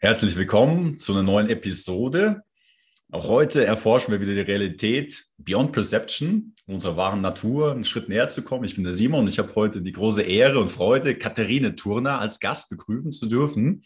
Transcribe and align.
Herzlich 0.00 0.36
willkommen 0.36 0.96
zu 0.96 1.12
einer 1.12 1.24
neuen 1.24 1.50
Episode. 1.50 2.44
Auch 3.10 3.26
heute 3.26 3.64
erforschen 3.64 4.12
wir 4.12 4.20
wieder 4.20 4.32
die 4.32 4.48
Realität 4.48 5.26
Beyond 5.38 5.72
Perception, 5.72 6.54
unserer 6.68 6.96
wahren 6.96 7.20
Natur, 7.20 7.72
einen 7.72 7.82
Schritt 7.82 8.08
näher 8.08 8.28
zu 8.28 8.44
kommen. 8.44 8.62
Ich 8.62 8.76
bin 8.76 8.84
der 8.84 8.94
Simon 8.94 9.22
und 9.22 9.28
ich 9.28 9.40
habe 9.40 9.52
heute 9.56 9.82
die 9.82 9.90
große 9.90 10.22
Ehre 10.22 10.60
und 10.60 10.70
Freude, 10.70 11.16
Katharine 11.16 11.74
Turner 11.74 12.20
als 12.20 12.38
Gast 12.38 12.70
begrüßen 12.70 13.10
zu 13.10 13.26
dürfen. 13.26 13.82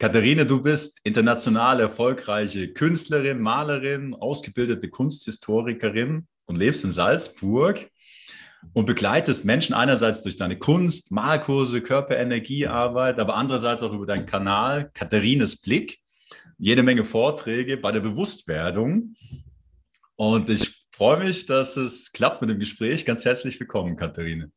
Katharine, 0.00 0.46
du 0.46 0.62
bist 0.62 0.98
international 1.04 1.78
erfolgreiche 1.78 2.72
Künstlerin, 2.72 3.38
Malerin, 3.40 4.16
ausgebildete 4.16 4.88
Kunsthistorikerin 4.88 6.26
und 6.46 6.56
lebst 6.56 6.82
in 6.82 6.90
Salzburg 6.90 7.88
und 8.72 8.86
begleitest 8.86 9.44
Menschen 9.44 9.74
einerseits 9.74 10.22
durch 10.22 10.36
deine 10.36 10.58
Kunst, 10.58 11.12
Malkurse, 11.12 11.80
Körperenergiearbeit, 11.80 13.18
aber 13.18 13.36
andererseits 13.36 13.82
auch 13.82 13.92
über 13.92 14.06
deinen 14.06 14.26
Kanal 14.26 14.90
Katharines 14.94 15.60
Blick, 15.60 15.98
jede 16.58 16.82
Menge 16.82 17.04
Vorträge 17.04 17.76
bei 17.76 17.92
der 17.92 18.00
Bewusstwerdung. 18.00 19.14
Und 20.16 20.50
ich 20.50 20.84
freue 20.92 21.24
mich, 21.24 21.46
dass 21.46 21.76
es 21.76 22.12
klappt 22.12 22.42
mit 22.42 22.50
dem 22.50 22.58
Gespräch. 22.58 23.06
Ganz 23.06 23.24
herzlich 23.24 23.58
willkommen, 23.58 23.96
Katharine. 23.96 24.50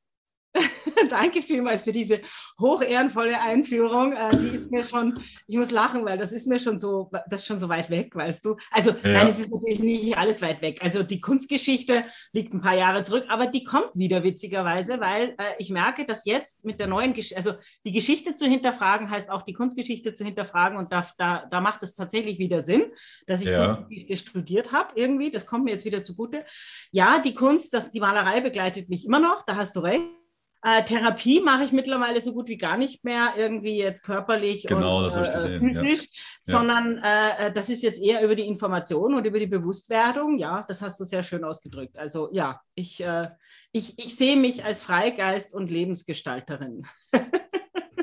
Danke 1.09 1.41
vielmals 1.41 1.83
für 1.83 1.91
diese 1.91 2.19
hochehrenvolle 2.59 3.39
Einführung. 3.39 4.13
Äh, 4.13 4.37
die 4.37 4.49
ist 4.49 4.71
mir 4.71 4.85
schon, 4.85 5.19
ich 5.47 5.57
muss 5.57 5.71
lachen, 5.71 6.05
weil 6.05 6.17
das 6.17 6.31
ist 6.31 6.47
mir 6.47 6.59
schon 6.59 6.77
so, 6.77 7.11
das 7.29 7.41
ist 7.41 7.47
schon 7.47 7.59
so 7.59 7.69
weit 7.69 7.89
weg, 7.89 8.15
weißt 8.15 8.43
du. 8.45 8.55
Also 8.71 8.91
ja. 8.91 8.97
nein, 9.03 9.27
es 9.27 9.39
ist 9.39 9.51
natürlich 9.51 9.79
nicht 9.79 10.17
alles 10.17 10.41
weit 10.41 10.61
weg. 10.61 10.79
Also 10.81 11.03
die 11.03 11.19
Kunstgeschichte 11.19 12.05
liegt 12.31 12.53
ein 12.53 12.61
paar 12.61 12.75
Jahre 12.75 13.03
zurück, 13.03 13.25
aber 13.29 13.47
die 13.47 13.63
kommt 13.63 13.91
wieder 13.93 14.23
witzigerweise, 14.23 14.99
weil 14.99 15.35
äh, 15.37 15.53
ich 15.57 15.69
merke, 15.69 16.05
dass 16.05 16.25
jetzt 16.25 16.65
mit 16.65 16.79
der 16.79 16.87
neuen 16.87 17.13
Geschichte, 17.13 17.37
also 17.37 17.53
die 17.85 17.91
Geschichte 17.91 18.34
zu 18.35 18.45
hinterfragen 18.45 19.09
heißt 19.09 19.29
auch 19.29 19.43
die 19.43 19.53
Kunstgeschichte 19.53 20.13
zu 20.13 20.23
hinterfragen 20.23 20.77
und 20.77 20.91
da, 20.91 21.07
da, 21.17 21.45
da 21.49 21.61
macht 21.61 21.84
es 21.84 21.95
tatsächlich 21.95 22.39
wieder 22.39 22.61
Sinn, 22.61 22.85
dass 23.27 23.41
ich 23.41 23.47
ja. 23.47 23.67
Kunstgeschichte 23.67 24.15
studiert 24.17 24.71
habe 24.71 24.91
irgendwie. 24.95 25.31
Das 25.31 25.45
kommt 25.45 25.65
mir 25.65 25.71
jetzt 25.71 25.85
wieder 25.85 26.03
zugute. 26.03 26.45
Ja, 26.91 27.20
die 27.20 27.34
Kunst, 27.34 27.73
das, 27.73 27.91
die 27.91 27.99
Malerei 27.99 28.41
begleitet 28.41 28.90
mich 28.90 29.05
immer 29.05 29.20
noch, 29.20 29.43
da 29.45 29.55
hast 29.55 29.75
du 29.75 29.79
recht. 29.81 30.23
Äh, 30.63 30.83
Therapie 30.85 31.41
mache 31.41 31.65
ich 31.65 31.73
mittlerweile 31.73 32.21
so 32.21 32.31
gut 32.33 32.47
wie 32.47 32.57
gar 32.57 32.77
nicht 32.77 33.03
mehr, 33.03 33.33
irgendwie 33.35 33.77
jetzt 33.77 34.01
körperlich 34.03 34.65
genau, 34.65 34.99
und 34.99 35.03
das 35.03 35.17
ich 35.17 35.33
gesehen, 35.33 35.59
physisch, 35.59 36.07
ja. 36.45 36.53
sondern 36.53 36.99
äh, 36.99 37.51
das 37.51 37.69
ist 37.69 37.83
jetzt 37.83 38.01
eher 38.01 38.23
über 38.23 38.35
die 38.35 38.47
Information 38.47 39.13
und 39.13 39.25
über 39.25 39.39
die 39.39 39.47
Bewusstwerdung. 39.47 40.37
Ja, 40.37 40.63
das 40.69 40.81
hast 40.81 40.99
du 41.01 41.03
sehr 41.03 41.21
schön 41.21 41.43
ausgedrückt. 41.43 41.97
Also 41.97 42.29
ja, 42.31 42.61
ich, 42.75 43.03
äh, 43.03 43.27
ich, 43.73 43.99
ich 43.99 44.15
sehe 44.15 44.37
mich 44.37 44.63
als 44.63 44.81
Freigeist 44.81 45.53
und 45.53 45.69
Lebensgestalterin. 45.69 46.87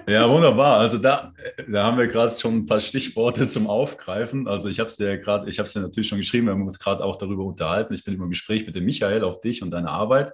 Ja, 0.09 0.29
wunderbar. 0.29 0.81
Also 0.81 0.99
da, 0.99 1.33
da 1.69 1.85
haben 1.85 1.97
wir 1.97 2.09
gerade 2.09 2.37
schon 2.37 2.57
ein 2.57 2.67
paar 2.67 2.81
Stichworte 2.81 3.47
zum 3.47 3.69
Aufgreifen. 3.69 4.49
Also 4.49 4.69
ich 4.69 4.81
habe 4.81 4.89
es 4.89 4.97
dir 4.97 5.19
gerade, 5.19 5.49
ich 5.49 5.61
habe 5.61 5.69
es 5.69 5.73
dir 5.73 5.81
natürlich 5.81 6.09
schon 6.09 6.19
geschrieben, 6.19 6.47
wir 6.47 6.55
haben 6.55 6.67
uns 6.67 6.81
gerade 6.81 7.05
auch 7.05 7.15
darüber 7.15 7.45
unterhalten. 7.45 7.95
Ich 7.95 8.03
bin 8.03 8.15
im 8.15 8.29
Gespräch 8.29 8.67
mit 8.67 8.75
dem 8.75 8.87
Michael 8.87 9.23
auf 9.23 9.41
dich 9.41 9.63
und 9.63 9.71
deine 9.71 9.91
Arbeit 9.91 10.33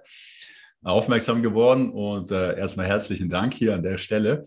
aufmerksam 0.83 1.41
geworden. 1.41 1.89
Und 1.89 2.31
äh, 2.31 2.57
erstmal 2.57 2.87
herzlichen 2.87 3.29
Dank 3.29 3.53
hier 3.53 3.75
an 3.75 3.83
der 3.83 3.97
Stelle. 3.97 4.43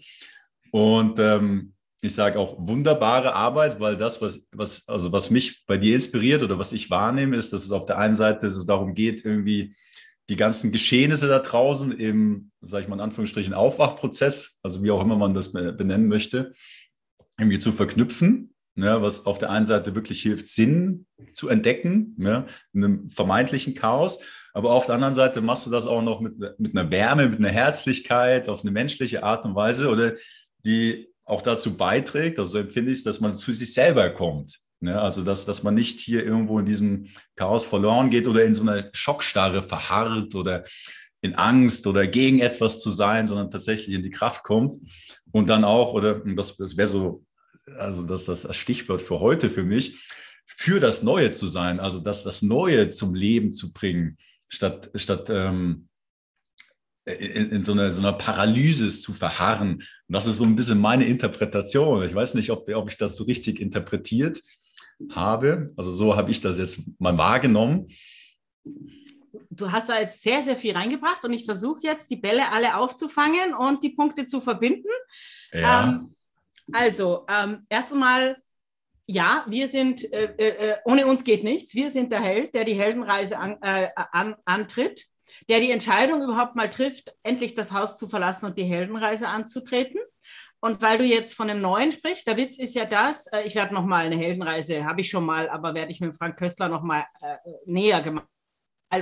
Und 0.70 1.18
ähm, 1.18 1.74
ich 2.02 2.14
sage 2.14 2.38
auch 2.38 2.56
wunderbare 2.58 3.34
Arbeit, 3.34 3.80
weil 3.80 3.96
das, 3.96 4.22
was, 4.22 4.48
was, 4.52 4.88
also 4.88 5.12
was 5.12 5.30
mich 5.30 5.64
bei 5.66 5.76
dir 5.76 5.94
inspiriert 5.94 6.42
oder 6.42 6.58
was 6.58 6.72
ich 6.72 6.90
wahrnehme, 6.90 7.36
ist, 7.36 7.52
dass 7.52 7.64
es 7.64 7.72
auf 7.72 7.86
der 7.86 7.98
einen 7.98 8.14
Seite 8.14 8.50
so 8.50 8.64
darum 8.64 8.94
geht, 8.94 9.24
irgendwie 9.24 9.74
die 10.30 10.36
ganzen 10.36 10.70
Geschehnisse 10.72 11.28
da 11.28 11.40
draußen 11.40 11.92
im, 11.92 12.52
sage 12.60 12.84
ich 12.84 12.88
mal 12.88 12.96
in 12.96 13.02
Anführungsstrichen, 13.02 13.52
Aufwachprozess, 13.52 14.58
also 14.62 14.82
wie 14.82 14.90
auch 14.92 15.02
immer 15.02 15.16
man 15.16 15.34
das 15.34 15.52
benennen 15.52 16.08
möchte, 16.08 16.52
irgendwie 17.38 17.58
zu 17.58 17.72
verknüpfen, 17.72 18.54
ne, 18.76 19.02
was 19.02 19.26
auf 19.26 19.38
der 19.38 19.50
einen 19.50 19.66
Seite 19.66 19.94
wirklich 19.94 20.22
hilft, 20.22 20.46
Sinn 20.46 21.06
zu 21.34 21.48
entdecken, 21.48 22.14
ne, 22.16 22.46
in 22.72 22.84
einem 22.84 23.10
vermeintlichen 23.10 23.74
Chaos 23.74 24.20
aber 24.52 24.72
auf 24.72 24.86
der 24.86 24.96
anderen 24.96 25.14
Seite 25.14 25.40
machst 25.40 25.66
du 25.66 25.70
das 25.70 25.86
auch 25.86 26.02
noch 26.02 26.20
mit, 26.20 26.38
mit 26.58 26.76
einer 26.76 26.90
Wärme, 26.90 27.28
mit 27.28 27.38
einer 27.38 27.50
Herzlichkeit, 27.50 28.48
auf 28.48 28.62
eine 28.62 28.70
menschliche 28.70 29.22
Art 29.22 29.44
und 29.44 29.54
Weise 29.54 29.88
oder 29.88 30.14
die 30.64 31.08
auch 31.24 31.42
dazu 31.42 31.76
beiträgt, 31.76 32.38
also 32.38 32.52
so 32.52 32.58
empfinde 32.58 32.90
ich 32.90 32.98
es, 32.98 33.04
dass 33.04 33.20
man 33.20 33.32
zu 33.32 33.52
sich 33.52 33.72
selber 33.72 34.10
kommt. 34.10 34.58
Ne? 34.80 35.00
Also, 35.00 35.22
dass, 35.22 35.44
dass 35.44 35.62
man 35.62 35.74
nicht 35.74 36.00
hier 36.00 36.24
irgendwo 36.24 36.58
in 36.58 36.66
diesem 36.66 37.06
Chaos 37.36 37.64
verloren 37.64 38.10
geht 38.10 38.26
oder 38.26 38.44
in 38.44 38.54
so 38.54 38.62
einer 38.62 38.88
Schockstarre 38.92 39.62
verharrt 39.62 40.34
oder 40.34 40.64
in 41.22 41.34
Angst 41.34 41.86
oder 41.86 42.06
gegen 42.06 42.40
etwas 42.40 42.80
zu 42.80 42.90
sein, 42.90 43.26
sondern 43.26 43.50
tatsächlich 43.50 43.94
in 43.94 44.02
die 44.02 44.10
Kraft 44.10 44.42
kommt 44.42 44.76
und 45.32 45.48
dann 45.48 45.64
auch, 45.64 45.92
oder 45.92 46.20
das, 46.20 46.56
das 46.56 46.76
wäre 46.76 46.86
so, 46.86 47.24
also 47.78 48.06
das, 48.06 48.24
das, 48.24 48.56
Stichwort 48.56 49.02
für 49.02 49.20
heute 49.20 49.50
für 49.50 49.64
mich, 49.64 50.08
für 50.46 50.80
das 50.80 51.02
Neue 51.02 51.30
zu 51.30 51.46
sein, 51.46 51.78
also 51.78 52.00
das, 52.00 52.24
das 52.24 52.42
Neue 52.42 52.88
zum 52.88 53.14
Leben 53.14 53.52
zu 53.52 53.72
bringen, 53.72 54.16
statt, 54.50 54.90
statt 54.94 55.30
ähm, 55.30 55.88
in, 57.06 57.50
in 57.50 57.62
so, 57.62 57.72
einer, 57.72 57.90
so 57.92 58.02
einer 58.02 58.12
Paralysis 58.12 59.00
zu 59.00 59.14
verharren. 59.14 59.76
Und 59.76 59.84
das 60.08 60.26
ist 60.26 60.36
so 60.36 60.44
ein 60.44 60.56
bisschen 60.56 60.80
meine 60.80 61.06
Interpretation. 61.06 62.02
Ich 62.06 62.14
weiß 62.14 62.34
nicht, 62.34 62.50
ob, 62.50 62.68
ob 62.68 62.90
ich 62.90 62.98
das 62.98 63.16
so 63.16 63.24
richtig 63.24 63.60
interpretiert 63.60 64.40
habe. 65.10 65.72
Also 65.76 65.90
so 65.90 66.16
habe 66.16 66.30
ich 66.30 66.40
das 66.40 66.58
jetzt 66.58 66.80
mal 66.98 67.16
wahrgenommen. 67.16 67.88
Du 69.50 69.72
hast 69.72 69.88
da 69.88 69.98
jetzt 69.98 70.22
sehr, 70.22 70.42
sehr 70.42 70.56
viel 70.56 70.76
reingebracht 70.76 71.24
und 71.24 71.32
ich 71.32 71.44
versuche 71.44 71.80
jetzt, 71.82 72.10
die 72.10 72.16
Bälle 72.16 72.50
alle 72.50 72.76
aufzufangen 72.76 73.54
und 73.54 73.82
die 73.82 73.90
Punkte 73.90 74.26
zu 74.26 74.40
verbinden. 74.40 74.88
Ja. 75.52 75.84
Ähm, 75.84 76.14
also, 76.72 77.26
ähm, 77.28 77.66
erst 77.68 77.92
einmal 77.92 78.36
ja, 79.10 79.44
wir 79.48 79.66
sind, 79.66 80.04
äh, 80.12 80.32
äh, 80.38 80.70
äh, 80.70 80.76
ohne 80.84 81.06
uns 81.06 81.24
geht 81.24 81.42
nichts. 81.42 81.74
Wir 81.74 81.90
sind 81.90 82.12
der 82.12 82.20
Held, 82.20 82.54
der 82.54 82.64
die 82.64 82.74
Heldenreise 82.74 83.38
an, 83.38 83.60
äh, 83.60 83.88
an, 83.94 84.36
antritt, 84.44 85.06
der 85.48 85.58
die 85.58 85.72
Entscheidung 85.72 86.22
überhaupt 86.22 86.54
mal 86.54 86.70
trifft, 86.70 87.12
endlich 87.24 87.54
das 87.54 87.72
Haus 87.72 87.98
zu 87.98 88.08
verlassen 88.08 88.46
und 88.46 88.56
die 88.56 88.64
Heldenreise 88.64 89.26
anzutreten. 89.28 90.00
Und 90.60 90.80
weil 90.82 90.98
du 90.98 91.04
jetzt 91.04 91.34
von 91.34 91.48
dem 91.48 91.60
Neuen 91.60 91.90
sprichst, 91.90 92.26
der 92.26 92.36
Witz 92.36 92.58
ist 92.58 92.74
ja 92.74 92.84
das, 92.84 93.26
äh, 93.32 93.42
ich 93.42 93.56
werde 93.56 93.74
nochmal 93.74 94.06
eine 94.06 94.16
Heldenreise, 94.16 94.84
habe 94.84 95.00
ich 95.00 95.10
schon 95.10 95.24
mal, 95.24 95.48
aber 95.48 95.74
werde 95.74 95.90
ich 95.90 96.00
mit 96.00 96.16
Frank 96.16 96.38
Köstler 96.38 96.68
nochmal 96.68 97.04
äh, 97.20 97.36
näher 97.66 98.02
gemacht 98.02 98.28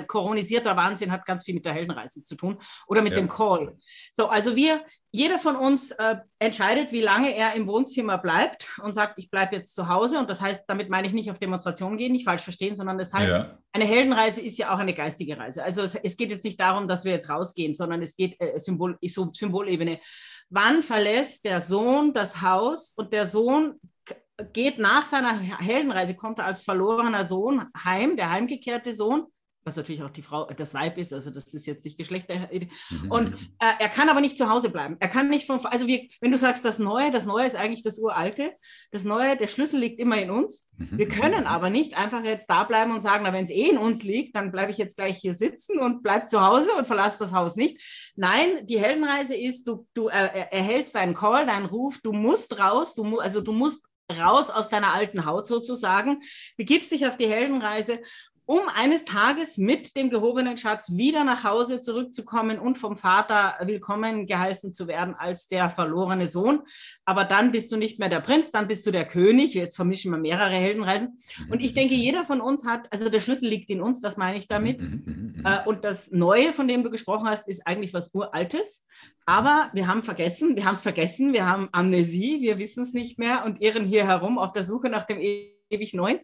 koronisierter 0.06 0.76
Wahnsinn 0.76 1.10
hat 1.10 1.24
ganz 1.24 1.44
viel 1.44 1.54
mit 1.54 1.64
der 1.64 1.72
Heldenreise 1.72 2.22
zu 2.22 2.36
tun 2.36 2.58
oder 2.86 3.02
mit 3.02 3.12
ja. 3.12 3.18
dem 3.18 3.28
Call. 3.28 3.76
So, 4.14 4.28
also 4.28 4.54
wir, 4.54 4.84
jeder 5.10 5.38
von 5.38 5.56
uns 5.56 5.90
äh, 5.92 6.16
entscheidet, 6.38 6.92
wie 6.92 7.00
lange 7.00 7.34
er 7.34 7.54
im 7.54 7.66
Wohnzimmer 7.66 8.18
bleibt 8.18 8.68
und 8.82 8.92
sagt, 8.92 9.18
ich 9.18 9.30
bleibe 9.30 9.56
jetzt 9.56 9.74
zu 9.74 9.88
Hause. 9.88 10.18
Und 10.18 10.28
das 10.28 10.40
heißt, 10.40 10.64
damit 10.68 10.90
meine 10.90 11.06
ich 11.06 11.14
nicht 11.14 11.30
auf 11.30 11.38
Demonstrationen 11.38 11.96
gehen, 11.96 12.12
nicht 12.12 12.24
falsch 12.24 12.42
verstehen, 12.42 12.76
sondern 12.76 12.98
das 12.98 13.12
heißt, 13.14 13.30
ja. 13.30 13.58
eine 13.72 13.84
Heldenreise 13.84 14.40
ist 14.40 14.58
ja 14.58 14.74
auch 14.74 14.78
eine 14.78 14.94
geistige 14.94 15.38
Reise. 15.38 15.64
Also 15.64 15.82
es, 15.82 15.94
es, 15.94 16.16
geht 16.16 16.30
jetzt 16.30 16.44
nicht 16.44 16.60
darum, 16.60 16.88
dass 16.88 17.04
wir 17.04 17.12
jetzt 17.12 17.30
rausgehen, 17.30 17.74
sondern 17.74 18.02
es 18.02 18.16
geht 18.16 18.36
äh, 18.40 18.58
Symbol, 18.60 18.98
so 19.06 19.30
Symbolebene. 19.32 20.00
Wann 20.50 20.82
verlässt 20.82 21.44
der 21.44 21.60
Sohn 21.60 22.12
das 22.12 22.42
Haus 22.42 22.92
und 22.92 23.12
der 23.12 23.26
Sohn 23.26 23.80
geht 24.52 24.78
nach 24.78 25.04
seiner 25.04 25.38
Heldenreise, 25.38 26.14
kommt 26.14 26.38
er 26.38 26.46
als 26.46 26.62
verlorener 26.62 27.24
Sohn 27.24 27.66
heim, 27.84 28.16
der 28.16 28.30
heimgekehrte 28.30 28.92
Sohn, 28.92 29.26
was 29.64 29.76
natürlich 29.76 30.02
auch 30.02 30.10
die 30.10 30.22
Frau, 30.22 30.46
das 30.46 30.72
Weib 30.72 30.98
ist, 30.98 31.12
also 31.12 31.30
das 31.30 31.52
ist 31.52 31.66
jetzt 31.66 31.84
nicht 31.84 31.98
Geschlechter. 31.98 32.48
Mhm. 32.90 33.10
Und 33.10 33.34
äh, 33.58 33.72
er 33.78 33.88
kann 33.88 34.08
aber 34.08 34.20
nicht 34.20 34.38
zu 34.38 34.48
Hause 34.48 34.70
bleiben. 34.70 34.96
Er 34.98 35.08
kann 35.08 35.28
nicht 35.28 35.46
von, 35.46 35.64
also 35.66 35.86
wir, 35.86 36.06
wenn 36.20 36.32
du 36.32 36.38
sagst, 36.38 36.64
das 36.64 36.78
Neue, 36.78 37.10
das 37.10 37.26
Neue 37.26 37.46
ist 37.46 37.56
eigentlich 37.56 37.82
das 37.82 37.98
Uralte. 37.98 38.52
Das 38.90 39.04
Neue, 39.04 39.36
der 39.36 39.48
Schlüssel 39.48 39.80
liegt 39.80 40.00
immer 40.00 40.20
in 40.20 40.30
uns. 40.30 40.68
Mhm. 40.76 40.98
Wir 40.98 41.08
können 41.08 41.46
aber 41.46 41.70
nicht 41.70 41.96
einfach 41.98 42.24
jetzt 42.24 42.48
da 42.48 42.64
bleiben 42.64 42.92
und 42.92 43.02
sagen, 43.02 43.24
na, 43.24 43.32
wenn 43.32 43.44
es 43.44 43.50
eh 43.50 43.68
in 43.68 43.78
uns 43.78 44.02
liegt, 44.02 44.34
dann 44.34 44.52
bleibe 44.52 44.70
ich 44.70 44.78
jetzt 44.78 44.96
gleich 44.96 45.18
hier 45.18 45.34
sitzen 45.34 45.78
und 45.78 46.02
bleib 46.02 46.28
zu 46.28 46.40
Hause 46.40 46.70
und 46.76 46.86
verlasse 46.86 47.18
das 47.18 47.32
Haus 47.32 47.56
nicht. 47.56 48.12
Nein, 48.16 48.66
die 48.66 48.80
Heldenreise 48.80 49.36
ist, 49.36 49.68
du, 49.68 49.86
du 49.94 50.08
äh, 50.08 50.46
erhältst 50.50 50.94
deinen 50.94 51.14
Call, 51.14 51.46
deinen 51.46 51.66
Ruf, 51.66 51.98
du 52.02 52.12
musst 52.12 52.58
raus, 52.58 52.94
du, 52.94 53.18
also 53.18 53.40
du 53.40 53.52
musst 53.52 53.88
raus 54.16 54.50
aus 54.50 54.68
deiner 54.68 54.94
alten 54.94 55.26
Haut 55.26 55.46
sozusagen, 55.46 56.20
begibst 56.56 56.90
dich 56.90 57.06
auf 57.06 57.16
die 57.16 57.28
Heldenreise 57.28 58.00
um 58.48 58.60
eines 58.74 59.04
Tages 59.04 59.58
mit 59.58 59.94
dem 59.94 60.08
gehobenen 60.08 60.56
Schatz 60.56 60.96
wieder 60.96 61.22
nach 61.22 61.44
Hause 61.44 61.80
zurückzukommen 61.80 62.58
und 62.58 62.78
vom 62.78 62.96
Vater 62.96 63.56
willkommen 63.66 64.24
geheißen 64.24 64.72
zu 64.72 64.88
werden 64.88 65.14
als 65.14 65.48
der 65.48 65.68
verlorene 65.68 66.26
Sohn. 66.26 66.62
Aber 67.04 67.26
dann 67.26 67.52
bist 67.52 67.70
du 67.72 67.76
nicht 67.76 67.98
mehr 67.98 68.08
der 68.08 68.20
Prinz, 68.20 68.50
dann 68.50 68.66
bist 68.66 68.86
du 68.86 68.90
der 68.90 69.04
König. 69.04 69.52
Jetzt 69.52 69.76
vermischen 69.76 70.10
wir 70.12 70.16
mehrere 70.16 70.54
Heldenreisen. 70.54 71.18
Und 71.50 71.60
ich 71.60 71.74
denke, 71.74 71.94
jeder 71.94 72.24
von 72.24 72.40
uns 72.40 72.64
hat, 72.64 72.90
also 72.90 73.10
der 73.10 73.20
Schlüssel 73.20 73.50
liegt 73.50 73.68
in 73.68 73.82
uns, 73.82 74.00
das 74.00 74.16
meine 74.16 74.38
ich 74.38 74.48
damit. 74.48 74.80
Mhm, 74.80 75.02
mhm, 75.04 75.34
mhm, 75.36 75.44
äh, 75.44 75.68
und 75.68 75.84
das 75.84 76.10
Neue, 76.10 76.54
von 76.54 76.66
dem 76.68 76.82
du 76.82 76.90
gesprochen 76.90 77.28
hast, 77.28 77.48
ist 77.48 77.66
eigentlich 77.66 77.92
was 77.92 78.14
Uraltes. 78.14 78.86
Aber 79.26 79.68
wir 79.74 79.88
haben 79.88 80.02
vergessen, 80.02 80.56
wir 80.56 80.64
haben 80.64 80.74
es 80.74 80.82
vergessen, 80.82 81.34
wir 81.34 81.44
haben 81.44 81.68
Amnesie, 81.72 82.40
wir 82.40 82.56
wissen 82.56 82.82
es 82.82 82.94
nicht 82.94 83.18
mehr 83.18 83.44
und 83.44 83.60
irren 83.60 83.84
hier 83.84 84.06
herum 84.06 84.38
auf 84.38 84.54
der 84.54 84.64
Suche 84.64 84.88
nach 84.88 85.04
dem 85.04 85.20
ewig 85.70 85.94
neun. 85.94 86.18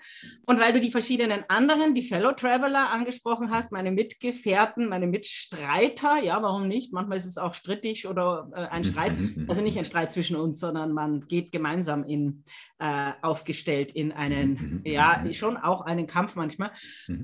Und 0.46 0.60
weil 0.60 0.72
du 0.72 0.80
die 0.80 0.90
verschiedenen 0.90 1.44
anderen, 1.48 1.94
die 1.94 2.02
Fellow 2.02 2.32
Traveler 2.32 2.90
angesprochen 2.90 3.50
hast, 3.50 3.72
meine 3.72 3.90
Mitgefährten, 3.90 4.88
meine 4.88 5.06
Mitstreiter, 5.06 6.18
ja, 6.22 6.42
warum 6.42 6.68
nicht? 6.68 6.92
Manchmal 6.92 7.16
ist 7.16 7.26
es 7.26 7.38
auch 7.38 7.54
strittig 7.54 8.06
oder 8.06 8.50
äh, 8.54 8.66
ein 8.66 8.84
Streit, 8.84 9.14
also 9.48 9.62
nicht 9.62 9.78
ein 9.78 9.84
Streit 9.84 10.12
zwischen 10.12 10.36
uns, 10.36 10.58
sondern 10.58 10.92
man 10.92 11.26
geht 11.26 11.52
gemeinsam 11.52 12.04
in, 12.04 12.44
äh, 12.78 13.12
aufgestellt 13.22 13.92
in 13.92 14.12
einen, 14.12 14.82
ja, 14.84 15.24
schon 15.32 15.56
auch 15.56 15.82
einen 15.82 16.06
Kampf 16.06 16.36
manchmal, 16.36 16.72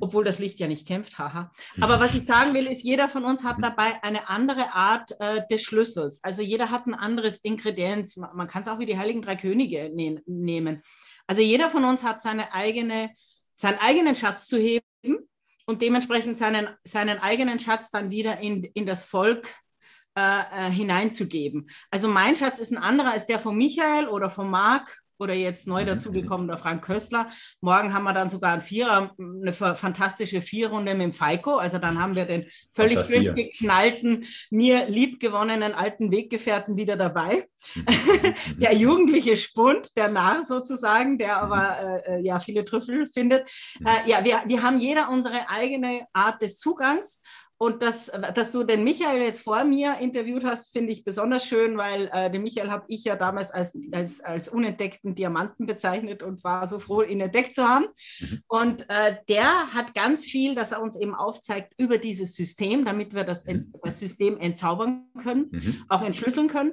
obwohl 0.00 0.25
das 0.25 0.38
Licht 0.38 0.58
ja 0.61 0.69
nicht 0.69 0.87
kämpft, 0.87 1.19
haha. 1.19 1.50
Aber 1.81 2.00
was 2.00 2.14
ich 2.14 2.25
sagen 2.25 2.55
will, 2.55 2.67
ist, 2.67 2.84
jeder 2.84 3.08
von 3.08 3.25
uns 3.25 3.44
hat 3.44 3.56
dabei 3.61 4.02
eine 4.02 4.28
andere 4.28 4.72
Art 4.72 5.12
äh, 5.20 5.43
des 5.50 5.62
Schlüssels. 5.62 6.22
Also 6.22 6.43
jeder 6.43 6.70
hat 6.70 6.87
ein 6.87 6.94
anderes 6.94 7.38
Ingredienz. 7.38 8.17
Man 8.17 8.49
kann 8.49 8.62
es 8.62 8.69
auch 8.69 8.78
wie 8.78 8.87
die 8.87 8.99
Heiligen 8.99 9.22
Drei 9.22 9.37
Könige 9.37 9.90
ne 9.94 10.22
nehmen. 10.26 10.82
Also 11.31 11.43
jeder 11.43 11.71
von 11.71 11.85
uns 11.85 12.03
hat 12.03 12.21
seine 12.23 12.53
eigene, 12.55 13.15
seinen 13.55 13.79
eigenen 13.79 14.17
Schatz 14.17 14.49
zu 14.49 14.59
heben 14.59 14.82
und 15.65 15.81
dementsprechend 15.81 16.37
seinen, 16.37 16.71
seinen 16.82 17.21
eigenen 17.21 17.61
Schatz 17.61 17.93
dann 17.93 18.11
wieder 18.11 18.41
in, 18.41 18.65
in 18.65 18.85
das 18.85 19.05
Volk 19.05 19.47
äh, 20.17 20.41
äh 20.41 20.71
hineinzugeben. 20.73 21.71
Also 21.88 22.09
mein 22.09 22.35
Schatz 22.35 22.59
ist 22.59 22.73
ein 22.73 22.79
anderer 22.79 23.12
als 23.12 23.27
der 23.27 23.38
von 23.38 23.56
Michael 23.56 24.09
oder 24.09 24.29
von 24.29 24.50
Marc 24.50 25.00
oder 25.20 25.34
jetzt 25.34 25.67
neu 25.67 25.82
mhm. 25.82 25.88
dazugekommen 25.88 26.49
der 26.49 26.58
Frank 26.58 26.84
Köstler. 26.84 27.28
Morgen 27.61 27.94
haben 27.94 28.05
wir 28.05 28.12
dann 28.12 28.31
sogar 28.31 28.55
ein 28.55 28.61
Vierer, 28.61 29.14
eine 29.19 29.52
fantastische 29.52 30.43
Vierrunde 30.43 30.94
mit 30.94 31.02
dem 31.02 31.12
Feiko. 31.12 31.56
Also 31.56 31.78
dann 31.78 32.00
haben 32.00 32.17
wir 32.17 32.25
den 32.25 32.46
völlig 32.72 33.00
durchgeknallten, 33.02 34.25
mir 34.50 34.88
liebgewonnenen 34.88 35.75
alten 35.75 36.11
Weggefährten 36.11 36.76
wieder 36.76 36.96
dabei. 36.96 37.46
Mhm. 37.81 38.58
der 38.58 38.75
jugendliche 38.75 39.37
Spund, 39.37 39.94
der 39.96 40.08
Narr 40.08 40.44
sozusagen, 40.44 41.19
der 41.19 41.37
mhm. 41.37 41.52
aber 41.52 42.02
äh, 42.06 42.17
äh, 42.17 42.20
ja 42.22 42.40
viele 42.40 42.64
Trüffel 42.64 43.06
findet. 43.06 43.49
Äh, 43.84 44.08
ja, 44.08 44.25
wir, 44.25 44.40
wir 44.46 44.62
haben 44.62 44.78
jeder 44.78 45.11
unsere 45.11 45.49
eigene 45.50 46.06
Art 46.14 46.40
des 46.40 46.58
Zugangs 46.58 47.20
und 47.62 47.82
das, 47.82 48.10
dass 48.34 48.52
du 48.52 48.64
den 48.64 48.84
Michael 48.84 49.20
jetzt 49.20 49.42
vor 49.42 49.64
mir 49.64 49.98
interviewt 49.98 50.44
hast, 50.44 50.72
finde 50.72 50.92
ich 50.92 51.04
besonders 51.04 51.44
schön, 51.44 51.76
weil 51.76 52.08
äh, 52.10 52.30
den 52.30 52.42
Michael 52.42 52.70
habe 52.70 52.86
ich 52.88 53.04
ja 53.04 53.16
damals 53.16 53.50
als, 53.50 53.78
als, 53.92 54.22
als 54.22 54.48
unentdeckten 54.48 55.14
Diamanten 55.14 55.66
bezeichnet 55.66 56.22
und 56.22 56.42
war 56.42 56.66
so 56.68 56.78
froh, 56.78 57.02
ihn 57.02 57.20
entdeckt 57.20 57.54
zu 57.54 57.68
haben. 57.68 57.84
Mhm. 58.18 58.42
Und 58.48 58.88
äh, 58.88 59.16
der 59.28 59.74
hat 59.74 59.92
ganz 59.94 60.24
viel, 60.24 60.54
dass 60.54 60.72
er 60.72 60.80
uns 60.80 60.98
eben 60.98 61.14
aufzeigt 61.14 61.74
über 61.76 61.98
dieses 61.98 62.34
System, 62.34 62.86
damit 62.86 63.12
wir 63.12 63.24
das, 63.24 63.44
mhm. 63.44 63.74
das 63.82 63.98
System 63.98 64.38
entzaubern 64.38 65.10
können, 65.22 65.50
mhm. 65.50 65.84
auch 65.90 66.00
entschlüsseln 66.00 66.48
können. 66.48 66.72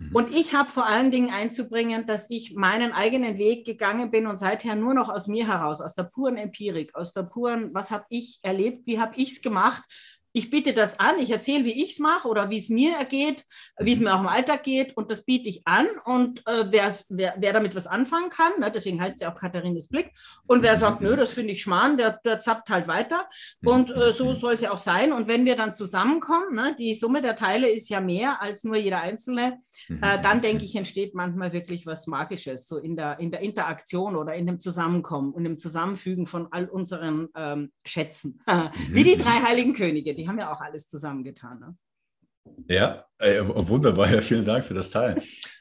Mhm. 0.00 0.16
Und 0.16 0.34
ich 0.34 0.54
habe 0.54 0.70
vor 0.70 0.86
allen 0.86 1.10
Dingen 1.10 1.30
einzubringen, 1.30 2.06
dass 2.06 2.30
ich 2.30 2.54
meinen 2.54 2.92
eigenen 2.92 3.38
Weg 3.38 3.66
gegangen 3.66 4.10
bin 4.10 4.26
und 4.26 4.38
seither 4.38 4.74
nur 4.74 4.94
noch 4.94 5.10
aus 5.10 5.28
mir 5.28 5.46
heraus, 5.46 5.80
aus 5.80 5.94
der 5.94 6.04
puren 6.04 6.36
Empirik, 6.36 6.94
aus 6.94 7.12
der 7.12 7.24
puren, 7.24 7.72
was 7.74 7.90
habe 7.90 8.06
ich 8.08 8.38
erlebt, 8.42 8.86
wie 8.86 8.98
habe 8.98 9.14
ich 9.16 9.32
es 9.32 9.42
gemacht, 9.42 9.82
ich 10.32 10.50
biete 10.50 10.72
das 10.72 11.00
an, 11.00 11.18
ich 11.18 11.30
erzähle, 11.30 11.64
wie 11.64 11.82
ich 11.82 11.92
es 11.92 11.98
mache 11.98 12.28
oder 12.28 12.50
wie 12.50 12.58
es 12.58 12.68
mir 12.68 12.96
ergeht, 12.96 13.44
wie 13.78 13.92
es 13.92 13.98
mhm. 13.98 14.04
mir 14.04 14.14
auch 14.14 14.20
im 14.20 14.28
Alltag 14.28 14.62
geht 14.62 14.96
und 14.96 15.10
das 15.10 15.24
biete 15.24 15.48
ich 15.48 15.66
an 15.66 15.88
und 16.04 16.46
äh, 16.46 16.66
wer, 16.70 16.92
wer 17.08 17.52
damit 17.52 17.74
was 17.74 17.86
anfangen 17.86 18.30
kann, 18.30 18.52
ne, 18.60 18.70
deswegen 18.72 19.00
heißt 19.00 19.16
es 19.16 19.20
ja 19.22 19.32
auch 19.32 19.38
Katharines 19.38 19.88
Blick 19.88 20.12
und 20.46 20.62
wer 20.62 20.76
sagt, 20.76 21.00
nö, 21.00 21.16
das 21.16 21.32
finde 21.32 21.52
ich 21.52 21.62
schmarrn, 21.62 21.96
der, 21.96 22.20
der 22.24 22.38
zappt 22.38 22.70
halt 22.70 22.86
weiter 22.86 23.28
und 23.64 23.90
äh, 23.90 24.12
so 24.12 24.34
soll 24.34 24.54
es 24.54 24.60
ja 24.60 24.70
auch 24.70 24.78
sein 24.78 25.12
und 25.12 25.26
wenn 25.28 25.44
wir 25.44 25.56
dann 25.56 25.72
zusammenkommen, 25.72 26.54
ne, 26.54 26.76
die 26.78 26.94
Summe 26.94 27.22
der 27.22 27.36
Teile 27.36 27.68
ist 27.68 27.88
ja 27.88 28.00
mehr 28.00 28.40
als 28.40 28.64
nur 28.64 28.76
jeder 28.76 29.00
Einzelne, 29.00 29.58
äh, 29.88 30.20
dann 30.22 30.40
denke 30.40 30.64
ich, 30.64 30.76
entsteht 30.76 31.14
manchmal 31.14 31.52
wirklich 31.52 31.86
was 31.86 32.06
Magisches, 32.06 32.68
so 32.68 32.78
in 32.78 32.96
der, 32.96 33.18
in 33.18 33.30
der 33.30 33.40
Interaktion 33.40 34.16
oder 34.16 34.34
in 34.34 34.46
dem 34.46 34.60
Zusammenkommen 34.60 35.32
und 35.32 35.44
im 35.44 35.58
Zusammenfügen 35.58 36.26
von 36.26 36.48
all 36.52 36.68
unseren 36.68 37.28
ähm, 37.34 37.72
Schätzen, 37.84 38.40
wie 38.90 39.04
die 39.04 39.16
drei 39.16 39.40
heiligen 39.42 39.74
Könige, 39.74 40.14
die 40.20 40.28
haben 40.28 40.38
ja 40.38 40.52
auch 40.52 40.60
alles 40.60 40.86
zusammengetan. 40.86 41.58
Ne? 41.60 41.76
Ja, 42.68 43.04
ey, 43.18 43.40
wunderbar. 43.46 44.10
Ja, 44.12 44.20
vielen 44.20 44.44
Dank 44.44 44.64
für 44.64 44.74
das 44.74 44.90
Teil. 44.90 45.16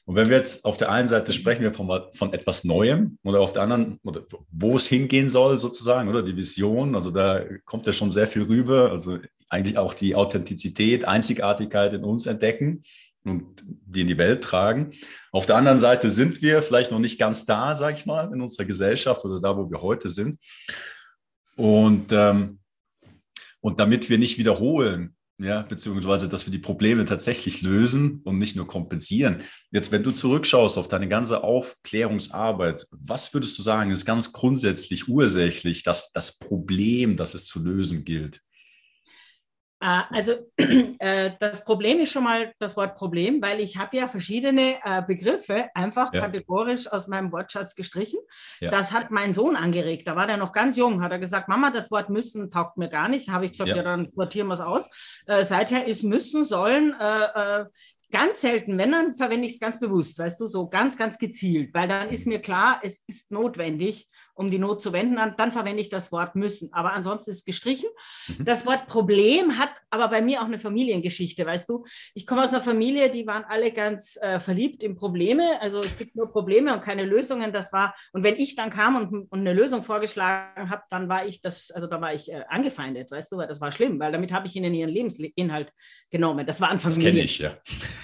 Und 0.06 0.16
wenn 0.16 0.30
wir 0.30 0.38
jetzt 0.38 0.66
auf 0.66 0.78
der 0.78 0.92
einen 0.92 1.08
Seite 1.08 1.34
sprechen 1.34 1.62
wir 1.62 1.74
von, 1.74 1.90
von 2.14 2.34
etwas 2.34 2.64
Neuem 2.64 3.18
oder 3.24 3.40
auf 3.42 3.54
der 3.54 3.64
anderen, 3.64 4.00
oder 4.04 4.24
wo 4.52 4.76
es 4.76 4.88
hingehen 4.88 5.30
soll 5.30 5.58
sozusagen, 5.58 6.10
oder 6.10 6.24
die 6.24 6.36
Vision, 6.36 6.96
also 6.96 7.12
da 7.12 7.44
kommt 7.66 7.86
ja 7.86 7.94
schon 7.94 8.12
sehr 8.12 8.28
viel 8.28 8.44
rüber, 8.44 8.92
also 8.92 9.18
eigentlich 9.50 9.78
auch 9.78 9.94
die 9.94 10.16
Authentizität, 10.16 11.06
Einzigartigkeit 11.06 11.94
in 11.94 12.04
uns 12.04 12.26
entdecken 12.26 12.84
und 13.24 13.64
die 13.66 14.02
in 14.02 14.08
die 14.08 14.18
Welt 14.18 14.44
tragen. 14.44 14.92
Auf 15.32 15.46
der 15.46 15.56
anderen 15.56 15.78
Seite 15.78 16.12
sind 16.12 16.42
wir 16.42 16.62
vielleicht 16.62 16.92
noch 16.92 17.00
nicht 17.00 17.20
ganz 17.20 17.46
da, 17.46 17.76
sage 17.76 17.98
ich 17.98 18.06
mal, 18.06 18.32
in 18.34 18.42
unserer 18.42 18.66
Gesellschaft 18.66 19.24
oder 19.26 19.40
da, 19.40 19.58
wo 19.58 19.70
wir 19.70 19.82
heute 19.82 20.10
sind. 20.10 20.40
Und 21.56 22.12
ähm, 22.12 22.59
und 23.62 23.80
damit 23.80 24.10
wir 24.10 24.18
nicht 24.18 24.38
wiederholen, 24.38 25.16
ja, 25.42 25.62
beziehungsweise, 25.62 26.28
dass 26.28 26.46
wir 26.46 26.52
die 26.52 26.60
Probleme 26.60 27.06
tatsächlich 27.06 27.62
lösen 27.62 28.22
und 28.26 28.38
nicht 28.38 28.58
nur 28.58 28.68
kompensieren. 28.68 29.42
Jetzt, 29.72 29.92
wenn 29.92 30.04
du 30.04 30.12
zurückschaust 30.12 30.78
auf 30.78 30.90
deine 30.90 31.08
ganze 31.08 31.44
Aufklärungsarbeit, 31.44 32.88
was 32.92 33.34
würdest 33.34 33.58
du 33.58 33.62
sagen, 33.62 33.92
ist 33.92 34.06
ganz 34.06 34.34
grundsätzlich 34.34 35.08
ursächlich, 35.08 35.84
dass 35.84 36.12
das 36.12 36.40
Problem, 36.40 37.16
das 37.16 37.36
es 37.36 37.46
zu 37.46 37.64
lösen 37.64 38.04
gilt? 38.04 38.42
Äh, 39.82 40.02
also 40.10 40.34
äh, 41.00 41.32
das 41.40 41.64
Problem 41.64 42.00
ist 42.00 42.12
schon 42.12 42.24
mal 42.24 42.54
das 42.60 42.76
Wort 42.78 42.96
Problem, 42.96 43.42
weil 43.42 43.60
ich 43.60 43.78
habe 43.78 43.98
ja 43.98 44.08
verschiedene 44.08 44.76
äh, 44.84 45.02
Begriffe 45.02 45.70
einfach 45.74 46.14
ja. 46.14 46.22
kategorisch 46.22 46.92
aus 46.92 47.08
meinem 47.08 47.32
Wortschatz 47.32 47.76
gestrichen. 47.76 48.20
Ja. 48.60 48.72
Das 48.72 48.92
hat 48.92 49.12
mein 49.12 49.34
Sohn 49.34 49.56
angeregt. 49.56 50.08
Da 50.08 50.16
war 50.16 50.28
der 50.28 50.38
noch 50.38 50.52
ganz 50.52 50.78
jung, 50.78 51.02
hat 51.02 51.12
er 51.12 51.20
gesagt, 51.20 51.48
Mama, 51.48 51.72
das 51.72 51.92
Wort 51.92 52.10
müssen 52.10 52.52
taugt 52.52 52.78
mir 52.78 52.90
gar 52.90 53.08
nicht. 53.08 53.30
Habe 53.30 53.46
ich 53.46 53.52
gesagt, 53.52 53.70
ja, 53.70 53.78
ja 53.78 53.84
dann 53.84 54.10
sortieren 54.12 54.48
wir 54.48 54.54
es 54.54 54.62
aus. 54.62 54.90
Äh, 55.26 55.44
seither 55.44 55.86
ist 55.86 56.04
müssen, 56.04 56.44
sollen 56.44 56.96
äh, 57.00 57.62
äh, 57.62 57.66
ganz 58.12 58.42
selten, 58.42 58.78
wenn, 58.78 58.92
dann 58.92 59.16
verwende 59.18 59.46
ich 59.46 59.54
es 59.54 59.60
ganz 59.60 59.80
bewusst, 59.80 60.18
weißt 60.18 60.42
du, 60.42 60.48
so 60.48 60.68
ganz, 60.68 60.98
ganz 60.98 61.18
gezielt, 61.18 61.74
weil 61.74 61.88
dann 61.88 62.10
ist 62.10 62.26
mir 62.26 62.40
klar, 62.40 62.80
es 62.82 63.04
ist 63.08 63.32
notwendig, 63.32 64.08
um 64.40 64.50
die 64.50 64.58
Not 64.58 64.82
zu 64.82 64.94
wenden, 64.94 65.18
dann, 65.18 65.52
verwende 65.52 65.82
ich 65.82 65.90
das 65.90 66.14
Wort 66.14 66.36
müssen. 66.36 66.72
Aber 66.72 66.94
ansonsten 66.94 67.30
ist 67.30 67.38
es 67.38 67.46
gestrichen. 67.46 67.90
Mhm. 68.28 68.46
Das 68.46 68.66
Wort 68.66 68.88
Problem 68.88 69.60
hat 69.60 69.70
aber 69.90 70.08
bei 70.08 70.22
mir 70.22 70.42
auch 70.42 70.46
eine 70.46 70.60
Familiengeschichte, 70.60 71.46
weißt 71.46 71.68
du. 71.68 71.84
Ich 72.14 72.26
komme 72.26 72.44
aus 72.44 72.54
einer 72.54 72.62
Familie, 72.62 73.10
die 73.10 73.28
waren 73.28 73.44
alle 73.44 73.72
ganz 73.72 74.18
äh, 74.22 74.40
verliebt 74.40 74.82
in 74.82 74.96
Probleme. 74.96 75.60
Also 75.62 75.82
es 75.82 75.98
gibt 75.98 76.16
nur 76.16 76.32
Probleme 76.32 76.74
und 76.74 76.82
keine 76.82 77.04
Lösungen. 77.04 77.52
Das 77.52 77.74
war, 77.74 77.94
und 78.14 78.24
wenn 78.24 78.38
ich 78.38 78.56
dann 78.56 78.70
kam 78.70 78.96
und, 78.96 79.30
und 79.30 79.40
eine 79.40 79.54
Lösung 79.54 79.84
vorgeschlagen 79.84 80.70
habe, 80.70 80.84
dann 80.90 81.10
war 81.10 81.26
ich 81.26 81.42
das, 81.42 81.72
also 81.72 81.88
da 81.88 82.00
war 82.00 82.14
ich 82.14 82.32
äh, 82.32 82.44
angefeindet, 82.48 83.12
weißt 83.12 83.34
du, 83.34 83.38
weil 83.38 83.48
das 83.48 83.60
war 83.60 83.74
schlimm, 83.74 84.00
weil 84.00 84.14
damit 84.14 84.32
habe 84.32 84.48
ich 84.48 84.56
ihnen 84.56 84.74
ihren 84.74 84.90
Lebensinhalt 84.90 85.74
genommen. 86.12 86.46
Das 86.46 86.62
war 86.62 86.70
Anfang. 86.70 86.92
Das 86.92 87.00
kenne 87.00 87.24
ich, 87.24 87.40
ja. 87.40 87.58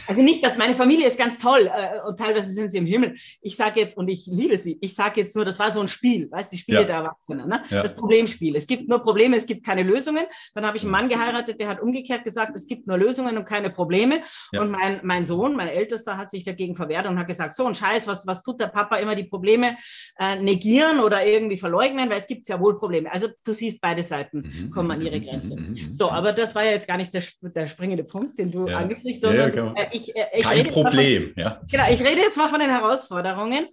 Also 0.08 0.22
nicht, 0.22 0.44
dass 0.44 0.58
meine 0.58 0.76
Familie 0.76 1.08
ist 1.08 1.18
ganz 1.18 1.38
toll 1.38 1.72
äh, 1.74 2.02
und 2.06 2.20
teilweise 2.20 2.52
sind 2.52 2.72
sie 2.72 2.78
im 2.80 2.86
Himmel. 2.86 3.16
Ich 3.42 3.56
sage 3.56 3.80
jetzt, 3.80 3.96
und 3.96 4.10
ich 4.10 4.28
liebe 4.28 4.58
sie, 4.58 4.78
ich 4.82 4.96
sage 4.96 5.22
jetzt 5.22 5.36
nur, 5.36 5.46
das 5.46 5.60
war 5.60 5.72
so 5.72 5.80
ein 5.80 5.88
Spiel. 5.88 6.25
Spiel, 6.26 6.32
weißt 6.32 6.52
die 6.52 6.58
Spiele 6.58 6.80
ja. 6.80 6.86
der 6.86 6.96
Erwachsenen, 6.98 7.48
ne? 7.48 7.62
Ja. 7.70 7.82
das 7.82 7.96
Problemspiel. 7.96 8.56
Es 8.56 8.68
gibt 8.68 8.88
nur 8.88 9.00
Probleme, 9.00 9.36
es 9.36 9.46
gibt 9.46 9.66
keine 9.66 9.84
Lösungen. 9.84 10.26
Dann 10.54 10.66
habe 10.66 10.78
ich 10.78 10.84
einen 10.84 10.92
Mann 10.92 11.10
geheiratet, 11.10 11.60
der 11.60 11.68
hat 11.68 11.82
umgekehrt 11.82 12.24
gesagt, 12.24 12.56
es 12.56 12.68
gibt 12.68 12.88
nur 12.88 12.98
Lösungen 12.98 13.38
und 13.38 13.46
keine 13.46 13.70
Probleme. 13.70 14.22
Ja. 14.52 14.62
Und 14.62 14.72
mein, 14.72 15.00
mein 15.04 15.24
Sohn, 15.24 15.56
mein 15.56 15.68
Ältester, 15.68 16.18
hat 16.18 16.30
sich 16.30 16.44
dagegen 16.44 16.76
verwehrt 16.76 17.08
und 17.08 17.20
hat 17.20 17.28
gesagt, 17.28 17.56
so 17.56 17.66
ein 17.66 17.76
Scheiß, 17.76 18.08
was, 18.08 18.28
was 18.28 18.44
tut 18.44 18.60
der 18.60 18.68
Papa 18.68 18.98
immer 18.98 19.16
die 19.16 19.26
Probleme 19.26 19.78
äh, 20.20 20.40
negieren 20.40 21.00
oder 21.00 21.26
irgendwie 21.26 21.58
verleugnen, 21.58 22.10
weil 22.10 22.18
es 22.18 22.28
gibt 22.28 22.48
ja 22.48 22.60
wohl 22.60 22.78
Probleme. 22.78 23.12
Also 23.12 23.28
du 23.44 23.54
siehst, 23.54 23.82
beide 23.82 24.04
Seiten 24.04 24.40
mhm. 24.40 24.72
kommen 24.72 24.92
an 24.92 25.02
ihre 25.02 25.20
Grenze. 25.20 25.56
Mhm. 25.56 25.94
So, 25.94 26.10
aber 26.10 26.34
das 26.34 26.56
war 26.56 26.64
ja 26.64 26.72
jetzt 26.72 26.88
gar 26.88 26.98
nicht 26.98 27.14
der, 27.14 27.24
der 27.42 27.68
springende 27.68 28.04
Punkt, 28.04 28.38
den 28.40 28.52
du 28.52 28.68
ja. 28.68 28.78
angekriegt 28.78 29.24
hast. 29.24 29.34
Ja, 29.34 29.48
äh, 29.48 29.88
ich, 29.92 30.16
äh, 30.16 30.26
ich 30.34 30.44
Kein 30.44 30.68
Problem, 30.68 31.34
von, 31.34 31.44
ja. 31.44 31.62
Genau, 31.70 31.84
ich 31.90 32.00
rede 32.00 32.22
jetzt 32.22 32.38
mal 32.38 32.50
von 32.50 32.60
den 32.60 32.70
Herausforderungen. 32.70 33.68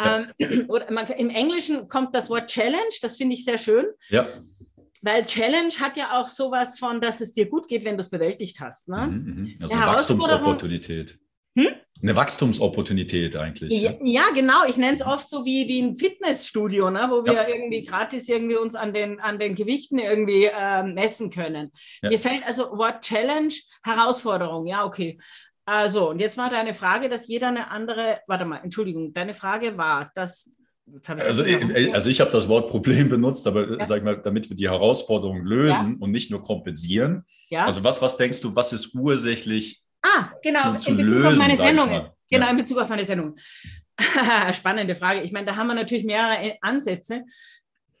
Ja. 0.00 0.26
Ähm, 0.38 0.64
oder 0.68 0.90
man, 0.90 1.06
Im 1.06 1.30
Englischen 1.30 1.88
kommt 1.88 2.14
das 2.14 2.30
Wort 2.30 2.50
Challenge, 2.50 2.94
das 3.02 3.16
finde 3.16 3.34
ich 3.34 3.44
sehr 3.44 3.58
schön. 3.58 3.86
Ja. 4.08 4.26
Weil 5.02 5.24
Challenge 5.26 5.72
hat 5.80 5.96
ja 5.96 6.18
auch 6.18 6.28
sowas 6.28 6.78
von, 6.78 7.00
dass 7.00 7.20
es 7.20 7.32
dir 7.32 7.48
gut 7.48 7.68
geht, 7.68 7.84
wenn 7.84 7.96
du 7.96 8.00
es 8.00 8.10
bewältigt 8.10 8.60
hast. 8.60 8.88
Ne? 8.88 9.06
Mhm, 9.06 9.58
also 9.62 9.76
eine 9.76 9.86
Wachstumsopportunität. 9.86 11.18
Hm? 11.56 11.68
Eine 12.00 12.14
Wachstumsopportunität 12.14 13.36
eigentlich. 13.36 13.80
Ja, 13.80 13.94
ja 14.02 14.30
genau. 14.32 14.64
Ich 14.68 14.76
nenne 14.76 14.96
es 14.96 15.04
oft 15.04 15.28
so 15.28 15.44
wie, 15.44 15.66
wie 15.66 15.82
ein 15.82 15.96
Fitnessstudio, 15.96 16.90
ne? 16.90 17.08
wo 17.10 17.24
wir 17.24 17.32
ja. 17.32 17.48
irgendwie 17.48 17.82
gratis 17.82 18.28
irgendwie 18.28 18.56
uns 18.56 18.76
an 18.76 18.92
den, 18.92 19.18
an 19.18 19.40
den 19.40 19.56
Gewichten 19.56 19.98
irgendwie 19.98 20.44
äh, 20.44 20.84
messen 20.84 21.30
können. 21.30 21.72
Ja. 22.02 22.10
Mir 22.10 22.20
fällt 22.20 22.46
also 22.46 22.70
Wort 22.78 23.04
Challenge, 23.04 23.52
Herausforderung. 23.82 24.66
Ja, 24.66 24.84
okay. 24.84 25.18
Also, 25.68 26.08
und 26.08 26.18
jetzt 26.18 26.38
war 26.38 26.48
deine 26.48 26.72
Frage, 26.72 27.10
dass 27.10 27.28
jeder 27.28 27.48
eine 27.48 27.70
andere, 27.70 28.20
warte 28.26 28.46
mal, 28.46 28.56
Entschuldigung, 28.56 29.12
deine 29.12 29.34
Frage 29.34 29.76
war, 29.76 30.10
dass 30.14 30.50
also, 31.06 31.44
ich, 31.44 31.92
also 31.92 32.08
ich 32.08 32.22
habe 32.22 32.30
das 32.30 32.48
Wort 32.48 32.70
Problem 32.70 33.10
benutzt, 33.10 33.46
aber 33.46 33.76
ja. 33.76 33.84
sag 33.84 34.02
mal, 34.02 34.16
damit 34.16 34.48
wir 34.48 34.56
die 34.56 34.70
Herausforderung 34.70 35.44
lösen 35.44 35.90
ja. 35.90 35.96
und 36.00 36.10
nicht 36.10 36.30
nur 36.30 36.42
kompensieren. 36.42 37.26
Ja. 37.50 37.66
Also 37.66 37.84
was, 37.84 38.00
was 38.00 38.16
denkst 38.16 38.40
du, 38.40 38.56
was 38.56 38.72
ist 38.72 38.94
ursächlich 38.94 39.82
ah, 40.00 40.30
genau, 40.42 40.72
zu, 40.76 40.78
zu 40.78 40.90
in 40.92 40.96
Bezug 40.96 41.12
lösen, 41.12 41.26
auf 41.26 41.38
meine 41.38 41.56
Sendung. 41.56 42.10
Genau, 42.30 42.50
in 42.50 42.56
Bezug 42.56 42.78
auf 42.78 42.88
meine 42.88 43.04
Sendung. 43.04 43.36
Spannende 44.54 44.94
Frage. 44.94 45.20
Ich 45.20 45.32
meine, 45.32 45.44
da 45.44 45.56
haben 45.56 45.66
wir 45.66 45.74
natürlich 45.74 46.04
mehrere 46.04 46.56
Ansätze. 46.62 47.24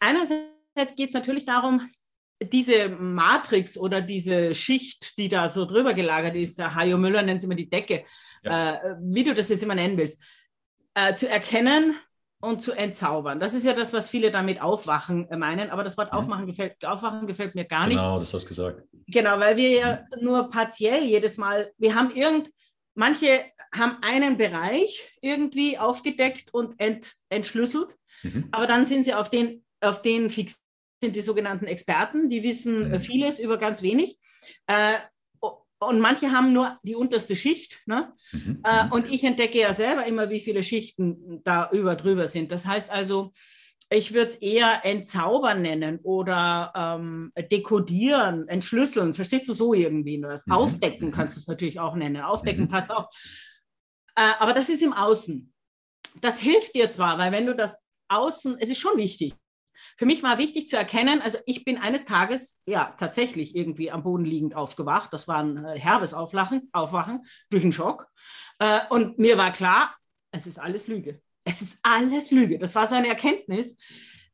Einerseits 0.00 0.94
geht 0.96 1.08
es 1.08 1.12
natürlich 1.12 1.44
darum, 1.44 1.86
diese 2.40 2.88
Matrix 2.88 3.76
oder 3.76 4.00
diese 4.00 4.54
Schicht, 4.54 5.18
die 5.18 5.28
da 5.28 5.48
so 5.48 5.64
drüber 5.64 5.94
gelagert 5.94 6.36
ist, 6.36 6.58
der 6.58 6.74
Hajo 6.74 6.96
Müller 6.96 7.22
nennt 7.22 7.40
sie 7.40 7.46
immer 7.46 7.56
die 7.56 7.68
Decke, 7.68 8.04
ja. 8.44 8.74
äh, 8.74 8.96
wie 9.00 9.24
du 9.24 9.34
das 9.34 9.48
jetzt 9.48 9.62
immer 9.62 9.74
nennen 9.74 9.96
willst, 9.96 10.18
äh, 10.94 11.14
zu 11.14 11.28
erkennen 11.28 11.96
und 12.40 12.62
zu 12.62 12.72
entzaubern. 12.72 13.40
Das 13.40 13.54
ist 13.54 13.66
ja 13.66 13.72
das, 13.72 13.92
was 13.92 14.08
viele 14.08 14.30
damit 14.30 14.62
aufwachen 14.62 15.28
äh, 15.30 15.36
meinen, 15.36 15.70
aber 15.70 15.82
das 15.82 15.98
Wort 15.98 16.12
mhm. 16.12 16.18
aufmachen 16.18 16.46
gefällt, 16.46 16.84
aufwachen 16.84 17.26
gefällt 17.26 17.56
mir 17.56 17.64
gar 17.64 17.88
nicht. 17.88 17.96
Genau, 17.96 18.18
das 18.18 18.32
hast 18.32 18.44
du 18.44 18.48
gesagt. 18.48 18.82
Genau, 19.08 19.38
weil 19.40 19.56
wir 19.56 19.70
ja 19.70 20.06
mhm. 20.16 20.24
nur 20.24 20.50
partiell 20.50 21.02
jedes 21.02 21.38
Mal, 21.38 21.72
wir 21.78 21.96
haben 21.96 22.14
irgend, 22.14 22.50
manche 22.94 23.44
haben 23.74 23.96
einen 24.02 24.36
Bereich 24.36 25.12
irgendwie 25.20 25.78
aufgedeckt 25.78 26.54
und 26.54 26.78
ent, 26.78 27.14
entschlüsselt, 27.28 27.96
mhm. 28.22 28.48
aber 28.52 28.68
dann 28.68 28.86
sind 28.86 29.04
sie 29.04 29.14
auf 29.14 29.28
den, 29.28 29.64
auf 29.80 30.02
den 30.02 30.30
fixiert 30.30 30.67
sind 31.02 31.16
die 31.16 31.20
sogenannten 31.20 31.66
Experten, 31.66 32.28
die 32.28 32.42
wissen 32.42 32.90
mhm. 32.90 33.00
vieles 33.00 33.38
über 33.38 33.56
ganz 33.58 33.82
wenig. 33.82 34.18
Äh, 34.66 34.94
und 35.80 36.00
manche 36.00 36.32
haben 36.32 36.52
nur 36.52 36.78
die 36.82 36.96
unterste 36.96 37.36
Schicht. 37.36 37.80
Ne? 37.86 38.12
Mhm. 38.32 38.62
Äh, 38.64 38.84
mhm. 38.84 38.92
und 38.92 39.06
ich 39.06 39.22
entdecke 39.24 39.58
ja 39.58 39.72
selber 39.74 40.04
immer, 40.06 40.28
wie 40.30 40.40
viele 40.40 40.62
Schichten 40.62 41.40
da 41.44 41.70
über 41.70 41.94
drüber 41.94 42.26
sind. 42.26 42.50
Das 42.50 42.66
heißt 42.66 42.90
also, 42.90 43.32
ich 43.90 44.12
würde 44.12 44.26
es 44.26 44.34
eher 44.34 44.84
entzaubern 44.84 45.62
nennen 45.62 45.98
oder 46.02 46.72
ähm, 46.74 47.32
dekodieren, 47.50 48.46
entschlüsseln. 48.48 49.14
Verstehst 49.14 49.48
du 49.48 49.54
so 49.54 49.72
irgendwie 49.72 50.20
das? 50.20 50.46
Mhm. 50.46 50.52
Aufdecken 50.52 51.10
kannst 51.10 51.36
du 51.36 51.40
es 51.40 51.46
natürlich 51.46 51.80
auch 51.80 51.94
nennen. 51.94 52.20
Aufdecken 52.22 52.64
mhm. 52.64 52.68
passt 52.68 52.90
auch. 52.90 53.08
Äh, 54.14 54.32
aber 54.40 54.52
das 54.52 54.68
ist 54.68 54.82
im 54.82 54.92
Außen. 54.92 55.52
Das 56.20 56.40
hilft 56.40 56.74
dir 56.74 56.90
zwar, 56.90 57.18
weil 57.18 57.32
wenn 57.32 57.46
du 57.46 57.54
das 57.54 57.78
Außen, 58.08 58.56
es 58.58 58.68
ist 58.68 58.80
schon 58.80 58.98
wichtig, 58.98 59.34
für 59.96 60.06
mich 60.06 60.22
war 60.22 60.38
wichtig 60.38 60.68
zu 60.68 60.76
erkennen, 60.76 61.20
also 61.22 61.38
ich 61.46 61.64
bin 61.64 61.78
eines 61.78 62.04
Tages 62.04 62.60
ja 62.66 62.94
tatsächlich 62.98 63.54
irgendwie 63.56 63.90
am 63.90 64.02
Boden 64.02 64.24
liegend 64.24 64.54
aufgewacht. 64.54 65.12
Das 65.12 65.28
war 65.28 65.38
ein 65.38 65.64
äh, 65.64 65.78
herbes 65.78 66.14
Auflachen, 66.14 66.68
Aufwachen 66.72 67.24
durch 67.50 67.62
einen 67.62 67.72
Schock. 67.72 68.06
Äh, 68.58 68.80
und 68.90 69.18
mir 69.18 69.38
war 69.38 69.52
klar, 69.52 69.96
es 70.30 70.46
ist 70.46 70.58
alles 70.58 70.88
Lüge. 70.88 71.20
Es 71.44 71.62
ist 71.62 71.78
alles 71.82 72.30
Lüge. 72.30 72.58
Das 72.58 72.74
war 72.74 72.86
so 72.86 72.94
eine 72.94 73.08
Erkenntnis, 73.08 73.76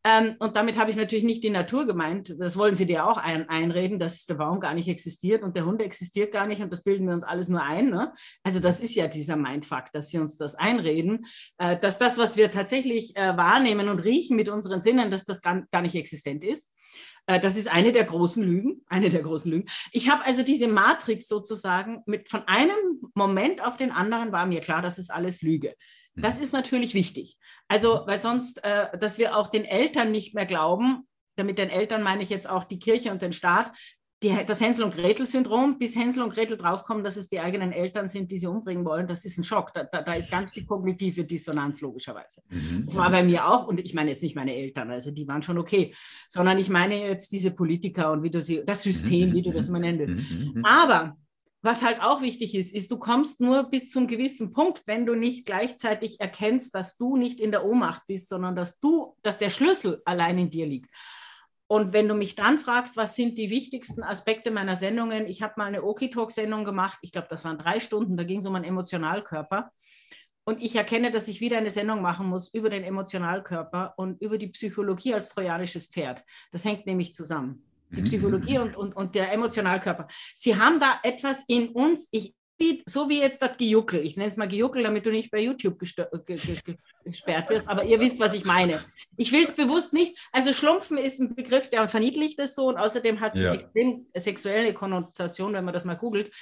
ähm, 0.06 0.36
und 0.38 0.54
damit 0.54 0.78
habe 0.78 0.90
ich 0.90 0.96
natürlich 0.96 1.24
nicht 1.24 1.42
die 1.42 1.50
Natur 1.50 1.86
gemeint. 1.86 2.34
Das 2.38 2.58
wollen 2.58 2.74
sie 2.74 2.84
dir 2.84 3.06
auch 3.06 3.16
ein, 3.16 3.48
einreden, 3.48 3.98
dass 3.98 4.26
der 4.26 4.34
Baum 4.34 4.60
gar 4.60 4.74
nicht 4.74 4.88
existiert 4.88 5.42
und 5.42 5.56
der 5.56 5.64
Hund 5.64 5.80
existiert 5.80 6.30
gar 6.30 6.46
nicht 6.46 6.60
und 6.60 6.70
das 6.70 6.82
bilden 6.82 7.06
wir 7.06 7.14
uns 7.14 7.24
alles 7.24 7.48
nur 7.48 7.62
ein. 7.62 7.88
Ne? 7.88 8.12
Also 8.42 8.60
das 8.60 8.80
ist 8.80 8.94
ja 8.94 9.08
dieser 9.08 9.36
Mindfuck, 9.36 9.92
dass 9.92 10.10
sie 10.10 10.18
uns 10.18 10.36
das 10.36 10.56
einreden, 10.56 11.24
äh, 11.56 11.78
dass 11.78 11.98
das, 11.98 12.18
was 12.18 12.36
wir 12.36 12.50
tatsächlich 12.50 13.16
äh, 13.16 13.34
wahrnehmen 13.34 13.88
und 13.88 14.00
riechen 14.00 14.36
mit 14.36 14.50
unseren 14.50 14.82
Sinnen, 14.82 15.10
dass 15.10 15.24
das 15.24 15.40
gar, 15.40 15.62
gar 15.72 15.80
nicht 15.80 15.94
existent 15.94 16.44
ist. 16.44 16.70
Äh, 17.26 17.40
das 17.40 17.56
ist 17.56 17.72
eine 17.72 17.92
der 17.92 18.04
großen 18.04 18.42
Lügen, 18.42 18.82
eine 18.86 19.08
der 19.08 19.22
großen 19.22 19.50
Lügen. 19.50 19.68
Ich 19.90 20.10
habe 20.10 20.26
also 20.26 20.42
diese 20.42 20.68
Matrix 20.68 21.26
sozusagen 21.26 22.02
mit 22.04 22.28
von 22.28 22.42
einem 22.46 23.00
Moment 23.14 23.64
auf 23.64 23.78
den 23.78 23.90
anderen 23.90 24.32
war 24.32 24.44
mir 24.44 24.60
klar, 24.60 24.82
das 24.82 24.98
ist 24.98 25.10
alles 25.10 25.40
Lüge. 25.40 25.74
Das 26.16 26.38
mhm. 26.38 26.44
ist 26.44 26.52
natürlich 26.52 26.94
wichtig. 26.94 27.38
Also, 27.68 28.02
weil 28.06 28.18
sonst, 28.18 28.62
äh, 28.64 28.96
dass 28.98 29.18
wir 29.18 29.36
auch 29.36 29.48
den 29.48 29.64
Eltern 29.64 30.10
nicht 30.10 30.34
mehr 30.34 30.46
glauben, 30.46 31.06
damit 31.36 31.58
den 31.58 31.70
Eltern 31.70 32.02
meine 32.02 32.22
ich 32.22 32.30
jetzt 32.30 32.48
auch 32.48 32.64
die 32.64 32.78
Kirche 32.78 33.10
und 33.10 33.22
den 33.22 33.32
Staat, 33.32 33.72
die, 34.22 34.34
das 34.46 34.60
Hänsel- 34.60 34.84
und 34.84 34.94
Gretel-Syndrom, 34.94 35.78
bis 35.78 35.94
Hänsel 35.96 36.22
und 36.22 36.32
Gretel 36.32 36.56
draufkommen, 36.56 37.04
dass 37.04 37.16
es 37.16 37.28
die 37.28 37.40
eigenen 37.40 37.72
Eltern 37.72 38.08
sind, 38.08 38.30
die 38.30 38.38
sie 38.38 38.46
umbringen 38.46 38.84
wollen, 38.84 39.06
das 39.06 39.24
ist 39.24 39.38
ein 39.38 39.44
Schock. 39.44 39.72
Da, 39.74 39.84
da, 39.84 40.02
da 40.02 40.14
ist 40.14 40.30
ganz 40.30 40.50
viel 40.50 40.64
kognitive 40.64 41.24
Dissonanz, 41.24 41.80
logischerweise. 41.80 42.40
Mhm. 42.48 42.86
Das 42.86 42.96
war 42.96 43.10
bei 43.10 43.22
mir 43.22 43.46
auch, 43.46 43.66
und 43.66 43.80
ich 43.80 43.92
meine 43.92 44.10
jetzt 44.10 44.22
nicht 44.22 44.34
meine 44.34 44.54
Eltern, 44.54 44.90
also 44.90 45.10
die 45.10 45.28
waren 45.28 45.42
schon 45.42 45.58
okay, 45.58 45.94
sondern 46.28 46.58
ich 46.58 46.70
meine 46.70 47.06
jetzt 47.06 47.32
diese 47.32 47.50
Politiker 47.50 48.12
und 48.12 48.22
wie 48.22 48.30
du 48.30 48.40
sie, 48.40 48.62
das 48.64 48.82
System, 48.82 49.32
wie 49.34 49.42
du 49.42 49.52
das 49.52 49.68
mal 49.68 49.80
nennen 49.80 49.98
willst. 49.98 50.30
Mhm. 50.30 50.64
Aber 50.64 51.16
was 51.64 51.82
halt 51.82 52.02
auch 52.02 52.20
wichtig 52.20 52.54
ist, 52.54 52.74
ist, 52.74 52.90
du 52.90 52.98
kommst 52.98 53.40
nur 53.40 53.70
bis 53.70 53.90
zum 53.90 54.06
gewissen 54.06 54.52
Punkt, 54.52 54.82
wenn 54.84 55.06
du 55.06 55.14
nicht 55.14 55.46
gleichzeitig 55.46 56.20
erkennst, 56.20 56.74
dass 56.74 56.98
du 56.98 57.16
nicht 57.16 57.40
in 57.40 57.52
der 57.52 57.64
Ohnmacht 57.64 58.02
bist, 58.06 58.28
sondern 58.28 58.54
dass 58.54 58.78
du, 58.80 59.16
dass 59.22 59.38
der 59.38 59.48
Schlüssel 59.48 60.02
allein 60.04 60.36
in 60.36 60.50
dir 60.50 60.66
liegt. 60.66 60.90
Und 61.66 61.94
wenn 61.94 62.06
du 62.06 62.14
mich 62.14 62.34
dann 62.34 62.58
fragst, 62.58 62.98
was 62.98 63.16
sind 63.16 63.38
die 63.38 63.48
wichtigsten 63.48 64.02
Aspekte 64.02 64.50
meiner 64.50 64.76
Sendungen, 64.76 65.26
ich 65.26 65.40
habe 65.40 65.54
mal 65.56 65.64
eine 65.64 65.82
Oki-Talk-Sendung 65.82 66.64
gemacht, 66.64 66.98
ich 67.00 67.12
glaube, 67.12 67.28
das 67.30 67.44
waren 67.44 67.56
drei 67.56 67.80
Stunden, 67.80 68.18
da 68.18 68.24
ging 68.24 68.40
es 68.40 68.46
um 68.46 68.54
einen 68.54 68.66
Emotionalkörper. 68.66 69.72
Und 70.44 70.60
ich 70.60 70.76
erkenne, 70.76 71.10
dass 71.10 71.28
ich 71.28 71.40
wieder 71.40 71.56
eine 71.56 71.70
Sendung 71.70 72.02
machen 72.02 72.26
muss 72.26 72.52
über 72.52 72.68
den 72.68 72.84
Emotionalkörper 72.84 73.94
und 73.96 74.20
über 74.20 74.36
die 74.36 74.48
Psychologie 74.48 75.14
als 75.14 75.30
trojanisches 75.30 75.86
Pferd. 75.86 76.22
Das 76.52 76.66
hängt 76.66 76.84
nämlich 76.84 77.14
zusammen 77.14 77.64
die 77.96 78.02
Psychologie 78.02 78.58
und, 78.58 78.76
und, 78.76 78.94
und 78.94 79.14
der 79.14 79.32
Emotionalkörper. 79.32 80.08
Sie 80.34 80.56
haben 80.56 80.80
da 80.80 80.98
etwas 81.02 81.44
in 81.48 81.68
uns, 81.68 82.08
ich, 82.10 82.34
so 82.86 83.08
wie 83.08 83.20
jetzt 83.20 83.42
das 83.42 83.56
Gejuckel, 83.56 84.04
ich 84.04 84.16
nenne 84.16 84.28
es 84.28 84.36
mal 84.36 84.48
Gejuckel, 84.48 84.82
damit 84.82 85.04
du 85.04 85.10
nicht 85.10 85.30
bei 85.30 85.40
YouTube 85.40 85.78
gesperrt 85.78 86.10
wirst, 87.50 87.68
aber 87.68 87.84
ihr 87.84 88.00
wisst, 88.00 88.20
was 88.20 88.32
ich 88.32 88.44
meine. 88.44 88.80
Ich 89.16 89.32
will 89.32 89.44
es 89.44 89.54
bewusst 89.54 89.92
nicht, 89.92 90.16
also 90.32 90.52
Schlumpfen 90.52 90.96
ist 90.96 91.20
ein 91.20 91.34
Begriff, 91.34 91.68
der 91.68 91.88
verniedlicht 91.88 92.38
es 92.38 92.54
so 92.54 92.68
und 92.68 92.76
außerdem 92.76 93.20
hat 93.20 93.34
es 93.34 93.42
ja. 93.42 93.52
eine 93.52 94.04
sexuelle 94.16 94.72
Konnotation, 94.72 95.52
wenn 95.52 95.64
man 95.64 95.74
das 95.74 95.84
mal 95.84 95.96
googelt 95.96 96.32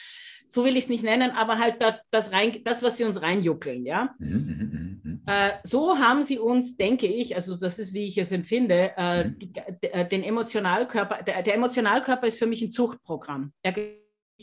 so 0.52 0.66
will 0.66 0.76
ich 0.76 0.84
es 0.84 0.90
nicht 0.90 1.02
nennen, 1.02 1.30
aber 1.30 1.58
halt 1.58 1.80
das, 1.80 1.94
das, 2.10 2.30
rein, 2.30 2.60
das, 2.62 2.82
was 2.82 2.98
sie 2.98 3.04
uns 3.04 3.22
reinjuckeln, 3.22 3.86
ja. 3.86 4.14
Mhm, 4.18 4.28
mhm, 4.28 5.00
mhm, 5.02 5.22
äh, 5.26 5.52
so 5.64 5.96
haben 5.96 6.22
sie 6.22 6.38
uns, 6.38 6.76
denke 6.76 7.06
ich, 7.06 7.34
also 7.34 7.58
das 7.58 7.78
ist, 7.78 7.94
wie 7.94 8.04
ich 8.04 8.18
es 8.18 8.32
empfinde, 8.32 8.92
äh, 8.98 9.30
die, 9.34 9.50
äh, 9.56 10.06
den 10.06 10.22
Emotionalkörper, 10.22 11.22
der, 11.22 11.42
der, 11.42 11.54
Emotionalkörper 11.54 12.26
ist 12.26 12.38
für 12.38 12.46
mich 12.46 12.60
ein 12.60 12.70
Zuchtprogramm. 12.70 13.54
Er 13.62 13.72
gehört 13.72 13.96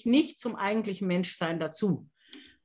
nicht 0.04 0.40
zum 0.40 0.56
eigentlichen 0.56 1.08
Menschsein 1.08 1.60
dazu. 1.60 2.08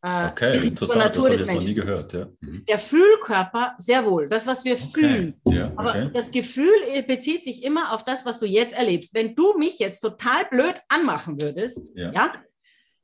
Äh, 0.02 0.28
okay, 0.28 0.66
interessant, 0.66 1.14
das 1.14 1.24
habe 1.26 1.34
ich 1.34 1.40
jetzt 1.40 1.54
noch 1.54 1.60
nie 1.60 1.74
gehört. 1.74 2.14
Ja. 2.14 2.28
Mhm. 2.40 2.64
Der 2.64 2.78
Fühlkörper, 2.78 3.74
sehr 3.76 4.06
wohl, 4.06 4.26
das, 4.26 4.46
was 4.46 4.64
wir 4.64 4.72
okay. 4.72 4.88
fühlen. 4.94 5.34
Ja, 5.44 5.66
okay. 5.66 5.72
Aber 5.76 6.06
das 6.06 6.30
Gefühl 6.30 6.72
äh, 6.94 7.02
bezieht 7.02 7.44
sich 7.44 7.62
immer 7.62 7.92
auf 7.92 8.06
das, 8.06 8.24
was 8.24 8.38
du 8.38 8.46
jetzt 8.46 8.74
erlebst. 8.74 9.12
Wenn 9.12 9.34
du 9.34 9.58
mich 9.58 9.78
jetzt 9.78 10.00
total 10.00 10.46
blöd 10.46 10.76
anmachen 10.88 11.38
würdest, 11.38 11.92
ja, 11.94 12.10
ja 12.10 12.32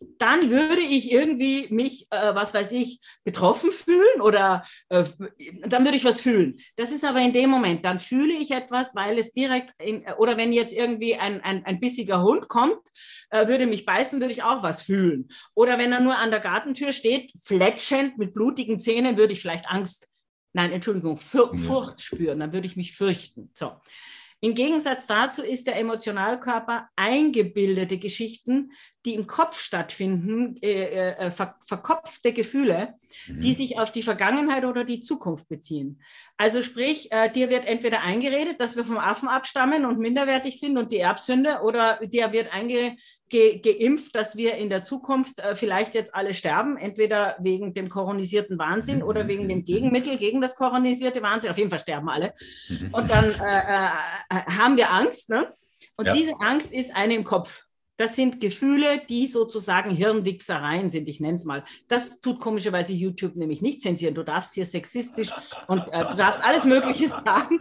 dann 0.01 0.51
würde 0.51 0.81
ich 0.81 1.13
irgendwie 1.13 1.69
mich, 1.71 2.07
äh, 2.11 2.35
was 2.35 2.55
weiß 2.55 2.73
ich, 2.73 3.01
betroffen 3.25 3.71
fühlen 3.71 4.21
oder 4.21 4.65
äh, 4.89 5.05
dann 5.67 5.85
würde 5.85 5.97
ich 5.97 6.05
was 6.05 6.21
fühlen. 6.21 6.59
Das 6.77 6.91
ist 6.91 7.05
aber 7.05 7.21
in 7.21 7.33
dem 7.33 7.51
Moment, 7.51 7.85
dann 7.85 7.99
fühle 7.99 8.33
ich 8.35 8.51
etwas, 8.51 8.95
weil 8.95 9.19
es 9.19 9.33
direkt, 9.33 9.73
in, 9.79 10.05
oder 10.19 10.37
wenn 10.37 10.53
jetzt 10.53 10.73
irgendwie 10.73 11.17
ein, 11.17 11.43
ein, 11.43 11.65
ein 11.67 11.81
bissiger 11.81 12.23
Hund 12.23 12.49
kommt, 12.49 12.81
äh, 13.31 13.47
würde 13.47 13.67
mich 13.67 13.85
beißen, 13.85 14.21
würde 14.21 14.33
ich 14.33 14.43
auch 14.43 14.63
was 14.63 14.83
fühlen. 14.83 15.29
Oder 15.55 15.79
wenn 15.79 15.93
er 15.93 16.01
nur 16.01 16.17
an 16.17 16.31
der 16.31 16.41
Gartentür 16.41 16.93
steht, 16.93 17.33
fletschend 17.43 18.17
mit 18.19 18.33
blutigen 18.33 18.81
Zähnen, 18.81 19.17
würde 19.17 19.35
ich 19.35 19.41
vielleicht 19.41 19.69
Angst, 19.69 20.09
nein, 20.53 20.73
Entschuldigung, 20.73 21.19
Furcht 21.19 22.01
spüren, 22.01 22.41
dann 22.41 22.53
würde 22.53 22.67
ich 22.67 22.77
mich 22.77 22.97
fürchten. 22.97 23.51
So. 23.53 23.73
Im 24.43 24.55
Gegensatz 24.55 25.07
dazu 25.07 25.43
ist 25.43 25.67
der 25.67 25.77
Emotionalkörper 25.77 26.89
eingebildete 26.97 27.99
Geschichten, 27.99 28.73
die 29.05 29.15
im 29.15 29.27
Kopf 29.27 29.61
stattfinden, 29.61 30.57
äh, 30.63 31.11
äh, 31.13 31.31
ver 31.31 31.57
verkopfte 31.67 32.33
Gefühle, 32.33 32.95
mhm. 33.27 33.41
die 33.41 33.53
sich 33.53 33.79
auf 33.79 33.93
die 33.93 34.03
Vergangenheit 34.03 34.65
oder 34.65 34.85
die 34.85 35.01
Zukunft 35.01 35.49
beziehen. 35.49 36.03
Also 36.41 36.63
sprich, 36.63 37.13
äh, 37.13 37.31
dir 37.31 37.51
wird 37.51 37.67
entweder 37.67 38.03
eingeredet, 38.03 38.61
dass 38.61 38.75
wir 38.75 38.83
vom 38.83 38.97
Affen 38.97 39.29
abstammen 39.29 39.85
und 39.85 39.99
minderwertig 39.99 40.59
sind 40.59 40.79
und 40.79 40.91
die 40.91 40.97
Erbsünde, 40.97 41.59
oder 41.63 42.01
dir 42.03 42.33
wird 42.33 42.55
einge 42.55 42.97
ge 43.29 43.59
geimpft, 43.59 44.15
dass 44.15 44.39
wir 44.39 44.55
in 44.55 44.71
der 44.71 44.81
Zukunft 44.81 45.39
äh, 45.39 45.55
vielleicht 45.55 45.95
jetzt 45.95 46.15
alle 46.15 46.33
sterben, 46.33 46.79
entweder 46.79 47.37
wegen 47.41 47.75
dem 47.75 47.91
koronisierten 47.91 48.59
Wahnsinn 48.59 49.03
oder 49.03 49.29
wegen 49.29 49.51
dem 49.51 49.67
Gegenmittel 49.67 50.17
gegen 50.17 50.41
das 50.41 50.57
koronisierte 50.57 51.21
Wahnsinn. 51.21 51.51
Auf 51.51 51.59
jeden 51.59 51.69
Fall 51.69 51.79
sterben 51.79 52.09
alle. 52.09 52.33
Mhm. 52.71 52.89
Und 52.91 53.11
dann 53.11 53.27
äh, 53.27 53.89
äh, 54.31 54.43
haben 54.51 54.79
wir 54.79 54.91
Angst. 54.91 55.29
Ne? 55.29 55.53
Und 55.97 56.07
ja. 56.07 56.15
diese 56.15 56.41
Angst 56.41 56.73
ist 56.73 56.97
eine 56.97 57.17
im 57.17 57.25
Kopf. 57.25 57.65
Das 58.01 58.15
sind 58.15 58.41
Gefühle, 58.41 59.03
die 59.11 59.27
sozusagen 59.27 59.91
Hirnwichsereien 59.91 60.89
sind, 60.89 61.07
ich 61.07 61.21
nenne 61.21 61.35
es 61.35 61.45
mal. 61.45 61.65
Das 61.87 62.23
tut 62.23 62.41
komischerweise 62.41 62.95
YouTube 62.95 63.37
nämlich 63.37 63.61
nicht 63.61 63.83
zensieren. 63.83 64.15
Du 64.15 64.23
darfst 64.23 64.55
hier 64.55 64.65
sexistisch 64.65 65.29
und 65.67 65.87
äh, 65.93 66.07
du 66.07 66.17
darfst 66.17 66.43
alles 66.43 66.65
Mögliche 66.65 67.09
sagen. 67.27 67.61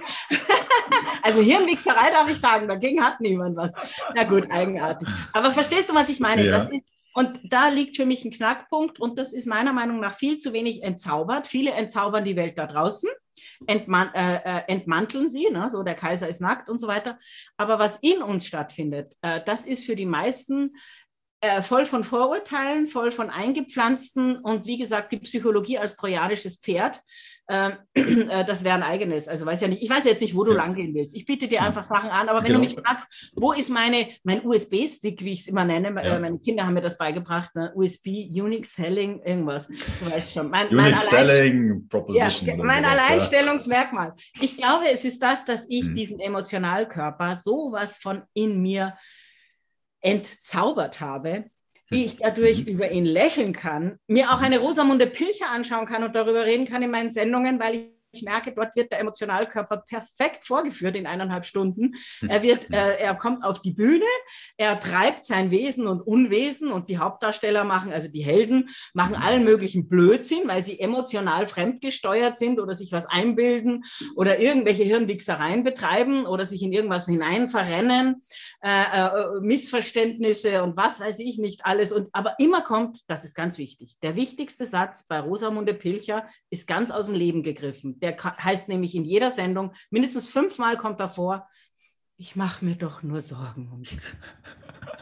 also 1.24 1.41
Hirnwichserei 1.41 2.12
darf 2.12 2.29
ich 2.29 2.38
sagen, 2.38 2.69
dagegen 2.69 3.03
hat 3.03 3.19
niemand 3.19 3.58
was. 3.58 3.74
Na 4.15 4.24
gut, 4.24 4.50
eigenartig. 4.50 5.10
Aber 5.34 5.51
verstehst 5.51 5.89
du, 5.89 5.93
was 5.93 6.08
ich 6.08 6.22
meine? 6.22 6.46
Ja. 6.46 6.51
Das 6.51 6.69
ist, 6.69 6.84
und 7.13 7.39
da 7.44 7.70
liegt 7.70 7.96
für 7.96 8.06
mich 8.06 8.24
ein 8.25 8.32
Knackpunkt 8.32 9.00
und 9.00 9.18
das 9.18 9.34
ist 9.34 9.46
meiner 9.46 9.74
Meinung 9.74 10.00
nach 10.00 10.16
viel 10.16 10.38
zu 10.38 10.54
wenig 10.54 10.84
entzaubert. 10.84 11.48
Viele 11.48 11.72
entzaubern 11.72 12.25
die 12.25 12.36
Welt 12.36 12.58
da 12.58 12.68
draußen 12.68 13.10
entman 13.68 14.13
äh, 14.13 14.36
äh, 14.38 14.62
entmanteln 14.68 15.28
sie, 15.28 15.50
ne? 15.51 15.70
so 15.70 15.84
der 15.84 15.96
Kaiser 15.96 16.28
ist 16.28 16.42
nackt 16.42 16.70
und 16.70 16.80
so 16.80 16.88
weiter. 16.88 17.18
Aber 17.58 17.80
was 17.80 17.98
in 17.98 18.22
uns 18.22 18.46
stattfindet, 18.46 19.16
äh, 19.22 19.42
das 19.46 19.66
ist 19.66 19.86
für 19.86 19.96
die 19.96 20.06
meisten 20.06 20.75
äh, 21.41 21.62
voll 21.62 21.86
von 21.86 22.03
Vorurteilen, 22.03 22.88
voll 22.88 23.12
von 23.12 23.29
eingepflanzten 23.29 24.38
und 24.38 24.67
wie 24.67 24.77
gesagt, 24.77 25.12
die 25.12 25.19
Psychologie 25.19 25.77
als 25.77 25.96
trojanisches 25.96 26.60
Pferd, 26.60 27.01
ähm, 27.50 27.74
äh, 27.93 28.46
das 28.46 28.63
wäre 28.63 28.75
ein 28.75 28.84
eigenes. 28.84 29.27
Also 29.27 29.46
weiß 29.46 29.62
ja 29.62 29.67
nicht, 29.67 29.81
ich 29.81 29.89
weiß 29.89 30.05
jetzt 30.05 30.22
nicht, 30.22 30.36
wo 30.36 30.43
du 30.43 30.51
ja. 30.51 30.58
langgehen 30.58 30.93
willst. 30.93 31.15
Ich 31.15 31.25
biete 31.25 31.48
dir 31.48 31.63
einfach 31.63 31.84
Sachen 31.84 32.10
an, 32.10 32.29
aber 32.29 32.39
wenn 32.39 32.48
genau. 32.48 32.60
du 32.60 32.65
mich 32.65 32.75
fragst, 32.75 33.31
wo 33.36 33.53
ist 33.53 33.69
meine, 33.69 34.08
mein 34.24 34.46
USB-Stick, 34.46 35.24
wie 35.24 35.31
ich 35.31 35.41
es 35.41 35.48
immer 35.48 35.65
nenne, 35.65 35.89
ja. 35.89 36.15
äh, 36.15 36.19
meine 36.19 36.38
Kinder 36.39 36.65
haben 36.65 36.75
mir 36.75 36.81
das 36.81 36.98
beigebracht, 36.98 37.55
ne? 37.55 37.72
USB, 37.74 38.08
Unix 38.29 38.75
Selling, 38.75 39.22
irgendwas. 39.24 39.67
Du 39.67 40.12
weißt 40.12 40.31
schon. 40.31 40.50
Mein, 40.50 40.67
Unix 40.67 40.91
mein 40.91 40.98
Selling 41.00 41.88
Proposition. 41.89 42.60
Ja, 42.60 42.63
mein 42.63 42.84
sowas, 42.84 43.00
Alleinstellungsmerkmal. 43.00 44.13
Ich 44.39 44.55
glaube, 44.55 44.91
es 44.91 45.03
ist 45.03 45.24
das, 45.24 45.46
dass 45.46 45.65
ich 45.69 45.86
hm. 45.86 45.96
diesen 45.96 46.19
Emotionalkörper 46.19 47.36
sowas 47.36 47.98
von 47.98 48.24
in 48.34 48.62
mir 48.62 48.93
entzaubert 50.01 51.00
habe, 51.00 51.46
wie 51.89 52.06
ich 52.06 52.18
dadurch 52.18 52.65
mhm. 52.65 52.72
über 52.74 52.91
ihn 52.91 53.06
lächeln 53.06 53.53
kann, 53.53 54.00
mir 54.08 54.32
auch 54.32 54.41
eine 54.41 54.60
Rosamunde 54.60 55.08
Pilcher 55.08 55.50
anschauen 55.50 55.86
kann 55.86 56.03
und 56.03 56.15
darüber 56.15 56.46
reden 56.46 56.65
kann 56.65 56.84
in 56.84 56.91
meinen 56.91 57.12
Sendungen, 57.12 57.60
weil 57.60 57.75
ich 57.75 57.99
ich 58.12 58.24
merke, 58.24 58.51
dort 58.51 58.75
wird 58.75 58.92
der 58.92 59.00
Emotionalkörper 59.00 59.78
perfekt 59.78 60.46
vorgeführt 60.46 60.96
in 60.96 61.06
eineinhalb 61.06 61.46
Stunden. 61.46 61.96
Er, 62.28 62.42
wird, 62.42 62.72
äh, 62.72 62.98
er 62.98 63.16
kommt 63.16 63.44
auf 63.44 63.62
die 63.62 63.72
Bühne, 63.72 64.06
er 64.58 64.80
treibt 64.80 65.25
sein 65.25 65.51
Wesen 65.51 65.88
und 65.88 66.01
Unwesen 66.01 66.72
und 66.72 66.89
die 66.89 66.98
Hauptdarsteller 66.98 67.63
machen, 67.63 67.94
also 67.94 68.08
die 68.08 68.24
Helden, 68.24 68.70
machen 68.94 69.16
mhm. 69.16 69.22
allen 69.22 69.44
möglichen 69.44 69.88
Blödsinn, 69.88 70.48
weil 70.48 70.63
sie 70.63 70.80
emotional 70.80 71.46
fremdgesteuert 71.48 72.36
sind 72.36 72.60
oder 72.60 72.74
sich 72.74 72.92
was 72.92 73.06
einbilden 73.06 73.84
oder 74.16 74.39
irgendwelche 74.39 74.84
Hirnwichsereien 74.84 75.63
betreiben 75.63 76.25
oder 76.25 76.46
sich 76.46 76.63
in 76.63 76.74
irgendwas 76.74 77.06
hinein 77.06 77.50
verrennen, 77.50 78.22
äh, 78.62 78.70
äh, 78.70 79.39
Missverständnisse 79.42 80.63
und 80.63 80.75
was 80.78 81.00
weiß 81.00 81.20
ich 81.20 81.38
nicht 81.38 81.66
alles. 81.66 81.92
Und, 81.92 82.10
aber 82.13 82.36
immer 82.39 82.62
kommt, 82.62 83.01
das 83.08 83.24
ist 83.24 83.36
ganz 83.36 83.58
wichtig, 83.58 83.98
der 84.01 84.16
wichtigste 84.16 84.66
Satz 84.66 85.06
bei 85.08 85.20
Rosamunde 85.20 85.74
Pilcher 85.74 86.28
ist 86.50 86.68
ganz 86.68 86.89
aus 86.89 87.06
dem 87.06 87.16
Leben 87.16 87.44
gegriffen. 87.44 87.99
Der 88.01 88.18
heißt 88.18 88.70
nämlich 88.70 88.96
in 88.96 89.06
jeder 89.06 89.32
Sendung, 89.32 89.74
mindestens 89.89 90.27
fünfmal 90.27 90.77
kommt 90.77 91.00
er 91.00 91.10
vor, 91.10 91.48
ich 92.20 92.36
mache 92.36 92.65
mir 92.65 92.75
doch 92.75 93.01
nur 93.01 93.22
Sorgen 93.22 93.72
um 93.72 93.82
dich. 93.82 93.98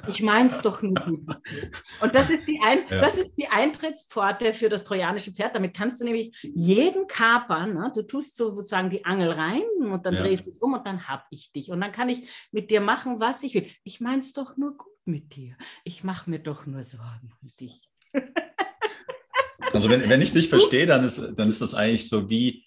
Ich 0.07 0.21
meine 0.21 0.49
es 0.49 0.61
doch 0.61 0.83
nur 0.83 0.93
gut. 0.93 1.35
Und 1.99 2.13
das 2.13 2.29
ist, 2.29 2.47
die 2.47 2.59
Ein 2.63 2.81
ja. 2.89 3.01
das 3.01 3.17
ist 3.17 3.33
die 3.35 3.47
Eintrittspforte 3.47 4.53
für 4.53 4.69
das 4.69 4.83
trojanische 4.83 5.31
Pferd. 5.31 5.55
Damit 5.55 5.75
kannst 5.75 5.99
du 5.99 6.05
nämlich 6.05 6.37
jeden 6.43 7.07
kapern. 7.07 7.73
Ne? 7.73 7.91
Du 7.93 8.03
tust 8.03 8.37
so 8.37 8.53
sozusagen 8.53 8.91
die 8.91 9.03
Angel 9.03 9.31
rein 9.31 9.63
und 9.79 10.05
dann 10.05 10.13
ja. 10.13 10.21
drehst 10.21 10.45
du 10.45 10.51
es 10.51 10.59
um 10.59 10.73
und 10.73 10.85
dann 10.85 11.07
habe 11.07 11.23
ich 11.31 11.51
dich. 11.51 11.71
Und 11.71 11.81
dann 11.81 11.91
kann 11.91 12.07
ich 12.07 12.29
mit 12.51 12.69
dir 12.69 12.81
machen, 12.81 13.19
was 13.19 13.41
ich 13.41 13.55
will. 13.55 13.67
Ich 13.83 13.99
meine 13.99 14.19
es 14.19 14.33
doch 14.33 14.55
nur 14.55 14.77
gut 14.77 14.93
mit 15.05 15.35
dir. 15.35 15.57
Ich 15.83 16.03
mache 16.03 16.29
mir 16.29 16.39
doch 16.39 16.67
nur 16.67 16.83
Sorgen 16.83 17.33
um 17.41 17.49
dich. 17.59 17.89
Also 19.73 19.89
wenn, 19.89 20.09
wenn 20.09 20.21
ich 20.21 20.31
dich 20.31 20.49
verstehe, 20.49 20.85
dann 20.85 21.03
ist, 21.03 21.21
dann 21.35 21.47
ist 21.47 21.61
das 21.61 21.73
eigentlich 21.73 22.07
so 22.07 22.29
wie, 22.29 22.65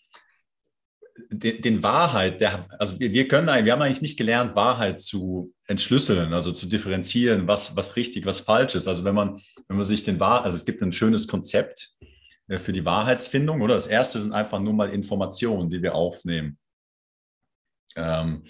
den, 1.31 1.61
den 1.61 1.83
Wahrheit, 1.83 2.41
der, 2.41 2.67
also 2.79 2.99
wir, 2.99 3.13
wir 3.13 3.29
können 3.29 3.47
wir 3.47 3.73
haben 3.73 3.83
eigentlich 3.83 4.03
nicht 4.03 4.19
gelernt, 4.19 4.57
Wahrheit 4.57 5.01
zu 5.01 5.55
entschlüsseln, 5.67 6.33
also 6.33 6.53
zu 6.53 6.67
differenzieren, 6.67 7.47
was, 7.47 7.77
was 7.77 7.97
richtig, 7.97 8.27
was 8.27 8.41
falsch 8.41 8.75
ist. 8.75 8.89
Also 8.89 9.05
wenn 9.05 9.15
man, 9.15 9.41
wenn 9.69 9.77
man 9.77 9.85
sich 9.85 10.03
den 10.03 10.19
Wahr, 10.19 10.45
also 10.45 10.57
es 10.57 10.65
gibt 10.65 10.83
ein 10.83 10.93
schönes 10.93 11.29
Konzept 11.29 11.91
äh, 12.49 12.59
für 12.59 12.73
die 12.73 12.85
Wahrheitsfindung, 12.85 13.61
oder? 13.61 13.75
Das 13.75 13.87
erste 13.87 14.19
sind 14.19 14.33
einfach 14.33 14.61
nur 14.61 14.73
mal 14.73 14.91
Informationen, 14.91 15.71
die 15.71 15.83
wir 15.83 15.95
aufnehmen. 15.95 16.59
Ähm, 17.97 18.45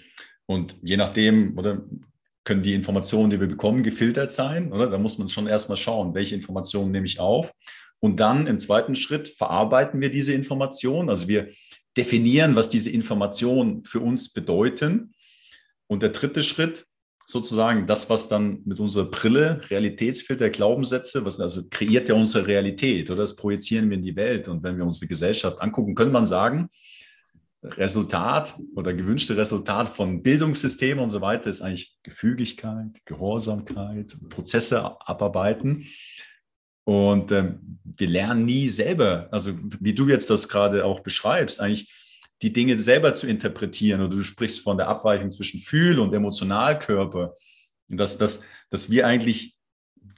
und 0.45 0.75
je 0.81 0.97
nachdem, 0.97 1.57
oder 1.57 1.83
können 2.43 2.63
die 2.63 2.73
Informationen, 2.73 3.29
die 3.29 3.39
wir 3.39 3.47
bekommen, 3.47 3.83
gefiltert 3.83 4.31
sein, 4.31 4.73
oder? 4.73 4.89
Da 4.89 4.97
muss 4.97 5.17
man 5.19 5.29
schon 5.29 5.47
erstmal 5.47 5.77
schauen, 5.77 6.15
welche 6.15 6.35
Informationen 6.35 6.91
nehme 6.91 7.05
ich 7.05 7.19
auf. 7.19 7.53
Und 8.01 8.19
dann 8.19 8.47
im 8.47 8.59
zweiten 8.59 8.95
Schritt 8.95 9.29
verarbeiten 9.29 10.01
wir 10.01 10.09
diese 10.09 10.33
Informationen. 10.33 11.09
Also 11.09 11.27
wir 11.27 11.49
definieren, 11.95 12.55
was 12.55 12.67
diese 12.67 12.89
Informationen 12.89 13.83
für 13.83 13.99
uns 13.99 14.33
bedeuten. 14.33 15.13
Und 15.87 16.01
der 16.01 16.09
dritte 16.09 16.41
Schritt, 16.41 16.85
sozusagen 17.25 17.85
das, 17.85 18.09
was 18.09 18.27
dann 18.27 18.61
mit 18.65 18.79
unserer 18.79 19.05
Brille, 19.05 19.61
Realitätsfilter, 19.69 20.49
Glaubenssätze, 20.49 21.23
was 21.25 21.39
also 21.39 21.61
kreiert 21.69 22.09
ja 22.09 22.15
unsere 22.15 22.47
Realität 22.47 23.09
oder 23.09 23.21
das 23.21 23.35
projizieren 23.35 23.89
wir 23.89 23.97
in 23.97 24.03
die 24.03 24.15
Welt. 24.15 24.47
Und 24.47 24.63
wenn 24.63 24.77
wir 24.77 24.83
uns 24.83 24.99
die 24.99 25.07
Gesellschaft 25.07 25.61
angucken, 25.61 25.93
könnte 25.93 26.13
man 26.13 26.25
sagen, 26.25 26.69
Resultat 27.63 28.57
oder 28.75 28.93
gewünschte 28.93 29.37
Resultat 29.37 29.87
von 29.87 30.23
Bildungssystemen 30.23 31.03
und 31.03 31.11
so 31.11 31.21
weiter 31.21 31.47
ist 31.47 31.61
eigentlich 31.61 31.95
Gefügigkeit, 32.01 32.99
Gehorsamkeit, 33.05 34.17
Prozesse 34.29 34.83
abarbeiten. 35.07 35.85
Und 36.83 37.31
ähm, 37.31 37.79
wir 37.83 38.07
lernen 38.07 38.45
nie 38.45 38.67
selber, 38.67 39.27
also 39.31 39.53
wie 39.79 39.93
du 39.93 40.07
jetzt 40.07 40.29
das 40.29 40.47
gerade 40.47 40.83
auch 40.85 41.01
beschreibst, 41.01 41.61
eigentlich 41.61 41.93
die 42.41 42.53
Dinge 42.53 42.77
selber 42.79 43.13
zu 43.13 43.27
interpretieren. 43.27 44.01
Oder 44.01 44.15
du 44.15 44.23
sprichst 44.23 44.61
von 44.61 44.77
der 44.77 44.87
Abweichung 44.87 45.29
zwischen 45.29 45.59
Fühl- 45.59 45.99
und 45.99 46.13
Emotionalkörper. 46.13 47.35
Und 47.89 47.97
dass, 47.97 48.17
dass, 48.17 48.43
dass 48.69 48.89
wir 48.89 49.05
eigentlich 49.05 49.55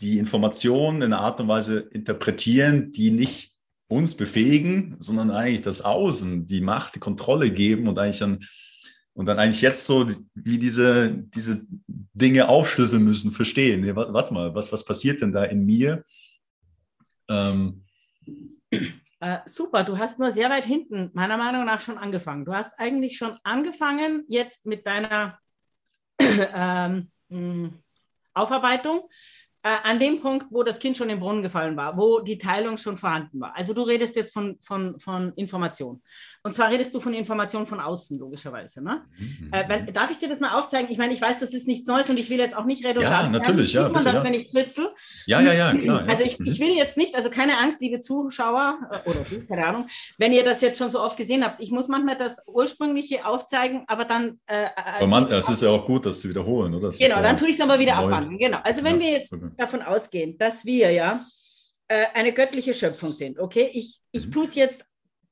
die 0.02 0.20
Informationen 0.20 1.02
in 1.02 1.14
einer 1.14 1.22
Art 1.22 1.40
und 1.42 1.48
Weise 1.48 1.80
interpretieren, 1.80 2.92
die 2.92 3.12
nicht 3.12 3.54
uns 3.88 4.16
befähigen, 4.16 4.96
sondern 5.00 5.32
eigentlich 5.32 5.62
das 5.62 5.82
Außen, 5.82 6.46
die 6.46 6.62
Macht, 6.62 6.96
die 6.96 7.00
Kontrolle 7.00 7.52
geben 7.52 7.88
und 7.88 8.00
eigentlich 8.00 8.20
dann 8.20 8.40
und 9.16 9.28
dann 9.28 9.40
eigentlich 9.40 9.62
jetzt 9.62 9.86
so 9.86 10.08
wie 10.34 10.58
diese, 10.58 11.12
diese 11.12 11.62
Dinge 11.88 12.50
aufschlüsseln 12.50 13.04
müssen, 13.04 13.32
verstehen. 13.32 13.82
Nee, 13.82 13.96
warte 13.96 14.34
mal, 14.34 14.56
was, 14.56 14.72
was 14.72 14.86
passiert 14.86 15.22
denn 15.22 15.32
da 15.32 15.44
in 15.44 15.66
mir? 15.66 16.04
Ähm, 17.30 17.86
äh, 19.20 19.40
super, 19.46 19.84
du 19.84 19.98
hast 19.98 20.20
nur 20.20 20.32
sehr 20.32 20.50
weit 20.50 20.66
hinten, 20.66 21.10
meiner 21.14 21.38
Meinung 21.38 21.66
nach, 21.66 21.82
schon 21.82 21.98
angefangen. 21.98 22.46
Du 22.46 22.54
hast 22.54 22.78
eigentlich 22.78 23.18
schon 23.18 23.38
angefangen 23.44 24.26
jetzt 24.28 24.66
mit 24.66 24.86
deiner 24.86 25.40
ähm, 26.20 27.10
Aufarbeitung 28.34 29.02
äh, 29.02 29.08
an 29.70 29.98
dem 29.98 30.20
Punkt, 30.20 30.48
wo 30.50 30.62
das 30.62 30.78
Kind 30.78 30.98
schon 30.98 31.10
im 31.10 31.22
Brunnen 31.22 31.42
gefallen 31.42 31.78
war, 31.78 31.98
wo 31.98 32.20
die 32.20 32.38
Teilung 32.38 32.78
schon 32.78 32.98
vorhanden 32.98 33.40
war. 33.40 33.56
Also 33.56 33.74
du 33.74 33.84
redest 33.84 34.16
jetzt 34.18 34.34
von, 34.34 34.58
von, 34.62 35.00
von 35.00 35.32
Information. 35.36 36.02
Und 36.44 36.54
zwar 36.54 36.70
redest 36.70 36.94
du 36.94 37.00
von 37.00 37.14
Information 37.14 37.66
von 37.66 37.80
außen, 37.80 38.20
logischerweise. 38.20 38.84
Ne? 38.84 39.04
Mhm. 39.18 39.54
Äh, 39.54 39.70
wenn, 39.70 39.94
darf 39.94 40.12
ich 40.12 40.18
dir 40.18 40.28
das 40.28 40.42
mal 40.42 40.60
aufzeigen? 40.60 40.92
Ich 40.92 40.98
meine, 40.98 41.14
ich 41.14 41.22
weiß, 41.22 41.40
das 41.40 41.54
ist 41.54 41.66
nichts 41.66 41.88
Neues 41.88 42.10
und 42.10 42.20
ich 42.20 42.30
will 42.30 42.40
jetzt 42.40 42.58
auch 42.58 42.66
nicht 42.66 42.86
redundant. 42.86 43.24
Ja, 43.24 43.30
natürlich, 43.30 43.72
ja. 43.72 43.88
Bitte, 43.88 44.02
das, 44.02 44.14
ja. 44.14 44.24
wenn 44.26 44.34
ich 44.34 44.52
kritzel. 44.52 44.90
Ja, 45.28 45.40
ja, 45.40 45.54
ja, 45.54 45.74
klar. 45.74 46.10
Also 46.10 46.24
ich, 46.24 46.38
ich 46.42 46.60
will 46.60 46.76
jetzt 46.76 46.98
nicht, 46.98 47.16
also 47.16 47.30
keine 47.30 47.58
Angst, 47.58 47.80
liebe 47.80 48.02
Zuschauer 48.02 48.78
äh, 48.92 49.10
oder 49.10 49.22
du, 49.30 49.48
keine 49.48 49.66
Ahnung, 49.66 49.88
wenn 50.18 50.34
ihr 50.34 50.44
das 50.44 50.60
jetzt 50.60 50.78
schon 50.78 50.90
so 50.90 51.02
oft 51.02 51.16
gesehen 51.16 51.46
habt. 51.46 51.62
Ich 51.62 51.72
muss 51.72 51.88
manchmal 51.88 52.18
das 52.18 52.44
ursprüngliche 52.48 53.26
aufzeigen, 53.26 53.86
aber 53.88 54.04
dann. 54.04 54.42
Äh, 54.48 54.66
äh 54.66 54.68
aber 54.76 55.08
man, 55.08 55.32
es 55.32 55.48
ist 55.48 55.62
ja 55.62 55.70
auch 55.70 55.86
gut, 55.86 56.06
das 56.06 56.20
zu 56.20 56.28
wiederholen, 56.28 56.74
oder? 56.74 56.88
Das 56.88 57.00
genau, 57.00 57.22
dann 57.22 57.38
tue 57.38 57.48
ich 57.48 57.56
es 57.56 57.62
aber 57.62 57.80
wieder 57.80 57.96
abwandeln. 57.96 58.38
Genau. 58.38 58.58
Also 58.64 58.84
wenn 58.84 58.96
ja, 58.96 59.02
wir 59.02 59.12
jetzt 59.12 59.32
okay. 59.32 59.53
Davon 59.58 59.82
ausgehen, 59.82 60.38
dass 60.38 60.66
wir 60.66 60.92
ja 60.92 61.26
eine 61.90 62.34
göttliche 62.34 62.74
Schöpfung 62.74 63.12
sind, 63.12 63.38
okay? 63.38 63.70
Ich, 63.72 64.00
ich 64.12 64.28
mhm. 64.28 64.32
tue 64.32 64.44
es 64.46 64.56
jetzt 64.56 64.84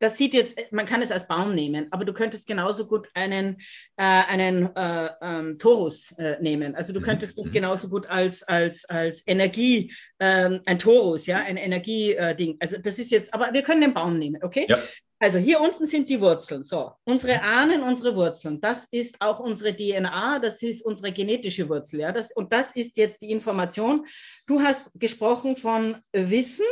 das 0.02 0.18
sieht 0.18 0.34
jetzt, 0.34 0.58
man 0.72 0.88
kann 0.88 1.04
es 1.04 1.12
als 1.12 1.28
Baum 1.28 1.54
nehmen, 1.54 1.88
aber 1.92 2.06
du 2.06 2.12
könntest 2.12 2.48
genauso 2.48 2.88
gut 2.88 3.08
einen, 3.14 3.58
äh, 3.98 4.04
einen 4.04 4.76
äh, 4.76 5.10
ähm, 5.22 5.60
Torus 5.60 6.12
äh, 6.18 6.42
nehmen. 6.42 6.76
Also 6.76 6.92
du 6.92 7.00
mhm. 7.00 7.04
könntest 7.04 7.38
das 7.38 7.48
mhm. 7.48 7.52
genauso 7.52 7.88
gut 7.88 8.08
als, 8.08 8.42
als, 8.42 8.84
als 8.86 9.26
Energie, 9.28 9.94
ähm, 10.20 10.62
ein 10.66 10.80
Torus, 10.80 11.28
ja, 11.28 11.38
ein 11.38 11.56
Energieding. 11.56 12.58
also 12.60 12.78
das 12.80 12.98
ist 12.98 13.12
jetzt, 13.12 13.32
aber 13.32 13.54
wir 13.54 13.62
können 13.62 13.82
den 13.82 13.94
Baum 13.94 14.18
nehmen, 14.18 14.44
okay? 14.44 14.66
Ja. 14.68 14.80
Also 15.22 15.38
hier 15.38 15.62
unten 15.62 15.86
sind 15.86 16.10
die 16.10 16.20
Wurzeln. 16.20 16.64
So, 16.64 16.94
unsere. 17.04 17.42
Ahnen, 17.44 17.84
unsere 17.84 18.16
Wurzeln. 18.16 18.60
Das 18.60 18.86
ist 18.86 19.22
auch 19.22 19.40
unsere 19.40 19.76
DNA, 19.76 20.40
das 20.40 20.64
ist 20.64 20.84
unsere 20.84 21.12
genetische 21.12 21.70
Wurzel. 21.70 22.00
Ja? 22.00 22.12
Das, 22.12 22.32
und 22.32 22.52
das 22.52 22.72
ist 22.76 22.98
jetzt 22.98 23.22
die 23.22 23.30
Information. 23.30 24.06
Du 24.48 24.60
hast 24.62 24.90
gesprochen 24.96 25.56
von 25.56 25.96
Wissen. 26.12 26.66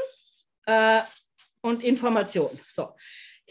Äh, 0.66 1.02
und 1.62 1.84
Information. 1.84 2.50
So. 2.72 2.90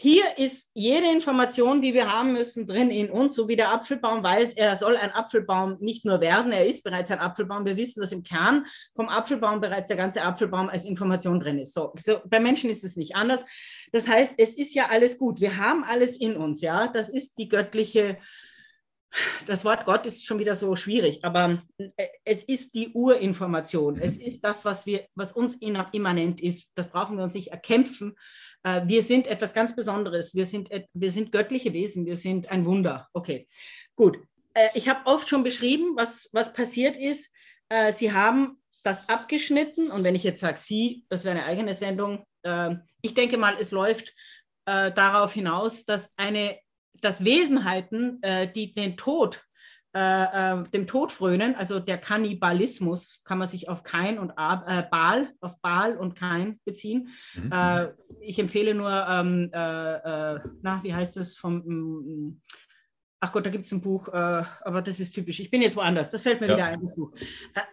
Hier 0.01 0.37
ist 0.37 0.71
jede 0.75 1.11
Information, 1.11 1.81
die 1.81 1.93
wir 1.93 2.09
haben 2.09 2.31
müssen, 2.31 2.65
drin 2.65 2.89
in 2.89 3.09
uns, 3.09 3.35
so 3.35 3.49
wie 3.49 3.57
der 3.57 3.73
Apfelbaum 3.73 4.23
weiß, 4.23 4.53
er 4.53 4.77
soll 4.77 4.95
ein 4.95 5.11
Apfelbaum 5.11 5.75
nicht 5.81 6.05
nur 6.05 6.21
werden, 6.21 6.53
er 6.53 6.65
ist 6.65 6.85
bereits 6.85 7.11
ein 7.11 7.19
Apfelbaum. 7.19 7.65
Wir 7.65 7.75
wissen, 7.75 7.99
dass 7.99 8.13
im 8.13 8.23
Kern 8.23 8.65
vom 8.95 9.09
Apfelbaum 9.09 9.59
bereits 9.59 9.89
der 9.89 9.97
ganze 9.97 10.21
Apfelbaum 10.21 10.69
als 10.69 10.85
Information 10.85 11.41
drin 11.41 11.59
ist. 11.59 11.73
So, 11.73 11.93
so 11.99 12.21
bei 12.25 12.39
Menschen 12.39 12.69
ist 12.69 12.85
es 12.85 12.95
nicht 12.95 13.17
anders. 13.17 13.43
Das 13.91 14.07
heißt, 14.07 14.35
es 14.37 14.55
ist 14.55 14.73
ja 14.73 14.87
alles 14.89 15.17
gut. 15.17 15.41
Wir 15.41 15.57
haben 15.57 15.83
alles 15.83 16.15
in 16.17 16.35
uns, 16.35 16.61
ja. 16.61 16.87
Das 16.87 17.09
ist 17.09 17.37
die 17.37 17.49
göttliche 17.49 18.17
das 19.45 19.65
Wort 19.65 19.85
Gott 19.85 20.05
ist 20.05 20.25
schon 20.25 20.39
wieder 20.39 20.55
so 20.55 20.75
schwierig, 20.75 21.23
aber 21.23 21.63
äh, 21.77 22.07
es 22.23 22.43
ist 22.43 22.75
die 22.75 22.89
Urinformation. 22.89 23.97
Es 23.97 24.19
mhm. 24.19 24.25
ist 24.25 24.43
das, 24.43 24.65
was, 24.65 24.85
wir, 24.85 25.07
was 25.15 25.31
uns 25.31 25.55
immanent 25.55 26.41
ist. 26.41 26.69
Das 26.75 26.91
brauchen 26.91 27.17
wir 27.17 27.23
uns 27.23 27.33
nicht 27.33 27.51
erkämpfen. 27.51 28.15
Äh, 28.63 28.81
wir 28.85 29.01
sind 29.01 29.27
etwas 29.27 29.53
ganz 29.53 29.75
Besonderes. 29.75 30.35
Wir 30.35 30.45
sind, 30.45 30.69
wir 30.93 31.11
sind 31.11 31.31
göttliche 31.31 31.73
Wesen. 31.73 32.05
Wir 32.05 32.17
sind 32.17 32.49
ein 32.49 32.65
Wunder. 32.65 33.07
Okay, 33.13 33.47
gut. 33.95 34.19
Äh, 34.53 34.69
ich 34.75 34.87
habe 34.87 35.05
oft 35.05 35.27
schon 35.27 35.43
beschrieben, 35.43 35.93
was, 35.95 36.29
was 36.31 36.53
passiert 36.53 36.97
ist. 36.97 37.31
Sie 37.93 38.13
haben 38.13 38.59
das 38.81 39.09
abgeschnitten. 39.09 39.91
Und 39.91 40.03
wenn 40.03 40.15
ich 40.15 40.23
jetzt 40.23 40.39
sage, 40.39 40.57
Sie, 40.57 41.05
das 41.07 41.23
wäre 41.23 41.37
eine 41.37 41.45
eigene 41.45 41.75
Sendung. 41.75 42.25
Äh, 42.43 42.75
ich 43.01 43.13
denke 43.13 43.37
mal, 43.37 43.57
es 43.59 43.71
läuft 43.71 44.13
äh, 44.65 44.91
darauf 44.91 45.33
hinaus, 45.33 45.85
dass 45.85 46.13
eine, 46.17 46.57
dass 47.01 47.23
Wesenheiten, 47.23 48.21
äh, 48.21 48.51
die 48.51 48.73
den 48.73 48.97
Tod 48.97 49.43
äh, 49.91 50.59
äh, 50.59 50.63
dem 50.69 50.85
Tod 50.85 51.11
frönen, 51.11 51.55
also 51.55 51.79
der 51.79 51.97
Kannibalismus, 51.97 53.23
kann 53.23 53.39
man 53.39 53.47
sich 53.47 53.69
auf 53.69 53.81
Kain 53.81 54.19
und 54.19 54.37
Ab 54.37 54.65
äh, 54.67 54.83
Baal, 54.83 55.33
auf 55.41 55.59
Baal 55.61 55.97
und 55.97 56.15
Kain 56.15 56.59
beziehen. 56.63 57.09
Mhm. 57.33 57.51
Äh, 57.51 57.87
ich 58.21 58.37
empfehle 58.37 58.75
nur, 58.75 58.91
ähm, 58.91 59.49
äh, 59.51 60.35
äh, 60.35 60.39
na, 60.61 60.83
wie 60.83 60.93
heißt 60.93 61.17
das, 61.17 61.35
vom, 61.35 61.63
mm, 61.65 62.41
ach 63.19 63.31
Gott, 63.31 63.45
da 63.45 63.49
gibt 63.49 63.65
es 63.65 63.71
ein 63.71 63.81
Buch, 63.81 64.07
aber 64.07 64.81
das 64.81 64.99
ist 64.99 65.11
typisch. 65.11 65.39
Ich 65.39 65.51
bin 65.51 65.61
jetzt 65.61 65.75
woanders, 65.75 66.09
das 66.09 66.21
fällt 66.21 66.41
mir 66.41 66.47
ja. 66.47 66.55
wieder 66.55 66.65
ein, 66.65 66.81
das 66.81 66.95
Buch. 66.95 67.11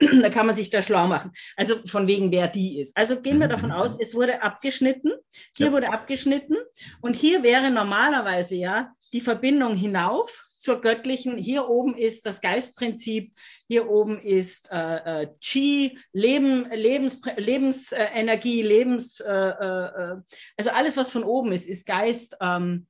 da 0.23 0.31
kann 0.31 0.47
man 0.47 0.55
sich 0.55 0.71
da 0.71 0.83
schlau 0.83 1.07
machen. 1.07 1.33
Also 1.57 1.77
von 1.87 2.07
wegen, 2.07 2.31
wer 2.31 2.49
die 2.49 2.81
ist. 2.81 2.97
Also 2.97 3.21
gehen 3.21 3.39
wir 3.39 3.49
davon 3.49 3.73
aus, 3.73 3.97
es 4.01 4.15
wurde 4.15 4.43
abgeschnitten, 4.43 5.13
hier 5.57 5.67
ja. 5.67 5.73
wurde 5.73 5.93
abgeschnitten 5.93 6.57
und 7.01 7.17
hier 7.17 7.43
wäre 7.43 7.71
normalerweise 7.71 8.57
ja 8.57 8.93
die 9.13 9.21
Verbindung 9.21 9.77
hinauf 9.77 10.47
zur 10.57 10.81
göttlichen. 10.81 11.39
Hier 11.39 11.69
oben 11.69 11.97
ist 11.97 12.27
das 12.27 12.41
Geistprinzip, 12.41 13.33
hier 13.69 13.89
oben 13.89 14.19
ist 14.19 14.71
äh, 14.73 15.23
äh, 15.23 15.29
Qi, 15.41 15.99
Leben, 16.13 16.69
Lebens, 16.71 17.21
Lebensenergie, 17.37 18.63
Lebens, 18.63 19.21
äh, 19.21 19.33
äh, 19.33 19.85
äh, 19.85 20.17
also 20.57 20.71
alles, 20.71 20.97
was 20.97 21.13
von 21.13 21.25
oben 21.25 21.53
ist, 21.53 21.67
ist 21.67 21.87
Geist, 21.87 22.37
ähm, 22.41 22.87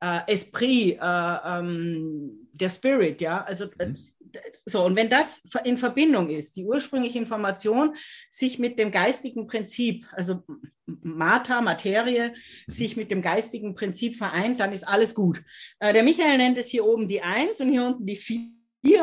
äh, 0.00 0.20
Esprit, 0.26 0.98
ähm, 1.02 2.48
der 2.52 2.68
Spirit, 2.68 3.20
ja. 3.20 3.42
Also 3.44 3.66
mhm. 3.66 3.96
so, 4.64 4.84
und 4.84 4.96
wenn 4.96 5.08
das 5.08 5.42
in 5.64 5.78
Verbindung 5.78 6.30
ist, 6.30 6.56
die 6.56 6.64
ursprüngliche 6.64 7.18
Information 7.18 7.94
sich 8.30 8.58
mit 8.58 8.78
dem 8.78 8.90
geistigen 8.90 9.46
Prinzip, 9.46 10.06
also 10.12 10.42
Mater, 10.86 11.62
Materie, 11.62 12.30
mhm. 12.30 12.72
sich 12.72 12.96
mit 12.96 13.10
dem 13.10 13.22
geistigen 13.22 13.74
Prinzip 13.74 14.16
vereint, 14.16 14.60
dann 14.60 14.72
ist 14.72 14.86
alles 14.86 15.14
gut. 15.14 15.42
Äh, 15.78 15.92
der 15.92 16.02
Michael 16.02 16.38
nennt 16.38 16.58
es 16.58 16.68
hier 16.68 16.84
oben 16.84 17.08
die 17.08 17.22
Eins 17.22 17.60
und 17.60 17.70
hier 17.70 17.84
unten 17.84 18.06
die 18.06 18.16
Vier. 18.16 18.50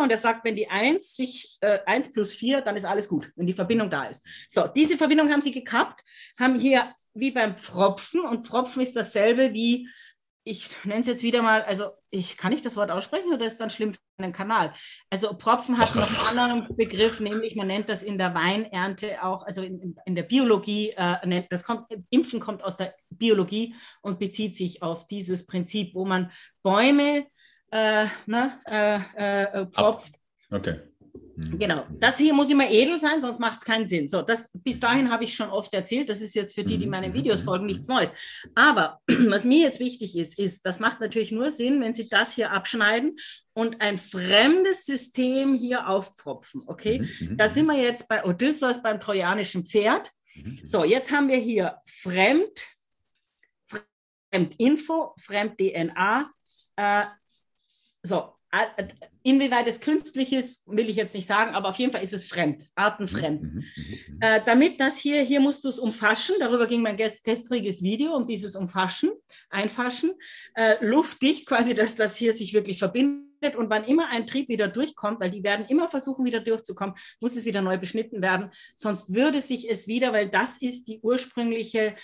Und 0.01 0.11
er 0.11 0.17
sagt, 0.17 0.45
wenn 0.45 0.55
die 0.55 0.69
1 0.69 1.15
sich 1.15 1.57
äh, 1.59 1.79
1 1.85 2.13
plus 2.13 2.33
4, 2.33 2.61
dann 2.61 2.77
ist 2.77 2.85
alles 2.85 3.09
gut, 3.09 3.31
wenn 3.35 3.47
die 3.47 3.53
Verbindung 3.53 3.89
da 3.89 4.05
ist. 4.05 4.25
So, 4.47 4.65
diese 4.67 4.95
Verbindung 4.95 5.29
haben 5.29 5.41
sie 5.41 5.51
gekappt, 5.51 6.01
haben 6.39 6.57
hier 6.57 6.87
wie 7.13 7.31
beim 7.31 7.57
Pfropfen 7.57 8.21
und 8.21 8.45
Pfropfen 8.45 8.81
ist 8.81 8.95
dasselbe 8.95 9.53
wie 9.53 9.89
ich 10.45 10.69
nenne 10.83 11.01
es 11.01 11.07
jetzt 11.07 11.23
wieder 11.23 11.41
mal, 11.41 11.61
also 11.63 11.91
ich 12.09 12.37
kann 12.37 12.51
ich 12.51 12.61
das 12.61 12.75
Wort 12.75 12.91
aussprechen 12.91 13.33
oder 13.33 13.45
ist 13.45 13.59
dann 13.59 13.69
schlimm 13.69 13.93
für 13.93 13.99
einen 14.17 14.33
Kanal? 14.33 14.73
Also 15.09 15.33
Propfen 15.35 15.77
hat 15.77 15.95
noch 15.95 16.07
einen 16.07 16.39
anderen 16.39 16.75
Begriff, 16.75 17.19
nämlich 17.19 17.55
man 17.55 17.67
nennt 17.67 17.87
das 17.87 18.03
in 18.03 18.17
der 18.17 18.33
Weinernte 18.35 19.23
auch, 19.23 19.45
also 19.45 19.61
in, 19.61 19.95
in 20.05 20.15
der 20.15 20.23
Biologie, 20.23 20.91
äh, 20.95 21.43
das 21.49 21.63
kommt, 21.63 21.87
Impfen 22.09 22.39
kommt 22.39 22.63
aus 22.63 22.75
der 22.75 22.95
Biologie 23.09 23.75
und 24.01 24.19
bezieht 24.19 24.55
sich 24.55 24.83
auf 24.83 25.07
dieses 25.07 25.45
Prinzip, 25.45 25.95
wo 25.95 26.05
man 26.05 26.31
Bäume 26.61 27.27
äh, 27.71 28.07
ne, 28.25 28.59
äh, 28.67 29.61
äh 29.61 29.65
propft. 29.67 30.19
Okay. 30.51 30.81
Mhm. 31.35 31.57
Genau, 31.57 31.85
das 31.99 32.17
hier 32.17 32.33
muss 32.33 32.49
immer 32.49 32.69
edel 32.69 32.99
sein, 32.99 33.19
sonst 33.21 33.39
macht 33.39 33.57
es 33.59 33.65
keinen 33.65 33.87
Sinn. 33.87 34.07
So, 34.07 34.21
das 34.21 34.51
bis 34.53 34.79
dahin 34.79 35.09
habe 35.11 35.23
ich 35.23 35.35
schon 35.35 35.49
oft 35.49 35.73
erzählt. 35.73 36.09
Das 36.09 36.21
ist 36.21 36.35
jetzt 36.35 36.53
für 36.53 36.63
die, 36.63 36.77
die 36.77 36.85
mhm. 36.85 36.91
meine 36.91 37.13
Videos 37.13 37.41
mhm. 37.41 37.45
folgen, 37.45 37.65
nichts 37.65 37.87
Neues. 37.87 38.11
Aber 38.53 38.99
was 39.07 39.43
mir 39.43 39.59
jetzt 39.59 39.79
wichtig 39.79 40.15
ist, 40.15 40.37
ist, 40.37 40.65
das 40.65 40.79
macht 40.79 40.99
natürlich 40.99 41.31
nur 41.31 41.49
Sinn, 41.49 41.81
wenn 41.81 41.93
Sie 41.93 42.07
das 42.07 42.33
hier 42.33 42.51
abschneiden 42.51 43.17
und 43.53 43.81
ein 43.81 43.97
fremdes 43.97 44.85
System 44.85 45.55
hier 45.55 45.87
aufpfropfen. 45.87 46.63
Okay, 46.67 47.07
da 47.31 47.47
sind 47.47 47.65
wir 47.65 47.77
jetzt 47.77 48.07
bei 48.07 48.23
Odysseus 48.23 48.81
beim 48.81 48.99
trojanischen 48.99 49.65
Pferd. 49.65 50.11
So, 50.63 50.83
jetzt 50.83 51.11
haben 51.11 51.27
wir 51.27 51.37
hier 51.37 51.77
Fremd, 51.85 52.65
Fremdinfo, 54.31 55.13
Fremd-DNA. 55.19 56.29
Äh, 56.75 57.03
so, 58.01 58.33
Inwieweit 59.25 59.67
es 59.67 59.79
künstlich 59.79 60.33
ist, 60.33 60.61
will 60.65 60.89
ich 60.89 60.97
jetzt 60.97 61.15
nicht 61.15 61.25
sagen, 61.25 61.55
aber 61.55 61.69
auf 61.69 61.77
jeden 61.77 61.93
Fall 61.93 62.03
ist 62.03 62.11
es 62.11 62.27
fremd, 62.27 62.67
artenfremd. 62.75 63.41
Mhm, 63.41 63.49
mhm, 63.49 63.63
mhm, 64.09 64.21
äh, 64.21 64.41
damit 64.45 64.81
das 64.81 64.97
hier, 64.97 65.21
hier 65.21 65.39
musst 65.39 65.63
du 65.63 65.69
es 65.69 65.79
umfaschen, 65.79 66.35
darüber 66.39 66.67
ging 66.67 66.81
mein 66.81 66.97
gestriges 66.97 67.81
Video, 67.81 68.15
um 68.15 68.27
dieses 68.27 68.57
Umfaschen, 68.57 69.11
Einfaschen, 69.49 70.11
äh, 70.55 70.75
luftdicht 70.85 71.45
quasi, 71.47 71.73
dass 71.73 71.95
das 71.95 72.17
hier 72.17 72.33
sich 72.33 72.53
wirklich 72.53 72.79
verbindet. 72.79 73.23
Und 73.57 73.69
wann 73.69 73.83
immer 73.83 74.07
ein 74.09 74.25
Trieb 74.25 74.47
wieder 74.47 74.69
durchkommt, 74.69 75.19
weil 75.19 75.29
die 75.29 75.43
werden 75.43 75.65
immer 75.67 75.89
versuchen, 75.89 76.23
wieder 76.23 76.39
durchzukommen, 76.39 76.95
muss 77.19 77.35
es 77.35 77.43
wieder 77.43 77.61
neu 77.61 77.77
beschnitten 77.77 78.21
werden, 78.21 78.51
sonst 78.77 79.13
würde 79.13 79.41
sich 79.41 79.69
es 79.69 79.85
wieder, 79.85 80.13
weil 80.13 80.29
das 80.29 80.61
ist 80.61 80.87
die 80.87 80.99
ursprüngliche 81.01 81.95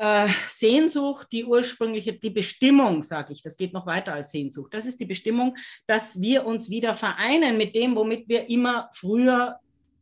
äh, 0.00 0.28
Sehnsucht, 0.48 1.28
die 1.30 1.44
ursprüngliche, 1.44 2.14
die 2.14 2.30
Bestimmung, 2.30 3.02
sage 3.02 3.34
ich, 3.34 3.42
das 3.42 3.58
geht 3.58 3.74
noch 3.74 3.84
weiter 3.84 4.14
als 4.14 4.30
Sehnsucht. 4.30 4.72
Das 4.72 4.86
ist 4.86 4.98
die 4.98 5.04
Bestimmung, 5.04 5.56
dass 5.86 6.18
wir 6.18 6.46
uns 6.46 6.70
wieder 6.70 6.94
vereinen 6.94 7.58
mit 7.58 7.74
dem, 7.74 7.94
womit 7.94 8.26
wir 8.26 8.48
immer 8.48 8.88
früher 8.94 9.60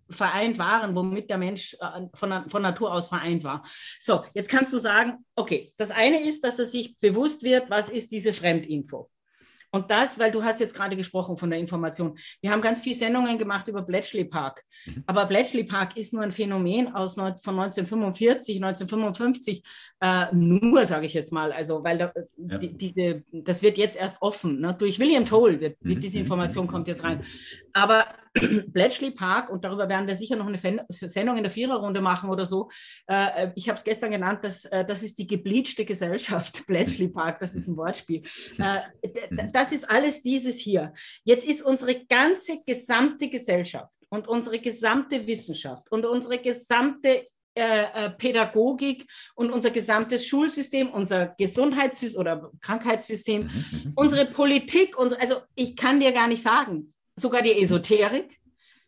vereint 0.08 0.56
waren, 0.56 0.94
womit 0.94 1.28
der 1.28 1.38
Mensch 1.38 1.76
äh, 1.80 2.06
von, 2.14 2.48
von 2.48 2.62
Natur 2.62 2.92
aus 2.92 3.08
vereint 3.08 3.42
war. 3.42 3.64
So, 3.98 4.24
jetzt 4.34 4.48
kannst 4.48 4.72
du 4.72 4.78
sagen, 4.78 5.24
okay, 5.34 5.72
das 5.76 5.90
eine 5.90 6.22
ist, 6.22 6.44
dass 6.44 6.60
er 6.60 6.66
sich 6.66 6.96
bewusst 6.98 7.42
wird, 7.42 7.68
was 7.68 7.90
ist 7.90 8.12
diese 8.12 8.32
Fremdinfo. 8.32 9.10
Und 9.70 9.90
das, 9.90 10.18
weil 10.18 10.30
du 10.30 10.42
hast 10.42 10.60
jetzt 10.60 10.74
gerade 10.74 10.96
gesprochen 10.96 11.36
von 11.36 11.50
der 11.50 11.58
Information. 11.58 12.18
Wir 12.40 12.50
haben 12.50 12.62
ganz 12.62 12.80
viele 12.80 12.94
Sendungen 12.94 13.38
gemacht 13.38 13.68
über 13.68 13.82
Bletchley 13.82 14.24
Park. 14.24 14.64
Mhm. 14.86 15.04
Aber 15.06 15.26
Bletchley 15.26 15.64
Park 15.64 15.96
ist 15.96 16.12
nur 16.12 16.22
ein 16.22 16.32
Phänomen 16.32 16.94
aus, 16.94 17.14
von 17.14 17.24
1945, 17.26 18.56
1955, 18.56 19.62
äh, 20.00 20.26
nur, 20.32 20.86
sage 20.86 21.06
ich 21.06 21.14
jetzt 21.14 21.32
mal. 21.32 21.52
Also, 21.52 21.84
weil 21.84 21.98
da, 21.98 22.12
ja. 22.36 22.58
die, 22.58 22.76
diese, 22.76 23.24
das 23.32 23.62
wird 23.62 23.78
jetzt 23.78 23.96
erst 23.98 24.22
offen. 24.22 24.60
Ne? 24.60 24.74
Durch 24.78 24.98
William 24.98 25.24
Toll 25.24 25.60
wird, 25.60 25.84
mhm. 25.84 26.00
diese 26.00 26.18
Information 26.18 26.64
mhm. 26.64 26.70
kommt 26.70 26.88
jetzt 26.88 27.04
rein. 27.04 27.24
Aber 27.78 28.06
Bletchley 28.66 29.12
Park, 29.12 29.50
und 29.50 29.64
darüber 29.64 29.88
werden 29.88 30.08
wir 30.08 30.16
sicher 30.16 30.34
noch 30.34 30.46
eine 30.46 30.58
Sendung 30.90 31.36
in 31.36 31.44
der 31.44 31.52
Viererrunde 31.52 32.00
machen 32.00 32.28
oder 32.28 32.44
so. 32.44 32.68
Äh, 33.06 33.50
ich 33.54 33.68
habe 33.68 33.78
es 33.78 33.84
gestern 33.84 34.10
genannt, 34.10 34.40
das, 34.42 34.64
äh, 34.64 34.84
das 34.84 35.04
ist 35.04 35.18
die 35.18 35.28
gebleachte 35.28 35.84
Gesellschaft, 35.84 36.62
Bletchley 36.66 37.08
Park, 37.08 37.38
das 37.38 37.54
ist 37.54 37.68
ein 37.68 37.76
Wortspiel. 37.76 38.22
Äh, 38.58 38.80
das 39.52 39.70
ist 39.70 39.88
alles 39.88 40.22
dieses 40.22 40.58
hier. 40.58 40.92
Jetzt 41.22 41.46
ist 41.46 41.62
unsere 41.62 42.04
ganze 42.06 42.58
gesamte 42.66 43.28
Gesellschaft 43.30 43.94
und 44.08 44.26
unsere 44.26 44.58
gesamte 44.58 45.24
Wissenschaft 45.26 45.90
und 45.92 46.04
unsere 46.04 46.38
gesamte 46.38 47.28
Pädagogik 48.18 49.04
und 49.34 49.50
unser 49.50 49.70
gesamtes 49.70 50.24
Schulsystem, 50.24 50.90
unser 50.90 51.34
Gesundheitssystem 51.38 52.20
oder 52.20 52.52
Krankheitssystem, 52.60 53.42
mhm, 53.42 53.48
mhm, 53.48 53.92
unsere 53.96 54.26
Politik, 54.26 54.96
unsere, 54.96 55.20
also 55.20 55.40
ich 55.56 55.74
kann 55.74 55.98
dir 55.98 56.12
gar 56.12 56.28
nicht 56.28 56.42
sagen, 56.42 56.94
sogar 57.18 57.42
die 57.42 57.60
Esoterik. 57.60 58.38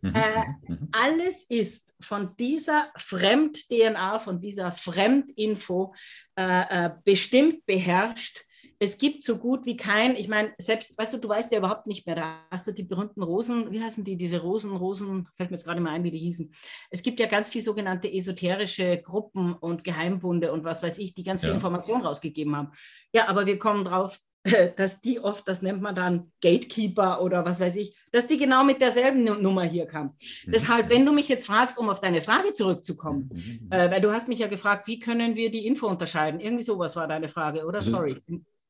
Mhm. 0.02 0.14
Äh, 0.14 0.48
mhm, 0.66 0.74
mhm. 0.74 0.88
alles 0.92 1.44
ist 1.44 1.94
von 2.00 2.34
dieser 2.38 2.86
Fremd-DNA, 2.96 4.18
von 4.18 4.40
dieser 4.40 4.72
Fremdinfo 4.72 5.94
äh, 6.36 6.86
äh, 6.86 6.90
bestimmt, 7.04 7.66
beherrscht. 7.66 8.44
Es 8.82 8.96
gibt 8.96 9.22
so 9.22 9.36
gut 9.36 9.66
wie 9.66 9.76
kein, 9.76 10.16
ich 10.16 10.26
meine, 10.26 10.54
selbst, 10.56 10.96
weißt 10.96 11.12
du, 11.12 11.18
du 11.18 11.28
weißt 11.28 11.52
ja 11.52 11.58
überhaupt 11.58 11.86
nicht 11.86 12.06
mehr, 12.06 12.16
da 12.16 12.46
hast 12.50 12.66
du 12.66 12.72
die 12.72 12.82
berühmten 12.82 13.22
Rosen, 13.22 13.70
wie 13.70 13.82
heißen 13.82 14.04
die, 14.04 14.16
diese 14.16 14.40
Rosen, 14.40 14.74
Rosen, 14.74 15.28
fällt 15.34 15.50
mir 15.50 15.58
jetzt 15.58 15.66
gerade 15.66 15.82
mal 15.82 15.90
ein, 15.90 16.02
wie 16.02 16.10
die 16.10 16.18
hießen. 16.18 16.50
Es 16.88 17.02
gibt 17.02 17.20
ja 17.20 17.26
ganz 17.26 17.50
viele 17.50 17.62
sogenannte 17.62 18.10
esoterische 18.10 18.96
Gruppen 19.02 19.52
und 19.52 19.84
Geheimbunde 19.84 20.50
und 20.50 20.64
was 20.64 20.82
weiß 20.82 20.96
ich, 20.96 21.12
die 21.12 21.24
ganz 21.24 21.42
ja. 21.42 21.48
viel 21.48 21.56
Information 21.56 22.00
rausgegeben 22.00 22.56
haben. 22.56 22.72
Ja, 23.12 23.28
aber 23.28 23.44
wir 23.44 23.58
kommen 23.58 23.84
drauf, 23.84 24.18
dass 24.76 25.00
die 25.00 25.20
oft, 25.20 25.46
das 25.46 25.60
nennt 25.62 25.82
man 25.82 25.94
dann 25.94 26.32
Gatekeeper 26.40 27.22
oder 27.22 27.44
was 27.44 27.60
weiß 27.60 27.76
ich, 27.76 27.94
dass 28.10 28.26
die 28.26 28.38
genau 28.38 28.64
mit 28.64 28.80
derselben 28.80 29.24
Nummer 29.24 29.64
hier 29.64 29.86
kam. 29.86 30.14
Mhm. 30.46 30.52
Deshalb, 30.52 30.88
wenn 30.88 31.04
du 31.04 31.12
mich 31.12 31.28
jetzt 31.28 31.46
fragst, 31.46 31.78
um 31.78 31.90
auf 31.90 32.00
deine 32.00 32.22
Frage 32.22 32.52
zurückzukommen, 32.52 33.30
mhm. 33.32 33.68
äh, 33.70 33.90
weil 33.90 34.00
du 34.00 34.12
hast 34.12 34.28
mich 34.28 34.38
ja 34.38 34.46
gefragt, 34.46 34.88
wie 34.88 34.98
können 34.98 35.36
wir 35.36 35.50
die 35.50 35.66
Info 35.66 35.86
unterscheiden? 35.86 36.40
Irgendwie 36.40 36.62
sowas 36.62 36.96
war 36.96 37.06
deine 37.06 37.28
Frage, 37.28 37.66
oder? 37.66 37.78
Also, 37.78 37.90
Sorry. 37.90 38.14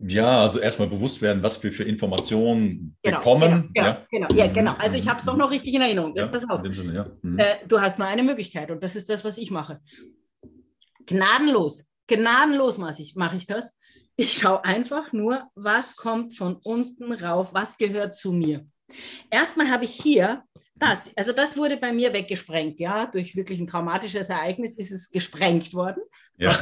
Ja, 0.03 0.41
also 0.41 0.61
erstmal 0.61 0.89
bewusst 0.89 1.21
werden, 1.21 1.43
was 1.43 1.63
wir 1.63 1.73
für 1.73 1.85
Informationen 1.85 2.97
genau, 3.03 3.19
bekommen. 3.19 3.71
Genau, 3.75 3.87
ja. 3.87 4.07
genau, 4.11 4.29
ja, 4.35 4.47
genau. 4.47 4.75
Also 4.79 4.97
ich 4.97 5.07
habe 5.09 5.21
es 5.21 5.27
doch 5.27 5.37
noch 5.37 5.51
richtig 5.51 5.75
in 5.75 5.83
Erinnerung. 5.83 6.17
Jetzt 6.17 6.33
ja, 6.33 6.33
pass 6.33 6.49
auf. 6.49 6.75
Sinne, 6.75 6.95
ja. 6.95 7.07
mhm. 7.21 7.39
äh, 7.39 7.57
du 7.69 7.81
hast 7.81 7.99
nur 7.99 8.09
eine 8.09 8.23
Möglichkeit 8.23 8.71
und 8.71 8.83
das 8.83 8.97
ist 8.97 9.11
das, 9.11 9.25
was 9.25 9.37
ich 9.37 9.51
mache. 9.51 9.81
Gnadenlos, 11.05 11.85
gnadenlos 12.07 12.79
mache 12.79 13.03
ich, 13.03 13.15
mach 13.15 13.35
ich 13.35 13.47
das 13.47 13.77
ich 14.21 14.35
schaue 14.35 14.63
einfach 14.65 15.13
nur, 15.13 15.49
was 15.55 15.97
kommt 15.97 16.37
von 16.37 16.57
unten 16.63 17.13
rauf, 17.13 17.55
was 17.55 17.79
gehört 17.79 18.17
zu 18.17 18.33
mir. 18.33 18.67
Erstmal 19.31 19.71
habe 19.71 19.87
ich 19.87 19.93
hier 19.93 20.43
das, 20.77 21.11
also 21.17 21.33
das 21.33 21.57
wurde 21.57 21.77
bei 21.77 21.93
mir 21.93 22.13
weggesprengt, 22.13 22.81
ja, 22.81 23.07
durch 23.07 23.37
wirklich 23.37 23.61
ein 23.61 23.67
traumatisches 23.67 24.31
Ereignis 24.31 24.77
ist 24.79 24.91
es 24.91 25.11
gesprengt 25.11 25.75
worden. 25.75 26.03
Ja. 26.37 26.59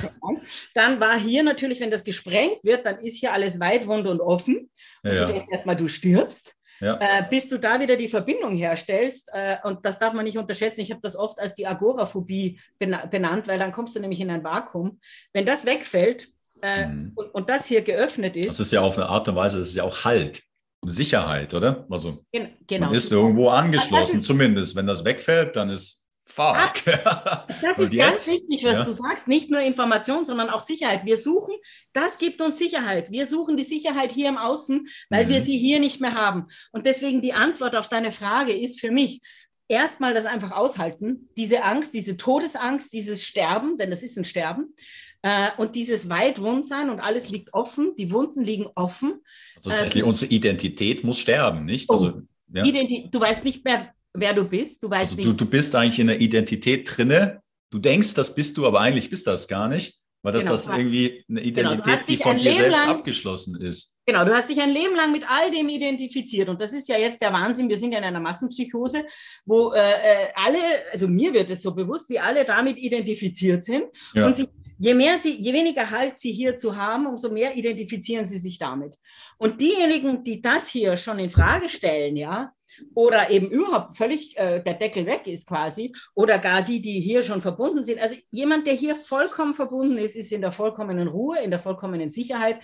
Dann 0.75 1.01
war 1.01 1.18
hier 1.18 1.42
natürlich, 1.44 1.81
wenn 1.81 1.90
das 1.90 2.05
gesprengt 2.05 2.62
wird, 2.62 2.85
dann 2.85 2.99
ist 2.99 3.16
hier 3.16 3.33
alles 3.33 3.61
weit, 3.61 3.87
wund 3.87 4.07
und 4.07 4.21
offen. 4.21 4.71
Und 5.05 5.12
ja. 5.12 5.25
du 5.25 5.33
denkst 5.33 5.47
erstmal, 5.51 5.77
du 5.77 5.87
stirbst. 5.87 6.53
ja. 6.81 6.99
äh, 7.01 7.25
bis 7.29 7.49
du 7.49 7.59
da 7.59 7.81
wieder 7.81 7.97
die 7.97 8.09
Verbindung 8.09 8.57
herstellst. 8.57 9.31
Äh, 9.33 9.59
und 9.62 9.85
das 9.85 10.01
darf 10.01 10.14
man 10.14 10.25
nicht 10.25 10.38
unterschätzen. 10.38 10.81
Ich 10.81 10.90
habe 10.90 11.01
das 11.01 11.14
oft 11.14 11.38
als 11.38 11.55
die 11.55 11.66
Agoraphobie 11.66 12.61
benannt, 12.79 13.47
weil 13.47 13.59
dann 13.59 13.73
kommst 13.73 13.94
du 13.94 14.01
nämlich 14.01 14.21
in 14.21 14.31
ein 14.31 14.42
Vakuum. 14.42 15.01
Wenn 15.33 15.47
das 15.47 15.64
wegfällt 15.64 16.29
äh, 16.62 16.87
mhm. 16.87 17.12
und, 17.14 17.27
und, 17.35 17.51
das 17.51 17.66
hier 17.66 17.83
geöffnet 17.83 18.37
ist. 18.37 18.49
Das 18.49 18.61
ist 18.61 18.73
ja 18.73 18.81
auf 18.81 18.97
eine 18.99 19.09
Art 19.09 19.29
und 19.29 19.37
Weise, 19.37 19.59
das 19.59 19.68
ist 19.68 19.77
ja 19.77 19.85
auch 19.85 20.05
Halt. 20.05 20.42
Sicherheit, 20.87 21.55
oder? 21.55 21.87
Also 21.90 22.25
genau. 22.33 22.87
man 22.87 22.94
ist 22.94 23.11
irgendwo 23.11 23.49
angeschlossen, 23.49 24.23
zumindest. 24.23 24.77
Wenn 24.77 24.87
das 24.87 25.05
wegfällt, 25.05 25.57
dann 25.57 25.71
ist 25.71 26.09
Fuck. 26.29 26.85
Das 27.62 27.79
ist 27.79 27.97
ganz 27.97 28.29
wichtig, 28.29 28.61
was 28.62 28.79
ja. 28.81 28.85
du 28.85 28.92
sagst. 28.92 29.29
Nicht 29.29 29.51
nur 29.51 29.61
Information, 29.61 30.25
sondern 30.25 30.51
auch 30.51 30.61
Sicherheit. 30.61 31.05
Wir 31.05 31.16
suchen, 31.16 31.55
das 31.92 32.18
gibt 32.18 32.40
uns 32.40 32.59
Sicherheit. 32.59 33.11
Wir 33.11 33.27
suchen 33.27 33.57
die 33.57 33.62
Sicherheit 33.62 34.12
hier 34.12 34.29
im 34.29 34.38
Außen, 34.38 34.87
weil 35.09 35.25
mhm. 35.25 35.29
wir 35.31 35.42
sie 35.42 35.57
hier 35.59 35.81
nicht 35.81 36.01
mehr 36.01 36.14
haben. 36.14 36.47
Und 36.71 36.87
deswegen 36.87 37.23
die 37.23 37.33
Antwort 37.33 37.75
auf 37.75 37.88
deine 37.88 38.12
Frage 38.12 38.53
ist 38.53 38.79
für 38.79 38.90
mich, 38.90 39.21
erstmal 39.68 40.14
das 40.14 40.27
einfach 40.27 40.53
aushalten, 40.53 41.29
diese 41.37 41.62
Angst, 41.62 41.94
diese 41.94 42.16
Todesangst, 42.16 42.92
dieses 42.92 43.25
Sterben, 43.25 43.77
denn 43.77 43.90
das 43.90 44.03
ist 44.03 44.16
ein 44.16 44.25
Sterben, 44.25 44.75
äh, 45.22 45.48
und 45.57 45.74
dieses 45.74 46.09
Weitwundsein 46.09 46.90
und 46.90 47.00
alles 47.00 47.31
liegt 47.31 47.52
offen, 47.52 47.94
die 47.98 48.11
Wunden 48.12 48.42
liegen 48.42 48.66
offen. 48.74 49.22
Also 49.57 49.70
tatsächlich, 49.70 50.02
äh, 50.02 50.07
unsere 50.07 50.31
Identität 50.31 51.04
muss 51.04 51.18
sterben, 51.18 51.64
nicht? 51.64 51.90
Oh, 51.90 51.94
also, 51.94 52.22
ja. 52.52 52.64
du 52.64 53.20
weißt 53.20 53.44
nicht 53.44 53.64
mehr, 53.64 53.92
wer 54.14 54.33
du 54.33 54.44
bist. 54.44 54.83
Du 54.83 54.90
weißt 54.90 55.18
also 55.18 55.33
du, 55.33 55.37
du 55.37 55.46
bist 55.46 55.74
eigentlich 55.74 55.98
in 55.98 56.07
der 56.07 56.20
Identität 56.20 56.88
drinne. 56.88 57.42
Du 57.70 57.78
denkst, 57.78 58.14
das 58.14 58.35
bist 58.35 58.57
du, 58.57 58.66
aber 58.66 58.81
eigentlich 58.81 59.11
bist 59.11 59.26
das 59.26 59.46
gar 59.46 59.68
nicht, 59.68 59.98
weil 60.22 60.33
das, 60.33 60.44
genau, 60.44 60.52
das 60.54 60.68
irgendwie 60.68 61.24
eine 61.28 61.42
genau, 61.42 61.72
Identität, 61.72 61.85
genau, 61.85 62.07
die 62.07 62.16
von 62.16 62.38
dir 62.38 62.52
selbst 62.54 62.78
lang, 62.78 62.88
abgeschlossen 62.88 63.61
ist. 63.61 63.98
Genau, 64.07 64.24
du 64.24 64.33
hast 64.33 64.48
dich 64.48 64.61
ein 64.61 64.72
Leben 64.72 64.96
lang 64.96 65.12
mit 65.12 65.28
all 65.28 65.50
dem 65.50 65.68
identifiziert 65.68 66.48
und 66.48 66.61
das 66.61 66.72
ist 66.72 66.88
ja 66.88 66.96
jetzt 66.96 67.20
der 67.20 67.33
Wahnsinn. 67.33 67.68
Wir 67.68 67.76
sind 67.76 67.92
ja 67.92 67.98
in 67.98 68.04
einer 68.04 68.20
Massenpsychose, 68.20 69.04
wo 69.44 69.72
äh, 69.72 69.81
äh 69.81 70.28
alle, 70.35 70.59
also 70.92 71.09
mir 71.09 71.35
wird 71.35 71.50
es 71.50 71.61
so 71.61 71.74
bewusst, 71.74 72.09
wie 72.09 72.18
alle 72.18 72.44
damit 72.44 72.78
identifiziert 72.78 73.64
sind 73.64 73.85
ja. 74.14 74.26
und 74.26 74.35
sich 74.35 74.48
Je 74.79 74.95
mehr 74.95 75.19
sie, 75.19 75.33
je 75.33 75.53
weniger 75.53 75.91
Halt 75.91 76.17
sie 76.17 76.33
hier 76.33 76.57
zu 76.57 76.77
haben, 76.77 77.07
umso 77.07 77.31
mehr 77.31 77.57
identifizieren 77.57 78.25
sie 78.25 78.38
sich 78.38 78.59
damit. 78.59 78.95
Und 79.37 79.61
diejenigen, 79.61 80.23
die 80.25 80.41
das 80.41 80.69
hier 80.69 80.97
schon 80.97 81.19
in 81.19 81.31
Frage 81.31 81.69
stellen, 81.69 82.17
ja, 82.17 82.53
oder 82.95 83.31
eben 83.31 83.51
überhaupt 83.51 83.97
völlig 83.97 84.37
äh, 84.37 84.62
der 84.62 84.75
Deckel 84.75 85.07
weg 85.07 85.27
ist 85.27 85.49
quasi, 85.49 85.93
oder 86.14 86.38
gar 86.38 86.62
die, 86.62 86.81
die 86.81 87.01
hier 87.01 87.23
schon 87.23 87.41
verbunden 87.41 87.83
sind. 87.83 87.99
Also 87.99 88.14
jemand, 88.31 88.67
der 88.67 88.75
hier 88.75 88.95
vollkommen 88.95 89.55
verbunden 89.55 89.99
ist, 89.99 90.17
ist 90.17 90.33
in 90.33 90.41
der 90.41 90.53
vollkommenen 90.53 91.09
Ruhe, 91.09 91.38
in 91.41 91.51
der 91.51 91.61
vollkommenen 91.61 92.11
Sicherheit, 92.11 92.62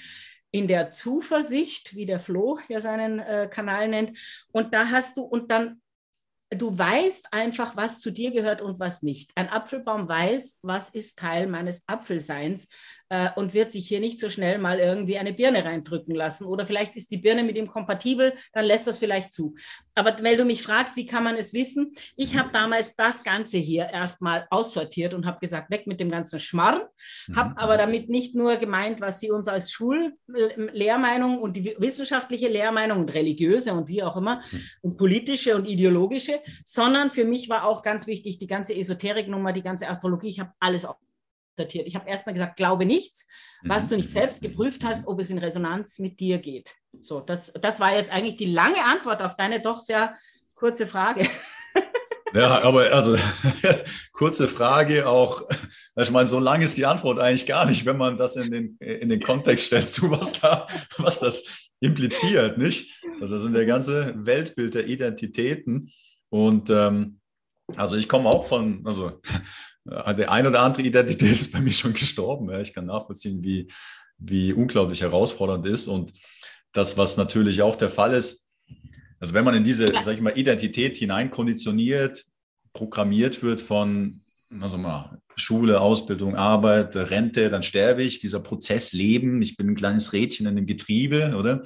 in 0.51 0.69
der 0.69 0.93
Zuversicht, 0.93 1.97
wie 1.97 2.07
der 2.07 2.21
Flo 2.21 2.61
ja 2.69 2.81
seinen 2.81 3.19
äh, 3.19 3.49
Kanal 3.51 3.89
nennt. 3.89 4.17
Und 4.53 4.73
da 4.73 4.87
hast 4.87 5.17
du, 5.17 5.23
und 5.23 5.51
dann 5.51 5.81
du 6.55 6.79
weißt 6.79 7.33
einfach, 7.33 7.77
was 7.77 8.01
zu 8.01 8.11
dir 8.11 8.31
gehört 8.31 8.61
und 8.61 8.79
was 8.79 9.03
nicht. 9.03 9.31
Ein 9.35 9.49
Apfelbaum 9.49 10.09
weiß, 10.09 10.61
was 10.63 10.91
ist 10.91 11.19
Teil 11.19 11.47
meines 11.47 11.83
Apfelseins 11.87 12.69
äh, 13.15 13.31
und 13.37 13.55
wird 13.55 13.71
sich 13.71 13.87
hier 13.87 14.01
nicht 14.01 14.19
so 14.19 14.29
schnell 14.29 14.59
mal 14.59 14.79
irgendwie 14.79 15.19
eine 15.19 15.33
Birne 15.33 15.65
reindrücken 15.65 16.15
lassen. 16.15 16.47
Oder 16.47 16.67
vielleicht 16.67 16.97
ist 16.97 17.11
die 17.11 17.19
Birne 17.19 17.45
mit 17.45 17.57
ihm 17.57 17.67
kompatibel, 17.67 18.35
dann 18.53 18.65
lässt 18.65 18.87
das 18.87 18.99
vielleicht 18.99 19.33
zu. 19.33 19.55
Aber 19.95 20.17
weil 20.23 20.37
du 20.37 20.45
mich 20.45 20.63
fragst, 20.63 20.97
wie 20.97 21.07
kann 21.07 21.23
man 21.23 21.37
es 21.37 21.53
wissen? 21.55 21.93
Ich 22.17 22.37
habe 22.37 22.51
damals 22.53 22.97
das 22.97 23.23
Ganze 23.23 23.59
hier 23.59 23.89
erstmal 23.91 24.47
aussortiert 24.51 25.15
und 25.15 25.27
habe 25.27 25.39
gesagt, 25.41 25.71
weg 25.71 25.87
mit 25.87 26.01
dem 26.01 26.11
ganzen 26.11 26.39
Schmarrn. 26.39 26.83
Mhm. 27.29 27.37
Habe 27.37 27.59
aber 27.59 27.77
damit 27.77 28.09
nicht 28.09 28.35
nur 28.35 28.57
gemeint, 28.57 29.01
was 29.01 29.21
sie 29.21 29.31
uns 29.31 29.49
als 29.49 29.71
Schullehrmeinung 29.71 31.39
und 31.39 31.57
die 31.57 31.77
wissenschaftliche 31.79 32.49
Lehrmeinung 32.49 33.01
und 33.01 33.15
religiöse 33.15 33.73
und 33.73 33.89
wie 33.89 34.03
auch 34.03 34.17
immer 34.17 34.37
mhm. 34.51 34.61
und 34.81 34.97
politische 34.97 35.55
und 35.55 35.67
ideologische, 35.67 36.41
sondern 36.65 37.11
für 37.11 37.25
mich 37.25 37.49
war 37.49 37.65
auch 37.65 37.83
ganz 37.83 38.07
wichtig 38.07 38.39
die 38.39 38.47
ganze 38.47 38.75
Esoteriknummer, 38.75 39.53
die 39.53 39.63
ganze 39.63 39.89
Astrologie. 39.89 40.29
Ich 40.29 40.41
habe 40.41 40.53
alles 40.61 40.87
sortiert. 41.57 41.87
Ich 41.87 41.95
habe 41.95 42.09
erstmal 42.09 42.35
gesagt, 42.35 42.57
glaube 42.57 42.85
nichts, 42.87 43.27
was 43.63 43.85
mhm. 43.85 43.89
du 43.89 43.97
nicht 43.97 44.11
selbst 44.11 44.43
geprüft 44.43 44.85
hast, 44.85 45.07
ob 45.07 45.21
es 45.21 45.31
in 45.31 45.39
Resonanz 45.39 45.99
mit 45.99 46.21
dir 46.21 46.39
geht. 46.39 46.75
So, 47.01 47.21
das, 47.21 47.53
das 47.61 47.81
war 47.81 47.95
jetzt 47.95 48.11
eigentlich 48.11 48.37
die 48.37 48.53
lange 48.53 48.83
Antwort 48.85 49.23
auf 49.23 49.37
deine 49.37 49.61
doch 49.61 49.81
sehr 49.81 50.15
kurze 50.55 50.87
Frage. 50.87 51.29
Ja, 52.35 52.63
aber 52.63 52.93
also 52.93 53.17
kurze 54.13 54.49
Frage 54.49 55.09
auch. 55.09 55.43
Ich 55.97 56.11
meine, 56.11 56.27
so 56.27 56.41
lang 56.41 56.63
ist 56.63 56.77
die 56.77 56.85
Antwort 56.85 57.21
eigentlich 57.21 57.47
gar 57.47 57.65
nicht, 57.65 57.87
wenn 57.87 57.97
man 57.97 58.19
das 58.19 58.35
in 58.35 58.51
den, 58.51 58.77
in 58.81 59.09
den 59.09 59.23
Kontext 59.23 59.67
stellt, 59.67 59.89
zu 59.89 60.11
was 60.11 60.33
da, 60.41 60.67
was 60.99 61.21
das 61.21 61.71
impliziert, 61.79 62.59
nicht? 62.59 63.01
Also 63.21 63.37
das 63.37 63.43
sind 63.43 63.55
der 63.55 63.67
ganze 63.67 64.15
Weltbild 64.17 64.75
der 64.75 64.89
Identitäten. 64.89 65.93
Und 66.35 66.69
ähm, 66.69 67.21
also 67.77 67.97
ich 67.97 68.09
komme 68.09 68.29
auch 68.29 68.49
von, 68.49 68.85
also 68.85 69.21
der 69.85 70.33
ein 70.33 70.49
oder 70.49 70.63
andere 70.63 70.83
Identität 70.83 71.41
ist 71.41 71.53
bei 71.53 71.61
mir 71.61 71.73
schon 71.73 71.93
gestorben. 71.93 72.51
Ja. 72.51 72.61
Ich 72.61 72.73
kann 72.73 72.87
nachvollziehen, 72.87 73.45
wie, 73.45 73.69
wie 74.19 74.53
unglaublich 74.53 75.01
herausfordernd 75.03 75.65
ist. 75.65 75.87
Und 75.87 76.13
das, 76.73 76.99
was 76.99 77.17
natürlich 77.17 77.63
auch 77.63 77.77
der 77.77 77.89
Fall 77.89 78.15
ist, 78.15 78.49
also 79.21 79.33
wenn 79.33 79.45
man 79.45 79.55
in 79.55 79.63
diese, 79.63 79.87
sag 80.03 80.15
ich 80.15 80.21
mal, 80.21 80.37
Identität 80.37 80.97
hineinkonditioniert, 80.97 82.25
programmiert 82.73 83.45
wird 83.45 83.61
von, 83.61 84.21
also 84.61 84.77
mal, 84.77 85.21
Schule, 85.37 85.81
Ausbildung, 85.81 86.35
Arbeit, 86.35 86.97
Rente, 86.97 87.49
dann 87.49 87.63
sterbe 87.63 88.03
ich, 88.03 88.19
dieser 88.19 88.41
Prozess 88.41 88.93
Leben, 88.93 89.41
ich 89.41 89.57
bin 89.57 89.69
ein 89.69 89.77
kleines 89.77 90.13
Rädchen 90.13 90.47
in 90.47 90.57
dem 90.57 90.67
Getriebe, 90.67 91.37
oder? 91.39 91.63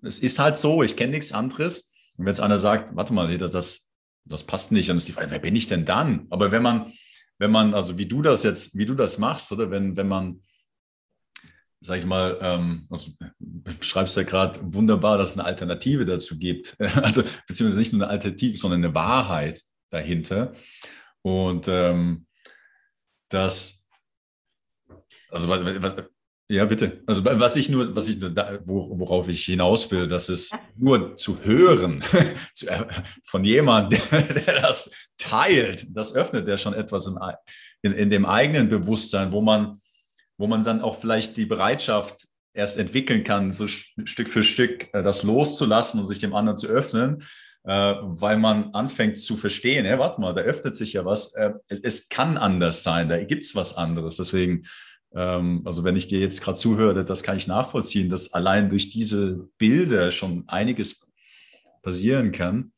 Es 0.00 0.20
ist 0.20 0.38
halt 0.38 0.56
so, 0.56 0.82
ich 0.82 0.96
kenne 0.96 1.12
nichts 1.12 1.32
anderes. 1.32 1.93
Und 2.16 2.24
wenn 2.24 2.32
jetzt 2.32 2.40
einer 2.40 2.58
sagt, 2.58 2.94
warte 2.96 3.12
mal, 3.12 3.36
das, 3.38 3.92
das 4.24 4.44
passt 4.44 4.72
nicht, 4.72 4.88
dann 4.88 4.96
ist 4.96 5.08
die 5.08 5.12
Frage, 5.12 5.30
wer 5.30 5.38
bin 5.38 5.56
ich 5.56 5.66
denn 5.66 5.84
dann? 5.84 6.26
Aber 6.30 6.52
wenn 6.52 6.62
man 6.62 6.92
wenn 7.38 7.50
man, 7.50 7.74
also 7.74 7.98
wie 7.98 8.06
du 8.06 8.22
das 8.22 8.42
jetzt, 8.42 8.76
wie 8.76 8.86
du 8.86 8.94
das 8.94 9.18
machst, 9.18 9.50
oder 9.52 9.70
wenn, 9.70 9.96
wenn 9.96 10.08
man, 10.08 10.42
sag 11.80 11.98
ich 11.98 12.06
mal, 12.06 12.38
ähm, 12.40 12.86
also, 12.90 13.10
du 13.38 13.72
schreibst 13.80 14.16
ja 14.16 14.22
gerade 14.22 14.60
wunderbar, 14.62 15.18
dass 15.18 15.30
es 15.30 15.38
eine 15.38 15.46
Alternative 15.46 16.04
dazu 16.04 16.38
gibt. 16.38 16.76
Also, 17.02 17.22
beziehungsweise 17.46 17.80
nicht 17.80 17.92
nur 17.92 18.02
eine 18.02 18.12
Alternative, 18.12 18.56
sondern 18.56 18.84
eine 18.84 18.94
Wahrheit 18.94 19.62
dahinter. 19.90 20.54
Und 21.22 21.68
ähm, 21.68 22.26
das, 23.28 23.86
also 25.28 25.48
ja, 26.48 26.66
bitte. 26.66 27.02
Also 27.06 27.24
was 27.24 27.56
ich 27.56 27.70
nur, 27.70 27.96
was 27.96 28.08
ich 28.08 28.18
nur 28.18 28.28
da, 28.28 28.58
worauf 28.66 29.28
ich 29.28 29.44
hinaus 29.44 29.90
will, 29.90 30.06
dass 30.06 30.28
es 30.28 30.50
nur 30.76 31.16
zu 31.16 31.42
hören 31.42 32.02
äh, 32.66 32.84
von 33.24 33.44
jemandem, 33.44 34.00
der, 34.10 34.60
das 34.60 34.90
teilt, 35.16 35.86
das 35.96 36.14
öffnet 36.14 36.46
ja 36.46 36.58
schon 36.58 36.74
etwas 36.74 37.06
in, 37.06 37.16
in, 37.82 37.92
in, 37.92 38.10
dem 38.10 38.26
eigenen 38.26 38.68
Bewusstsein, 38.68 39.32
wo 39.32 39.40
man, 39.40 39.80
wo 40.36 40.46
man 40.46 40.62
dann 40.64 40.82
auch 40.82 41.00
vielleicht 41.00 41.38
die 41.38 41.46
Bereitschaft 41.46 42.26
erst 42.52 42.76
entwickeln 42.78 43.24
kann, 43.24 43.54
so 43.54 43.66
Stück 43.66 44.28
für 44.28 44.42
Stück 44.42 44.92
äh, 44.92 45.02
das 45.02 45.22
loszulassen 45.22 45.98
und 45.98 46.06
sich 46.06 46.18
dem 46.18 46.34
anderen 46.34 46.58
zu 46.58 46.66
öffnen, 46.66 47.22
äh, 47.62 47.94
weil 48.02 48.36
man 48.36 48.74
anfängt 48.74 49.16
zu 49.16 49.38
verstehen, 49.38 49.86
hey, 49.86 49.98
warte 49.98 50.20
mal, 50.20 50.34
da 50.34 50.42
öffnet 50.42 50.76
sich 50.76 50.92
ja 50.92 51.06
was, 51.06 51.32
es 51.68 52.10
kann 52.10 52.36
anders 52.36 52.82
sein, 52.82 53.08
da 53.08 53.24
gibt 53.24 53.44
es 53.44 53.54
was 53.54 53.78
anderes. 53.78 54.18
Deswegen 54.18 54.66
also 55.14 55.84
wenn 55.84 55.96
ich 55.96 56.08
dir 56.08 56.18
jetzt 56.18 56.42
gerade 56.42 56.58
zuhöre, 56.58 57.04
das 57.04 57.22
kann 57.22 57.36
ich 57.36 57.46
nachvollziehen, 57.46 58.10
dass 58.10 58.32
allein 58.32 58.68
durch 58.68 58.90
diese 58.90 59.48
Bilder 59.58 60.10
schon 60.10 60.44
einiges 60.48 61.10
passieren 61.82 62.32
kann. 62.32 62.72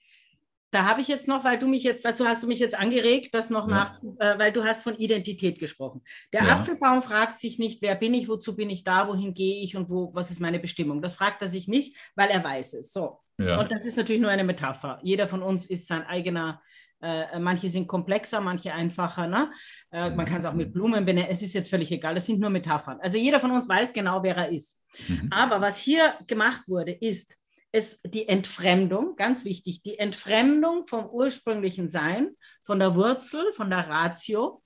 Da 0.72 0.84
habe 0.84 1.00
ich 1.00 1.08
jetzt 1.08 1.28
noch, 1.28 1.44
weil 1.44 1.58
du 1.58 1.68
mich 1.68 1.84
jetzt, 1.84 2.04
dazu 2.04 2.26
hast 2.26 2.42
du 2.42 2.46
mich 2.46 2.58
jetzt 2.58 2.78
angeregt, 2.78 3.34
das 3.34 3.48
noch 3.48 3.68
ja. 3.68 3.74
nach, 3.74 4.02
äh, 4.18 4.38
weil 4.38 4.52
du 4.52 4.64
hast 4.64 4.82
von 4.82 4.96
Identität 4.96 5.58
gesprochen. 5.58 6.02
Der 6.32 6.42
ja. 6.42 6.56
Apfelbaum 6.56 7.02
fragt 7.02 7.38
sich 7.38 7.58
nicht, 7.58 7.80
wer 7.80 7.94
bin 7.94 8.12
ich, 8.12 8.28
wozu 8.28 8.54
bin 8.54 8.68
ich 8.68 8.84
da, 8.84 9.08
wohin 9.08 9.32
gehe 9.32 9.62
ich 9.62 9.76
und 9.76 9.88
wo, 9.88 10.14
was 10.14 10.30
ist 10.30 10.40
meine 10.40 10.58
Bestimmung. 10.58 11.00
Das 11.00 11.14
fragt 11.14 11.40
er 11.40 11.48
sich 11.48 11.68
nicht, 11.68 11.96
weil 12.16 12.28
er 12.28 12.44
weiß 12.44 12.74
es. 12.74 12.92
So. 12.92 13.20
Ja. 13.38 13.60
Und 13.60 13.70
das 13.70 13.86
ist 13.86 13.96
natürlich 13.96 14.20
nur 14.20 14.30
eine 14.30 14.44
Metapher. 14.44 14.98
Jeder 15.02 15.28
von 15.28 15.42
uns 15.42 15.64
ist 15.64 15.86
sein 15.86 16.02
eigener 16.02 16.60
äh, 16.60 16.66
manche 17.00 17.70
sind 17.70 17.86
komplexer, 17.86 18.40
manche 18.40 18.72
einfacher. 18.72 19.26
Ne? 19.26 19.50
Äh, 19.90 20.10
man 20.10 20.26
kann 20.26 20.38
es 20.38 20.44
auch 20.44 20.54
mit 20.54 20.72
Blumen 20.72 21.04
benennen. 21.04 21.30
Es 21.30 21.42
ist 21.42 21.52
jetzt 21.52 21.70
völlig 21.70 21.90
egal. 21.92 22.16
Es 22.16 22.26
sind 22.26 22.40
nur 22.40 22.50
Metaphern. 22.50 22.98
Also 23.00 23.18
jeder 23.18 23.40
von 23.40 23.50
uns 23.50 23.68
weiß 23.68 23.92
genau, 23.92 24.22
wer 24.22 24.36
er 24.36 24.50
ist. 24.50 24.80
Mhm. 25.08 25.28
Aber 25.30 25.60
was 25.60 25.78
hier 25.78 26.14
gemacht 26.26 26.62
wurde, 26.66 26.92
ist 26.92 27.36
es 27.72 28.00
die 28.02 28.28
Entfremdung, 28.28 29.16
ganz 29.16 29.44
wichtig, 29.44 29.82
die 29.82 29.98
Entfremdung 29.98 30.86
vom 30.86 31.06
ursprünglichen 31.06 31.88
Sein, 31.88 32.30
von 32.62 32.78
der 32.78 32.94
Wurzel, 32.94 33.52
von 33.52 33.68
der 33.68 33.88
Ratio 33.88 34.62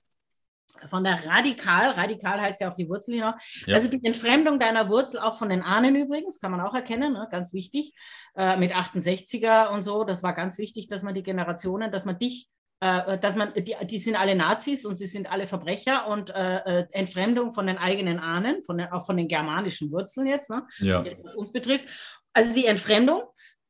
von 0.89 1.03
der 1.03 1.25
Radikal, 1.25 1.91
Radikal 1.91 2.41
heißt 2.41 2.61
ja 2.61 2.69
auf 2.69 2.75
die 2.75 2.87
Wurzel 2.89 3.15
hinaus, 3.15 3.35
ja. 3.65 3.75
also 3.75 3.87
die 3.87 4.03
Entfremdung 4.03 4.59
deiner 4.59 4.89
Wurzel 4.89 5.19
auch 5.19 5.37
von 5.37 5.49
den 5.49 5.61
Ahnen 5.61 5.95
übrigens, 5.95 6.39
kann 6.39 6.51
man 6.51 6.61
auch 6.61 6.73
erkennen, 6.73 7.13
ne? 7.13 7.27
ganz 7.31 7.53
wichtig, 7.53 7.93
äh, 8.35 8.57
mit 8.57 8.73
68er 8.73 9.69
und 9.69 9.83
so, 9.83 10.03
das 10.03 10.23
war 10.23 10.33
ganz 10.33 10.57
wichtig, 10.57 10.87
dass 10.87 11.03
man 11.03 11.13
die 11.13 11.23
Generationen, 11.23 11.91
dass 11.91 12.05
man 12.05 12.17
dich 12.17 12.49
äh, 12.79 13.19
dass 13.19 13.35
man, 13.35 13.53
die, 13.53 13.75
die 13.83 13.99
sind 13.99 14.15
alle 14.15 14.33
Nazis 14.35 14.85
und 14.85 14.95
sie 14.95 15.05
sind 15.05 15.31
alle 15.31 15.45
Verbrecher 15.45 16.07
und 16.07 16.31
äh, 16.31 16.79
äh, 16.79 16.87
Entfremdung 16.91 17.53
von 17.53 17.67
den 17.67 17.77
eigenen 17.77 18.17
Ahnen, 18.17 18.63
von 18.63 18.79
den, 18.79 18.87
auch 18.91 19.05
von 19.05 19.17
den 19.17 19.27
germanischen 19.27 19.91
Wurzeln 19.91 20.25
jetzt, 20.25 20.49
ne? 20.49 20.65
ja. 20.79 21.05
was 21.23 21.35
uns 21.35 21.51
betrifft. 21.51 21.85
Also 22.33 22.55
die 22.55 22.65
Entfremdung 22.65 23.21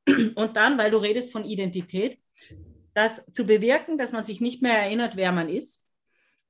Und 0.35 0.57
dann, 0.57 0.77
weil 0.77 0.91
du 0.91 0.97
redest 0.97 1.31
von 1.31 1.45
Identität, 1.45 2.19
das 2.93 3.25
zu 3.31 3.45
bewirken, 3.45 3.97
dass 3.97 4.11
man 4.11 4.23
sich 4.23 4.41
nicht 4.41 4.61
mehr 4.61 4.77
erinnert, 4.77 5.15
wer 5.15 5.31
man 5.31 5.49
ist, 5.49 5.83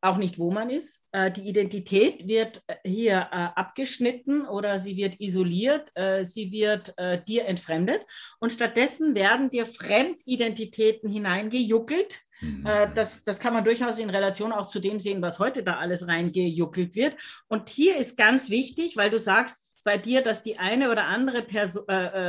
auch 0.02 0.18
nicht, 0.18 0.40
wo 0.40 0.52
man 0.52 0.70
ist. 0.70 1.04
Äh, 1.12 1.32
die 1.32 1.48
Identität 1.48 2.28
wird 2.28 2.64
äh, 2.68 2.76
hier 2.84 3.30
äh, 3.32 3.36
abgeschnitten 3.56 4.46
oder 4.48 4.80
sie 4.80 4.98
wird 4.98 5.20
isoliert, 5.20 5.92
sie 6.24 6.52
wird 6.52 6.96
dir 7.28 7.46
entfremdet 7.46 8.02
und 8.40 8.52
stattdessen 8.52 9.16
werden 9.16 9.50
dir 9.50 9.66
Fremdidentitäten 9.66 11.10
hineingejuckelt. 11.10 12.22
Mhm. 12.42 12.68
Das, 12.96 13.24
das 13.24 13.40
kann 13.40 13.54
man 13.54 13.64
durchaus 13.64 14.00
in 14.00 14.10
Relation 14.10 14.52
auch 14.52 14.68
zu 14.68 14.80
dem 14.80 15.00
sehen, 15.00 15.22
was 15.22 15.40
heute 15.40 15.64
da 15.64 15.78
alles 15.78 16.08
reingejuckelt 16.08 16.96
wird. 16.96 17.16
Und 17.48 17.70
hier 17.70 17.98
ist 17.98 18.18
ganz 18.18 18.50
wichtig, 18.50 18.98
weil 18.98 19.10
du 19.10 19.20
sagst, 19.20 19.70
bei 19.84 19.98
dir, 19.98 20.22
dass 20.22 20.41
die 20.41 20.58
eine 20.58 20.91
oder 20.91 21.06
andere 21.06 21.41
Perso 21.41 21.86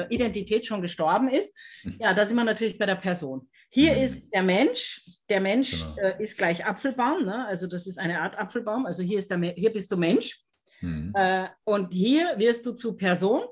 Identität 0.09 0.67
schon 0.67 0.83
gestorben 0.83 1.29
ist. 1.29 1.55
Mhm. 1.85 1.97
Ja, 2.01 2.15
da 2.15 2.25
sind 2.25 2.37
wir 2.37 2.45
natürlich 2.45 2.79
bei 2.79 2.87
der 2.87 2.97
Person. 2.97 3.49
Hier 3.71 3.95
mhm. 3.95 4.03
ist 4.03 4.35
der 4.35 4.43
Mensch. 4.43 5.01
Der 5.29 5.41
Mensch 5.41 5.85
genau. 5.97 6.09
äh, 6.09 6.23
ist 6.23 6.37
gleich 6.37 6.67
Apfelbaum. 6.67 7.23
Ne? 7.23 7.47
Also 7.47 7.67
das 7.67 7.87
ist 7.87 7.99
eine 7.99 8.21
Art 8.21 8.39
Apfelbaum. 8.39 8.85
Also 8.87 9.03
hier, 9.03 9.19
ist 9.19 9.31
der, 9.31 9.39
hier 9.39 9.73
bist 9.73 9.91
du 9.91 9.97
Mensch. 9.97 10.41
Mhm. 10.83 11.13
Äh, 11.15 11.49
und 11.65 11.95
hier 11.95 12.35
wirst 12.39 12.67
du 12.67 12.73
zu 12.73 12.95
Person. 12.95 13.43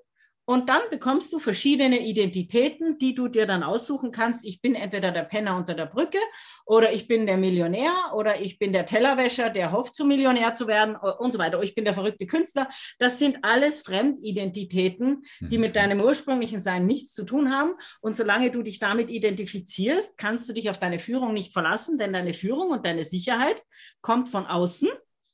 Und 0.50 0.68
dann 0.68 0.82
bekommst 0.90 1.32
du 1.32 1.38
verschiedene 1.38 2.00
Identitäten, 2.00 2.98
die 2.98 3.14
du 3.14 3.28
dir 3.28 3.46
dann 3.46 3.62
aussuchen 3.62 4.10
kannst. 4.10 4.44
Ich 4.44 4.60
bin 4.60 4.74
entweder 4.74 5.12
der 5.12 5.22
Penner 5.22 5.56
unter 5.56 5.74
der 5.74 5.86
Brücke 5.86 6.18
oder 6.66 6.92
ich 6.92 7.06
bin 7.06 7.24
der 7.24 7.36
Millionär 7.36 7.92
oder 8.16 8.40
ich 8.40 8.58
bin 8.58 8.72
der 8.72 8.84
Tellerwäscher, 8.84 9.50
der 9.50 9.70
hofft, 9.70 9.94
zum 9.94 10.08
Millionär 10.08 10.52
zu 10.52 10.66
werden 10.66 10.96
und 10.96 11.30
so 11.30 11.38
weiter. 11.38 11.58
Oder 11.58 11.66
ich 11.68 11.76
bin 11.76 11.84
der 11.84 11.94
verrückte 11.94 12.26
Künstler. 12.26 12.68
Das 12.98 13.20
sind 13.20 13.44
alles 13.44 13.82
Fremdidentitäten, 13.82 15.22
die 15.38 15.56
mit 15.56 15.70
mhm. 15.70 15.74
deinem 15.74 16.00
ursprünglichen 16.00 16.58
Sein 16.58 16.84
nichts 16.84 17.12
zu 17.12 17.22
tun 17.22 17.52
haben. 17.52 17.74
Und 18.00 18.16
solange 18.16 18.50
du 18.50 18.64
dich 18.64 18.80
damit 18.80 19.08
identifizierst, 19.08 20.18
kannst 20.18 20.48
du 20.48 20.52
dich 20.52 20.68
auf 20.68 20.80
deine 20.80 20.98
Führung 20.98 21.32
nicht 21.32 21.52
verlassen, 21.52 21.96
denn 21.96 22.12
deine 22.12 22.34
Führung 22.34 22.70
und 22.70 22.84
deine 22.84 23.04
Sicherheit 23.04 23.62
kommt 24.00 24.28
von 24.28 24.46
außen. 24.46 24.88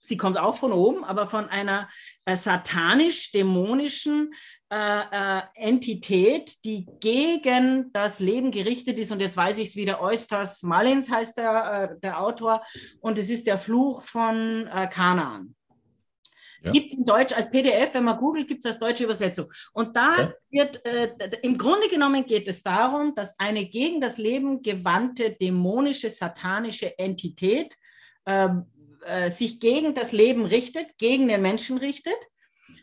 Sie 0.07 0.17
kommt 0.17 0.39
auch 0.39 0.57
von 0.57 0.73
oben, 0.73 1.03
aber 1.03 1.27
von 1.27 1.49
einer 1.49 1.89
äh, 2.27 2.37
satanisch-dämonischen 2.37 4.33
äh, 4.69 5.39
äh, 5.39 5.43
Entität, 5.55 6.65
die 6.65 6.89
gegen 6.99 7.93
das 7.93 8.19
Leben 8.19 8.51
gerichtet 8.51 8.99
ist. 8.99 9.13
Und 9.13 9.21
jetzt 9.21 9.37
weiß 9.37 9.59
ich 9.59 9.69
es 9.69 9.77
wieder, 9.77 10.03
Oysters 10.03 10.65
Mullins 10.65 11.09
heißt 11.09 11.39
der, 11.39 11.93
äh, 11.95 12.01
der 12.01 12.21
Autor. 12.21 12.63
Und 13.01 13.17
es 13.17 13.31
ist 13.31 13.47
der 13.47 13.59
Fluch 13.59 14.03
von 14.03 14.67
äh, 14.67 14.89
Kanaan. 14.89 15.55
Ja. 16.63 16.73
Gibt 16.73 16.87
es 16.87 16.99
in 16.99 17.05
Deutsch 17.05 17.33
als 17.33 17.49
PDF, 17.49 17.95
wenn 17.95 18.03
man 18.03 18.19
googelt, 18.19 18.49
gibt 18.49 18.65
es 18.65 18.73
als 18.73 18.81
deutsche 18.81 19.05
Übersetzung. 19.05 19.47
Und 19.73 19.95
da 19.95 20.15
okay. 20.15 20.33
wird, 20.51 20.85
äh, 20.85 21.13
im 21.43 21.57
Grunde 21.57 21.87
genommen 21.89 22.27
geht 22.27 22.49
es 22.49 22.65
darum, 22.65 23.15
dass 23.15 23.39
eine 23.39 23.67
gegen 23.67 24.01
das 24.01 24.19
Leben 24.19 24.63
gewandte 24.63 25.31
dämonische, 25.31 26.11
satanische 26.11 26.99
Entität 26.99 27.77
ähm, 28.27 28.67
äh, 29.05 29.31
sich 29.31 29.61
gegen 29.61 29.95
das 29.95 30.11
Leben 30.11 30.45
richtet, 30.45 30.99
gegen 30.99 31.29
den 31.29 31.41
Menschen 31.41 31.79
richtet, 31.79 32.19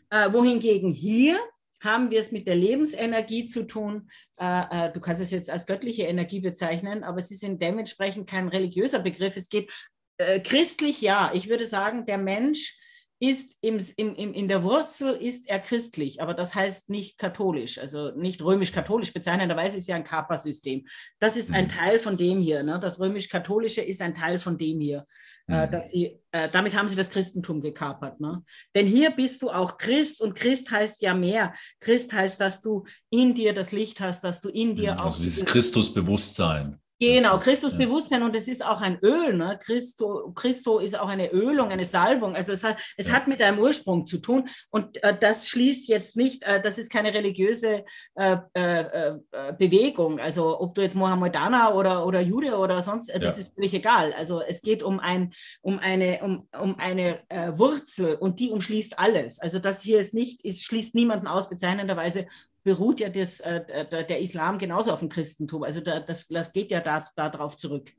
äh, 0.08 0.32
wohingegen 0.32 0.90
hier 0.90 1.38
haben 1.84 2.10
wir 2.10 2.18
es 2.18 2.32
mit 2.32 2.46
der 2.46 2.56
Lebensenergie 2.56 3.44
zu 3.44 3.64
tun. 3.64 4.10
Äh, 4.40 4.88
äh, 4.88 4.92
du 4.92 5.00
kannst 5.00 5.22
es 5.22 5.30
jetzt 5.30 5.50
als 5.50 5.66
göttliche 5.66 6.04
Energie 6.04 6.40
bezeichnen, 6.40 7.04
aber 7.04 7.18
es 7.18 7.30
ist 7.30 7.44
dementsprechend 7.44 8.28
kein 8.28 8.48
religiöser 8.48 8.98
Begriff. 8.98 9.36
Es 9.36 9.48
geht 9.48 9.70
äh, 10.16 10.40
christlich, 10.40 11.00
ja. 11.00 11.30
Ich 11.34 11.48
würde 11.48 11.66
sagen, 11.66 12.06
der 12.06 12.18
Mensch 12.18 12.78
ist 13.20 13.56
im, 13.60 13.78
im, 13.96 14.14
im, 14.16 14.34
in 14.34 14.48
der 14.48 14.62
Wurzel 14.62 15.14
ist 15.14 15.48
er 15.48 15.60
christlich, 15.60 16.20
aber 16.20 16.34
das 16.34 16.54
heißt 16.54 16.90
nicht 16.90 17.16
katholisch, 17.16 17.78
also 17.78 18.10
nicht 18.10 18.42
römisch-katholisch 18.42 19.12
bezeichnenderweise 19.12 19.78
ist 19.78 19.86
ja 19.86 19.96
ein 19.96 20.04
Kappa-System. 20.04 20.86
Das 21.20 21.36
ist 21.36 21.52
ein 21.52 21.66
mhm. 21.66 21.70
Teil 21.70 21.98
von 22.00 22.16
dem 22.16 22.38
hier. 22.38 22.62
Ne? 22.62 22.78
Das 22.80 22.98
römisch-katholische 22.98 23.82
ist 23.82 24.02
ein 24.02 24.14
Teil 24.14 24.40
von 24.40 24.58
dem 24.58 24.80
hier. 24.80 25.04
Äh, 25.46 25.66
mhm. 25.66 25.72
dass 25.72 25.90
sie, 25.90 26.18
äh, 26.30 26.48
damit 26.48 26.74
haben 26.74 26.88
sie 26.88 26.96
das 26.96 27.10
Christentum 27.10 27.60
gekapert. 27.60 28.18
Ne? 28.18 28.42
Denn 28.74 28.86
hier 28.86 29.10
bist 29.10 29.42
du 29.42 29.50
auch 29.50 29.76
Christ 29.76 30.22
und 30.22 30.34
Christ 30.34 30.70
heißt 30.70 31.02
ja 31.02 31.12
mehr. 31.12 31.52
Christ 31.80 32.14
heißt, 32.14 32.40
dass 32.40 32.62
du 32.62 32.84
in 33.10 33.34
dir 33.34 33.52
das 33.52 33.70
Licht 33.70 34.00
hast, 34.00 34.24
dass 34.24 34.40
du 34.40 34.48
in 34.48 34.74
dir 34.74 34.94
mhm, 34.94 34.98
auch. 35.00 35.04
Also 35.04 35.22
dieses 35.22 35.44
Christusbewusstsein. 35.44 36.80
Genau, 37.00 37.38
Christusbewusstsein 37.38 38.22
und 38.22 38.36
es 38.36 38.46
ist 38.46 38.64
auch 38.64 38.80
ein 38.80 38.98
Öl. 39.02 39.34
Ne? 39.34 39.58
Christo, 39.60 40.32
Christo 40.34 40.78
ist 40.78 40.98
auch 40.98 41.08
eine 41.08 41.32
Ölung, 41.32 41.70
eine 41.70 41.84
Salbung. 41.84 42.36
Also 42.36 42.52
es 42.52 42.62
hat, 42.62 42.80
es 42.96 43.08
ja. 43.08 43.14
hat 43.14 43.26
mit 43.26 43.42
einem 43.42 43.58
Ursprung 43.58 44.06
zu 44.06 44.18
tun 44.18 44.48
und 44.70 45.02
äh, 45.02 45.16
das 45.18 45.48
schließt 45.48 45.88
jetzt 45.88 46.16
nicht, 46.16 46.44
äh, 46.44 46.62
das 46.62 46.78
ist 46.78 46.92
keine 46.92 47.12
religiöse 47.12 47.84
äh, 48.14 48.36
äh, 48.54 48.80
äh 48.80 49.18
Bewegung. 49.58 50.20
Also 50.20 50.60
ob 50.60 50.76
du 50.76 50.82
jetzt 50.82 50.94
Mohammedaner 50.94 51.74
oder, 51.74 52.06
oder 52.06 52.20
Jude 52.20 52.56
oder 52.56 52.80
sonst, 52.80 53.08
äh, 53.08 53.18
das 53.18 53.36
ja. 53.36 53.42
ist 53.42 53.56
völlig 53.56 53.74
egal. 53.74 54.12
Also 54.12 54.40
es 54.40 54.62
geht 54.62 54.82
um, 54.84 55.00
ein, 55.00 55.32
um 55.62 55.80
eine, 55.80 56.20
um, 56.22 56.48
um 56.58 56.78
eine 56.78 57.22
Wurzel 57.56 58.14
und 58.14 58.38
die 58.38 58.50
umschließt 58.50 58.98
alles. 58.98 59.40
Also 59.40 59.58
das 59.58 59.82
hier 59.82 59.98
ist 59.98 60.14
nicht, 60.14 60.44
ist, 60.44 60.64
schließt 60.64 60.94
niemanden 60.94 61.26
aus, 61.26 61.48
bezeichnenderweise 61.48 62.26
beruht 62.64 63.00
ja 63.00 63.08
das, 63.08 63.40
äh, 63.40 63.86
der 63.86 64.20
Islam 64.20 64.58
genauso 64.58 64.90
auf 64.90 65.00
dem 65.00 65.08
Christentum. 65.08 65.62
Also 65.62 65.80
da, 65.80 66.00
das, 66.00 66.26
das 66.26 66.52
geht 66.52 66.70
ja 66.70 66.80
da, 66.80 67.04
darauf 67.14 67.56
zurück. 67.56 67.92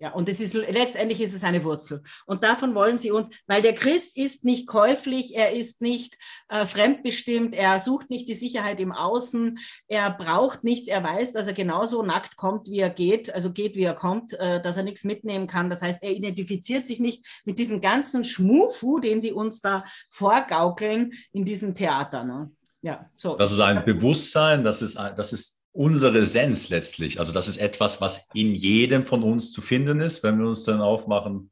Ja, 0.00 0.12
und 0.12 0.28
es 0.28 0.38
ist 0.38 0.54
letztendlich 0.54 1.20
ist 1.20 1.34
es 1.34 1.42
eine 1.42 1.64
Wurzel. 1.64 2.04
Und 2.24 2.44
davon 2.44 2.76
wollen 2.76 2.98
sie 2.98 3.10
uns, 3.10 3.34
weil 3.48 3.62
der 3.62 3.74
Christ 3.74 4.16
ist 4.16 4.44
nicht 4.44 4.68
käuflich, 4.68 5.34
er 5.34 5.52
ist 5.52 5.82
nicht 5.82 6.16
äh, 6.48 6.66
fremdbestimmt, 6.66 7.52
er 7.52 7.80
sucht 7.80 8.08
nicht 8.08 8.28
die 8.28 8.34
Sicherheit 8.34 8.78
im 8.78 8.92
Außen, 8.92 9.58
er 9.88 10.12
braucht 10.12 10.62
nichts, 10.62 10.86
er 10.86 11.02
weiß, 11.02 11.32
dass 11.32 11.48
er 11.48 11.52
genauso 11.52 12.04
nackt 12.04 12.36
kommt, 12.36 12.68
wie 12.68 12.78
er 12.78 12.90
geht, 12.90 13.34
also 13.34 13.50
geht, 13.50 13.74
wie 13.74 13.82
er 13.82 13.94
kommt, 13.94 14.34
äh, 14.34 14.62
dass 14.62 14.76
er 14.76 14.84
nichts 14.84 15.02
mitnehmen 15.02 15.48
kann. 15.48 15.68
Das 15.68 15.82
heißt, 15.82 16.00
er 16.04 16.12
identifiziert 16.12 16.86
sich 16.86 17.00
nicht 17.00 17.26
mit 17.44 17.58
diesem 17.58 17.80
ganzen 17.80 18.22
Schmufu, 18.22 19.00
den 19.00 19.20
die 19.20 19.32
uns 19.32 19.60
da 19.62 19.84
vorgaukeln 20.10 21.12
in 21.32 21.44
diesem 21.44 21.74
Theater. 21.74 22.22
Ne? 22.22 22.52
Ja, 22.82 23.10
so. 23.16 23.36
Das 23.36 23.52
ist 23.52 23.60
ein 23.60 23.84
Bewusstsein, 23.84 24.64
das 24.64 24.82
ist, 24.82 24.96
ein, 24.96 25.16
das 25.16 25.32
ist 25.32 25.60
unsere 25.72 26.18
Essenz 26.18 26.68
letztlich. 26.68 27.18
Also 27.18 27.32
das 27.32 27.48
ist 27.48 27.58
etwas, 27.58 28.00
was 28.00 28.28
in 28.34 28.54
jedem 28.54 29.06
von 29.06 29.22
uns 29.22 29.52
zu 29.52 29.60
finden 29.60 30.00
ist, 30.00 30.22
wenn 30.22 30.38
wir 30.38 30.46
uns 30.46 30.64
dann 30.64 30.80
aufmachen, 30.80 31.50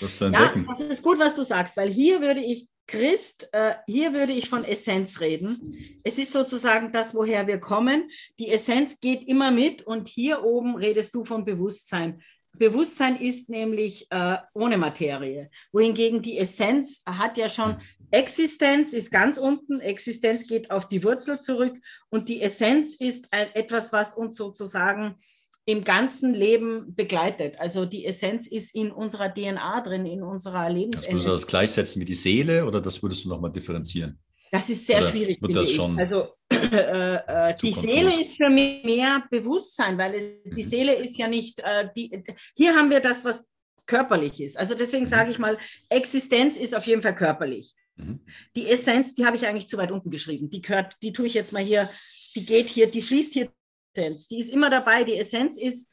das 0.00 0.16
zu 0.16 0.26
entdecken. 0.26 0.66
Ja, 0.66 0.68
das 0.68 0.80
ist 0.80 1.02
gut, 1.02 1.18
was 1.18 1.34
du 1.34 1.44
sagst, 1.44 1.76
weil 1.76 1.88
hier 1.88 2.20
würde 2.20 2.40
ich 2.40 2.68
Christ, 2.88 3.48
äh, 3.52 3.74
hier 3.86 4.14
würde 4.14 4.32
ich 4.32 4.48
von 4.48 4.64
Essenz 4.64 5.20
reden. 5.20 5.76
Es 6.04 6.18
ist 6.18 6.32
sozusagen 6.32 6.92
das, 6.92 7.14
woher 7.14 7.46
wir 7.48 7.58
kommen. 7.58 8.10
Die 8.38 8.48
Essenz 8.48 9.00
geht 9.00 9.26
immer 9.26 9.50
mit 9.50 9.82
und 9.82 10.06
hier 10.08 10.44
oben 10.44 10.76
redest 10.76 11.14
du 11.14 11.24
von 11.24 11.44
Bewusstsein. 11.44 12.22
Bewusstsein 12.58 13.16
ist 13.16 13.48
nämlich 13.48 14.06
äh, 14.10 14.36
ohne 14.54 14.78
Materie, 14.78 15.50
wohingegen 15.72 16.22
die 16.22 16.38
Essenz 16.38 17.02
hat 17.06 17.38
ja 17.38 17.48
schon 17.48 17.76
Existenz 18.10 18.92
ist 18.92 19.10
ganz 19.10 19.36
unten, 19.36 19.80
Existenz 19.80 20.46
geht 20.46 20.70
auf 20.70 20.88
die 20.88 21.02
Wurzel 21.02 21.40
zurück 21.40 21.74
und 22.08 22.28
die 22.28 22.40
Essenz 22.40 22.94
ist 22.94 23.26
etwas, 23.32 23.92
was 23.92 24.14
uns 24.14 24.36
sozusagen 24.36 25.16
im 25.64 25.82
ganzen 25.82 26.32
Leben 26.32 26.94
begleitet. 26.94 27.58
Also 27.58 27.84
die 27.84 28.06
Essenz 28.06 28.46
ist 28.46 28.74
in 28.74 28.92
unserer 28.92 29.34
DNA 29.34 29.80
drin, 29.80 30.06
in 30.06 30.22
unserer 30.22 30.70
Lebensenergie. 30.70 31.12
Würdest 31.12 31.26
du 31.26 31.30
das 31.32 31.46
gleichsetzen 31.48 32.00
wie 32.00 32.04
die 32.04 32.14
Seele 32.14 32.64
oder 32.64 32.80
das 32.80 33.02
würdest 33.02 33.24
du 33.24 33.28
nochmal 33.28 33.50
differenzieren? 33.50 34.18
Das 34.50 34.70
ist 34.70 34.86
sehr 34.86 34.98
oder 34.98 35.08
schwierig. 35.08 35.42
Wird 35.42 35.56
das 35.56 35.72
schon 35.72 35.98
also 35.98 36.28
äh, 36.50 37.50
äh, 37.50 37.54
die 37.60 37.72
Seele 37.72 38.08
ist 38.08 38.36
für 38.36 38.48
mich 38.48 38.84
mehr 38.84 39.24
Bewusstsein, 39.30 39.98
weil 39.98 40.14
es, 40.14 40.54
die 40.54 40.62
mhm. 40.62 40.68
Seele 40.68 40.94
ist 40.94 41.18
ja 41.18 41.28
nicht, 41.28 41.60
äh, 41.60 41.88
die, 41.94 42.24
hier 42.54 42.74
haben 42.74 42.90
wir 42.90 43.00
das, 43.00 43.24
was 43.24 43.48
körperlich 43.86 44.40
ist. 44.40 44.56
Also 44.56 44.74
deswegen 44.74 45.04
mhm. 45.04 45.08
sage 45.08 45.30
ich 45.30 45.38
mal, 45.38 45.58
Existenz 45.88 46.56
ist 46.56 46.74
auf 46.74 46.86
jeden 46.86 47.02
Fall 47.02 47.14
körperlich. 47.14 47.74
Mhm. 47.96 48.20
Die 48.54 48.68
Essenz, 48.68 49.14
die 49.14 49.26
habe 49.26 49.36
ich 49.36 49.46
eigentlich 49.46 49.68
zu 49.68 49.76
weit 49.76 49.90
unten 49.90 50.10
geschrieben. 50.10 50.50
Die 50.50 50.62
gehört, 50.62 50.96
die 51.02 51.12
tue 51.12 51.26
ich 51.26 51.34
jetzt 51.34 51.52
mal 51.52 51.62
hier, 51.62 51.88
die 52.34 52.44
geht 52.44 52.68
hier, 52.68 52.90
die 52.90 53.02
fließt 53.02 53.32
hier. 53.32 53.50
Die 53.96 54.38
ist 54.38 54.50
immer 54.50 54.68
dabei. 54.68 55.04
Die 55.04 55.16
Essenz 55.16 55.56
ist 55.56 55.90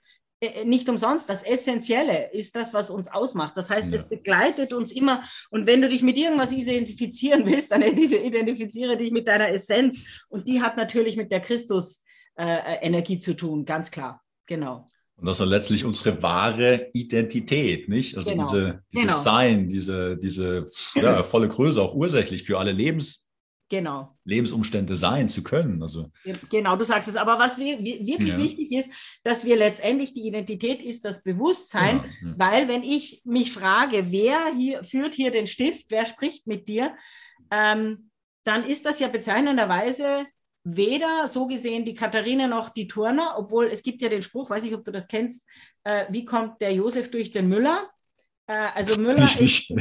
nicht 0.66 0.90
umsonst. 0.90 1.30
Das 1.30 1.44
Essentielle 1.44 2.32
ist 2.34 2.56
das, 2.56 2.74
was 2.74 2.90
uns 2.90 3.08
ausmacht. 3.08 3.56
Das 3.58 3.70
heißt, 3.70 3.90
ja. 3.90 3.96
es 3.96 4.08
begleitet 4.08 4.74
uns 4.74 4.92
immer. 4.92 5.24
Und 5.50 5.68
wenn 5.68 5.82
du 5.82 5.90
dich 5.90 6.02
mit 6.02 6.18
irgendwas 6.18 6.52
identifizieren 6.52 7.46
willst, 7.46 7.72
dann 7.72 7.82
identifiziere 7.84 8.98
dich 8.98 9.12
mit 9.12 9.28
deiner 9.28 9.50
Essenz. 9.50 10.00
Und 10.30 10.48
die 10.48 10.62
hat 10.62 10.78
natürlich 10.78 11.18
mit 11.18 11.32
der 11.32 11.42
Christus-Energie 11.42 13.16
äh, 13.16 13.20
zu 13.20 13.36
tun, 13.36 13.66
ganz 13.66 13.92
klar. 13.92 14.22
Genau. 14.46 14.90
Und 15.16 15.28
das 15.28 15.40
ist 15.40 15.46
letztlich 15.48 15.86
unsere 15.86 16.22
wahre 16.22 16.90
Identität, 16.94 17.88
nicht? 17.88 18.18
Also 18.18 18.32
genau. 18.32 18.44
diese, 18.44 18.84
dieses 18.92 19.08
genau. 19.08 19.18
Sein, 19.20 19.70
diese, 19.70 20.18
diese 20.18 20.68
ja, 20.96 21.24
volle 21.24 21.48
Größe, 21.48 21.82
auch 21.82 21.94
ursächlich 21.94 22.44
für 22.44 22.58
alle 22.58 22.72
Lebens, 22.72 23.23
genau. 23.74 24.16
Lebensumstände 24.24 24.96
sein 24.96 25.30
zu 25.30 25.42
können. 25.42 25.82
Also. 25.82 26.12
Genau, 26.52 26.76
du 26.76 26.84
sagst 26.84 27.10
es. 27.10 27.16
Aber 27.16 27.40
was 27.40 27.58
wir, 27.58 27.80
wirklich 27.80 28.34
ja. 28.34 28.38
wichtig 28.38 28.72
ist, 28.72 28.90
dass 29.24 29.46
wir 29.46 29.58
letztendlich 29.58 30.14
die 30.14 30.28
Identität 30.28 30.80
ist 30.80 31.04
das 31.06 31.24
Bewusstsein, 31.24 31.98
ja. 31.98 32.04
Genau, 32.20 32.36
weil 32.38 32.68
wenn 32.68 32.84
ich 32.84 33.24
mich 33.26 33.52
frage, 33.52 34.12
wer 34.12 34.54
hier 34.56 34.84
führt 34.84 35.16
hier 35.16 35.32
den 35.32 35.48
Stift, 35.48 35.88
wer 35.90 36.06
spricht 36.06 36.46
mit 36.46 36.68
dir, 36.68 36.96
ähm, 37.50 38.12
dann 38.44 38.64
ist 38.64 38.86
das 38.86 39.00
ja 39.00 39.08
bezeichnenderweise 39.08 40.28
weder 40.64 41.28
so 41.28 41.48
gesehen 41.48 41.84
die 41.84 41.96
Katharina 41.96 42.48
noch 42.48 42.70
die 42.70 42.88
Turner, 42.88 43.34
obwohl 43.38 43.68
es 43.68 43.82
gibt 43.82 44.04
ja 44.04 44.10
den 44.10 44.22
Spruch, 44.22 44.52
weiß 44.52 44.64
ich, 44.66 44.76
ob 44.76 44.86
du 44.86 44.92
das 44.92 45.08
kennst, 45.08 45.48
äh, 45.84 46.06
wie 46.10 46.26
kommt 46.26 46.62
der 46.62 46.74
Josef 46.74 47.10
durch 47.10 47.32
den 47.32 47.50
Müller? 47.50 47.90
Äh, 48.48 48.70
also 48.76 48.98
Müller 48.98 49.30
ist, 49.40 49.72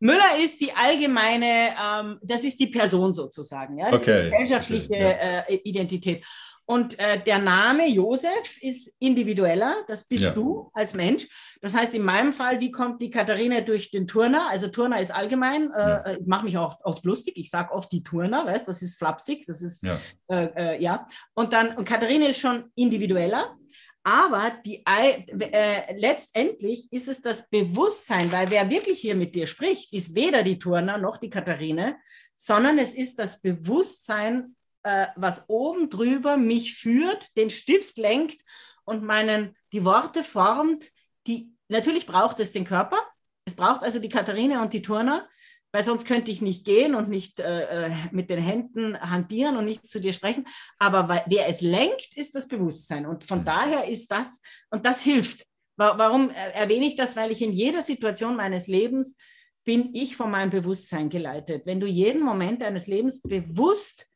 Müller 0.00 0.36
ist 0.42 0.60
die 0.60 0.72
allgemeine, 0.72 1.70
ähm, 1.82 2.18
das 2.22 2.44
ist 2.44 2.60
die 2.60 2.66
Person 2.66 3.12
sozusagen, 3.12 3.78
ja, 3.78 3.90
das 3.90 4.02
okay. 4.02 4.10
ist 4.10 4.24
die 4.24 4.30
gesellschaftliche 4.30 4.96
ja. 4.96 5.40
äh, 5.40 5.54
Identität. 5.64 6.24
Und 6.66 7.00
äh, 7.00 7.20
der 7.24 7.40
Name 7.40 7.88
Josef 7.88 8.58
ist 8.60 8.94
individueller, 9.00 9.82
das 9.88 10.06
bist 10.06 10.22
ja. 10.22 10.30
du 10.30 10.70
als 10.72 10.94
Mensch. 10.94 11.26
Das 11.60 11.74
heißt, 11.74 11.94
in 11.94 12.04
meinem 12.04 12.32
Fall, 12.32 12.60
wie 12.60 12.70
kommt 12.70 13.02
die 13.02 13.10
Katharina 13.10 13.60
durch 13.60 13.90
den 13.90 14.06
Turner? 14.06 14.48
Also 14.48 14.68
Turner 14.68 15.00
ist 15.00 15.12
allgemein, 15.12 15.72
äh, 15.72 15.80
ja. 15.80 16.12
ich 16.12 16.26
mache 16.26 16.44
mich 16.44 16.56
auch 16.56 16.78
oft 16.84 17.04
lustig, 17.04 17.36
ich 17.38 17.50
sage 17.50 17.72
oft 17.72 17.90
die 17.90 18.04
Turner, 18.04 18.46
weißt 18.46 18.68
das 18.68 18.82
ist 18.82 18.98
flapsig, 18.98 19.46
das 19.48 19.62
ist, 19.62 19.82
ja. 19.82 19.98
Äh, 20.28 20.76
äh, 20.76 20.80
ja. 20.80 21.08
Und 21.34 21.52
dann, 21.52 21.76
und 21.76 21.86
Katharina 21.86 22.26
ist 22.26 22.38
schon 22.38 22.70
individueller. 22.76 23.56
Aber 24.02 24.50
die, 24.64 24.82
äh, 24.86 25.94
letztendlich 25.94 26.90
ist 26.90 27.08
es 27.08 27.20
das 27.20 27.48
Bewusstsein, 27.50 28.32
weil 28.32 28.50
wer 28.50 28.70
wirklich 28.70 28.98
hier 28.98 29.14
mit 29.14 29.34
dir 29.34 29.46
spricht, 29.46 29.92
ist 29.92 30.14
weder 30.14 30.42
die 30.42 30.58
Turner 30.58 30.96
noch 30.96 31.18
die 31.18 31.28
Katharine, 31.28 31.96
sondern 32.34 32.78
es 32.78 32.94
ist 32.94 33.18
das 33.18 33.40
Bewusstsein 33.40 34.56
äh, 34.82 35.08
was 35.16 35.48
oben 35.48 35.90
drüber 35.90 36.36
mich 36.36 36.76
führt, 36.76 37.36
den 37.36 37.50
Stift 37.50 37.98
lenkt 37.98 38.40
und 38.84 39.02
meinen, 39.04 39.56
die 39.72 39.84
Worte 39.84 40.24
formt, 40.24 40.90
die 41.26 41.52
natürlich 41.68 42.06
braucht 42.06 42.40
es 42.40 42.52
den 42.52 42.64
Körper. 42.64 42.98
Es 43.44 43.56
braucht 43.56 43.82
also 43.82 43.98
die 43.98 44.08
Katharine 44.08 44.62
und 44.62 44.72
die 44.72 44.82
Turner, 44.82 45.28
weil 45.72 45.82
sonst 45.82 46.06
könnte 46.06 46.30
ich 46.30 46.42
nicht 46.42 46.64
gehen 46.64 46.94
und 46.94 47.08
nicht 47.08 47.40
äh, 47.40 47.88
äh 47.88 47.92
mit 48.10 48.30
den 48.30 48.40
Händen 48.40 48.98
hantieren 49.00 49.56
und 49.56 49.64
nicht 49.64 49.88
zu 49.90 50.00
dir 50.00 50.12
sprechen. 50.12 50.46
Aber 50.78 51.08
weil, 51.08 51.24
wer 51.26 51.48
es 51.48 51.60
lenkt, 51.60 52.16
ist 52.16 52.34
das 52.34 52.48
Bewusstsein. 52.48 53.06
Und 53.06 53.24
von 53.24 53.44
daher 53.44 53.88
ist 53.88 54.10
das, 54.10 54.40
und 54.70 54.84
das 54.86 55.00
hilft. 55.00 55.46
Warum 55.76 56.28
erwähne 56.30 56.86
ich 56.86 56.96
das? 56.96 57.16
Weil 57.16 57.30
ich 57.30 57.40
in 57.40 57.52
jeder 57.52 57.80
Situation 57.80 58.36
meines 58.36 58.66
Lebens 58.66 59.16
bin 59.64 59.94
ich 59.94 60.14
von 60.14 60.30
meinem 60.30 60.50
Bewusstsein 60.50 61.08
geleitet. 61.08 61.64
Wenn 61.64 61.80
du 61.80 61.86
jeden 61.86 62.22
Moment 62.22 62.60
deines 62.60 62.86
Lebens 62.86 63.22
bewusst 63.22 64.06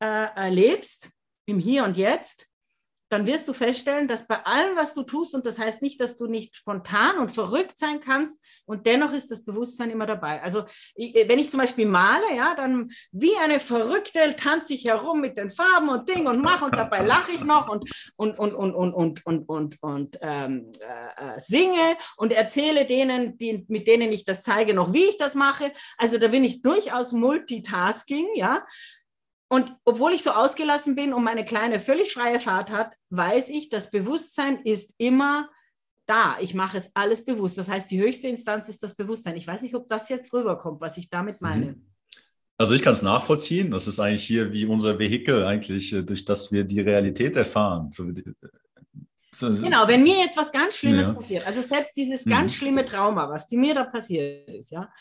äh, 0.00 0.06
erlebst, 0.06 1.08
im 1.46 1.58
Hier 1.58 1.84
und 1.84 1.96
Jetzt, 1.96 2.48
dann 3.14 3.26
wirst 3.26 3.46
du 3.46 3.52
feststellen, 3.52 4.08
dass 4.08 4.26
bei 4.26 4.44
allem, 4.44 4.76
was 4.76 4.92
du 4.92 5.04
tust, 5.04 5.36
und 5.36 5.46
das 5.46 5.56
heißt 5.56 5.82
nicht, 5.82 6.00
dass 6.00 6.16
du 6.16 6.26
nicht 6.26 6.56
spontan 6.56 7.18
und 7.18 7.30
verrückt 7.30 7.78
sein 7.78 8.00
kannst, 8.00 8.44
und 8.66 8.86
dennoch 8.86 9.12
ist 9.12 9.30
das 9.30 9.44
Bewusstsein 9.44 9.90
immer 9.90 10.06
dabei. 10.06 10.42
Also 10.42 10.64
wenn 10.96 11.38
ich 11.38 11.48
zum 11.48 11.60
Beispiel 11.60 11.86
male, 11.86 12.24
ja, 12.36 12.56
dann 12.56 12.90
wie 13.12 13.36
eine 13.40 13.60
Verrückte 13.60 14.34
tanze 14.36 14.74
ich 14.74 14.86
herum 14.86 15.20
mit 15.20 15.38
den 15.38 15.48
Farben 15.48 15.90
und 15.90 16.08
Ding 16.08 16.26
und 16.26 16.42
mache 16.42 16.64
und 16.64 16.74
dabei 16.74 17.04
lache 17.04 17.30
ich 17.30 17.44
noch 17.44 17.68
und, 17.68 17.88
und, 18.16 18.36
und, 18.36 18.52
und, 18.52 18.74
und, 18.74 18.94
und, 18.94 19.26
und, 19.26 19.48
und, 19.48 19.82
und 19.82 20.18
ähm, 20.20 20.70
äh, 20.80 21.38
singe 21.38 21.96
und 22.16 22.32
erzähle 22.32 22.84
denen, 22.84 23.38
die, 23.38 23.64
mit 23.68 23.86
denen 23.86 24.10
ich 24.10 24.24
das 24.24 24.42
zeige, 24.42 24.74
noch 24.74 24.92
wie 24.92 25.04
ich 25.04 25.18
das 25.18 25.36
mache. 25.36 25.72
Also 25.98 26.18
da 26.18 26.26
bin 26.26 26.42
ich 26.42 26.62
durchaus 26.62 27.12
Multitasking, 27.12 28.26
ja. 28.34 28.66
Und 29.54 29.72
obwohl 29.84 30.12
ich 30.12 30.24
so 30.24 30.32
ausgelassen 30.32 30.96
bin 30.96 31.12
und 31.12 31.22
meine 31.22 31.44
Kleine 31.44 31.78
völlig 31.78 32.12
freie 32.12 32.40
Fahrt 32.40 32.70
hat, 32.70 32.96
weiß 33.10 33.50
ich, 33.50 33.68
das 33.68 33.88
Bewusstsein 33.88 34.58
ist 34.64 34.94
immer 34.98 35.48
da. 36.06 36.38
Ich 36.40 36.54
mache 36.54 36.78
es 36.78 36.90
alles 36.94 37.24
bewusst. 37.24 37.56
Das 37.56 37.68
heißt, 37.68 37.88
die 37.88 38.00
höchste 38.00 38.26
Instanz 38.26 38.68
ist 38.68 38.82
das 38.82 38.96
Bewusstsein. 38.96 39.36
Ich 39.36 39.46
weiß 39.46 39.62
nicht, 39.62 39.76
ob 39.76 39.88
das 39.88 40.08
jetzt 40.08 40.34
rüberkommt, 40.34 40.80
was 40.80 40.96
ich 40.96 41.08
damit 41.08 41.40
mhm. 41.40 41.48
meine. 41.48 41.76
Also 42.58 42.74
ich 42.74 42.82
kann 42.82 42.94
es 42.94 43.02
nachvollziehen. 43.02 43.70
Das 43.70 43.86
ist 43.86 44.00
eigentlich 44.00 44.24
hier 44.24 44.52
wie 44.52 44.66
unser 44.66 44.98
Vehikel 44.98 45.44
eigentlich, 45.44 45.92
äh, 45.92 46.02
durch 46.02 46.24
das 46.24 46.50
wir 46.50 46.64
die 46.64 46.80
Realität 46.80 47.36
erfahren. 47.36 47.92
So, 47.92 48.06
genau, 49.62 49.86
wenn 49.86 50.02
mir 50.02 50.18
jetzt 50.18 50.36
was 50.36 50.50
ganz 50.50 50.78
Schlimmes 50.78 51.06
ja. 51.06 51.14
passiert, 51.14 51.46
also 51.46 51.60
selbst 51.60 51.96
dieses 51.96 52.24
ganz 52.24 52.54
mhm. 52.54 52.56
schlimme 52.56 52.84
Trauma, 52.84 53.30
was 53.30 53.46
die 53.46 53.56
mir 53.56 53.74
da 53.74 53.84
passiert 53.84 54.48
ist, 54.48 54.72
ja, 54.72 54.92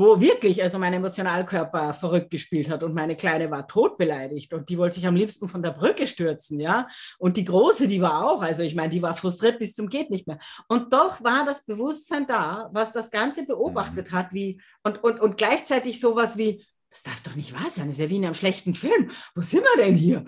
wo 0.00 0.18
wirklich 0.18 0.62
also 0.62 0.78
mein 0.78 0.94
Emotionalkörper 0.94 1.92
verrückt 1.92 2.30
gespielt 2.30 2.70
hat 2.70 2.82
und 2.82 2.94
meine 2.94 3.16
Kleine 3.16 3.50
war 3.50 3.68
totbeleidigt 3.68 4.54
und 4.54 4.70
die 4.70 4.78
wollte 4.78 4.94
sich 4.94 5.06
am 5.06 5.14
liebsten 5.14 5.46
von 5.46 5.62
der 5.62 5.72
Brücke 5.72 6.06
stürzen, 6.06 6.58
ja. 6.58 6.88
Und 7.18 7.36
die 7.36 7.44
Große, 7.44 7.86
die 7.86 8.00
war 8.00 8.24
auch, 8.24 8.40
also 8.40 8.62
ich 8.62 8.74
meine, 8.74 8.88
die 8.88 9.02
war 9.02 9.14
frustriert 9.14 9.58
bis 9.58 9.74
zum 9.74 9.90
geht 9.90 10.08
nicht 10.08 10.26
mehr. 10.26 10.38
Und 10.68 10.94
doch 10.94 11.22
war 11.22 11.44
das 11.44 11.66
Bewusstsein 11.66 12.26
da, 12.26 12.70
was 12.72 12.92
das 12.92 13.10
Ganze 13.10 13.44
beobachtet 13.44 14.10
mhm. 14.10 14.16
hat, 14.16 14.32
wie 14.32 14.58
und, 14.82 15.04
und, 15.04 15.20
und 15.20 15.36
gleichzeitig 15.36 16.00
sowas 16.00 16.38
wie, 16.38 16.64
das 16.88 17.02
darf 17.02 17.20
doch 17.22 17.34
nicht 17.34 17.52
wahr 17.52 17.70
sein, 17.70 17.84
das 17.84 17.96
ist 17.96 18.00
ja 18.00 18.08
wie 18.08 18.16
in 18.16 18.24
einem 18.24 18.34
schlechten 18.34 18.72
Film. 18.72 19.10
Wo 19.34 19.42
sind 19.42 19.64
wir 19.64 19.84
denn 19.84 19.96
hier? 19.96 20.24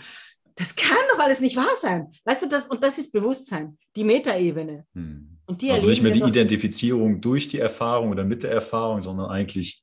Das 0.54 0.76
kann 0.76 0.98
doch 1.12 1.18
alles 1.18 1.40
nicht 1.40 1.56
wahr 1.56 1.76
sein. 1.80 2.12
Weißt 2.24 2.42
du, 2.42 2.46
das, 2.46 2.66
und 2.66 2.84
das 2.84 2.98
ist 2.98 3.10
Bewusstsein, 3.10 3.78
die 3.96 4.04
Metaebene. 4.04 4.84
Hm. 4.94 5.31
Also 5.70 5.88
nicht 5.88 6.02
mehr 6.02 6.12
die 6.12 6.22
Identifizierung 6.22 7.20
durch 7.20 7.48
die 7.48 7.58
Erfahrung 7.58 8.10
oder 8.10 8.24
mit 8.24 8.42
der 8.42 8.50
Erfahrung, 8.50 9.00
sondern 9.00 9.30
eigentlich 9.30 9.82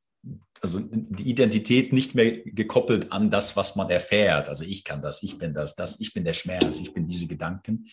also 0.62 0.80
die 0.82 1.30
Identität 1.30 1.94
nicht 1.94 2.16
mehr 2.16 2.44
gekoppelt 2.44 3.12
an 3.12 3.30
das, 3.30 3.56
was 3.56 3.76
man 3.76 3.90
erfährt. 3.90 4.50
Also 4.50 4.66
ich 4.66 4.84
kann 4.84 5.02
das, 5.02 5.24
ich 5.24 5.38
bin 5.38 5.54
das, 5.54 5.76
das, 5.76 6.00
ich 6.00 6.14
bin 6.14 6.24
der 6.24 6.34
Schmerz, 6.34 6.80
ich 6.80 6.94
bin 6.94 7.08
diese 7.08 7.28
Gedanken. 7.28 7.88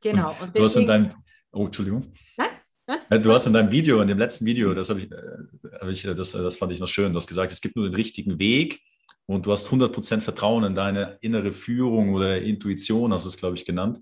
Genau. 0.00 0.30
Und, 0.30 0.48
und 0.48 0.58
du 0.58 0.64
hast 0.64 0.76
in 0.76 0.86
deinem, 0.86 1.12
oh, 1.52 1.66
Entschuldigung. 1.66 2.12
Nein? 2.36 2.48
Nein? 2.86 3.22
Du 3.22 3.32
hast 3.32 3.46
in 3.46 3.52
deinem 3.52 3.70
Video, 3.70 4.00
in 4.00 4.08
dem 4.08 4.18
letzten 4.18 4.44
Video, 4.46 4.74
das 4.74 4.88
habe 4.88 5.00
ich, 5.00 5.10
äh, 5.10 5.78
hab 5.80 5.88
ich 5.88 6.02
das, 6.02 6.32
das 6.32 6.56
fand 6.56 6.72
ich 6.72 6.80
noch 6.80 6.88
schön, 6.88 7.12
du 7.12 7.18
hast 7.18 7.28
gesagt, 7.28 7.52
es 7.52 7.60
gibt 7.60 7.76
nur 7.76 7.86
den 7.86 7.94
richtigen 7.94 8.38
Weg 8.38 8.80
und 9.26 9.46
du 9.46 9.52
hast 9.52 9.68
100% 9.68 10.20
Vertrauen 10.20 10.64
in 10.64 10.74
deine 10.74 11.18
innere 11.20 11.52
Führung 11.52 12.14
oder 12.14 12.40
Intuition, 12.40 13.12
hast 13.12 13.24
du 13.24 13.28
es, 13.28 13.36
glaube 13.36 13.56
ich, 13.56 13.64
genannt. 13.64 14.00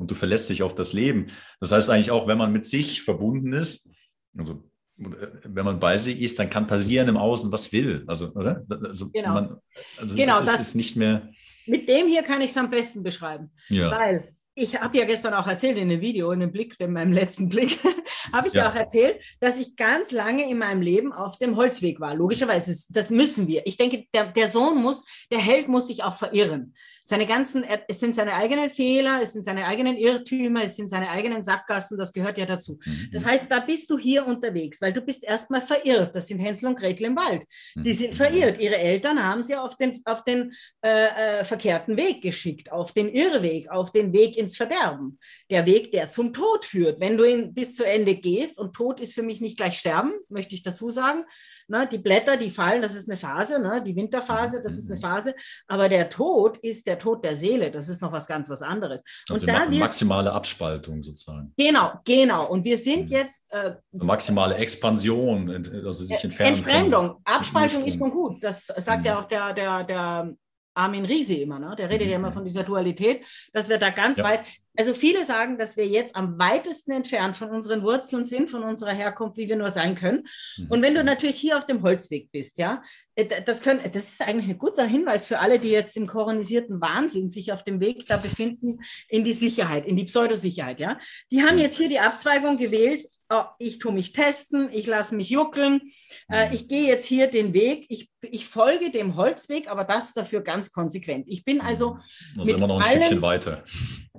Und 0.00 0.10
du 0.10 0.14
verlässt 0.14 0.48
dich 0.48 0.62
auf 0.62 0.74
das 0.74 0.94
Leben. 0.94 1.26
Das 1.60 1.72
heißt 1.72 1.90
eigentlich 1.90 2.10
auch, 2.10 2.26
wenn 2.26 2.38
man 2.38 2.52
mit 2.52 2.64
sich 2.64 3.02
verbunden 3.02 3.52
ist, 3.52 3.90
also 4.36 4.64
wenn 4.96 5.64
man 5.64 5.78
bei 5.78 5.98
sich 5.98 6.20
ist, 6.22 6.38
dann 6.38 6.48
kann 6.48 6.66
passieren 6.66 7.08
im 7.08 7.18
Außen, 7.18 7.52
was 7.52 7.70
will. 7.70 8.04
Also, 8.06 8.32
oder? 8.32 8.64
Also, 8.68 9.10
genau. 9.10 9.34
Man, 9.34 9.56
also 9.98 10.14
genau, 10.14 10.40
das, 10.40 10.56
das 10.56 10.60
ist 10.68 10.74
nicht 10.74 10.96
mehr. 10.96 11.30
Mit 11.66 11.86
dem 11.86 12.06
hier 12.06 12.22
kann 12.22 12.40
ich 12.40 12.50
es 12.50 12.56
am 12.56 12.70
besten 12.70 13.02
beschreiben. 13.02 13.50
Ja. 13.68 13.90
Weil 13.90 14.34
ich 14.60 14.80
habe 14.80 14.98
ja 14.98 15.04
gestern 15.04 15.34
auch 15.34 15.46
erzählt 15.46 15.78
in 15.78 15.88
dem 15.88 16.00
Video, 16.00 16.30
in 16.32 16.40
dem 16.40 16.52
Blick, 16.52 16.74
in 16.78 16.92
meinem 16.92 17.12
letzten 17.12 17.48
Blick, 17.48 17.78
habe 18.32 18.48
ich 18.48 18.54
ja. 18.54 18.68
auch 18.68 18.74
erzählt, 18.74 19.20
dass 19.40 19.58
ich 19.58 19.76
ganz 19.76 20.10
lange 20.10 20.48
in 20.48 20.58
meinem 20.58 20.82
Leben 20.82 21.12
auf 21.12 21.38
dem 21.38 21.56
Holzweg 21.56 22.00
war. 22.00 22.14
Logischerweise, 22.14 22.76
das 22.90 23.10
müssen 23.10 23.48
wir. 23.48 23.66
Ich 23.66 23.76
denke, 23.76 24.04
der, 24.14 24.26
der 24.26 24.48
Sohn 24.48 24.80
muss, 24.80 25.04
der 25.30 25.38
Held 25.38 25.68
muss 25.68 25.86
sich 25.86 26.04
auch 26.04 26.14
verirren. 26.14 26.74
Seine 27.02 27.26
ganzen, 27.26 27.64
es 27.88 27.98
sind 27.98 28.14
seine 28.14 28.34
eigenen 28.34 28.70
Fehler, 28.70 29.20
es 29.22 29.32
sind 29.32 29.44
seine 29.44 29.66
eigenen 29.66 29.96
Irrtümer, 29.96 30.62
es 30.62 30.76
sind 30.76 30.88
seine 30.88 31.10
eigenen 31.10 31.42
Sackgassen, 31.42 31.98
das 31.98 32.12
gehört 32.12 32.38
ja 32.38 32.46
dazu. 32.46 32.78
Mhm. 32.84 33.08
Das 33.12 33.24
heißt, 33.24 33.46
da 33.48 33.58
bist 33.58 33.90
du 33.90 33.98
hier 33.98 34.24
unterwegs, 34.24 34.80
weil 34.80 34.92
du 34.92 35.00
bist 35.00 35.24
erstmal 35.24 35.60
verirrt. 35.60 36.14
Das 36.14 36.28
sind 36.28 36.38
Hänsel 36.38 36.68
und 36.68 36.78
Gretel 36.78 37.06
im 37.06 37.16
Wald. 37.16 37.42
Die 37.74 37.94
sind 37.94 38.12
mhm. 38.12 38.16
verirrt. 38.16 38.60
Ihre 38.60 38.76
Eltern 38.76 39.20
haben 39.20 39.42
sie 39.42 39.56
auf 39.56 39.76
den, 39.76 40.00
auf 40.04 40.22
den 40.22 40.52
äh, 40.82 41.40
äh, 41.40 41.44
verkehrten 41.44 41.96
Weg 41.96 42.22
geschickt, 42.22 42.70
auf 42.70 42.92
den 42.92 43.08
Irrweg, 43.08 43.70
auf 43.70 43.90
den 43.90 44.12
Weg 44.12 44.36
ins 44.36 44.49
Verderben. 44.56 45.18
Der 45.50 45.66
Weg, 45.66 45.92
der 45.92 46.08
zum 46.08 46.32
Tod 46.32 46.64
führt. 46.64 47.00
Wenn 47.00 47.16
du 47.16 47.24
ihn 47.24 47.54
bis 47.54 47.74
zu 47.74 47.84
Ende 47.84 48.14
gehst, 48.14 48.58
und 48.58 48.74
Tod 48.74 49.00
ist 49.00 49.14
für 49.14 49.22
mich 49.22 49.40
nicht 49.40 49.56
gleich 49.56 49.78
Sterben, 49.78 50.12
möchte 50.28 50.54
ich 50.54 50.62
dazu 50.62 50.90
sagen. 50.90 51.24
Ne, 51.68 51.88
die 51.90 51.98
Blätter, 51.98 52.36
die 52.36 52.50
fallen, 52.50 52.82
das 52.82 52.94
ist 52.94 53.08
eine 53.08 53.16
Phase, 53.16 53.60
ne? 53.60 53.80
die 53.84 53.94
Winterphase, 53.94 54.60
das 54.60 54.76
ist 54.76 54.90
eine 54.90 54.98
mhm. 54.98 55.02
Phase. 55.02 55.34
Aber 55.68 55.88
der 55.88 56.10
Tod 56.10 56.58
ist 56.58 56.86
der 56.86 56.98
Tod 56.98 57.24
der 57.24 57.36
Seele, 57.36 57.70
das 57.70 57.88
ist 57.88 58.02
noch 58.02 58.10
was 58.10 58.26
ganz 58.26 58.50
was 58.50 58.60
anderes. 58.60 59.02
Also 59.28 59.46
und 59.46 59.52
da 59.52 59.68
maximale 59.68 60.32
Abspaltung 60.32 61.02
sozusagen. 61.02 61.52
Genau, 61.56 61.92
genau. 62.04 62.48
Und 62.48 62.64
wir 62.64 62.76
sind 62.76 63.08
mhm. 63.08 63.16
jetzt. 63.16 63.46
Äh, 63.50 63.74
maximale 63.92 64.56
Expansion, 64.56 65.48
also 65.50 66.04
sich 66.04 66.22
entfernen. 66.24 66.56
Entfremdung, 66.56 67.20
Abspaltung 67.24 67.84
ist 67.84 67.98
schon 67.98 68.10
gut. 68.10 68.42
Das 68.42 68.66
sagt 68.66 69.00
mhm. 69.00 69.06
ja 69.06 69.20
auch 69.20 69.26
der, 69.26 69.52
der, 69.52 69.84
der 69.84 70.34
Armin 70.80 71.04
Riese 71.04 71.34
immer, 71.34 71.58
ne? 71.58 71.74
der 71.76 71.90
redet 71.90 72.08
ja 72.08 72.16
immer 72.16 72.30
mhm. 72.30 72.34
von 72.34 72.44
dieser 72.44 72.64
Dualität, 72.64 73.24
dass 73.52 73.68
wir 73.68 73.78
da 73.78 73.90
ganz 73.90 74.18
ja. 74.18 74.24
weit, 74.24 74.40
also 74.80 74.94
viele 74.94 75.26
sagen, 75.26 75.58
dass 75.58 75.76
wir 75.76 75.86
jetzt 75.86 76.16
am 76.16 76.38
weitesten 76.38 76.92
entfernt 76.92 77.36
von 77.36 77.50
unseren 77.50 77.82
Wurzeln 77.82 78.24
sind, 78.24 78.48
von 78.48 78.62
unserer 78.62 78.92
Herkunft, 78.94 79.36
wie 79.36 79.46
wir 79.46 79.56
nur 79.56 79.70
sein 79.70 79.94
können. 79.94 80.26
Mhm. 80.56 80.66
Und 80.70 80.80
wenn 80.80 80.94
du 80.94 81.04
natürlich 81.04 81.36
hier 81.36 81.58
auf 81.58 81.66
dem 81.66 81.82
Holzweg 81.82 82.32
bist, 82.32 82.56
ja, 82.56 82.82
äh, 83.14 83.42
das, 83.44 83.60
können, 83.60 83.80
das 83.92 84.12
ist 84.12 84.22
eigentlich 84.22 84.48
ein 84.48 84.56
guter 84.56 84.86
Hinweis 84.86 85.26
für 85.26 85.38
alle, 85.38 85.58
die 85.58 85.68
jetzt 85.68 85.98
im 85.98 86.06
koronisierten 86.06 86.80
Wahnsinn 86.80 87.28
sich 87.28 87.52
auf 87.52 87.62
dem 87.62 87.78
Weg 87.82 88.06
da 88.06 88.16
befinden, 88.16 88.78
in 89.10 89.22
die 89.22 89.34
Sicherheit, 89.34 89.84
in 89.84 89.96
die 89.96 90.04
Pseudosicherheit, 90.04 90.80
ja. 90.80 90.98
Die 91.30 91.42
haben 91.42 91.58
jetzt 91.58 91.76
hier 91.76 91.90
die 91.90 92.00
Abzweigung 92.00 92.56
gewählt, 92.56 93.04
oh, 93.28 93.44
ich 93.58 93.80
tue 93.80 93.92
mich 93.92 94.14
testen, 94.14 94.70
ich 94.72 94.86
lasse 94.86 95.14
mich 95.14 95.28
juckeln, 95.28 95.82
äh, 96.30 96.48
mhm. 96.48 96.54
ich 96.54 96.68
gehe 96.68 96.88
jetzt 96.88 97.04
hier 97.04 97.26
den 97.26 97.52
Weg, 97.52 97.84
ich, 97.90 98.10
ich 98.22 98.46
folge 98.46 98.90
dem 98.90 99.16
Holzweg, 99.16 99.70
aber 99.70 99.84
das 99.84 100.14
dafür 100.14 100.40
ganz 100.40 100.72
konsequent. 100.72 101.26
Ich 101.28 101.44
bin 101.44 101.60
also. 101.60 101.98
Also 102.38 102.54
immer 102.54 102.66
noch 102.66 102.78
ein 102.78 102.86
Stückchen 102.86 103.20
weiter. 103.20 103.62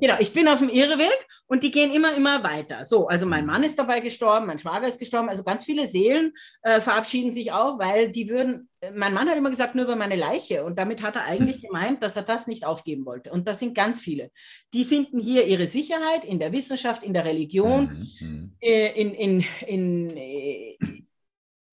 Genau, 0.02 0.16
ich 0.20 0.34
bin 0.34 0.48
auf 0.48 0.60
dem 0.60 0.70
Irreweg 0.70 1.28
und 1.48 1.64
die 1.64 1.72
gehen 1.72 1.94
immer, 1.94 2.16
immer 2.18 2.44
weiter. 2.44 2.86
So, 2.86 3.08
also 3.08 3.28
mein 3.28 3.46
Mann 3.46 3.64
ist 3.64 3.78
dabei 3.78 4.00
gestorben, 4.00 4.48
mein 4.48 4.58
Schwager 4.58 4.88
ist 4.88 5.00
gestorben, 5.00 5.30
also 5.30 5.44
ganz 5.44 5.64
viele 5.64 5.86
Seelen 5.86 6.34
äh, 6.64 6.82
verabschieden 6.82 7.32
sich 7.32 7.52
auch, 7.52 7.78
weil 7.78 8.12
die 8.12 8.28
würden 8.28 8.68
mein 8.96 9.14
Mann 9.14 9.30
hat 9.30 9.38
immer 9.38 9.52
gesagt, 9.52 9.76
nur 9.76 9.86
über 9.86 9.96
meine 9.96 10.16
Leiche. 10.16 10.66
Und 10.66 10.80
damit 10.80 11.04
hat 11.04 11.16
er 11.16 11.26
eigentlich 11.26 11.58
hm. 11.58 11.62
gemeint, 11.62 12.04
dass 12.04 12.16
er 12.16 12.24
das 12.24 12.48
nicht 12.48 12.66
aufgeben 12.66 13.06
wollte. 13.06 13.32
Und 13.32 13.48
das 13.48 13.60
sind 13.60 13.76
ganz 13.76 14.02
viele. 14.02 14.32
Die 14.74 14.86
finden 14.86 15.20
hier 15.20 15.46
ihre 15.46 15.68
Sicherheit 15.68 16.26
in 16.26 16.40
der 16.40 16.52
Wissenschaft, 16.52 17.04
in 17.04 17.14
der 17.14 17.26
Religion, 17.26 18.10
mhm. 18.20 18.56
in, 18.60 19.12
in, 19.14 19.46
in, 19.68 20.10
in 20.18 21.01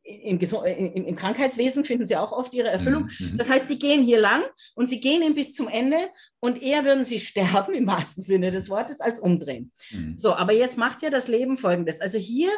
im, 0.09 0.39
im, 0.39 1.07
im, 1.07 1.15
Krankheitswesen 1.17 1.85
finden 1.85 2.07
sie 2.07 2.17
auch 2.17 2.33
oft 2.33 2.55
ihre 2.55 2.69
Erfüllung. 2.69 3.11
Mhm. 3.19 3.37
Das 3.37 3.49
heißt, 3.49 3.69
die 3.69 3.79
gehen 3.79 4.03
hier 4.03 4.21
lang 4.21 4.43
und 4.75 4.89
sie 4.89 5.01
gehen 5.01 5.23
ihn 5.23 5.35
bis 5.35 5.55
zum 5.55 5.69
Ende 5.69 5.99
und 6.41 6.63
eher 6.63 6.85
würden 6.85 7.05
sie 7.05 7.21
sterben, 7.21 7.75
im 7.75 7.87
wahrsten 7.87 8.23
Sinne 8.23 8.51
des 8.51 8.71
Wortes, 8.71 9.01
als 9.01 9.19
umdrehen. 9.19 9.73
Mhm. 9.91 10.17
So, 10.17 10.35
aber 10.35 10.53
jetzt 10.53 10.79
macht 10.79 11.03
ja 11.03 11.11
das 11.11 11.29
Leben 11.29 11.59
folgendes. 11.59 12.01
Also 12.01 12.19
hier, 12.19 12.51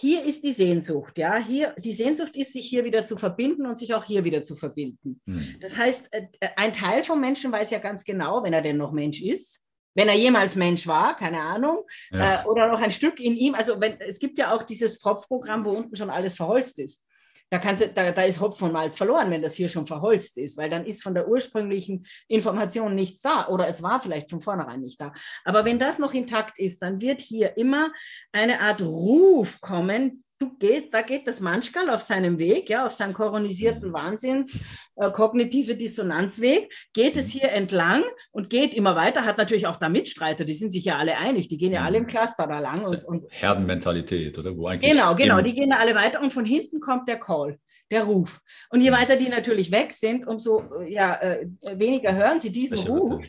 hier 0.00 0.24
ist 0.24 0.44
die 0.44 0.52
Sehnsucht, 0.52 1.18
ja. 1.18 1.36
Hier, 1.38 1.74
die 1.78 1.92
Sehnsucht 1.92 2.36
ist, 2.36 2.52
sich 2.52 2.66
hier 2.66 2.84
wieder 2.84 3.04
zu 3.04 3.16
verbinden 3.16 3.66
und 3.66 3.78
sich 3.78 3.94
auch 3.94 4.04
hier 4.04 4.24
wieder 4.24 4.42
zu 4.42 4.56
verbinden. 4.56 5.20
Mhm. 5.26 5.56
Das 5.60 5.76
heißt, 5.76 6.12
äh, 6.12 6.26
ein 6.56 6.72
Teil 6.72 7.02
vom 7.02 7.20
Menschen 7.20 7.52
weiß 7.52 7.70
ja 7.70 7.78
ganz 7.78 8.04
genau, 8.04 8.42
wenn 8.42 8.52
er 8.52 8.62
denn 8.62 8.76
noch 8.76 8.92
Mensch 8.92 9.22
ist, 9.22 9.60
wenn 9.98 10.08
er 10.08 10.14
jemals 10.14 10.54
Mensch 10.54 10.86
war, 10.86 11.16
keine 11.16 11.40
Ahnung, 11.40 11.82
ja. 12.12 12.42
äh, 12.42 12.46
oder 12.46 12.68
noch 12.68 12.80
ein 12.80 12.92
Stück 12.92 13.18
in 13.18 13.34
ihm. 13.34 13.56
Also 13.56 13.80
wenn, 13.80 14.00
es 14.00 14.20
gibt 14.20 14.38
ja 14.38 14.54
auch 14.54 14.62
dieses 14.62 15.00
Pfropfprogramm, 15.00 15.64
wo 15.64 15.70
unten 15.70 15.96
schon 15.96 16.08
alles 16.08 16.36
verholzt 16.36 16.78
ist. 16.78 17.04
Da, 17.50 17.58
kannst 17.58 17.82
du, 17.82 17.88
da, 17.88 18.12
da 18.12 18.22
ist 18.22 18.40
Hopf 18.40 18.62
und 18.62 18.72
Malz 18.72 18.96
verloren, 18.96 19.28
wenn 19.32 19.42
das 19.42 19.54
hier 19.54 19.68
schon 19.68 19.88
verholzt 19.88 20.38
ist, 20.38 20.56
weil 20.56 20.70
dann 20.70 20.86
ist 20.86 21.02
von 21.02 21.14
der 21.14 21.26
ursprünglichen 21.26 22.06
Information 22.28 22.94
nichts 22.94 23.22
da 23.22 23.48
oder 23.48 23.66
es 23.66 23.82
war 23.82 23.98
vielleicht 23.98 24.30
von 24.30 24.40
vornherein 24.40 24.82
nicht 24.82 25.00
da. 25.00 25.12
Aber 25.44 25.64
wenn 25.64 25.80
das 25.80 25.98
noch 25.98 26.14
intakt 26.14 26.60
ist, 26.60 26.80
dann 26.80 27.00
wird 27.00 27.20
hier 27.20 27.56
immer 27.56 27.90
eine 28.30 28.60
Art 28.60 28.82
Ruf 28.82 29.60
kommen, 29.60 30.22
du 30.38 30.56
geht, 30.58 30.94
da 30.94 31.02
geht 31.02 31.26
das 31.26 31.40
Manschkal 31.40 31.90
auf 31.90 32.02
seinem 32.02 32.38
Weg, 32.38 32.68
ja, 32.68 32.86
auf 32.86 32.92
seinem 32.92 33.12
koronisierten 33.12 33.92
Wahnsinns, 33.92 34.58
äh, 34.96 35.10
kognitive 35.10 35.74
Dissonanzweg, 35.76 36.72
geht 36.92 37.16
es 37.16 37.28
hier 37.28 37.50
entlang 37.50 38.04
und 38.30 38.50
geht 38.50 38.74
immer 38.74 38.94
weiter, 38.94 39.24
hat 39.24 39.38
natürlich 39.38 39.66
auch 39.66 39.76
da 39.76 39.88
Mitstreiter, 39.88 40.44
die 40.44 40.54
sind 40.54 40.70
sich 40.70 40.84
ja 40.84 40.98
alle 40.98 41.16
einig, 41.16 41.48
die 41.48 41.56
gehen 41.56 41.72
ja 41.72 41.84
alle 41.84 41.98
im 41.98 42.06
Cluster 42.06 42.46
da 42.46 42.60
lang. 42.60 42.84
Und, 42.84 43.04
und 43.04 43.24
Herdenmentalität, 43.30 44.38
oder? 44.38 44.56
Wo 44.56 44.66
eigentlich 44.66 44.92
genau, 44.92 45.14
genau, 45.14 45.40
die 45.40 45.54
gehen 45.54 45.70
da 45.70 45.76
alle 45.76 45.94
weiter 45.94 46.22
und 46.22 46.32
von 46.32 46.44
hinten 46.44 46.80
kommt 46.80 47.08
der 47.08 47.18
Call 47.18 47.58
der 47.90 48.04
Ruf. 48.04 48.40
Und 48.70 48.82
je 48.82 48.92
weiter 48.92 49.16
die 49.16 49.28
natürlich 49.28 49.70
weg 49.72 49.92
sind, 49.92 50.26
umso 50.26 50.62
ja, 50.86 51.14
äh, 51.14 51.46
weniger 51.74 52.14
hören 52.14 52.38
sie 52.38 52.52
diesen 52.52 52.78
Ruf. 52.78 53.24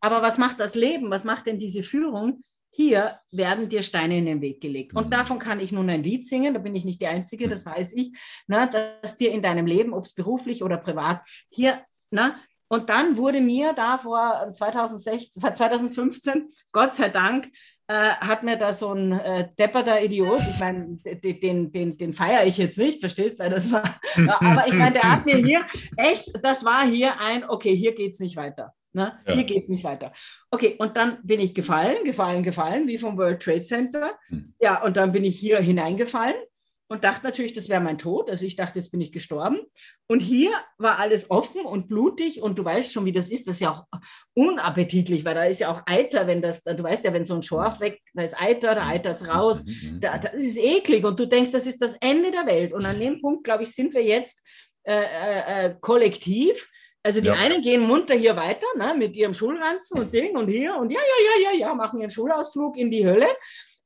Aber 0.00 0.22
was 0.22 0.38
macht 0.38 0.60
das 0.60 0.74
Leben? 0.74 1.10
Was 1.10 1.24
macht 1.24 1.46
denn 1.46 1.58
diese 1.58 1.82
Führung? 1.82 2.44
Hier 2.76 3.18
werden 3.32 3.70
dir 3.70 3.82
Steine 3.82 4.18
in 4.18 4.26
den 4.26 4.42
Weg 4.42 4.60
gelegt. 4.60 4.94
Und 4.94 5.06
mhm. 5.06 5.10
davon 5.10 5.38
kann 5.38 5.60
ich 5.60 5.72
nun 5.72 5.88
ein 5.88 6.02
Lied 6.02 6.26
singen, 6.26 6.52
da 6.52 6.60
bin 6.60 6.74
ich 6.74 6.84
nicht 6.84 7.00
die 7.00 7.06
Einzige, 7.06 7.48
das 7.48 7.64
weiß 7.64 7.94
ich, 7.94 8.12
ne, 8.48 8.68
dass 8.70 9.16
dir 9.16 9.32
in 9.32 9.40
deinem 9.40 9.64
Leben, 9.64 9.94
ob 9.94 10.04
es 10.04 10.12
beruflich 10.12 10.62
oder 10.62 10.76
privat, 10.76 11.22
hier, 11.50 11.80
ne, 12.10 12.34
und 12.68 12.90
dann 12.90 13.16
wurde 13.16 13.40
mir 13.40 13.72
da 13.72 13.96
vor 13.96 14.52
2016, 14.52 15.54
2015, 15.54 16.50
Gott 16.70 16.94
sei 16.94 17.08
Dank, 17.08 17.48
äh, 17.86 18.10
hat 18.10 18.42
mir 18.42 18.56
da 18.56 18.74
so 18.74 18.92
ein 18.92 19.12
äh, 19.12 19.48
depperter 19.58 20.02
Idiot, 20.02 20.40
ich 20.50 20.58
meine, 20.58 20.98
den, 20.98 21.72
den, 21.72 21.96
den 21.96 22.12
feiere 22.12 22.44
ich 22.44 22.58
jetzt 22.58 22.76
nicht, 22.76 23.00
verstehst 23.00 23.38
du, 23.38 23.44
weil 23.44 23.50
das 23.50 23.72
war, 23.72 23.84
aber 24.40 24.66
ich 24.66 24.74
meine, 24.74 24.92
der 24.92 25.10
hat 25.10 25.24
mir 25.24 25.36
hier 25.36 25.64
echt, 25.96 26.30
das 26.42 26.62
war 26.62 26.84
hier 26.84 27.20
ein, 27.20 27.48
okay, 27.48 27.74
hier 27.74 27.94
geht 27.94 28.12
es 28.12 28.20
nicht 28.20 28.36
weiter. 28.36 28.74
Ne? 28.96 29.12
Ja. 29.26 29.34
Hier 29.34 29.44
geht 29.44 29.64
es 29.64 29.68
nicht 29.68 29.84
weiter. 29.84 30.10
Okay, 30.50 30.74
und 30.78 30.96
dann 30.96 31.18
bin 31.22 31.38
ich 31.38 31.54
gefallen, 31.54 32.02
gefallen, 32.04 32.42
gefallen, 32.42 32.88
wie 32.88 32.96
vom 32.96 33.18
World 33.18 33.42
Trade 33.42 33.62
Center. 33.62 34.18
Hm. 34.28 34.54
Ja, 34.58 34.82
und 34.82 34.96
dann 34.96 35.12
bin 35.12 35.22
ich 35.22 35.38
hier 35.38 35.58
hineingefallen 35.58 36.34
und 36.88 37.04
dachte 37.04 37.26
natürlich, 37.26 37.52
das 37.52 37.68
wäre 37.68 37.82
mein 37.82 37.98
Tod. 37.98 38.30
Also 38.30 38.46
ich 38.46 38.56
dachte, 38.56 38.78
jetzt 38.78 38.90
bin 38.90 39.02
ich 39.02 39.12
gestorben. 39.12 39.58
Und 40.06 40.20
hier 40.20 40.50
war 40.78 40.98
alles 40.98 41.30
offen 41.30 41.60
und 41.60 41.88
blutig 41.88 42.40
und 42.40 42.58
du 42.58 42.64
weißt 42.64 42.90
schon, 42.90 43.04
wie 43.04 43.12
das 43.12 43.28
ist. 43.28 43.46
Das 43.46 43.56
ist 43.56 43.60
ja 43.60 43.70
auch 43.72 44.00
unappetitlich, 44.32 45.26
weil 45.26 45.34
da 45.34 45.44
ist 45.44 45.60
ja 45.60 45.70
auch 45.70 45.82
Eiter, 45.84 46.26
wenn 46.26 46.40
das, 46.40 46.64
du 46.64 46.82
weißt 46.82 47.04
ja, 47.04 47.12
wenn 47.12 47.26
so 47.26 47.34
ein 47.34 47.42
Schorf 47.42 47.80
weg, 47.80 48.00
da 48.14 48.22
ist 48.22 48.40
Eiter, 48.40 48.74
da 48.74 48.86
eitert 48.86 49.20
es 49.20 49.28
raus. 49.28 49.62
Mhm. 49.62 50.00
Da, 50.00 50.16
das 50.16 50.32
ist 50.32 50.56
eklig 50.56 51.04
und 51.04 51.20
du 51.20 51.26
denkst, 51.26 51.50
das 51.50 51.66
ist 51.66 51.82
das 51.82 51.96
Ende 52.00 52.30
der 52.30 52.46
Welt. 52.46 52.72
Und 52.72 52.86
an 52.86 52.98
dem 52.98 53.20
Punkt, 53.20 53.44
glaube 53.44 53.64
ich, 53.64 53.74
sind 53.74 53.92
wir 53.92 54.02
jetzt 54.02 54.42
äh, 54.84 54.94
äh, 54.94 55.66
äh 55.66 55.76
kollektiv 55.82 56.70
also 57.06 57.20
die 57.20 57.28
ja. 57.28 57.34
einen 57.34 57.62
gehen 57.62 57.82
munter 57.82 58.16
hier 58.16 58.34
weiter 58.34 58.66
ne, 58.76 58.92
mit 58.98 59.16
ihrem 59.16 59.32
Schulranzen 59.32 60.00
und 60.00 60.12
Ding 60.12 60.36
und 60.36 60.48
hier 60.48 60.74
und 60.74 60.90
ja, 60.90 60.98
ja, 61.00 61.24
ja, 61.24 61.50
ja, 61.52 61.58
ja, 61.68 61.74
machen 61.74 62.00
ihren 62.00 62.10
Schulausflug 62.10 62.76
in 62.76 62.90
die 62.90 63.06
Hölle. 63.06 63.28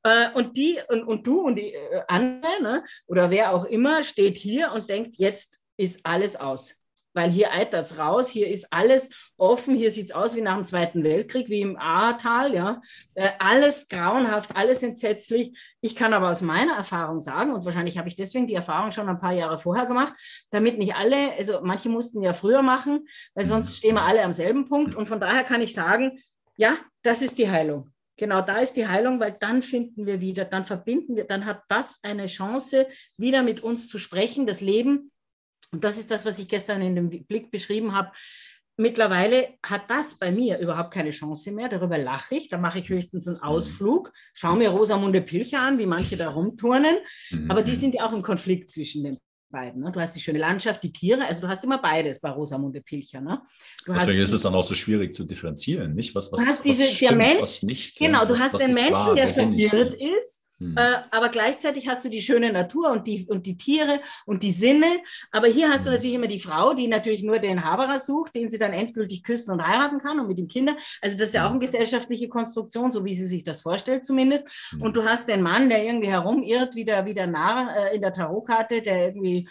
Äh, 0.01 0.31
und 0.33 0.57
die 0.57 0.79
und, 0.87 1.03
und 1.03 1.27
du 1.27 1.41
und 1.41 1.55
die 1.55 1.71
äh, 1.75 2.01
andere 2.07 2.63
ne, 2.63 2.83
oder 3.05 3.29
wer 3.29 3.53
auch 3.53 3.65
immer 3.65 4.01
steht 4.01 4.37
hier 4.37 4.71
und 4.73 4.89
denkt, 4.89 5.17
jetzt 5.17 5.61
ist 5.77 5.99
alles 6.03 6.35
aus 6.35 6.80
weil 7.13 7.29
hier 7.29 7.51
eitert 7.51 7.85
es 7.85 7.97
raus, 7.97 8.29
hier 8.29 8.47
ist 8.47 8.67
alles 8.71 9.09
offen, 9.37 9.75
hier 9.75 9.91
sieht 9.91 10.05
es 10.05 10.11
aus 10.11 10.35
wie 10.35 10.41
nach 10.41 10.55
dem 10.55 10.65
Zweiten 10.65 11.03
Weltkrieg, 11.03 11.49
wie 11.49 11.61
im 11.61 11.77
Ahrtal, 11.77 12.53
ja. 12.53 12.81
Äh, 13.15 13.29
alles 13.39 13.87
grauenhaft, 13.87 14.55
alles 14.55 14.83
entsetzlich. 14.83 15.57
Ich 15.81 15.95
kann 15.95 16.13
aber 16.13 16.29
aus 16.29 16.41
meiner 16.41 16.75
Erfahrung 16.75 17.21
sagen, 17.21 17.53
und 17.53 17.65
wahrscheinlich 17.65 17.97
habe 17.97 18.07
ich 18.07 18.15
deswegen 18.15 18.47
die 18.47 18.55
Erfahrung 18.55 18.91
schon 18.91 19.09
ein 19.09 19.19
paar 19.19 19.33
Jahre 19.33 19.57
vorher 19.57 19.85
gemacht, 19.85 20.13
damit 20.51 20.77
nicht 20.77 20.95
alle, 20.95 21.33
also 21.37 21.59
manche 21.63 21.89
mussten 21.89 22.21
ja 22.21 22.33
früher 22.33 22.61
machen, 22.61 23.07
weil 23.33 23.45
sonst 23.45 23.77
stehen 23.77 23.95
wir 23.95 24.03
alle 24.03 24.23
am 24.23 24.33
selben 24.33 24.67
Punkt. 24.67 24.95
Und 24.95 25.07
von 25.07 25.19
daher 25.19 25.43
kann 25.43 25.61
ich 25.61 25.73
sagen, 25.73 26.19
ja, 26.57 26.77
das 27.01 27.21
ist 27.21 27.37
die 27.37 27.49
Heilung. 27.49 27.91
Genau 28.17 28.41
da 28.41 28.57
ist 28.59 28.73
die 28.73 28.87
Heilung, 28.87 29.19
weil 29.19 29.35
dann 29.39 29.63
finden 29.63 30.05
wir 30.05 30.21
wieder, 30.21 30.45
dann 30.45 30.65
verbinden 30.65 31.15
wir, 31.15 31.23
dann 31.23 31.45
hat 31.45 31.63
das 31.69 31.99
eine 32.03 32.27
Chance, 32.27 32.87
wieder 33.17 33.41
mit 33.41 33.61
uns 33.61 33.87
zu 33.87 33.97
sprechen, 33.97 34.45
das 34.45 34.61
Leben 34.61 35.11
und 35.71 35.83
das 35.83 35.97
ist 35.97 36.11
das, 36.11 36.25
was 36.25 36.39
ich 36.39 36.47
gestern 36.47 36.81
in 36.81 36.95
dem 36.95 37.09
Blick 37.09 37.49
beschrieben 37.49 37.95
habe. 37.95 38.11
Mittlerweile 38.77 39.49
hat 39.63 39.89
das 39.89 40.17
bei 40.17 40.31
mir 40.31 40.57
überhaupt 40.59 40.91
keine 40.91 41.11
Chance 41.11 41.51
mehr. 41.51 41.69
Darüber 41.69 41.97
lache 41.97 42.35
ich. 42.35 42.49
Da 42.49 42.57
mache 42.57 42.79
ich 42.79 42.89
höchstens 42.89 43.27
einen 43.27 43.37
Ausflug, 43.37 44.11
schaue 44.33 44.57
mir 44.57 44.69
Rosamunde 44.69 45.21
Pilcher 45.21 45.61
an, 45.61 45.77
wie 45.77 45.85
manche 45.85 46.17
da 46.17 46.29
rumturnen. 46.29 46.95
Aber 47.47 47.61
die 47.61 47.73
mhm. 47.73 47.79
sind 47.79 47.95
ja 47.95 48.05
auch 48.05 48.13
im 48.13 48.21
Konflikt 48.21 48.69
zwischen 48.69 49.03
den 49.03 49.17
beiden. 49.51 49.83
Ne? 49.83 49.91
Du 49.91 49.99
hast 49.99 50.15
die 50.15 50.19
schöne 50.19 50.39
Landschaft, 50.39 50.81
die 50.83 50.91
Tiere, 50.91 51.25
also 51.25 51.41
du 51.41 51.47
hast 51.49 51.63
immer 51.63 51.81
beides 51.81 52.19
bei 52.19 52.29
Rosamunde 52.29 52.81
Pilcher. 52.81 53.21
Ne? 53.21 53.41
Deswegen 53.85 54.19
ist 54.19 54.31
es 54.31 54.41
dann 54.41 54.55
auch 54.55 54.63
so 54.63 54.73
schwierig 54.73 55.13
zu 55.13 55.25
differenzieren, 55.25 55.93
nicht? 55.93 56.15
Was, 56.15 56.31
was, 56.31 56.39
du 56.39 56.47
hast 56.47 56.65
diese, 56.65 56.85
was 56.85 56.93
stimmt, 56.93 57.17
Mensch, 57.17 57.39
was 57.39 57.63
nicht. 57.63 57.97
Genau, 57.97 58.25
du 58.25 58.31
was, 58.31 58.39
hast 58.39 58.59
den 58.59 58.73
Menschen, 58.73 58.93
wahr, 58.93 59.13
der 59.13 59.29
verirrt 59.29 59.93
ist 59.93 60.40
hm. 60.61 60.77
Äh, 60.77 60.97
aber 61.09 61.29
gleichzeitig 61.29 61.87
hast 61.87 62.05
du 62.05 62.09
die 62.09 62.21
schöne 62.21 62.53
Natur 62.53 62.91
und 62.91 63.07
die, 63.07 63.25
und 63.27 63.47
die 63.47 63.57
Tiere 63.57 63.99
und 64.27 64.43
die 64.43 64.51
Sinne. 64.51 64.99
Aber 65.31 65.47
hier 65.47 65.69
hast 65.69 65.79
hm. 65.79 65.85
du 65.85 65.91
natürlich 65.91 66.13
immer 66.13 66.27
die 66.27 66.39
Frau, 66.39 66.75
die 66.75 66.87
natürlich 66.87 67.23
nur 67.23 67.39
den 67.39 67.65
Haberer 67.65 67.97
sucht, 67.97 68.35
den 68.35 68.47
sie 68.47 68.59
dann 68.59 68.71
endgültig 68.71 69.23
küssen 69.23 69.51
und 69.51 69.65
heiraten 69.65 69.97
kann 69.97 70.19
und 70.19 70.27
mit 70.27 70.37
den 70.37 70.47
Kindern. 70.47 70.75
Also 71.01 71.17
das 71.17 71.29
ist 71.29 71.33
ja 71.33 71.45
auch 71.45 71.49
hm. 71.49 71.53
eine 71.53 71.59
gesellschaftliche 71.61 72.29
Konstruktion, 72.29 72.91
so 72.91 73.03
wie 73.03 73.15
sie 73.15 73.25
sich 73.25 73.43
das 73.43 73.61
vorstellt 73.61 74.05
zumindest. 74.05 74.47
Hm. 74.69 74.83
Und 74.83 74.95
du 74.95 75.03
hast 75.03 75.27
den 75.27 75.41
Mann, 75.41 75.67
der 75.67 75.83
irgendwie 75.83 76.09
herumirrt, 76.09 76.75
wie 76.75 76.85
der, 76.85 77.05
wie 77.07 77.15
der 77.15 77.25
Narr 77.25 77.75
äh, 77.75 77.95
in 77.95 78.01
der 78.01 78.13
Tarotkarte, 78.13 78.83
der 78.83 79.07
irgendwie 79.07 79.49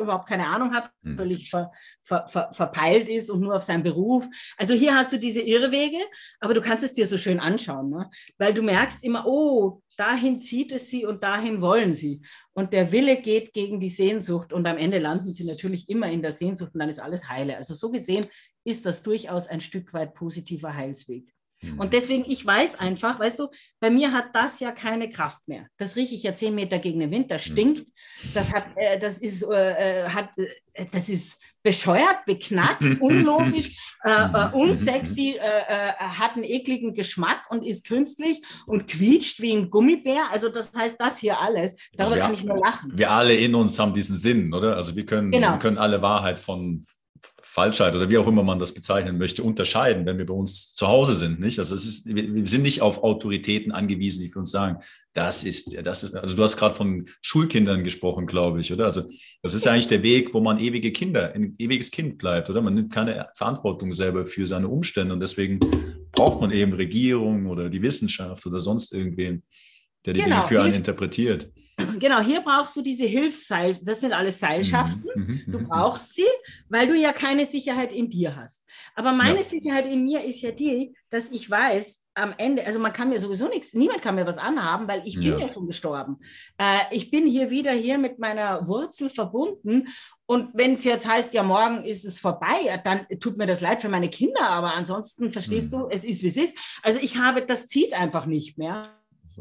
überhaupt 0.00 0.26
keine 0.26 0.46
Ahnung 0.46 0.72
hat, 0.72 0.90
hm. 1.02 1.18
völlig 1.18 1.50
ver, 1.50 1.70
ver, 2.02 2.26
ver, 2.28 2.50
verpeilt 2.52 3.10
ist 3.10 3.28
und 3.28 3.40
nur 3.40 3.54
auf 3.54 3.62
seinen 3.62 3.82
Beruf. 3.82 4.26
Also 4.56 4.72
hier 4.72 4.96
hast 4.96 5.12
du 5.12 5.18
diese 5.18 5.40
Irrwege, 5.40 5.98
aber 6.40 6.54
du 6.54 6.62
kannst 6.62 6.82
es 6.82 6.94
dir 6.94 7.06
so 7.06 7.18
schön 7.18 7.40
anschauen, 7.40 7.90
ne? 7.90 8.10
weil 8.38 8.54
du 8.54 8.62
merkst 8.70 9.02
immer, 9.04 9.26
oh, 9.26 9.82
dahin 9.96 10.40
zieht 10.40 10.72
es 10.72 10.88
sie 10.88 11.04
und 11.04 11.22
dahin 11.24 11.60
wollen 11.60 11.92
sie. 11.92 12.22
Und 12.52 12.72
der 12.72 12.92
Wille 12.92 13.20
geht 13.20 13.52
gegen 13.52 13.80
die 13.80 13.90
Sehnsucht 13.90 14.52
und 14.52 14.66
am 14.66 14.78
Ende 14.78 14.98
landen 14.98 15.32
sie 15.32 15.44
natürlich 15.44 15.88
immer 15.88 16.10
in 16.10 16.22
der 16.22 16.32
Sehnsucht 16.32 16.72
und 16.72 16.80
dann 16.80 16.88
ist 16.88 17.00
alles 17.00 17.28
heile. 17.28 17.56
Also 17.56 17.74
so 17.74 17.90
gesehen 17.90 18.26
ist 18.64 18.86
das 18.86 19.02
durchaus 19.02 19.48
ein 19.48 19.60
Stück 19.60 19.92
weit 19.92 20.14
positiver 20.14 20.74
Heilsweg. 20.74 21.34
Und 21.62 21.86
mhm. 21.86 21.90
deswegen, 21.90 22.24
ich 22.26 22.44
weiß 22.44 22.78
einfach, 22.78 23.20
weißt 23.20 23.38
du, 23.38 23.48
bei 23.80 23.90
mir 23.90 24.12
hat 24.12 24.34
das 24.34 24.60
ja 24.60 24.72
keine 24.72 25.10
Kraft 25.10 25.46
mehr. 25.46 25.66
Das 25.76 25.96
rieche 25.96 26.14
ich 26.14 26.22
ja 26.22 26.32
zehn 26.32 26.54
Meter 26.54 26.78
gegen 26.78 27.00
den 27.00 27.10
Wind, 27.10 27.30
das 27.30 27.46
mhm. 27.46 27.52
stinkt, 27.52 27.86
das 28.34 28.52
hat, 28.52 28.64
äh, 28.76 28.98
das 28.98 29.18
ist, 29.18 29.42
äh, 29.42 30.04
äh 30.04 30.08
hat, 30.08 30.30
äh, 30.38 30.86
das 30.90 31.10
ist 31.10 31.38
bescheuert, 31.62 32.24
beknackt, 32.24 32.82
unlogisch, 33.00 33.76
äh, 34.04 34.10
äh, 34.10 34.48
mhm. 34.48 34.54
unsexy, 34.54 35.38
hat 35.38 36.34
einen 36.34 36.44
ekligen 36.44 36.94
Geschmack 36.94 37.50
und 37.50 37.62
ist 37.62 37.86
künstlich 37.86 38.40
und 38.66 38.88
quietscht 38.88 39.40
wie 39.40 39.52
ein 39.52 39.68
Gummibär. 39.68 40.30
Also 40.30 40.48
das 40.48 40.72
heißt, 40.74 40.98
das 40.98 41.18
hier 41.18 41.38
alles, 41.38 41.74
darüber 41.92 42.14
also 42.14 42.14
kann 42.16 42.34
ich 42.34 42.44
nur 42.44 42.58
lachen. 42.58 42.92
Wir 42.94 43.10
alle 43.10 43.34
in 43.34 43.54
uns 43.54 43.78
haben 43.78 43.92
diesen 43.92 44.16
Sinn, 44.16 44.54
oder? 44.54 44.76
Also 44.76 44.96
wir 44.96 45.04
können, 45.04 45.30
genau. 45.30 45.52
wir 45.52 45.58
können 45.58 45.78
alle 45.78 46.00
Wahrheit 46.00 46.40
von 46.40 46.82
Falschheit 47.42 47.96
oder 47.96 48.08
wie 48.08 48.16
auch 48.16 48.28
immer 48.28 48.44
man 48.44 48.60
das 48.60 48.72
bezeichnen 48.72 49.18
möchte, 49.18 49.42
unterscheiden, 49.42 50.06
wenn 50.06 50.18
wir 50.18 50.26
bei 50.26 50.34
uns 50.34 50.72
zu 50.74 50.86
Hause 50.86 51.16
sind. 51.16 51.40
Nicht? 51.40 51.58
Also 51.58 51.74
es 51.74 51.84
ist, 51.84 52.06
wir 52.06 52.46
sind 52.46 52.62
nicht 52.62 52.80
auf 52.80 53.02
Autoritäten 53.02 53.72
angewiesen, 53.72 54.22
die 54.22 54.28
für 54.28 54.38
uns 54.38 54.52
sagen, 54.52 54.78
das 55.14 55.42
ist, 55.42 55.76
das 55.84 56.04
ist, 56.04 56.14
also 56.14 56.36
du 56.36 56.42
hast 56.44 56.56
gerade 56.56 56.76
von 56.76 57.06
Schulkindern 57.22 57.82
gesprochen, 57.82 58.26
glaube 58.26 58.60
ich, 58.60 58.72
oder? 58.72 58.84
Also 58.84 59.02
das 59.42 59.54
ist 59.54 59.64
ja 59.64 59.72
eigentlich 59.72 59.88
der 59.88 60.04
Weg, 60.04 60.32
wo 60.32 60.40
man 60.40 60.60
ewige 60.60 60.92
Kinder, 60.92 61.32
ein 61.32 61.56
ewiges 61.58 61.90
Kind 61.90 62.18
bleibt, 62.18 62.48
oder? 62.50 62.62
Man 62.62 62.74
nimmt 62.74 62.92
keine 62.92 63.28
Verantwortung 63.34 63.92
selber 63.92 64.26
für 64.26 64.46
seine 64.46 64.68
Umstände 64.68 65.12
und 65.12 65.20
deswegen 65.20 65.58
braucht 66.12 66.40
man 66.40 66.52
eben 66.52 66.72
Regierung 66.72 67.46
oder 67.46 67.68
die 67.68 67.82
Wissenschaft 67.82 68.46
oder 68.46 68.60
sonst 68.60 68.92
irgendwen, 68.94 69.42
der 70.06 70.14
die 70.14 70.22
genau, 70.22 70.36
Dinge 70.36 70.48
für 70.48 70.62
einen 70.62 70.74
interpretiert. 70.74 71.50
Genau, 71.98 72.20
hier 72.20 72.40
brauchst 72.40 72.76
du 72.76 72.82
diese 72.82 73.04
Hilfsseil, 73.04 73.76
das 73.82 74.00
sind 74.00 74.12
alles 74.12 74.38
Seilschaften. 74.38 75.08
Mhm, 75.14 75.22
mhm, 75.22 75.42
du 75.46 75.58
mhm, 75.60 75.68
brauchst 75.68 76.14
sie, 76.14 76.26
weil 76.68 76.86
du 76.86 76.94
ja 76.94 77.12
keine 77.12 77.44
Sicherheit 77.46 77.92
in 77.92 78.08
dir 78.10 78.36
hast. 78.36 78.64
Aber 78.94 79.12
meine 79.12 79.38
ja. 79.38 79.42
Sicherheit 79.42 79.86
in 79.86 80.04
mir 80.04 80.24
ist 80.24 80.40
ja 80.40 80.50
die, 80.50 80.94
dass 81.10 81.30
ich 81.30 81.48
weiß, 81.50 82.04
am 82.14 82.34
Ende, 82.36 82.66
also 82.66 82.78
man 82.78 82.92
kann 82.92 83.08
mir 83.08 83.20
sowieso 83.20 83.48
nichts, 83.48 83.72
niemand 83.72 84.02
kann 84.02 84.14
mir 84.14 84.26
was 84.26 84.36
anhaben, 84.36 84.88
weil 84.88 85.02
ich 85.04 85.14
bin 85.14 85.38
ja, 85.38 85.38
ja 85.38 85.52
schon 85.52 85.66
gestorben. 85.66 86.18
Äh, 86.58 86.80
ich 86.90 87.10
bin 87.10 87.26
hier 87.26 87.50
wieder 87.50 87.72
hier 87.72 87.98
mit 87.98 88.18
meiner 88.18 88.66
Wurzel 88.66 89.08
verbunden. 89.08 89.88
Und 90.26 90.50
wenn 90.54 90.74
es 90.74 90.84
jetzt 90.84 91.08
heißt, 91.08 91.32
ja, 91.34 91.42
morgen 91.42 91.84
ist 91.84 92.04
es 92.04 92.18
vorbei, 92.18 92.80
dann 92.84 93.06
tut 93.20 93.36
mir 93.36 93.46
das 93.46 93.60
leid 93.60 93.80
für 93.80 93.88
meine 93.88 94.10
Kinder, 94.10 94.48
aber 94.48 94.74
ansonsten 94.74 95.32
verstehst 95.32 95.72
mhm. 95.72 95.78
du, 95.78 95.88
es 95.88 96.04
ist, 96.04 96.22
wie 96.22 96.28
es 96.28 96.36
ist. 96.36 96.56
Also 96.82 96.98
ich 97.00 97.16
habe, 97.16 97.42
das 97.42 97.68
zieht 97.68 97.92
einfach 97.92 98.26
nicht 98.26 98.58
mehr. 98.58 98.82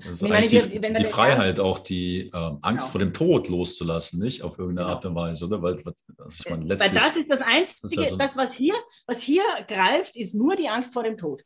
Also 0.08 0.28
meine, 0.28 0.48
die, 0.48 0.80
die 0.80 1.04
Freiheit, 1.06 1.60
auch 1.60 1.80
die 1.80 2.32
ähm, 2.34 2.60
Angst 2.62 2.88
genau. 2.88 2.92
vor 2.92 3.00
dem 3.00 3.14
Tod 3.14 3.48
loszulassen, 3.48 4.20
nicht? 4.20 4.44
Auf 4.44 4.60
irgendeine 4.60 4.88
genau. 4.88 4.96
Art 4.96 5.06
und 5.06 5.16
Weise, 5.16 5.46
oder? 5.46 5.62
Weil, 5.62 5.74
also 6.18 6.36
ich 6.38 6.50
meine, 6.50 6.70
Weil 6.70 6.90
das 6.92 7.18
ist 7.18 7.30
das 7.30 7.42
Einzige, 7.42 7.80
das, 7.82 7.98
also, 7.98 8.18
das, 8.18 8.38
was, 8.38 8.54
hier, 8.56 8.74
was 9.08 9.22
hier 9.22 9.44
greift, 9.68 10.16
ist 10.16 10.36
nur 10.36 10.56
die 10.56 10.70
Angst 10.70 10.94
vor 10.94 11.04
dem 11.04 11.18
Tod. 11.18 11.44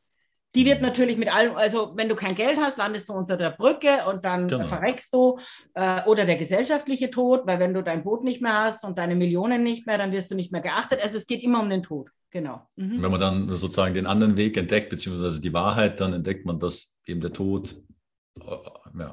Die 0.56 0.66
wird 0.66 0.82
mhm. 0.82 0.88
natürlich 0.88 1.18
mit 1.18 1.34
allem, 1.34 1.56
also 1.56 1.94
wenn 1.96 2.10
du 2.10 2.16
kein 2.16 2.36
Geld 2.36 2.60
hast, 2.60 2.78
landest 2.78 3.10
du 3.10 3.14
unter 3.14 3.38
der 3.38 3.50
Brücke 3.52 4.02
und 4.08 4.24
dann 4.24 4.48
genau. 4.48 4.66
verreckst 4.66 5.14
du. 5.14 5.40
Äh, 5.74 6.04
oder 6.06 6.26
der 6.26 6.36
gesellschaftliche 6.36 7.10
Tod, 7.10 7.48
weil 7.48 7.60
wenn 7.60 7.74
du 7.74 7.82
dein 7.82 8.04
Boot 8.04 8.24
nicht 8.24 8.42
mehr 8.42 8.54
hast 8.54 8.84
und 8.84 8.98
deine 8.98 9.16
Millionen 9.16 9.64
nicht 9.64 9.88
mehr, 9.88 9.98
dann 9.98 10.12
wirst 10.12 10.30
du 10.30 10.36
nicht 10.36 10.52
mehr 10.52 10.62
geachtet. 10.62 11.02
Also 11.02 11.18
es 11.18 11.26
geht 11.26 11.44
immer 11.44 11.60
um 11.62 11.70
den 11.70 11.82
Tod. 11.82 12.10
Genau. 12.30 12.62
Mhm. 12.76 13.02
Wenn 13.02 13.12
man 13.12 13.20
dann 13.20 13.50
sozusagen 13.50 13.94
den 13.94 14.06
anderen 14.06 14.38
Weg 14.38 14.58
entdeckt, 14.58 14.90
beziehungsweise 14.90 15.42
die 15.42 15.54
Wahrheit, 15.54 16.00
dann 16.00 16.14
entdeckt 16.14 16.46
man, 16.46 16.60
dass 16.60 17.00
eben 17.06 17.22
der 17.22 17.34
Tod 17.34 17.76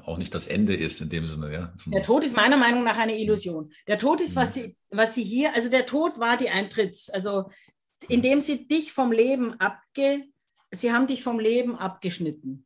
auch 0.05 0.18
nicht 0.18 0.35
das 0.35 0.47
Ende 0.47 0.75
ist 0.75 1.01
in 1.01 1.11
dem 1.11 1.27
Sinne. 1.27 1.53
Ja. 1.53 1.75
Der 1.87 2.03
Tod 2.03 2.25
ist 2.25 2.37
meiner 2.37 2.57
Meinung 2.57 2.85
nach 2.85 2.99
eine 2.99 3.18
Illusion. 3.18 3.73
Der 3.87 3.99
Tod 3.99 4.21
ist, 4.21 4.37
was 4.37 4.57
mhm. 4.57 4.61
sie, 4.61 4.77
was 4.91 5.14
sie 5.14 5.23
hier, 5.23 5.55
also 5.55 5.68
der 5.68 5.87
Tod 5.87 6.18
war 6.18 6.37
die 6.37 6.51
Eintritts, 6.51 7.11
also 7.11 7.51
indem 8.09 8.41
sie 8.41 8.66
dich 8.66 8.93
vom 8.93 9.12
Leben 9.12 9.61
abge, 9.61 10.25
sie 10.71 10.93
haben 10.93 11.07
dich 11.07 11.23
vom 11.23 11.39
Leben 11.39 11.77
abgeschnitten 11.77 12.64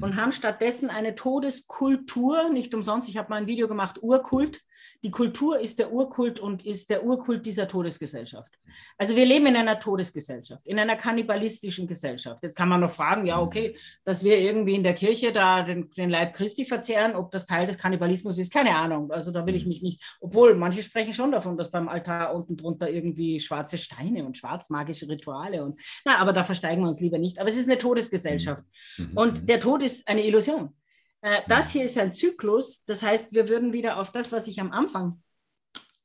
und 0.00 0.14
mhm. 0.14 0.16
haben 0.16 0.32
stattdessen 0.32 0.88
eine 0.88 1.14
Todeskultur, 1.14 2.48
nicht 2.48 2.74
umsonst, 2.74 3.08
ich 3.08 3.18
habe 3.18 3.28
mal 3.28 3.36
ein 3.36 3.46
Video 3.46 3.68
gemacht, 3.68 4.02
Urkult, 4.02 4.62
die 5.02 5.10
Kultur 5.10 5.58
ist 5.58 5.78
der 5.78 5.92
Urkult 5.92 6.38
und 6.40 6.64
ist 6.64 6.90
der 6.90 7.04
Urkult 7.04 7.44
dieser 7.44 7.66
Todesgesellschaft. 7.66 8.52
Also 8.98 9.16
wir 9.16 9.26
leben 9.26 9.46
in 9.46 9.56
einer 9.56 9.80
Todesgesellschaft, 9.80 10.66
in 10.66 10.78
einer 10.78 10.96
kannibalistischen 10.96 11.86
Gesellschaft. 11.86 12.42
Jetzt 12.42 12.56
kann 12.56 12.68
man 12.68 12.80
noch 12.80 12.92
fragen, 12.92 13.26
ja, 13.26 13.40
okay, 13.40 13.76
dass 14.04 14.22
wir 14.22 14.38
irgendwie 14.38 14.74
in 14.74 14.82
der 14.82 14.94
Kirche 14.94 15.32
da 15.32 15.62
den, 15.62 15.90
den 15.90 16.10
Leib 16.10 16.34
Christi 16.34 16.64
verzehren, 16.64 17.16
ob 17.16 17.30
das 17.30 17.46
Teil 17.46 17.66
des 17.66 17.78
Kannibalismus 17.78 18.38
ist, 18.38 18.52
keine 18.52 18.76
Ahnung. 18.76 19.10
Also 19.10 19.30
da 19.30 19.44
will 19.46 19.54
ich 19.54 19.66
mich 19.66 19.82
nicht, 19.82 20.02
obwohl 20.20 20.54
manche 20.54 20.82
sprechen 20.82 21.14
schon 21.14 21.32
davon, 21.32 21.56
dass 21.56 21.70
beim 21.70 21.88
Altar 21.88 22.34
unten 22.34 22.56
drunter 22.56 22.88
irgendwie 22.88 23.40
schwarze 23.40 23.78
Steine 23.78 24.24
und 24.24 24.38
schwarzmagische 24.38 25.08
Rituale 25.08 25.64
und, 25.64 25.80
na, 26.04 26.18
aber 26.18 26.32
da 26.32 26.42
versteigen 26.44 26.82
wir 26.82 26.88
uns 26.88 27.00
lieber 27.00 27.18
nicht. 27.18 27.38
Aber 27.38 27.48
es 27.48 27.56
ist 27.56 27.68
eine 27.68 27.78
Todesgesellschaft. 27.78 28.62
Mhm. 28.96 29.16
Und 29.16 29.48
der 29.48 29.60
Tod 29.60 29.82
ist 29.82 30.06
eine 30.08 30.24
Illusion. 30.24 30.74
Äh, 31.22 31.40
das 31.48 31.70
hier 31.70 31.84
ist 31.84 31.96
ein 31.98 32.12
Zyklus, 32.12 32.84
das 32.84 33.02
heißt, 33.02 33.32
wir 33.32 33.48
würden 33.48 33.72
wieder 33.72 33.98
auf 33.98 34.12
das, 34.12 34.32
was 34.32 34.46
ich 34.48 34.60
am 34.60 34.72
Anfang, 34.72 35.22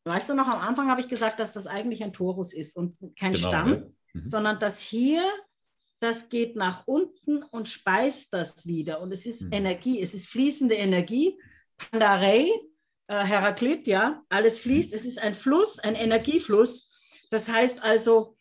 weißt 0.06 0.30
du 0.30 0.34
noch, 0.34 0.48
am 0.48 0.62
Anfang 0.62 0.90
habe 0.90 1.02
ich 1.02 1.10
gesagt, 1.10 1.40
dass 1.40 1.52
das 1.52 1.68
eigentlich 1.68 2.04
ein 2.04 2.14
Torus 2.14 2.54
ist 2.54 2.78
und 2.78 2.98
kein 3.20 3.34
genau, 3.34 3.48
Stamm, 3.48 3.74
ja. 3.74 3.80
mhm. 4.14 4.28
sondern 4.28 4.60
das 4.60 4.80
hier, 4.80 5.24
das 6.00 6.30
geht 6.30 6.56
nach 6.56 6.86
unten 6.86 7.44
und 7.44 7.68
speist 7.68 8.32
das 8.34 8.66
wieder. 8.66 9.02
Und 9.02 9.12
es 9.12 9.26
ist 9.26 9.42
mhm. 9.42 9.54
Energie, 9.54 10.02
es 10.02 10.14
ist 10.14 10.30
fließende 10.30 10.76
Energie. 10.76 11.38
Pandarei, 11.78 12.50
äh, 13.08 13.24
Heraklit, 13.24 13.88
ja, 13.88 14.24
alles 14.30 14.60
fließt. 14.60 14.92
Mhm. 14.92 14.96
Es 14.98 15.06
ist 15.06 15.20
ein 15.20 15.34
Fluss, 15.34 15.80
ein 15.80 15.96
Energiefluss. 15.96 16.92
Das 17.32 17.48
heißt 17.48 17.84
also, 17.84 18.38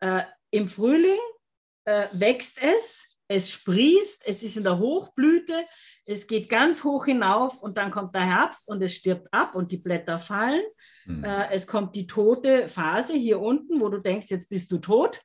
äh, 0.00 0.22
im 0.50 0.68
Frühling 0.68 1.18
äh, 1.84 2.08
wächst 2.12 2.58
es, 2.62 3.07
es 3.28 3.50
sprießt, 3.52 4.22
es 4.26 4.42
ist 4.42 4.56
in 4.56 4.64
der 4.64 4.78
Hochblüte, 4.78 5.64
es 6.06 6.26
geht 6.26 6.48
ganz 6.48 6.82
hoch 6.82 7.04
hinauf 7.04 7.62
und 7.62 7.76
dann 7.76 7.90
kommt 7.90 8.14
der 8.14 8.24
Herbst 8.24 8.66
und 8.68 8.82
es 8.82 8.94
stirbt 8.94 9.28
ab 9.32 9.54
und 9.54 9.70
die 9.70 9.76
Blätter 9.76 10.18
fallen. 10.18 10.62
Mhm. 11.04 11.22
Äh, 11.22 11.50
es 11.52 11.66
kommt 11.66 11.94
die 11.94 12.06
tote 12.06 12.68
Phase 12.68 13.12
hier 13.12 13.40
unten, 13.40 13.80
wo 13.80 13.90
du 13.90 13.98
denkst, 13.98 14.30
jetzt 14.30 14.48
bist 14.48 14.72
du 14.72 14.78
tot. 14.78 15.20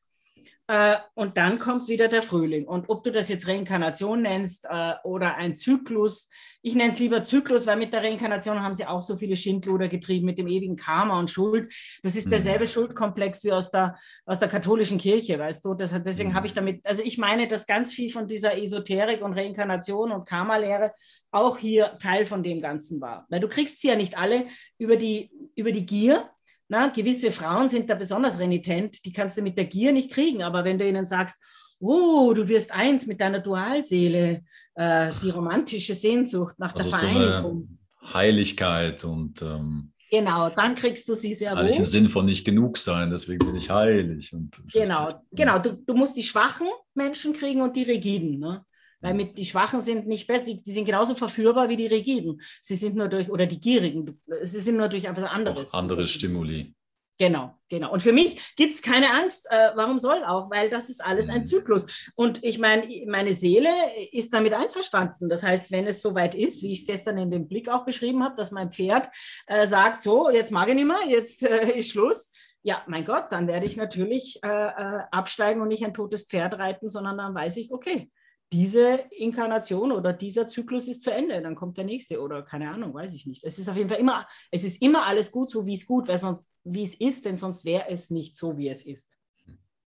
Äh, 0.67 0.95
und 1.13 1.35
dann 1.35 1.59
kommt 1.59 1.89
wieder 1.89 2.07
der 2.07 2.21
Frühling. 2.21 2.65
Und 2.65 2.87
ob 2.87 3.03
du 3.03 3.11
das 3.11 3.27
jetzt 3.27 3.47
Reinkarnation 3.49 4.21
nennst 4.21 4.65
äh, 4.69 4.93
oder 5.03 5.35
ein 5.35 5.57
Zyklus, 5.57 6.29
ich 6.61 6.73
nenne 6.73 6.93
es 6.93 6.99
lieber 6.99 7.21
Zyklus, 7.21 7.67
weil 7.67 7.75
mit 7.75 7.91
der 7.91 8.01
Reinkarnation 8.01 8.61
haben 8.61 8.73
sie 8.73 8.85
auch 8.85 9.01
so 9.01 9.17
viele 9.17 9.35
Schindluder 9.35 9.89
getrieben 9.89 10.25
mit 10.25 10.37
dem 10.37 10.47
ewigen 10.47 10.77
Karma 10.77 11.19
und 11.19 11.29
Schuld. 11.29 11.73
Das 12.01 12.15
ist 12.15 12.31
derselbe 12.31 12.63
mhm. 12.63 12.69
Schuldkomplex 12.69 13.43
wie 13.43 13.51
aus 13.51 13.71
der, 13.71 13.97
aus 14.25 14.39
der 14.39 14.47
katholischen 14.47 14.97
Kirche, 14.97 15.37
weißt 15.37 15.65
du. 15.65 15.73
Das, 15.73 15.91
deswegen 16.01 16.29
mhm. 16.29 16.33
habe 16.35 16.47
ich 16.47 16.53
damit, 16.53 16.85
also 16.85 17.03
ich 17.03 17.17
meine, 17.17 17.49
dass 17.49 17.67
ganz 17.67 17.91
viel 17.91 18.09
von 18.09 18.27
dieser 18.27 18.57
Esoterik 18.57 19.21
und 19.21 19.33
Reinkarnation 19.33 20.13
und 20.13 20.25
Karma-Lehre 20.25 20.93
auch 21.31 21.57
hier 21.57 21.97
Teil 22.01 22.25
von 22.25 22.41
dem 22.41 22.61
Ganzen 22.61 23.01
war. 23.01 23.25
Weil 23.27 23.41
du 23.41 23.49
kriegst 23.49 23.81
sie 23.81 23.89
ja 23.89 23.97
nicht 23.97 24.17
alle 24.17 24.45
über 24.77 24.95
die, 24.95 25.29
über 25.55 25.73
die 25.73 25.85
Gier, 25.85 26.29
na, 26.73 26.87
gewisse 26.87 27.31
Frauen 27.31 27.69
sind 27.69 27.87
da 27.87 27.93
besonders 27.93 28.39
renitent, 28.39 29.05
die 29.05 29.13
kannst 29.13 29.37
du 29.37 29.43
mit 29.43 29.55
der 29.55 29.65
Gier 29.65 29.91
nicht 29.91 30.09
kriegen, 30.09 30.41
aber 30.41 30.63
wenn 30.63 30.79
du 30.79 30.87
ihnen 30.87 31.05
sagst, 31.05 31.35
oh, 31.79 32.33
du 32.33 32.47
wirst 32.47 32.71
eins 32.71 33.05
mit 33.05 33.21
deiner 33.21 33.39
Dualseele, 33.39 34.43
äh, 34.73 35.11
die 35.21 35.29
romantische 35.29 35.93
Sehnsucht 35.93 36.57
nach 36.57 36.73
also 36.73 36.89
der 36.89 36.97
Vereinigung. 36.97 37.77
So 38.01 38.13
Heiligkeit 38.15 39.03
und 39.05 39.41
ähm, 39.43 39.91
Genau, 40.09 40.49
dann 40.49 40.75
kriegst 40.75 41.07
du 41.09 41.13
sie 41.15 41.33
sehr 41.33 41.51
wohl. 41.51 41.59
Eigentlich 41.59 41.77
im 41.77 41.85
Sinn 41.85 42.09
von 42.09 42.25
nicht 42.25 42.43
genug 42.43 42.77
sein, 42.77 43.09
deswegen 43.09 43.45
bin 43.45 43.55
ich 43.55 43.69
heilig. 43.69 44.33
Und 44.33 44.55
genau, 44.71 45.09
genau. 45.31 45.57
Du, 45.59 45.73
du 45.73 45.93
musst 45.95 46.15
die 46.15 46.23
schwachen 46.23 46.67
Menschen 46.93 47.33
kriegen 47.33 47.61
und 47.61 47.75
die 47.75 47.83
rigiden. 47.83 48.39
Ne? 48.39 48.63
Weil 49.03 49.13
mit, 49.15 49.37
die 49.37 49.45
Schwachen 49.45 49.81
sind 49.81 50.07
nicht 50.07 50.27
besser, 50.27 50.45
die, 50.45 50.63
die, 50.63 50.71
sind 50.71 50.85
genauso 50.85 51.13
verführbar 51.13 51.67
wie 51.67 51.75
die 51.75 51.87
Rigiden. 51.87 52.41
Sie 52.61 52.75
sind 52.75 52.95
nur 52.95 53.09
durch, 53.09 53.29
oder 53.29 53.45
die 53.45 53.59
Gierigen, 53.59 54.21
sie 54.43 54.61
sind 54.61 54.77
nur 54.77 54.87
durch 54.87 55.03
etwas 55.03 55.25
anderes. 55.25 55.73
Auch 55.73 55.79
andere 55.79 56.07
Stimuli. 56.07 56.73
Genau, 57.19 57.53
genau. 57.69 57.91
Und 57.91 58.01
für 58.01 58.11
mich 58.11 58.55
gibt 58.55 58.75
es 58.75 58.81
keine 58.81 59.11
Angst. 59.11 59.45
Äh, 59.49 59.71
warum 59.75 59.99
soll 59.99 60.23
auch? 60.23 60.49
Weil 60.49 60.69
das 60.69 60.89
ist 60.89 61.03
alles 61.03 61.29
ein 61.29 61.39
mhm. 61.39 61.43
Zyklus. 61.43 61.85
Und 62.15 62.43
ich 62.43 62.57
meine, 62.57 62.87
meine 63.07 63.33
Seele 63.33 63.69
ist 64.11 64.33
damit 64.33 64.53
einverstanden. 64.53 65.29
Das 65.29 65.43
heißt, 65.43 65.71
wenn 65.71 65.85
es 65.85 66.01
soweit 66.01 66.33
ist, 66.33 66.63
wie 66.63 66.71
ich 66.71 66.81
es 66.81 66.87
gestern 66.87 67.17
in 67.19 67.29
dem 67.29 67.47
Blick 67.47 67.69
auch 67.69 67.85
beschrieben 67.85 68.23
habe, 68.23 68.35
dass 68.35 68.51
mein 68.51 68.71
Pferd 68.71 69.09
äh, 69.47 69.67
sagt, 69.67 70.01
so, 70.01 70.29
jetzt 70.31 70.51
mag 70.51 70.69
ich 70.69 70.75
nicht 70.75 70.87
mehr, 70.87 71.05
jetzt 71.07 71.43
äh, 71.43 71.77
ist 71.77 71.91
Schluss. 71.91 72.31
Ja, 72.63 72.81
mein 72.87 73.05
Gott, 73.05 73.25
dann 73.31 73.47
werde 73.47 73.65
ich 73.65 73.75
natürlich 73.75 74.39
äh, 74.41 74.47
äh, 74.47 75.03
absteigen 75.11 75.61
und 75.61 75.67
nicht 75.67 75.85
ein 75.85 75.93
totes 75.93 76.25
Pferd 76.25 76.57
reiten, 76.57 76.87
sondern 76.89 77.17
dann 77.17 77.35
weiß 77.35 77.57
ich, 77.57 77.71
okay, 77.71 78.09
diese 78.53 79.05
Inkarnation 79.09 79.91
oder 79.91 80.13
dieser 80.13 80.45
Zyklus 80.45 80.87
ist 80.87 81.01
zu 81.01 81.11
Ende, 81.11 81.41
dann 81.41 81.55
kommt 81.55 81.75
der 81.75 81.85
nächste 81.85 82.21
oder 82.21 82.43
keine 82.43 82.69
Ahnung, 82.69 82.93
weiß 82.93 83.11
ich 83.15 83.25
nicht. 83.25 83.43
Es 83.43 83.57
ist 83.57 83.67
auf 83.67 83.75
jeden 83.75 83.89
Fall 83.89 83.99
immer, 83.99 84.27
es 84.51 84.63
ist 84.63 84.79
immer 84.79 85.07
alles 85.07 85.31
gut, 85.31 85.49
so 85.49 85.65
wie 85.65 85.73
es 85.73 85.87
gut, 85.87 86.07
weil 86.07 86.19
sonst, 86.19 86.47
wie 86.63 86.83
es 86.83 86.93
ist, 86.93 87.25
denn 87.25 87.35
sonst 87.35 87.65
wäre 87.65 87.89
es 87.89 88.11
nicht 88.11 88.37
so, 88.37 88.55
wie 88.55 88.69
es 88.69 88.85
ist. 88.85 89.09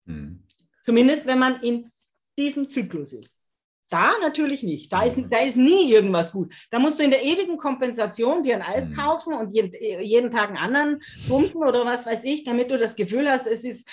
Mhm. 0.05 0.43
Zumindest 0.83 1.27
wenn 1.27 1.37
man 1.37 1.61
in 1.61 1.91
diesem 2.39 2.67
Zyklus 2.67 3.13
ist. 3.13 3.35
Da 3.89 4.11
natürlich 4.19 4.63
nicht. 4.63 4.91
Da 4.91 5.03
ist, 5.03 5.19
da 5.29 5.37
ist 5.41 5.57
nie 5.57 5.91
irgendwas 5.91 6.31
gut. 6.31 6.51
Da 6.71 6.79
musst 6.79 6.97
du 6.97 7.03
in 7.03 7.11
der 7.11 7.23
ewigen 7.23 7.57
Kompensation 7.57 8.41
dir 8.41 8.55
ein 8.55 8.63
Eis 8.63 8.89
mhm. 8.89 8.95
kaufen 8.95 9.33
und 9.35 9.51
jeden, 9.51 9.71
jeden 10.01 10.31
Tag 10.31 10.49
einen 10.49 10.57
anderen 10.57 11.03
bumsen 11.27 11.61
oder 11.63 11.85
was 11.85 12.07
weiß 12.07 12.23
ich, 12.23 12.43
damit 12.43 12.71
du 12.71 12.79
das 12.79 12.95
Gefühl 12.95 13.29
hast, 13.29 13.45
es 13.45 13.63
ist 13.63 13.87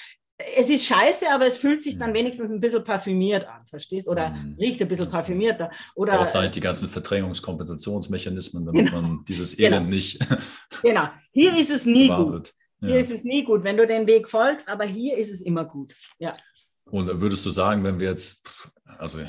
es 0.57 0.69
ist 0.69 0.85
scheiße, 0.85 1.31
aber 1.31 1.47
es 1.47 1.59
fühlt 1.59 1.83
sich 1.83 1.99
dann 1.99 2.11
mhm. 2.11 2.15
wenigstens 2.15 2.51
ein 2.51 2.61
bisschen 2.61 2.85
parfümiert 2.85 3.47
an, 3.47 3.67
verstehst? 3.67 4.09
Oder 4.09 4.31
mhm. 4.31 4.57
riecht 4.59 4.81
ein 4.81 4.89
bisschen 4.89 5.09
parfümierter. 5.09 5.71
Oder 5.95 6.21
Außer 6.21 6.41
halt 6.41 6.55
die 6.55 6.61
ganzen 6.61 6.89
Verdrängungskompensationsmechanismen, 6.89 8.67
damit 8.67 8.87
genau. 8.87 9.03
man 9.03 9.25
dieses 9.27 9.59
Elend 9.59 9.85
genau. 9.85 9.91
nicht. 9.91 10.19
Genau. 10.83 11.09
Hier 11.33 11.57
ist 11.57 11.71
es 11.71 11.87
nie 11.87 12.09
gut. 12.09 12.53
Ja. 12.81 12.89
Hier 12.89 12.99
ist 12.99 13.11
es 13.11 13.25
nie 13.25 13.45
gut, 13.45 13.63
wenn 13.63 13.77
du 13.77 13.87
den 13.87 14.07
Weg 14.07 14.29
folgst, 14.29 14.69
aber 14.69 14.85
hier 14.85 15.17
ist 15.17 15.31
es 15.31 15.41
immer 15.41 15.65
gut. 15.65 15.95
Ja. 16.19 16.35
Und 16.87 17.21
würdest 17.21 17.47
du 17.47 17.51
sagen, 17.51 17.85
wenn 17.85 18.01
wir 18.01 18.09
jetzt, 18.09 18.47
also 18.99 19.21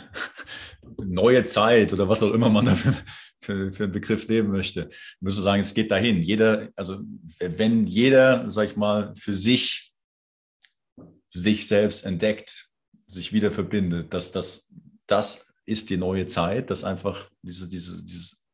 neue 0.98 1.46
Zeit 1.46 1.94
oder 1.94 2.10
was 2.10 2.24
auch 2.24 2.34
immer 2.34 2.50
man 2.50 2.66
dafür 2.66 2.94
für, 3.42 3.72
für 3.72 3.84
einen 3.84 3.94
Begriff 3.94 4.28
nehmen 4.28 4.52
möchte, 4.52 4.90
würdest 5.20 5.40
du 5.40 5.44
sagen, 5.44 5.62
es 5.62 5.74
geht 5.74 5.92
dahin. 5.92 6.22
Jeder, 6.22 6.70
also 6.76 6.98
wenn 7.40 7.86
jeder, 7.86 8.50
sag 8.50 8.70
ich 8.70 8.76
mal, 8.76 9.14
für 9.16 9.34
sich 9.34 9.93
sich 11.34 11.68
selbst 11.68 12.06
entdeckt, 12.06 12.70
sich 13.06 13.34
wieder 13.34 13.52
verbindet, 13.52 14.14
dass 14.14 14.32
das, 14.32 14.74
das 15.08 15.52
ist 15.66 15.90
die 15.90 15.98
neue 15.98 16.28
Zeit, 16.28 16.70
dass 16.70 16.84
einfach 16.84 17.30
diese, 17.42 17.68
diese, 17.68 18.06
dieses 18.06 18.48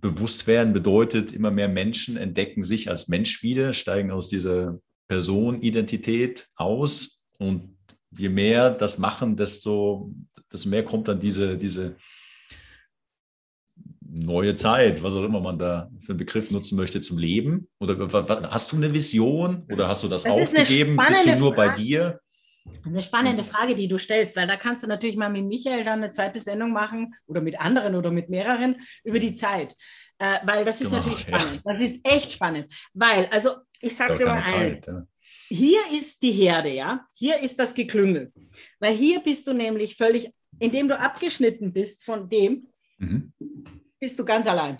Bewusstwerden 0.00 0.72
bedeutet, 0.72 1.32
immer 1.32 1.50
mehr 1.50 1.68
Menschen 1.68 2.16
entdecken 2.16 2.62
sich 2.62 2.88
als 2.90 3.08
Mensch 3.08 3.42
wieder, 3.42 3.72
steigen 3.72 4.10
aus 4.10 4.28
dieser 4.28 4.80
Personidentität 5.08 6.48
aus. 6.56 7.24
Und 7.38 7.76
je 8.16 8.28
mehr 8.28 8.70
das 8.70 8.98
machen, 8.98 9.36
desto, 9.36 10.12
desto 10.50 10.68
mehr 10.68 10.84
kommt 10.84 11.08
dann 11.08 11.20
diese, 11.20 11.56
diese 11.56 11.96
neue 14.12 14.54
Zeit, 14.56 15.02
was 15.02 15.16
auch 15.16 15.24
immer 15.24 15.40
man 15.40 15.58
da 15.58 15.90
für 16.00 16.12
einen 16.12 16.18
Begriff 16.18 16.50
nutzen 16.50 16.76
möchte, 16.76 17.00
zum 17.00 17.18
Leben? 17.18 17.68
Oder 17.80 17.96
hast 18.50 18.72
du 18.72 18.76
eine 18.76 18.92
Vision 18.92 19.66
oder 19.70 19.88
hast 19.88 20.04
du 20.04 20.08
das, 20.08 20.24
das 20.24 20.32
aufgegeben? 20.32 20.96
Bist 20.96 21.24
du 21.24 21.36
nur 21.36 21.54
Frage. 21.54 21.70
bei 21.70 21.74
dir? 21.74 22.20
Eine 22.84 23.02
spannende 23.02 23.42
Frage, 23.42 23.74
die 23.74 23.88
du 23.88 23.98
stellst, 23.98 24.36
weil 24.36 24.46
da 24.46 24.56
kannst 24.56 24.84
du 24.84 24.86
natürlich 24.86 25.16
mal 25.16 25.30
mit 25.30 25.44
Michael 25.44 25.82
dann 25.82 26.02
eine 26.02 26.10
zweite 26.10 26.38
Sendung 26.38 26.72
machen 26.72 27.14
oder 27.26 27.40
mit 27.40 27.60
anderen 27.60 27.96
oder 27.96 28.10
mit 28.10 28.28
mehreren 28.28 28.76
über 29.02 29.18
die 29.18 29.34
Zeit. 29.34 29.74
Äh, 30.18 30.38
weil 30.44 30.64
das 30.64 30.80
ist 30.80 30.90
genau, 30.90 30.98
natürlich 30.98 31.20
spannend. 31.20 31.60
Ja. 31.64 31.72
Das 31.72 31.82
ist 31.82 32.06
echt 32.06 32.32
spannend. 32.32 32.72
Weil, 32.94 33.26
also 33.32 33.56
ich 33.80 33.96
sage 33.96 34.18
dir 34.18 34.26
mal 34.26 34.42
eins. 34.42 34.86
Ja. 34.86 35.02
Hier 35.48 35.80
ist 35.92 36.22
die 36.22 36.30
Herde, 36.30 36.70
ja. 36.70 37.04
Hier 37.14 37.40
ist 37.40 37.58
das 37.58 37.74
Geklüngel. 37.74 38.32
Weil 38.78 38.94
hier 38.94 39.20
bist 39.20 39.46
du 39.48 39.52
nämlich 39.52 39.96
völlig, 39.96 40.30
indem 40.60 40.86
du 40.88 40.98
abgeschnitten 40.98 41.72
bist 41.72 42.04
von 42.04 42.28
dem, 42.28 42.68
mhm. 42.98 43.32
Bist 44.02 44.18
du 44.18 44.24
ganz 44.24 44.48
allein. 44.48 44.76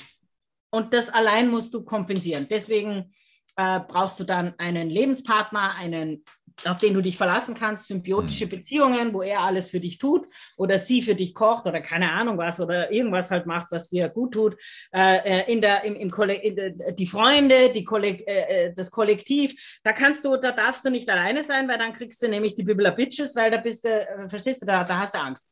Und 0.70 0.92
das 0.92 1.08
allein 1.08 1.48
musst 1.48 1.72
du 1.72 1.84
kompensieren. 1.84 2.48
Deswegen 2.50 3.14
äh, 3.56 3.78
brauchst 3.86 4.18
du 4.18 4.24
dann 4.24 4.54
einen 4.58 4.90
Lebenspartner, 4.90 5.76
einen 5.76 6.24
auf 6.64 6.80
den 6.80 6.92
du 6.92 7.00
dich 7.00 7.16
verlassen 7.16 7.54
kannst, 7.54 7.86
symbiotische 7.86 8.44
mhm. 8.44 8.50
Beziehungen, 8.50 9.14
wo 9.14 9.22
er 9.22 9.40
alles 9.40 9.70
für 9.70 9.80
dich 9.80 9.96
tut 9.96 10.26
oder 10.56 10.78
sie 10.78 11.00
für 11.00 11.14
dich 11.14 11.34
kocht 11.34 11.66
oder 11.66 11.80
keine 11.80 12.10
Ahnung 12.12 12.36
was 12.36 12.60
oder 12.60 12.92
irgendwas 12.92 13.30
halt 13.30 13.46
macht, 13.46 13.68
was 13.70 13.88
dir 13.88 14.10
gut 14.10 14.34
tut. 14.34 14.56
Äh, 14.92 15.18
äh 15.24 15.52
in 15.52 15.62
der, 15.62 15.84
im, 15.84 15.94
im 15.94 16.10
in 16.10 16.56
der, 16.56 16.92
die 16.92 17.06
Freunde, 17.06 17.72
die 17.72 17.84
Kollek 17.84 18.26
äh, 18.26 18.66
äh, 18.66 18.74
das 18.74 18.90
Kollektiv, 18.90 19.80
da 19.82 19.92
kannst 19.92 20.24
du, 20.24 20.36
da 20.36 20.52
darfst 20.52 20.84
du 20.84 20.90
nicht 20.90 21.08
alleine 21.08 21.42
sein, 21.42 21.68
weil 21.68 21.78
dann 21.78 21.94
kriegst 21.94 22.22
du 22.22 22.28
nämlich 22.28 22.54
die 22.54 22.64
Bibler 22.64 22.90
Bitches, 22.90 23.34
weil 23.34 23.50
da 23.50 23.56
bist 23.56 23.84
du, 23.84 23.88
äh, 23.88 24.28
verstehst 24.28 24.60
du, 24.60 24.66
da, 24.66 24.84
da 24.84 24.98
hast 24.98 25.14
du 25.14 25.20
Angst. 25.20 25.51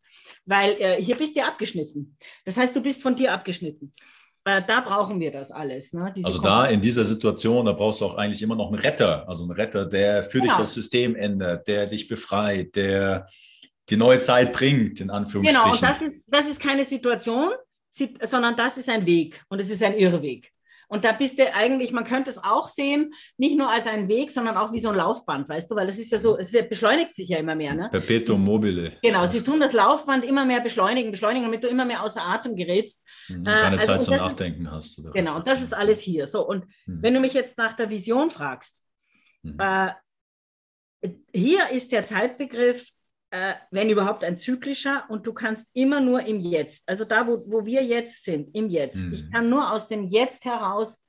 Weil 0.50 0.72
äh, 0.80 1.00
hier 1.00 1.16
bist 1.16 1.36
du 1.36 1.44
abgeschnitten. 1.44 2.16
Das 2.44 2.56
heißt, 2.56 2.74
du 2.74 2.82
bist 2.82 3.00
von 3.00 3.14
dir 3.14 3.32
abgeschnitten. 3.32 3.92
Äh, 4.44 4.62
da 4.66 4.80
brauchen 4.80 5.20
wir 5.20 5.30
das 5.30 5.52
alles. 5.52 5.92
Ne? 5.92 6.12
also 6.24 6.42
da 6.42 6.66
in 6.66 6.80
dieser 6.80 7.04
Situation, 7.04 7.66
da 7.66 7.72
brauchst 7.72 8.00
du 8.00 8.06
auch 8.06 8.16
eigentlich 8.16 8.42
immer 8.42 8.56
noch 8.56 8.66
einen 8.66 8.80
Retter, 8.80 9.28
also 9.28 9.44
einen 9.44 9.52
Retter, 9.52 9.86
der 9.86 10.24
für 10.24 10.40
genau. 10.40 10.54
dich 10.54 10.58
das 10.58 10.74
System 10.74 11.14
ändert, 11.14 11.68
der 11.68 11.86
dich 11.86 12.08
befreit, 12.08 12.74
der 12.74 13.28
die 13.88 13.96
neue 13.96 14.18
Zeit 14.18 14.52
bringt, 14.52 15.00
in 15.00 15.10
Anführungsstrichen. 15.10 15.62
Genau, 15.62 15.74
und 15.74 15.82
das 15.82 16.02
ist, 16.02 16.24
das 16.26 16.50
ist 16.50 16.60
keine 16.60 16.84
Situation, 16.84 17.50
sondern 17.92 18.56
das 18.56 18.76
ist 18.76 18.88
ein 18.88 19.06
Weg 19.06 19.40
und 19.50 19.60
es 19.60 19.70
ist 19.70 19.84
ein 19.84 19.96
Irrweg. 19.96 20.52
Und 20.90 21.04
da 21.04 21.12
bist 21.12 21.38
du 21.38 21.54
eigentlich, 21.54 21.92
man 21.92 22.02
könnte 22.02 22.30
es 22.30 22.38
auch 22.42 22.66
sehen, 22.66 23.12
nicht 23.38 23.56
nur 23.56 23.70
als 23.70 23.86
einen 23.86 24.08
Weg, 24.08 24.32
sondern 24.32 24.56
auch 24.56 24.72
wie 24.72 24.80
so 24.80 24.88
ein 24.88 24.96
Laufband, 24.96 25.48
weißt 25.48 25.70
du, 25.70 25.76
weil 25.76 25.88
es 25.88 26.00
ist 26.00 26.10
ja 26.10 26.18
so, 26.18 26.36
es 26.36 26.52
wird, 26.52 26.68
beschleunigt 26.68 27.14
sich 27.14 27.28
ja 27.28 27.38
immer 27.38 27.54
mehr. 27.54 27.74
Ne? 27.74 27.88
Perpetuum 27.92 28.42
mobile. 28.42 28.92
Genau, 29.00 29.24
sie 29.26 29.40
tun 29.40 29.60
das 29.60 29.72
Laufband 29.72 30.24
immer 30.24 30.44
mehr 30.44 30.60
beschleunigen, 30.60 31.12
beschleunigen, 31.12 31.44
damit 31.44 31.62
du 31.62 31.68
immer 31.68 31.84
mehr 31.84 32.02
außer 32.02 32.20
Atem 32.20 32.56
gerätst. 32.56 33.06
Mhm, 33.28 33.44
keine 33.44 33.76
äh, 33.76 33.78
also, 33.78 33.86
Zeit 33.86 34.02
zum 34.02 34.16
Nachdenken 34.16 34.68
hast. 34.68 34.98
Oder 34.98 35.12
genau, 35.12 35.36
und 35.36 35.46
das 35.46 35.62
ist 35.62 35.72
alles 35.72 36.00
hier. 36.00 36.26
So, 36.26 36.44
und 36.44 36.66
mhm. 36.86 37.02
wenn 37.02 37.14
du 37.14 37.20
mich 37.20 37.34
jetzt 37.34 37.56
nach 37.56 37.74
der 37.74 37.88
Vision 37.88 38.30
fragst, 38.30 38.82
mhm. 39.42 39.58
äh, 39.60 39.90
hier 41.32 41.70
ist 41.70 41.92
der 41.92 42.04
Zeitbegriff 42.04 42.90
äh, 43.30 43.54
wenn 43.70 43.90
überhaupt 43.90 44.24
ein 44.24 44.36
zyklischer 44.36 45.04
und 45.08 45.26
du 45.26 45.32
kannst 45.32 45.70
immer 45.74 46.00
nur 46.00 46.22
im 46.22 46.40
Jetzt, 46.40 46.88
also 46.88 47.04
da, 47.04 47.26
wo, 47.26 47.34
wo 47.50 47.64
wir 47.64 47.84
jetzt 47.84 48.24
sind, 48.24 48.54
im 48.54 48.68
Jetzt. 48.68 48.96
Mhm. 48.96 49.14
Ich 49.14 49.30
kann 49.30 49.48
nur 49.48 49.70
aus 49.70 49.88
dem 49.88 50.04
Jetzt 50.04 50.44
heraus, 50.44 51.04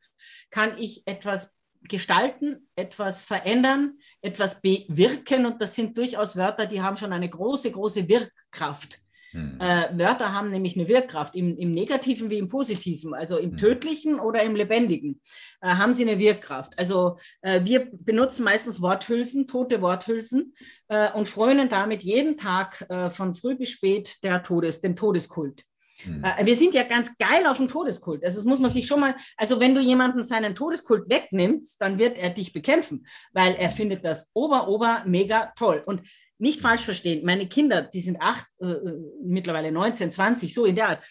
kann 0.49 0.77
ich 0.77 1.05
etwas 1.07 1.55
gestalten, 1.83 2.69
etwas 2.75 3.23
verändern, 3.23 3.97
etwas 4.21 4.61
bewirken 4.61 5.47
und 5.47 5.61
das 5.61 5.73
sind 5.73 5.97
durchaus 5.97 6.35
Wörter, 6.35 6.67
die 6.67 6.81
haben 6.81 6.95
schon 6.97 7.11
eine 7.11 7.29
große, 7.29 7.71
große 7.71 8.07
Wirkkraft. 8.07 8.99
Hm. 9.31 9.59
Äh, 9.59 9.97
Wörter 9.97 10.33
haben 10.33 10.51
nämlich 10.51 10.75
eine 10.75 10.87
Wirkkraft, 10.87 11.35
im, 11.35 11.57
im, 11.57 11.73
Negativen 11.73 12.29
wie 12.29 12.37
im 12.37 12.49
Positiven, 12.49 13.13
also 13.13 13.37
im 13.37 13.51
hm. 13.51 13.57
Tödlichen 13.57 14.19
oder 14.19 14.43
im 14.43 14.55
Lebendigen, 14.55 15.21
äh, 15.61 15.69
haben 15.69 15.93
sie 15.93 16.03
eine 16.03 16.19
Wirkkraft. 16.19 16.77
Also 16.77 17.17
äh, 17.41 17.61
wir 17.63 17.89
benutzen 17.91 18.43
meistens 18.43 18.81
Worthülsen, 18.81 19.47
tote 19.47 19.81
Worthülsen 19.81 20.53
äh, 20.89 21.11
und 21.13 21.29
frönen 21.29 21.69
damit 21.69 22.03
jeden 22.03 22.37
Tag 22.37 22.85
äh, 22.89 23.09
von 23.09 23.33
früh 23.33 23.55
bis 23.55 23.69
spät 23.69 24.17
der 24.23 24.43
Todes, 24.43 24.81
dem 24.81 24.95
Todeskult. 24.95 25.63
Hm. 26.03 26.23
Äh, 26.23 26.45
wir 26.45 26.55
sind 26.55 26.73
ja 26.73 26.83
ganz 26.83 27.15
geil 27.17 27.45
auf 27.47 27.57
dem 27.57 27.67
Todeskult. 27.67 28.23
Also 28.25 28.37
das 28.37 28.45
muss 28.45 28.59
man 28.59 28.71
sich 28.71 28.87
schon 28.87 28.99
mal, 28.99 29.15
also 29.37 29.59
wenn 29.59 29.75
du 29.75 29.81
jemanden 29.81 30.23
seinen 30.23 30.55
Todeskult 30.55 31.09
wegnimmst, 31.09 31.79
dann 31.81 31.97
wird 31.97 32.17
er 32.17 32.31
dich 32.31 32.53
bekämpfen, 32.53 33.05
weil 33.33 33.55
er 33.55 33.71
findet 33.71 34.03
das 34.03 34.29
ober, 34.33 34.67
ober 34.67 35.03
mega 35.05 35.53
toll. 35.57 35.83
Und 35.85 36.01
nicht 36.41 36.61
falsch 36.61 36.81
verstehen, 36.81 37.25
meine 37.25 37.47
Kinder, 37.47 37.83
die 37.83 38.01
sind 38.01 38.21
acht, 38.21 38.47
äh, 38.59 38.65
äh 38.65 38.97
mittlerweile 39.23 39.71
19, 39.71 40.11
20, 40.11 40.53
so 40.53 40.65
in 40.65 40.75
der 40.75 40.89
Art, 40.89 41.03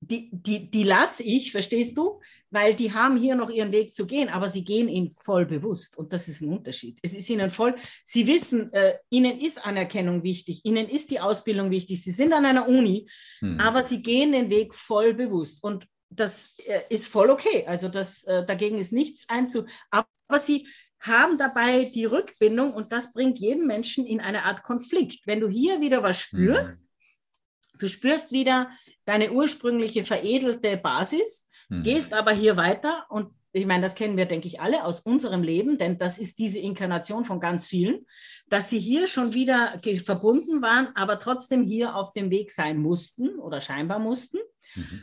die, 0.00 0.30
die, 0.32 0.70
die 0.70 0.84
lasse 0.84 1.22
ich, 1.22 1.52
verstehst 1.52 1.96
du? 1.98 2.20
Weil 2.50 2.74
die 2.74 2.92
haben 2.92 3.18
hier 3.18 3.34
noch 3.34 3.50
ihren 3.50 3.70
Weg 3.70 3.94
zu 3.94 4.06
gehen, 4.06 4.28
aber 4.28 4.48
sie 4.48 4.64
gehen 4.64 4.88
ihn 4.88 5.14
voll 5.20 5.44
bewusst 5.44 5.96
und 5.98 6.12
das 6.12 6.26
ist 6.26 6.40
ein 6.40 6.48
Unterschied. 6.48 6.98
Es 7.02 7.14
ist 7.14 7.28
ihnen 7.28 7.50
voll, 7.50 7.74
sie 8.04 8.26
wissen, 8.26 8.72
äh, 8.72 8.94
ihnen 9.10 9.38
ist 9.38 9.64
Anerkennung 9.64 10.22
wichtig, 10.22 10.62
ihnen 10.64 10.88
ist 10.88 11.10
die 11.10 11.20
Ausbildung 11.20 11.70
wichtig, 11.70 12.02
sie 12.02 12.10
sind 12.12 12.32
an 12.32 12.46
einer 12.46 12.66
Uni, 12.66 13.08
hm. 13.40 13.60
aber 13.60 13.82
sie 13.82 14.02
gehen 14.02 14.32
den 14.32 14.50
Weg 14.50 14.74
voll 14.74 15.14
bewusst 15.14 15.62
und 15.62 15.86
das 16.08 16.56
äh, 16.66 16.80
ist 16.88 17.06
voll 17.06 17.30
okay. 17.30 17.64
Also 17.66 17.88
das, 17.88 18.24
äh, 18.24 18.44
dagegen 18.44 18.78
ist 18.78 18.92
nichts 18.92 19.28
einzu, 19.28 19.66
aber 19.90 20.08
sie, 20.38 20.66
haben 21.00 21.38
dabei 21.38 21.84
die 21.84 22.04
Rückbindung 22.04 22.72
und 22.72 22.92
das 22.92 23.12
bringt 23.12 23.38
jeden 23.38 23.66
Menschen 23.66 24.06
in 24.06 24.20
eine 24.20 24.44
Art 24.44 24.62
Konflikt. 24.62 25.26
Wenn 25.26 25.40
du 25.40 25.48
hier 25.48 25.80
wieder 25.80 26.02
was 26.02 26.20
spürst, 26.20 26.82
mhm. 26.82 27.78
du 27.78 27.88
spürst 27.88 28.32
wieder 28.32 28.70
deine 29.06 29.32
ursprüngliche 29.32 30.04
veredelte 30.04 30.76
Basis, 30.76 31.48
mhm. 31.68 31.82
gehst 31.82 32.12
aber 32.12 32.32
hier 32.32 32.56
weiter 32.56 33.06
und 33.08 33.32
ich 33.52 33.66
meine, 33.66 33.82
das 33.82 33.96
kennen 33.96 34.16
wir, 34.16 34.26
denke 34.26 34.46
ich, 34.46 34.60
alle 34.60 34.84
aus 34.84 35.00
unserem 35.00 35.42
Leben, 35.42 35.76
denn 35.76 35.98
das 35.98 36.18
ist 36.18 36.38
diese 36.38 36.60
Inkarnation 36.60 37.24
von 37.24 37.40
ganz 37.40 37.66
vielen, 37.66 38.06
dass 38.48 38.70
sie 38.70 38.78
hier 38.78 39.08
schon 39.08 39.34
wieder 39.34 39.76
verbunden 40.04 40.62
waren, 40.62 40.94
aber 40.94 41.18
trotzdem 41.18 41.64
hier 41.64 41.96
auf 41.96 42.12
dem 42.12 42.30
Weg 42.30 42.52
sein 42.52 42.78
mussten 42.78 43.40
oder 43.40 43.60
scheinbar 43.60 43.98
mussten. 43.98 44.38
Mhm. 44.76 45.00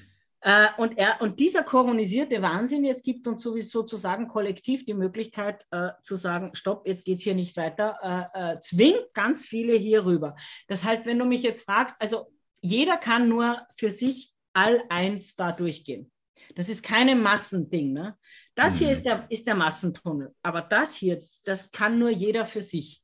Äh, 0.48 0.70
und, 0.78 0.98
er, 0.98 1.20
und 1.20 1.42
dieser 1.42 1.62
koronisierte 1.62 2.42
Wahnsinn 2.42 2.86
jetzt 2.86 3.04
gibt 3.04 3.28
uns 3.28 3.44
sowieso 3.44 3.82
sozusagen 3.82 4.30
kollektiv 4.30 4.86
die 4.86 4.94
Möglichkeit 4.94 5.66
äh, 5.72 5.90
zu 6.02 6.16
sagen, 6.16 6.52
stopp, 6.56 6.88
jetzt 6.88 7.04
geht 7.04 7.18
es 7.18 7.24
hier 7.24 7.36
nicht 7.36 7.58
weiter, 7.58 8.32
äh, 8.34 8.54
äh, 8.54 8.60
zwingt 8.62 9.14
ganz 9.14 9.46
viele 9.46 9.74
hier 9.74 10.06
rüber. 10.06 10.38
Das 10.70 10.86
heißt, 10.86 11.06
wenn 11.06 11.20
du 11.20 11.26
mich 11.26 11.44
jetzt 11.44 11.66
fragst, 11.66 11.98
also 12.00 12.32
jeder 12.62 12.96
kann 12.96 13.28
nur 13.28 13.62
für 13.76 13.92
sich 13.92 14.34
all 14.54 14.82
eins 14.88 15.36
da 15.36 15.52
durchgehen. 15.52 16.14
Das 16.56 16.70
ist 16.70 16.82
keine 16.82 17.18
Massending. 17.18 17.92
Ne? 17.92 18.18
Das 18.56 18.78
hier 18.78 18.88
mhm. 18.88 18.94
ist 18.94 19.04
der, 19.04 19.26
ist 19.28 19.48
der 19.48 19.56
Massentunnel, 19.56 20.34
aber 20.44 20.62
das 20.62 20.96
hier, 20.96 21.20
das 21.44 21.72
kann 21.72 22.00
nur 22.00 22.10
jeder 22.10 22.46
für 22.46 22.64
sich. 22.64 23.04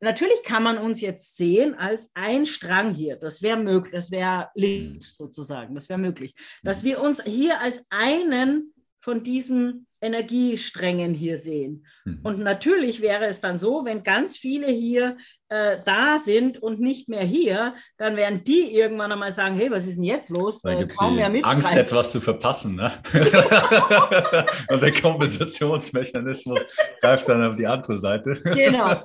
Natürlich 0.00 0.42
kann 0.42 0.62
man 0.62 0.78
uns 0.78 1.00
jetzt 1.00 1.36
sehen 1.36 1.74
als 1.74 2.10
ein 2.14 2.46
Strang 2.46 2.92
hier. 2.94 3.16
Das 3.16 3.42
wäre 3.42 3.56
möglich, 3.56 3.92
das 3.92 4.10
wäre 4.10 4.50
links 4.54 5.16
sozusagen, 5.16 5.74
das 5.74 5.88
wäre 5.88 5.98
möglich. 5.98 6.34
Dass 6.62 6.84
wir 6.84 7.00
uns 7.00 7.22
hier 7.22 7.60
als 7.60 7.86
einen 7.90 8.72
von 9.00 9.22
diesen 9.22 9.86
Energiesträngen 10.04 11.14
hier 11.14 11.38
sehen. 11.38 11.86
Mhm. 12.04 12.20
Und 12.22 12.38
natürlich 12.40 13.00
wäre 13.00 13.24
es 13.24 13.40
dann 13.40 13.58
so, 13.58 13.84
wenn 13.84 14.02
ganz 14.02 14.36
viele 14.36 14.66
hier 14.66 15.16
äh, 15.48 15.76
da 15.84 16.18
sind 16.18 16.62
und 16.62 16.80
nicht 16.80 17.08
mehr 17.08 17.22
hier, 17.22 17.74
dann 17.96 18.16
werden 18.16 18.44
die 18.44 18.74
irgendwann 18.74 19.12
einmal 19.12 19.32
sagen, 19.32 19.54
hey, 19.56 19.70
was 19.70 19.86
ist 19.86 19.96
denn 19.96 20.04
jetzt 20.04 20.30
los? 20.30 20.60
Dann 20.62 20.78
gibt 20.78 20.92
es 20.92 21.00
Angst, 21.00 21.74
etwas 21.74 22.12
zu 22.12 22.20
verpassen. 22.20 22.76
Ne? 22.76 22.92
und 24.68 24.82
der 24.82 24.92
Kompensationsmechanismus 24.92 26.66
greift 27.00 27.28
dann 27.28 27.42
auf 27.42 27.56
die 27.56 27.66
andere 27.66 27.96
Seite. 27.96 28.34
genau, 28.54 28.96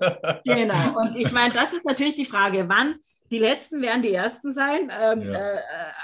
genau. 0.43 0.99
Und 0.99 1.15
ich 1.17 1.31
meine, 1.31 1.53
das 1.53 1.73
ist 1.73 1.85
natürlich 1.85 2.15
die 2.15 2.25
Frage, 2.25 2.67
wann 2.67 2.95
die 3.31 3.39
Letzten 3.39 3.81
werden 3.81 4.01
die 4.01 4.13
Ersten 4.13 4.51
sein, 4.51 4.91
ähm, 5.01 5.21
ja. 5.21 5.55
äh, 5.55 5.61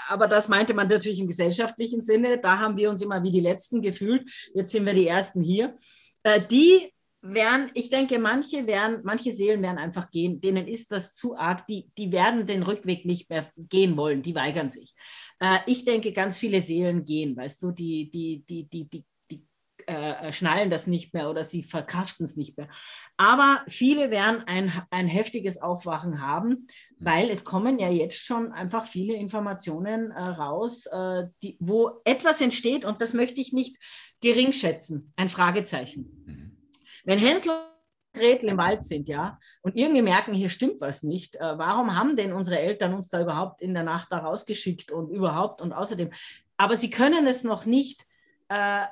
aber 0.07 0.28
das 0.28 0.47
meinte 0.47 0.73
man 0.73 0.88
natürlich 0.88 1.19
im 1.19 1.28
gesellschaftlichen 1.28 2.03
Sinne. 2.03 2.38
Da 2.38 2.59
haben 2.59 2.78
wir 2.78 2.89
uns 2.89 3.01
immer 3.01 3.23
wie 3.23 3.32
die 3.32 3.39
Letzten 3.39 3.82
gefühlt. 3.82 4.30
Jetzt 4.53 4.71
sind 4.71 4.86
wir 4.86 4.93
die 4.93 5.07
Ersten 5.07 5.41
hier. 5.41 5.76
Äh, 6.23 6.41
die 6.41 6.91
werden, 7.21 7.71
ich 7.73 7.89
denke, 7.89 8.19
manche 8.19 8.67
werden, 8.67 8.99
manche 9.03 9.32
Seelen 9.32 9.61
werden 9.63 9.80
einfach 9.80 10.11
gehen, 10.11 10.41
denen 10.41 10.67
ist 10.67 10.91
das 10.91 11.13
zu 11.13 11.36
arg, 11.36 11.65
die, 11.67 11.89
die 11.97 12.11
werden 12.11 12.45
den 12.45 12.61
Rückweg 12.61 13.05
nicht 13.05 13.30
mehr 13.30 13.49
gehen 13.57 13.97
wollen, 13.97 14.21
die 14.21 14.36
weigern 14.36 14.69
sich. 14.69 14.93
Äh, 15.39 15.59
ich 15.65 15.86
denke, 15.86 16.11
ganz 16.11 16.38
viele 16.38 16.61
Seelen 16.61 17.03
gehen, 17.03 17.36
weißt 17.36 17.63
du, 17.63 17.71
die, 17.71 18.11
die, 18.11 18.43
die, 18.47 18.69
die, 18.69 18.86
die, 18.89 19.03
die 19.03 19.05
äh, 19.88 20.31
schnallen 20.31 20.69
das 20.69 20.88
nicht 20.88 21.13
mehr 21.13 21.29
oder 21.29 21.43
sie 21.43 21.63
verkraften 21.63 22.25
es 22.25 22.36
nicht 22.36 22.57
mehr. 22.57 22.67
Aber 23.17 23.63
viele 23.67 24.11
werden 24.11 24.43
ein, 24.45 24.71
ein 24.89 25.07
heftiges 25.07 25.61
Aufwachen 25.61 26.21
haben, 26.21 26.49
mhm. 26.49 26.67
weil 26.99 27.29
es 27.29 27.45
kommen 27.45 27.79
ja 27.79 27.89
jetzt 27.89 28.25
schon 28.25 28.51
einfach 28.51 28.86
viele 28.86 29.13
Informationen 29.13 30.11
äh, 30.11 30.21
raus, 30.21 30.86
äh, 30.88 31.25
die, 31.41 31.57
wo 31.59 32.01
etwas 32.03 32.41
entsteht 32.41 32.86
und 32.86 33.01
das 33.01 33.13
möchte 33.13 33.41
ich 33.41 33.53
nicht 33.53 33.77
gering 34.21 34.53
schätzen, 34.53 35.13
ein 35.15 35.29
Fragezeichen. 35.29 36.23
Mhm 36.25 36.45
wenn 37.05 37.19
Hensel 37.19 37.53
Gretel 38.13 38.49
im 38.49 38.57
Wald 38.57 38.86
sind, 38.86 39.09
ja, 39.09 39.39
und 39.61 39.75
irgendwie 39.75 40.01
merken, 40.01 40.33
hier 40.33 40.49
stimmt 40.49 40.79
was 40.79 41.03
nicht. 41.03 41.36
Äh, 41.36 41.57
warum 41.57 41.95
haben 41.95 42.15
denn 42.15 42.31
unsere 42.31 42.59
Eltern 42.59 42.93
uns 42.93 43.09
da 43.09 43.21
überhaupt 43.21 43.61
in 43.61 43.73
der 43.73 43.83
Nacht 43.83 44.07
da 44.09 44.19
rausgeschickt 44.19 44.89
und 44.89 45.09
überhaupt 45.09 45.61
und 45.61 45.73
außerdem? 45.73 46.11
Aber 46.55 46.77
sie 46.77 46.89
können 46.89 47.27
es 47.27 47.43
noch 47.43 47.65
nicht, 47.65 48.05
äh, 48.47 48.86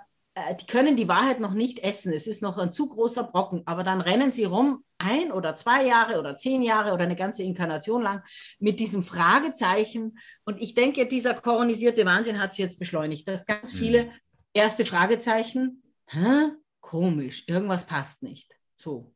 die 0.59 0.65
können 0.65 0.95
die 0.95 1.07
Wahrheit 1.07 1.39
noch 1.39 1.53
nicht 1.53 1.79
essen. 1.79 2.11
Es 2.11 2.25
ist 2.25 2.41
noch 2.41 2.57
ein 2.57 2.71
zu 2.71 2.87
großer 2.87 3.23
Brocken. 3.23 3.61
Aber 3.65 3.83
dann 3.83 4.01
rennen 4.01 4.31
sie 4.31 4.45
rum, 4.45 4.83
ein 4.97 5.31
oder 5.31 5.53
zwei 5.53 5.85
Jahre 5.85 6.19
oder 6.19 6.35
zehn 6.35 6.63
Jahre 6.63 6.93
oder 6.93 7.03
eine 7.03 7.15
ganze 7.15 7.43
Inkarnation 7.43 8.01
lang 8.01 8.23
mit 8.59 8.79
diesem 8.79 9.03
Fragezeichen. 9.03 10.17
Und 10.43 10.59
ich 10.61 10.73
denke, 10.73 11.07
dieser 11.07 11.35
koronisierte 11.35 12.05
Wahnsinn 12.05 12.39
hat 12.39 12.51
es 12.51 12.57
jetzt 12.57 12.79
beschleunigt, 12.79 13.27
dass 13.27 13.45
ganz 13.45 13.73
mhm. 13.73 13.77
viele 13.77 14.11
erste 14.53 14.85
Fragezeichen, 14.85 15.83
Hä? 16.07 16.51
komisch, 16.81 17.43
irgendwas 17.47 17.85
passt 17.85 18.23
nicht. 18.23 18.55
So. 18.77 19.13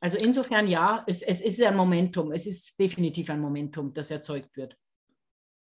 Also 0.00 0.16
insofern 0.16 0.68
ja, 0.68 1.04
es, 1.06 1.22
es 1.22 1.40
ist 1.40 1.60
ein 1.62 1.76
Momentum. 1.76 2.32
Es 2.32 2.46
ist 2.46 2.78
definitiv 2.78 3.30
ein 3.30 3.40
Momentum, 3.40 3.92
das 3.92 4.10
erzeugt 4.10 4.56
wird. 4.56 4.76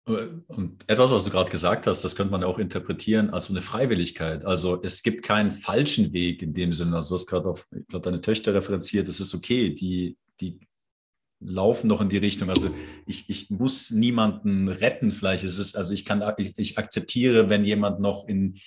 Und 0.07 0.85
etwas, 0.87 1.13
was 1.13 1.25
du 1.25 1.31
gerade 1.31 1.51
gesagt 1.51 1.87
hast, 1.87 2.03
das 2.03 2.15
könnte 2.15 2.31
man 2.31 2.45
auch 2.45 2.59
interpretieren 2.59 3.31
als 3.31 3.49
eine 3.49 3.63
Freiwilligkeit. 3.63 4.45
Also 4.45 4.83
es 4.83 5.03
gibt 5.03 5.23
keinen 5.23 5.53
falschen 5.53 6.13
Weg 6.13 6.43
in 6.43 6.53
dem 6.53 6.75
Sinne. 6.75 6.97
Also 6.97 7.11
du 7.11 7.15
hast 7.15 7.27
gerade 7.27 7.49
auf, 7.49 7.67
ich 7.75 7.87
glaube, 7.87 8.05
deine 8.05 8.21
Töchter 8.21 8.53
referenziert, 8.53 9.09
das 9.09 9.19
ist 9.19 9.35
okay, 9.35 9.71
die, 9.71 10.19
die 10.41 10.61
laufen 11.41 11.89
doch 11.89 12.03
in 12.03 12.11
die 12.11 12.19
Richtung. 12.19 12.51
Also 12.51 12.71
ich, 13.07 13.31
ich 13.31 13.49
muss 13.49 13.91
niemanden 13.91 14.69
retten, 14.69 15.11
vielleicht 15.11 15.45
ist 15.45 15.59
es, 15.59 15.75
also 15.75 15.95
ich 15.95 16.05
kann, 16.05 16.23
ich, 16.37 16.53
ich 16.59 16.77
akzeptiere, 16.77 17.49
wenn 17.49 17.65
jemand 17.65 18.01
noch 18.01 18.29
in 18.29 18.59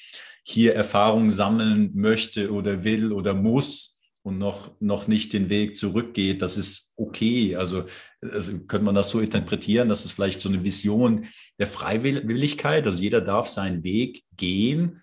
hier 0.44 0.74
Erfahrungen 0.74 1.30
sammeln 1.30 1.92
möchte 1.94 2.52
oder 2.52 2.84
will 2.84 3.12
oder 3.12 3.36
muss, 3.36 3.97
und 4.28 4.38
noch, 4.38 4.72
noch 4.82 5.08
nicht 5.08 5.32
den 5.32 5.50
Weg 5.50 5.78
zurückgeht, 5.78 6.42
das 6.42 6.58
ist 6.58 6.94
okay. 6.98 7.56
Also, 7.56 7.86
also 8.22 8.60
könnte 8.60 8.84
man 8.84 8.94
das 8.94 9.10
so 9.10 9.22
interpretieren, 9.22 9.88
dass 9.88 10.04
es 10.04 10.12
vielleicht 10.12 10.42
so 10.42 10.50
eine 10.50 10.66
Vision 10.66 11.28
der 11.58 11.68
Freiwilligkeit, 11.68 12.86
also 12.86 13.02
jeder 13.02 13.22
darf 13.22 13.48
seinen 13.48 13.86
Weg 13.86 14.26
gehen. 14.36 15.02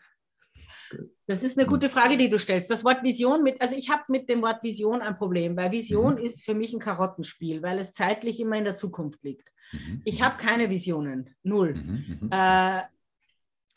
Das 1.27 1.43
ist 1.43 1.59
eine 1.59 1.67
gute 1.67 1.89
Frage, 1.89 2.19
die 2.19 2.29
du 2.29 2.39
stellst. 2.39 2.71
Das 2.71 2.85
Wort 2.85 3.03
Vision 3.03 3.43
mit, 3.43 3.63
also 3.63 3.75
ich 3.75 3.89
habe 3.89 4.03
mit 4.09 4.29
dem 4.29 4.43
Wort 4.43 4.63
Vision 4.63 5.01
ein 5.01 5.17
Problem, 5.17 5.57
weil 5.57 5.73
Vision 5.73 6.17
mhm. 6.17 6.21
ist 6.21 6.45
für 6.45 6.55
mich 6.55 6.75
ein 6.75 6.79
Karottenspiel, 6.79 7.63
weil 7.63 7.79
es 7.79 7.95
zeitlich 7.95 8.39
immer 8.41 8.59
in 8.59 8.65
der 8.65 8.75
Zukunft 8.75 9.25
liegt. 9.25 9.51
Mhm. 9.73 10.03
Ich 10.05 10.21
habe 10.21 10.37
keine 10.37 10.69
Visionen, 10.69 11.31
null. 11.43 11.75
Mhm. 11.75 12.19
mhm. 12.21 12.29
Äh, 12.31 12.83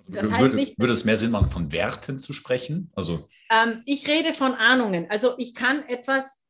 das 0.07 0.31
heißt 0.31 0.53
nicht, 0.53 0.79
würde 0.79 0.93
es 0.93 1.05
mehr 1.05 1.17
Sinn 1.17 1.31
machen, 1.31 1.49
von 1.49 1.71
Werten 1.71 2.19
zu 2.19 2.33
sprechen? 2.33 2.91
Also 2.95 3.27
ähm, 3.51 3.81
ich 3.85 4.07
rede 4.07 4.33
von 4.33 4.53
Ahnungen. 4.53 5.07
Also 5.09 5.35
ich 5.37 5.53
kann 5.53 5.83
etwas. 5.87 6.41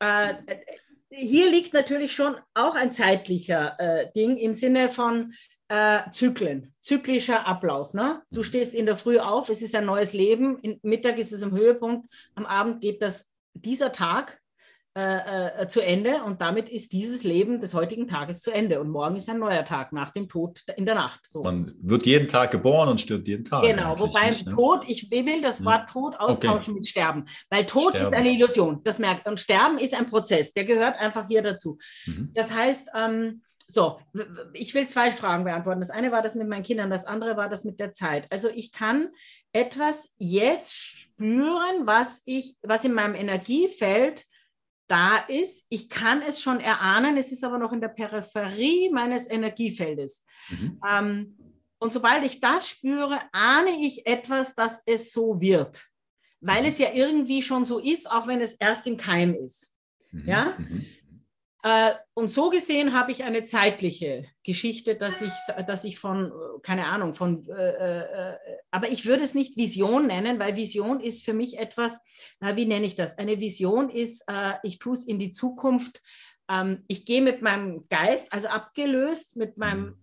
Äh, 0.00 0.34
hier 1.10 1.50
liegt 1.50 1.72
natürlich 1.72 2.12
schon 2.12 2.36
auch 2.54 2.74
ein 2.74 2.92
zeitlicher 2.92 3.78
äh, 3.78 4.12
Ding 4.12 4.36
im 4.36 4.52
Sinne 4.52 4.88
von 4.90 5.32
äh, 5.68 6.10
Zyklen, 6.10 6.74
zyklischer 6.80 7.46
Ablauf. 7.46 7.94
Ne? 7.94 8.22
Du 8.30 8.40
mhm. 8.40 8.44
stehst 8.44 8.74
in 8.74 8.86
der 8.86 8.96
Früh 8.96 9.18
auf, 9.18 9.48
es 9.48 9.62
ist 9.62 9.74
ein 9.74 9.84
neues 9.86 10.12
Leben, 10.12 10.58
in, 10.58 10.80
Mittag 10.82 11.18
ist 11.18 11.32
es 11.32 11.42
am 11.42 11.52
Höhepunkt, 11.52 12.08
am 12.34 12.46
Abend 12.46 12.80
geht 12.80 13.02
das 13.02 13.30
dieser 13.54 13.92
Tag 13.92 14.40
äh, 14.98 15.62
äh, 15.62 15.68
zu 15.68 15.80
Ende 15.80 16.24
und 16.24 16.40
damit 16.40 16.68
ist 16.68 16.92
dieses 16.92 17.22
Leben 17.22 17.60
des 17.60 17.72
heutigen 17.72 18.08
Tages 18.08 18.40
zu 18.40 18.50
Ende 18.50 18.80
und 18.80 18.90
morgen 18.90 19.14
ist 19.14 19.28
ein 19.28 19.38
neuer 19.38 19.64
Tag 19.64 19.92
nach 19.92 20.10
dem 20.10 20.28
Tod 20.28 20.64
in 20.76 20.86
der 20.86 20.96
Nacht. 20.96 21.20
So. 21.30 21.44
Man 21.44 21.72
wird 21.80 22.04
jeden 22.04 22.26
Tag 22.26 22.50
geboren 22.50 22.88
und 22.88 23.00
stirbt 23.00 23.28
jeden 23.28 23.44
Tag. 23.44 23.62
Genau, 23.62 23.96
wobei 23.98 24.30
nicht, 24.30 24.46
ne? 24.46 24.56
Tod, 24.56 24.84
ich 24.88 25.08
will 25.10 25.40
das 25.40 25.64
Wort 25.64 25.88
Tod 25.88 26.16
austauschen 26.18 26.72
okay. 26.72 26.80
mit 26.80 26.88
Sterben, 26.88 27.26
weil 27.48 27.64
Tod 27.66 27.90
Sterben. 27.90 28.06
ist 28.06 28.12
eine 28.12 28.30
Illusion, 28.32 28.80
das 28.82 28.98
merkt 28.98 29.28
und 29.28 29.38
Sterben 29.38 29.78
ist 29.78 29.94
ein 29.94 30.06
Prozess, 30.06 30.52
der 30.52 30.64
gehört 30.64 30.96
einfach 30.96 31.28
hier 31.28 31.42
dazu. 31.42 31.78
Mhm. 32.06 32.32
Das 32.34 32.50
heißt, 32.50 32.88
ähm, 32.96 33.42
so, 33.68 34.00
ich 34.54 34.74
will 34.74 34.88
zwei 34.88 35.10
Fragen 35.10 35.44
beantworten. 35.44 35.80
Das 35.80 35.90
eine 35.90 36.10
war 36.10 36.22
das 36.22 36.34
mit 36.34 36.48
meinen 36.48 36.62
Kindern, 36.62 36.90
das 36.90 37.04
andere 37.04 37.36
war 37.36 37.48
das 37.48 37.64
mit 37.64 37.78
der 37.78 37.92
Zeit. 37.92 38.26
Also 38.32 38.48
ich 38.48 38.72
kann 38.72 39.10
etwas 39.52 40.14
jetzt 40.16 40.74
spüren, 40.74 41.86
was 41.86 42.22
ich, 42.24 42.56
was 42.62 42.84
in 42.84 42.94
meinem 42.94 43.14
Energiefeld 43.14 44.24
da 44.88 45.18
ist. 45.28 45.66
Ich 45.68 45.88
kann 45.88 46.22
es 46.22 46.40
schon 46.40 46.60
erahnen, 46.60 47.16
es 47.16 47.30
ist 47.30 47.44
aber 47.44 47.58
noch 47.58 47.72
in 47.72 47.80
der 47.80 47.88
Peripherie 47.88 48.90
meines 48.90 49.30
Energiefeldes. 49.30 50.24
Mhm. 50.48 50.80
Ähm, 50.88 51.38
und 51.78 51.92
sobald 51.92 52.24
ich 52.24 52.40
das 52.40 52.68
spüre, 52.68 53.20
ahne 53.32 53.70
ich 53.80 54.06
etwas, 54.06 54.54
dass 54.54 54.82
es 54.84 55.12
so 55.12 55.40
wird, 55.40 55.86
weil 56.40 56.62
mhm. 56.62 56.68
es 56.68 56.78
ja 56.78 56.88
irgendwie 56.92 57.42
schon 57.42 57.64
so 57.64 57.78
ist, 57.78 58.10
auch 58.10 58.26
wenn 58.26 58.40
es 58.40 58.54
erst 58.54 58.86
im 58.86 58.96
Keim 58.96 59.34
ist. 59.34 59.70
Mhm. 60.10 60.28
Ja? 60.28 60.56
Mhm. 60.58 60.86
Äh, 61.64 61.92
und 62.14 62.30
so 62.30 62.50
gesehen 62.50 62.92
habe 62.92 63.10
ich 63.10 63.24
eine 63.24 63.42
zeitliche 63.42 64.24
Geschichte, 64.44 64.94
dass 64.94 65.20
ich, 65.20 65.32
dass 65.66 65.84
ich 65.84 65.98
von, 65.98 66.32
keine 66.62 66.86
Ahnung, 66.86 67.14
von, 67.14 67.48
äh, 67.48 68.32
äh, 68.32 68.36
aber 68.70 68.90
ich 68.90 69.06
würde 69.06 69.24
es 69.24 69.34
nicht 69.34 69.56
Vision 69.56 70.06
nennen, 70.06 70.38
weil 70.38 70.56
Vision 70.56 71.00
ist 71.00 71.24
für 71.24 71.32
mich 71.32 71.58
etwas, 71.58 71.98
na, 72.38 72.56
wie 72.56 72.66
nenne 72.66 72.86
ich 72.86 72.94
das? 72.94 73.18
Eine 73.18 73.40
Vision 73.40 73.90
ist, 73.90 74.22
äh, 74.28 74.54
ich 74.62 74.78
tue 74.78 74.94
es 74.94 75.04
in 75.04 75.18
die 75.18 75.30
Zukunft. 75.30 76.00
Ähm, 76.48 76.84
ich 76.86 77.04
gehe 77.04 77.22
mit 77.22 77.42
meinem 77.42 77.88
Geist, 77.88 78.32
also 78.32 78.46
abgelöst, 78.46 79.34
mit 79.36 79.56
meinem, 79.58 79.96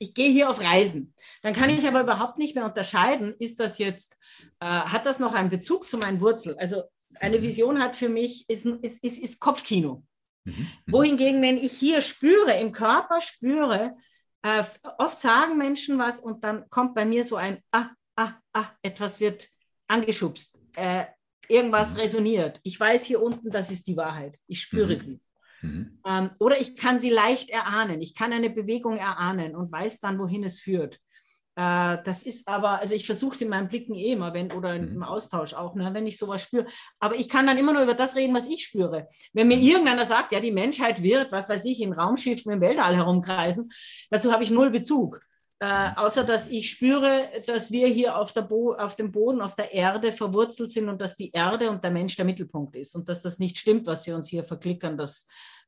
ich 0.00 0.12
gehe 0.12 0.30
hier 0.30 0.50
auf 0.50 0.60
Reisen. 0.60 1.14
Dann 1.42 1.54
kann 1.54 1.70
ich 1.70 1.86
aber 1.86 2.00
überhaupt 2.00 2.36
nicht 2.38 2.56
mehr 2.56 2.66
unterscheiden, 2.66 3.34
ist 3.38 3.60
das 3.60 3.78
jetzt, 3.78 4.16
äh, 4.58 4.66
hat 4.66 5.06
das 5.06 5.20
noch 5.20 5.34
einen 5.34 5.50
Bezug 5.50 5.88
zu 5.88 5.98
meinen 5.98 6.20
Wurzeln? 6.20 6.58
Also 6.58 6.82
eine 7.20 7.42
Vision 7.42 7.80
hat 7.80 7.94
für 7.94 8.08
mich, 8.08 8.44
ist, 8.48 8.66
ist, 8.66 9.04
ist, 9.04 9.18
ist 9.18 9.40
Kopfkino. 9.40 10.02
Mhm. 10.46 10.68
Wohingegen, 10.86 11.42
wenn 11.42 11.58
ich 11.58 11.72
hier 11.72 12.00
spüre, 12.00 12.52
im 12.58 12.72
Körper 12.72 13.20
spüre, 13.20 13.96
äh, 14.42 14.62
oft 14.98 15.20
sagen 15.20 15.58
Menschen 15.58 15.98
was 15.98 16.20
und 16.20 16.44
dann 16.44 16.68
kommt 16.70 16.94
bei 16.94 17.04
mir 17.04 17.24
so 17.24 17.36
ein, 17.36 17.58
ah, 17.72 17.90
ah, 18.16 18.34
ah, 18.52 18.70
etwas 18.80 19.20
wird 19.20 19.48
angeschubst, 19.88 20.56
äh, 20.76 21.04
irgendwas 21.48 21.94
mhm. 21.94 22.00
resoniert. 22.00 22.60
Ich 22.62 22.78
weiß 22.78 23.04
hier 23.04 23.20
unten, 23.20 23.50
das 23.50 23.70
ist 23.70 23.86
die 23.86 23.96
Wahrheit. 23.96 24.38
Ich 24.46 24.62
spüre 24.62 24.92
mhm. 24.92 24.96
sie. 24.96 25.20
Mhm. 25.62 25.98
Ähm, 26.06 26.30
oder 26.38 26.60
ich 26.60 26.76
kann 26.76 26.98
sie 26.98 27.10
leicht 27.10 27.50
erahnen. 27.50 28.00
Ich 28.00 28.14
kann 28.14 28.32
eine 28.32 28.50
Bewegung 28.50 28.98
erahnen 28.98 29.56
und 29.56 29.72
weiß 29.72 30.00
dann, 30.00 30.18
wohin 30.18 30.44
es 30.44 30.60
führt. 30.60 31.00
Äh, 31.56 31.98
das 32.04 32.22
ist 32.22 32.46
aber, 32.46 32.80
also 32.80 32.94
ich 32.94 33.06
versuche 33.06 33.34
es 33.34 33.40
in 33.40 33.48
meinen 33.48 33.68
Blicken 33.68 33.94
eh 33.94 34.12
immer, 34.12 34.34
wenn, 34.34 34.52
oder 34.52 34.74
im 34.74 34.96
mhm. 34.96 35.02
Austausch 35.02 35.54
auch, 35.54 35.74
ne, 35.74 35.92
wenn 35.94 36.06
ich 36.06 36.18
sowas 36.18 36.42
spüre. 36.42 36.66
Aber 37.00 37.16
ich 37.16 37.30
kann 37.30 37.46
dann 37.46 37.56
immer 37.56 37.72
nur 37.72 37.82
über 37.82 37.94
das 37.94 38.14
reden, 38.14 38.34
was 38.34 38.46
ich 38.46 38.64
spüre. 38.64 39.08
Wenn 39.32 39.48
mir 39.48 39.56
mhm. 39.56 39.62
irgendeiner 39.62 40.04
sagt, 40.04 40.32
ja, 40.32 40.40
die 40.40 40.52
Menschheit 40.52 41.02
wird, 41.02 41.32
was 41.32 41.48
weiß 41.48 41.64
ich, 41.64 41.80
in 41.80 41.94
Raumschiffen 41.94 42.52
im 42.52 42.60
Weltall 42.60 42.94
herumkreisen, 42.94 43.72
dazu 44.10 44.32
habe 44.32 44.44
ich 44.44 44.50
null 44.50 44.70
Bezug. 44.70 45.20
Äh, 45.58 45.88
mhm. 45.88 45.96
außer 45.96 46.24
dass 46.24 46.48
ich 46.48 46.70
spüre, 46.70 47.30
dass 47.46 47.70
wir 47.70 47.88
hier 47.88 48.18
auf, 48.18 48.34
auf, 48.36 48.94
dem 48.96 49.10
Boden, 49.10 49.40
auf 49.40 49.54
der 49.54 49.72
Erde 49.72 50.12
verwurzelt 50.12 50.70
sind 50.70 50.90
und 50.90 51.00
dass 51.00 51.16
die 51.16 51.30
Erde 51.30 51.70
und 51.70 51.82
der 51.82 51.90
Mensch 51.90 52.16
der 52.16 52.26
Mittelpunkt 52.26 52.76
ist 52.76 52.94
und 52.94 53.08
dass 53.08 53.22
das 53.22 53.38
nicht 53.38 53.56
stimmt, 53.56 53.86
was 53.86 54.04
sie 54.04 54.12
uns 54.12 54.28
hier 54.28 54.44
verklickern, 54.44 54.98
das 54.98 55.26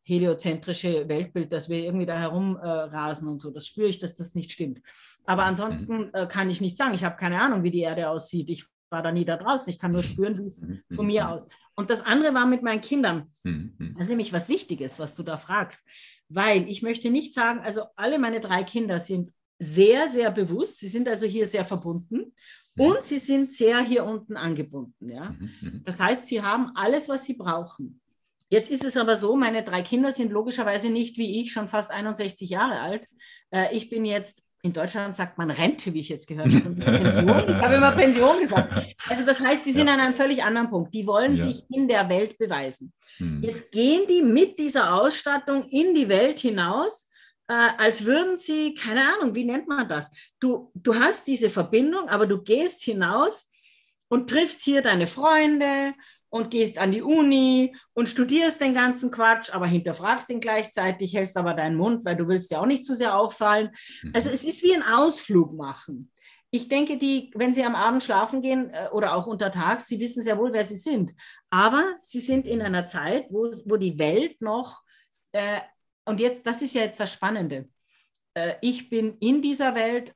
heliozentrische 0.09 1.09
Weltbild, 1.09 1.52
dass 1.52 1.68
wir 1.68 1.78
irgendwie 1.78 2.06
da 2.06 2.18
herumrasen 2.18 3.28
äh, 3.28 3.30
und 3.30 3.38
so. 3.38 3.50
Das 3.50 3.66
spüre 3.66 3.88
ich, 3.88 3.98
dass 3.98 4.16
das 4.16 4.34
nicht 4.34 4.50
stimmt. 4.50 4.80
Aber 5.24 5.42
mhm. 5.42 5.48
ansonsten 5.48 6.14
äh, 6.14 6.26
kann 6.26 6.48
ich 6.48 6.61
nicht 6.61 6.76
sagen. 6.76 6.94
Ich 6.94 7.04
habe 7.04 7.16
keine 7.16 7.40
Ahnung, 7.40 7.62
wie 7.62 7.70
die 7.70 7.80
Erde 7.80 8.09
aussieht. 8.09 8.48
Ich 8.48 8.64
war 8.90 9.02
da 9.02 9.12
nie 9.12 9.26
da 9.26 9.36
draußen. 9.36 9.70
Ich 9.70 9.78
kann 9.78 9.92
nur 9.92 10.02
spüren, 10.02 10.38
wie 10.38 10.48
es 10.48 10.62
mhm. 10.62 10.82
von 10.94 11.06
mir 11.06 11.28
aus. 11.28 11.46
Und 11.74 11.90
das 11.90 12.04
andere 12.04 12.32
war 12.32 12.46
mit 12.46 12.62
meinen 12.62 12.80
Kindern. 12.80 13.30
Mhm. 13.42 13.94
Das 13.94 14.04
ist 14.04 14.09
nämlich 14.09 14.32
was 14.32 14.48
Wichtiges, 14.48 14.98
was 14.98 15.14
du 15.14 15.22
da 15.22 15.36
fragst. 15.36 15.84
Weil 16.30 16.68
ich 16.68 16.82
möchte 16.82 17.11
nicht 17.11 17.34
sagen, 17.34 17.61
also 17.61 17.82
alle 17.94 18.18
meine 18.18 18.40
drei 18.40 18.64
Kinder 18.64 19.00
sind 19.00 19.30
sehr, 19.59 20.09
sehr 20.09 20.30
bewusst. 20.30 20.78
Sie 20.78 20.88
sind 20.88 21.09
also 21.09 21.26
hier 21.26 21.46
sehr 21.46 21.64
verbunden 21.64 22.32
und 22.78 23.02
sie 23.02 23.18
sind 23.18 23.50
sehr 23.50 23.80
hier 23.80 24.04
unten 24.04 24.36
angebunden. 24.36 25.11
Ja? 25.11 25.34
Das 25.84 25.98
heißt, 25.98 26.26
sie 26.28 26.40
haben 26.40 26.70
alles, 26.76 27.09
was 27.09 27.24
sie 27.24 27.34
brauchen. 27.34 28.00
Jetzt 28.51 28.70
ist 28.70 28.84
es 28.84 28.96
aber 28.96 29.16
so, 29.16 29.36
meine 29.36 29.62
drei 29.62 29.82
Kinder 29.82 30.12
sind 30.12 30.32
logischerweise 30.32 30.88
nicht 30.88 31.18
wie 31.18 31.40
ich 31.40 31.53
schon 31.53 31.68
fast 31.68 31.90
61 31.90 32.49
Jahre 32.49 32.80
alt. 32.80 33.07
Äh, 33.51 33.76
ich 33.76 33.90
bin 33.90 34.05
jetzt, 34.05 34.42
in 34.62 34.72
Deutschland 34.72 35.14
sagt 35.14 35.38
man 35.38 35.51
Rente, 35.51 35.92
wie 35.92 36.01
ich 36.01 36.09
jetzt 36.09 36.26
gehört 36.26 36.49
habe. 36.53 36.76
ich 36.78 37.55
habe 37.55 37.74
immer 37.74 37.92
Pension 37.92 38.40
gesagt. 38.40 38.96
Also 39.09 39.26
das 39.26 39.38
heißt, 39.38 39.66
die 39.66 39.72
sind 39.72 39.86
ja. 39.86 39.94
an 39.94 40.01
einem 40.01 40.14
völlig 40.14 40.42
anderen 40.42 40.70
Punkt. 40.70 40.94
Die 40.94 41.07
wollen 41.07 41.34
ja. 41.34 41.46
sich 41.46 41.64
in 41.70 41.88
der 41.88 42.09
Welt 42.09 42.38
beweisen. 42.38 42.92
Hm. 43.18 43.42
Jetzt 43.42 43.70
gehen 43.70 44.07
die 44.09 44.22
mit 44.22 44.59
dieser 44.59 44.94
Ausstattung 44.94 45.64
in 45.68 45.94
die 45.94 46.09
Welt 46.09 46.38
hinaus, 46.38 47.09
äh, 47.49 47.55
als 47.78 48.05
würden 48.05 48.36
sie, 48.36 48.74
keine 48.74 49.14
Ahnung, 49.14 49.34
wie 49.34 49.44
nennt 49.44 49.68
man 49.68 49.88
das? 49.88 50.11
Du, 50.40 50.70
du 50.74 50.94
hast 50.94 51.26
diese 51.26 51.51
Verbindung, 51.51 52.09
aber 52.09 52.26
du 52.26 52.42
gehst 52.42 52.82
hinaus 52.82 53.51
und 54.09 54.28
triffst 54.30 54.62
hier 54.62 54.82
deine 54.82 55.07
Freunde, 55.07 55.94
und 56.30 56.50
gehst 56.50 56.78
an 56.78 56.92
die 56.92 57.02
Uni 57.02 57.74
und 57.94 58.08
studierst 58.08 58.60
den 58.60 58.74
ganzen 58.74 59.10
Quatsch, 59.10 59.50
aber 59.52 59.66
hinterfragst 59.66 60.28
ihn 60.30 60.40
gleichzeitig, 60.40 61.14
hältst 61.14 61.36
aber 61.36 61.54
deinen 61.54 61.76
Mund, 61.76 62.04
weil 62.04 62.16
du 62.16 62.28
willst 62.28 62.50
ja 62.50 62.60
auch 62.60 62.66
nicht 62.66 62.84
zu 62.84 62.94
sehr 62.94 63.16
auffallen. 63.16 63.70
Mhm. 64.02 64.12
Also 64.14 64.30
es 64.30 64.44
ist 64.44 64.62
wie 64.62 64.74
ein 64.74 64.82
Ausflug 64.82 65.54
machen. 65.54 66.10
ich 66.50 66.68
denke, 66.68 66.96
die, 66.96 67.30
wenn 67.34 67.52
sie 67.52 67.64
am 67.64 67.74
Abend 67.74 68.02
schlafen 68.02 68.40
gehen 68.40 68.70
äh, 68.70 68.88
oder 68.92 69.14
auch 69.14 69.26
untertags, 69.26 69.86
sie 69.86 70.00
wissen 70.00 70.22
sehr 70.22 70.38
wohl, 70.38 70.52
wer 70.52 70.64
sie 70.64 70.76
sind. 70.76 71.14
Aber 71.50 71.84
sie 72.02 72.20
sind 72.20 72.46
in 72.46 72.62
einer 72.62 72.86
Zeit, 72.86 73.26
wo, 73.30 73.50
wo 73.66 73.76
die 73.76 73.98
Welt 73.98 74.40
noch, 74.40 74.82
äh, 75.32 75.60
und 76.06 76.20
jetzt, 76.20 76.46
das 76.46 76.62
ist 76.62 76.74
ja 76.74 76.82
jetzt 76.82 77.00
das 77.00 77.12
Spannende. 77.12 77.68
Äh, 78.32 78.54
ich 78.62 78.88
bin 78.88 79.18
in 79.18 79.42
dieser 79.42 79.74
Welt, 79.74 80.14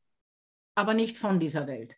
aber 0.75 0.95
nicht 0.95 1.19
von 1.19 1.39
dieser 1.39 1.67
Welt 1.67 1.95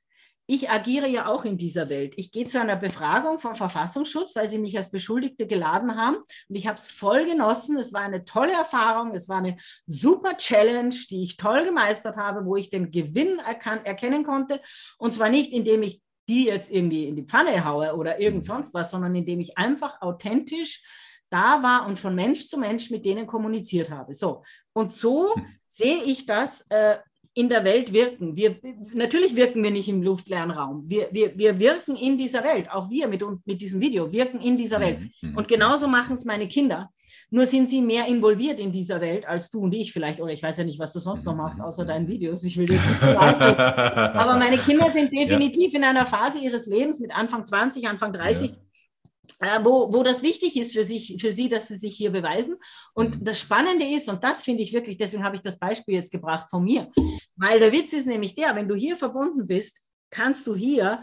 ich 0.46 0.70
agiere 0.70 1.08
ja 1.08 1.26
auch 1.26 1.44
in 1.44 1.56
dieser 1.56 1.88
Welt. 1.88 2.14
Ich 2.16 2.30
gehe 2.30 2.44
zu 2.44 2.60
einer 2.60 2.76
Befragung 2.76 3.38
vom 3.38 3.54
Verfassungsschutz, 3.54 4.36
weil 4.36 4.46
sie 4.46 4.58
mich 4.58 4.76
als 4.76 4.90
Beschuldigte 4.90 5.46
geladen 5.46 5.96
haben. 5.96 6.16
Und 6.16 6.54
ich 6.54 6.66
habe 6.66 6.76
es 6.76 6.86
voll 6.86 7.24
genossen. 7.24 7.78
Es 7.78 7.92
war 7.92 8.02
eine 8.02 8.24
tolle 8.24 8.52
Erfahrung. 8.52 9.14
Es 9.14 9.28
war 9.28 9.38
eine 9.38 9.56
super 9.86 10.36
Challenge, 10.36 10.94
die 11.08 11.22
ich 11.22 11.38
toll 11.38 11.64
gemeistert 11.64 12.16
habe, 12.16 12.44
wo 12.44 12.56
ich 12.56 12.68
den 12.68 12.90
Gewinn 12.90 13.38
erkennen 13.38 14.24
konnte. 14.24 14.60
Und 14.98 15.12
zwar 15.12 15.30
nicht, 15.30 15.52
indem 15.52 15.82
ich 15.82 16.02
die 16.28 16.44
jetzt 16.44 16.70
irgendwie 16.70 17.08
in 17.08 17.16
die 17.16 17.24
Pfanne 17.24 17.64
haue 17.64 17.94
oder 17.96 18.18
irgend 18.18 18.44
mhm. 18.44 18.46
sonst 18.46 18.74
was, 18.74 18.90
sondern 18.90 19.14
indem 19.14 19.40
ich 19.40 19.56
einfach 19.56 20.00
authentisch 20.00 20.82
da 21.30 21.62
war 21.62 21.86
und 21.86 21.98
von 21.98 22.14
Mensch 22.14 22.48
zu 22.48 22.58
Mensch 22.58 22.90
mit 22.90 23.04
denen 23.04 23.26
kommuniziert 23.26 23.90
habe. 23.90 24.14
So. 24.14 24.44
Und 24.72 24.92
so 24.92 25.34
hm. 25.34 25.46
sehe 25.66 26.04
ich 26.04 26.26
das 26.26 26.66
äh, 26.70 26.98
in 27.34 27.48
der 27.48 27.64
Welt 27.64 27.92
wirken. 27.92 28.36
Wir, 28.36 28.56
natürlich 28.92 29.34
wirken 29.34 29.62
wir 29.62 29.72
nicht 29.72 29.88
im 29.88 30.02
luftleeren 30.02 30.52
Raum. 30.52 30.84
Wir, 30.86 31.08
wir, 31.10 31.36
wir 31.36 31.58
wirken 31.58 31.96
in 31.96 32.16
dieser 32.16 32.44
Welt. 32.44 32.70
Auch 32.70 32.88
wir 32.90 33.08
mit, 33.08 33.24
mit 33.44 33.60
diesem 33.60 33.80
Video 33.80 34.12
wirken 34.12 34.40
in 34.40 34.56
dieser 34.56 34.80
Welt. 34.80 35.00
Mhm, 35.00 35.30
mhm. 35.30 35.36
Und 35.36 35.48
genauso 35.48 35.88
machen 35.88 36.14
es 36.14 36.24
meine 36.24 36.46
Kinder. 36.46 36.90
Nur 37.30 37.46
sind 37.46 37.68
sie 37.68 37.80
mehr 37.80 38.06
involviert 38.06 38.60
in 38.60 38.70
dieser 38.70 39.00
Welt 39.00 39.26
als 39.26 39.50
du 39.50 39.60
und 39.60 39.74
ich 39.74 39.92
vielleicht. 39.92 40.20
Oder 40.20 40.32
ich 40.32 40.42
weiß 40.42 40.58
ja 40.58 40.64
nicht, 40.64 40.78
was 40.78 40.92
du 40.92 41.00
sonst 41.00 41.24
noch 41.24 41.34
machst, 41.34 41.60
außer 41.60 41.84
deinen 41.84 42.06
Videos. 42.06 42.44
Ich 42.44 42.56
will 42.56 42.70
jetzt 42.70 42.86
nicht 42.86 43.00
sagen. 43.00 43.40
Aber 43.58 44.38
meine 44.38 44.56
Kinder 44.58 44.92
sind 44.92 45.12
definitiv 45.12 45.72
ja. 45.72 45.78
in 45.78 45.84
einer 45.84 46.06
Phase 46.06 46.38
ihres 46.38 46.66
Lebens 46.66 47.00
mit 47.00 47.14
Anfang 47.14 47.44
20, 47.44 47.88
Anfang 47.88 48.12
30, 48.12 48.50
ja 48.50 48.56
wo, 49.62 49.92
wo 49.92 50.02
das 50.02 50.22
wichtig 50.22 50.56
ist 50.56 50.72
für, 50.72 50.84
sich, 50.84 51.16
für 51.20 51.32
sie, 51.32 51.48
dass 51.48 51.68
sie 51.68 51.76
sich 51.76 51.96
hier 51.96 52.10
beweisen. 52.10 52.56
Und 52.94 53.20
mhm. 53.20 53.24
das 53.24 53.40
Spannende 53.40 53.86
ist, 53.86 54.08
und 54.08 54.22
das 54.24 54.42
finde 54.42 54.62
ich 54.62 54.72
wirklich, 54.72 54.96
deswegen 54.96 55.24
habe 55.24 55.36
ich 55.36 55.42
das 55.42 55.58
Beispiel 55.58 55.94
jetzt 55.94 56.12
gebracht 56.12 56.50
von 56.50 56.64
mir, 56.64 56.90
weil 57.36 57.58
der 57.58 57.72
Witz 57.72 57.92
ist 57.92 58.06
nämlich 58.06 58.34
der, 58.34 58.54
wenn 58.54 58.68
du 58.68 58.74
hier 58.74 58.96
verbunden 58.96 59.46
bist, 59.46 59.78
kannst 60.10 60.46
du 60.46 60.54
hier 60.54 61.02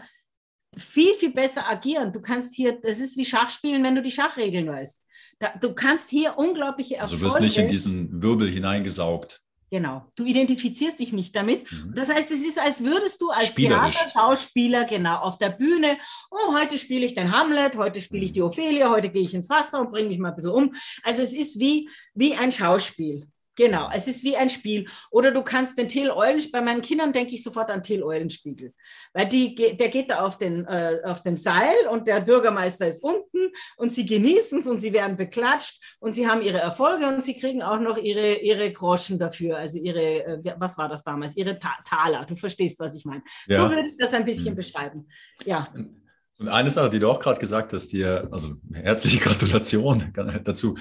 viel, 0.76 1.12
viel 1.14 1.32
besser 1.32 1.68
agieren. 1.68 2.12
Du 2.12 2.20
kannst 2.20 2.54
hier, 2.54 2.80
das 2.80 2.98
ist 2.98 3.16
wie 3.16 3.24
Schachspielen, 3.24 3.82
wenn 3.82 3.94
du 3.94 4.02
die 4.02 4.10
Schachregeln 4.10 4.66
weißt. 4.66 5.02
Da, 5.38 5.54
du 5.60 5.74
kannst 5.74 6.08
hier 6.08 6.38
unglaubliche 6.38 6.96
Erfolge... 6.96 7.14
Also 7.14 7.16
du 7.16 7.22
wirst 7.22 7.40
nicht 7.40 7.58
in 7.58 7.68
diesen 7.68 8.22
Wirbel 8.22 8.48
hineingesaugt. 8.48 9.42
Genau. 9.72 10.02
Du 10.16 10.26
identifizierst 10.26 11.00
dich 11.00 11.14
nicht 11.14 11.34
damit. 11.34 11.72
Mhm. 11.72 11.94
Das 11.94 12.10
heißt, 12.10 12.30
es 12.30 12.44
ist, 12.44 12.60
als 12.60 12.84
würdest 12.84 13.22
du 13.22 13.30
als 13.30 13.54
Theaterschauspieler 13.54 14.84
genau 14.84 15.20
auf 15.20 15.38
der 15.38 15.48
Bühne, 15.48 15.96
oh, 16.30 16.52
heute 16.52 16.78
spiele 16.78 17.06
ich 17.06 17.14
den 17.14 17.32
Hamlet, 17.32 17.78
heute 17.78 18.02
spiele 18.02 18.22
ich 18.26 18.32
die 18.32 18.40
mhm. 18.40 18.48
Ophelia, 18.48 18.90
heute 18.90 19.08
gehe 19.08 19.22
ich 19.22 19.32
ins 19.32 19.48
Wasser 19.48 19.80
und 19.80 19.90
bringe 19.90 20.10
mich 20.10 20.18
mal 20.18 20.28
ein 20.28 20.34
bisschen 20.34 20.50
um. 20.50 20.74
Also 21.02 21.22
es 21.22 21.32
ist 21.32 21.58
wie, 21.58 21.88
wie 22.12 22.34
ein 22.34 22.52
Schauspiel. 22.52 23.26
Genau, 23.62 23.88
es 23.94 24.08
ist 24.08 24.24
wie 24.24 24.36
ein 24.36 24.48
Spiel. 24.48 24.88
Oder 25.12 25.30
du 25.30 25.44
kannst 25.44 25.78
den 25.78 25.88
Till 25.88 26.10
Eulenspiegel, 26.10 26.60
bei 26.60 26.64
meinen 26.64 26.82
Kindern 26.82 27.12
denke 27.12 27.36
ich 27.36 27.44
sofort 27.44 27.70
an 27.70 27.84
Till 27.84 28.02
Eulenspiegel, 28.02 28.74
weil 29.12 29.28
die, 29.28 29.54
der 29.54 29.88
geht 29.88 30.10
da 30.10 30.26
auf, 30.26 30.36
den, 30.36 30.66
äh, 30.66 30.98
auf 31.04 31.22
dem 31.22 31.36
Seil 31.36 31.86
und 31.88 32.08
der 32.08 32.22
Bürgermeister 32.22 32.88
ist 32.88 33.04
unten 33.04 33.52
und 33.76 33.92
sie 33.92 34.04
genießen 34.04 34.58
es 34.58 34.66
und 34.66 34.80
sie 34.80 34.92
werden 34.92 35.16
beklatscht 35.16 35.80
und 36.00 36.10
sie 36.10 36.26
haben 36.26 36.42
ihre 36.42 36.58
Erfolge 36.58 37.06
und 37.06 37.22
sie 37.22 37.38
kriegen 37.38 37.62
auch 37.62 37.78
noch 37.78 37.98
ihre, 37.98 38.34
ihre 38.40 38.72
Groschen 38.72 39.20
dafür, 39.20 39.58
also 39.58 39.78
ihre, 39.78 40.24
äh, 40.24 40.54
was 40.58 40.76
war 40.76 40.88
das 40.88 41.04
damals, 41.04 41.36
ihre 41.36 41.60
Ta 41.60 41.76
Taler, 41.84 42.26
du 42.26 42.34
verstehst, 42.34 42.80
was 42.80 42.96
ich 42.96 43.04
meine. 43.04 43.22
Ja. 43.46 43.58
So 43.58 43.68
würde 43.68 43.90
ich 43.90 43.96
das 43.96 44.12
ein 44.12 44.24
bisschen 44.24 44.54
mhm. 44.54 44.56
beschreiben. 44.56 45.08
Ja. 45.44 45.72
Und 45.72 46.48
eine 46.48 46.70
Sache, 46.70 46.90
die 46.90 46.98
du 46.98 47.08
auch 47.08 47.20
gerade 47.20 47.38
gesagt 47.38 47.72
hast, 47.74 47.92
dir, 47.92 48.26
also 48.32 48.56
herzliche 48.72 49.18
Gratulation 49.24 50.12
dazu. 50.42 50.76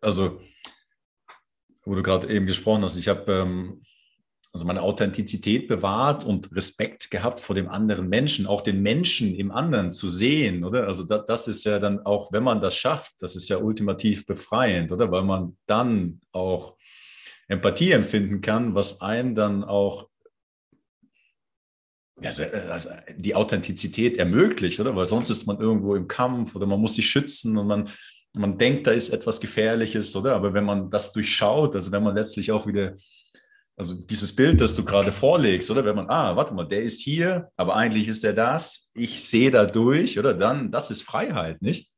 Also 0.00 0.40
wo 1.84 1.94
du 1.94 2.02
gerade 2.02 2.28
eben 2.28 2.46
gesprochen 2.46 2.82
hast, 2.82 2.96
ich 2.96 3.08
habe 3.08 3.32
ähm, 3.32 3.82
also 4.52 4.66
meine 4.66 4.82
Authentizität 4.82 5.66
bewahrt 5.66 6.24
und 6.24 6.54
Respekt 6.54 7.10
gehabt 7.10 7.40
vor 7.40 7.54
dem 7.54 7.68
anderen 7.68 8.08
Menschen, 8.08 8.46
auch 8.46 8.60
den 8.60 8.82
Menschen 8.82 9.34
im 9.34 9.50
anderen 9.50 9.90
zu 9.90 10.08
sehen, 10.08 10.62
oder? 10.62 10.86
Also 10.86 11.04
das, 11.04 11.24
das 11.26 11.48
ist 11.48 11.64
ja 11.64 11.78
dann 11.78 12.00
auch, 12.00 12.32
wenn 12.32 12.42
man 12.42 12.60
das 12.60 12.76
schafft, 12.76 13.14
das 13.20 13.34
ist 13.34 13.48
ja 13.48 13.56
ultimativ 13.56 14.26
befreiend, 14.26 14.92
oder? 14.92 15.10
Weil 15.10 15.22
man 15.22 15.56
dann 15.66 16.20
auch 16.32 16.76
Empathie 17.48 17.92
empfinden 17.92 18.42
kann, 18.42 18.74
was 18.74 19.00
einen 19.00 19.34
dann 19.34 19.64
auch 19.64 20.08
also, 22.22 22.44
also 22.44 22.90
die 23.16 23.34
Authentizität 23.34 24.16
ermöglicht, 24.16 24.78
oder? 24.80 24.94
Weil 24.94 25.06
sonst 25.06 25.30
ist 25.30 25.46
man 25.46 25.58
irgendwo 25.58 25.96
im 25.96 26.08
Kampf 26.08 26.54
oder 26.54 26.66
man 26.66 26.80
muss 26.80 26.94
sich 26.94 27.08
schützen 27.08 27.56
und 27.56 27.66
man 27.66 27.88
man 28.34 28.58
denkt, 28.58 28.86
da 28.86 28.92
ist 28.92 29.10
etwas 29.10 29.40
Gefährliches, 29.40 30.14
oder? 30.16 30.34
Aber 30.34 30.54
wenn 30.54 30.64
man 30.64 30.90
das 30.90 31.12
durchschaut, 31.12 31.76
also 31.76 31.92
wenn 31.92 32.02
man 32.02 32.14
letztlich 32.14 32.50
auch 32.52 32.66
wieder, 32.66 32.94
also 33.76 33.94
dieses 34.06 34.34
Bild, 34.34 34.60
das 34.60 34.74
du 34.74 34.84
gerade 34.84 35.12
vorlegst, 35.12 35.70
oder? 35.70 35.84
Wenn 35.84 35.96
man, 35.96 36.10
ah, 36.10 36.34
warte 36.36 36.54
mal, 36.54 36.66
der 36.66 36.82
ist 36.82 37.00
hier, 37.00 37.50
aber 37.56 37.76
eigentlich 37.76 38.08
ist 38.08 38.24
er 38.24 38.32
das, 38.32 38.90
ich 38.94 39.22
sehe 39.22 39.50
da 39.50 39.64
durch, 39.64 40.18
oder? 40.18 40.34
Dann, 40.34 40.70
das 40.70 40.90
ist 40.90 41.02
Freiheit, 41.02 41.60
nicht? 41.62 41.90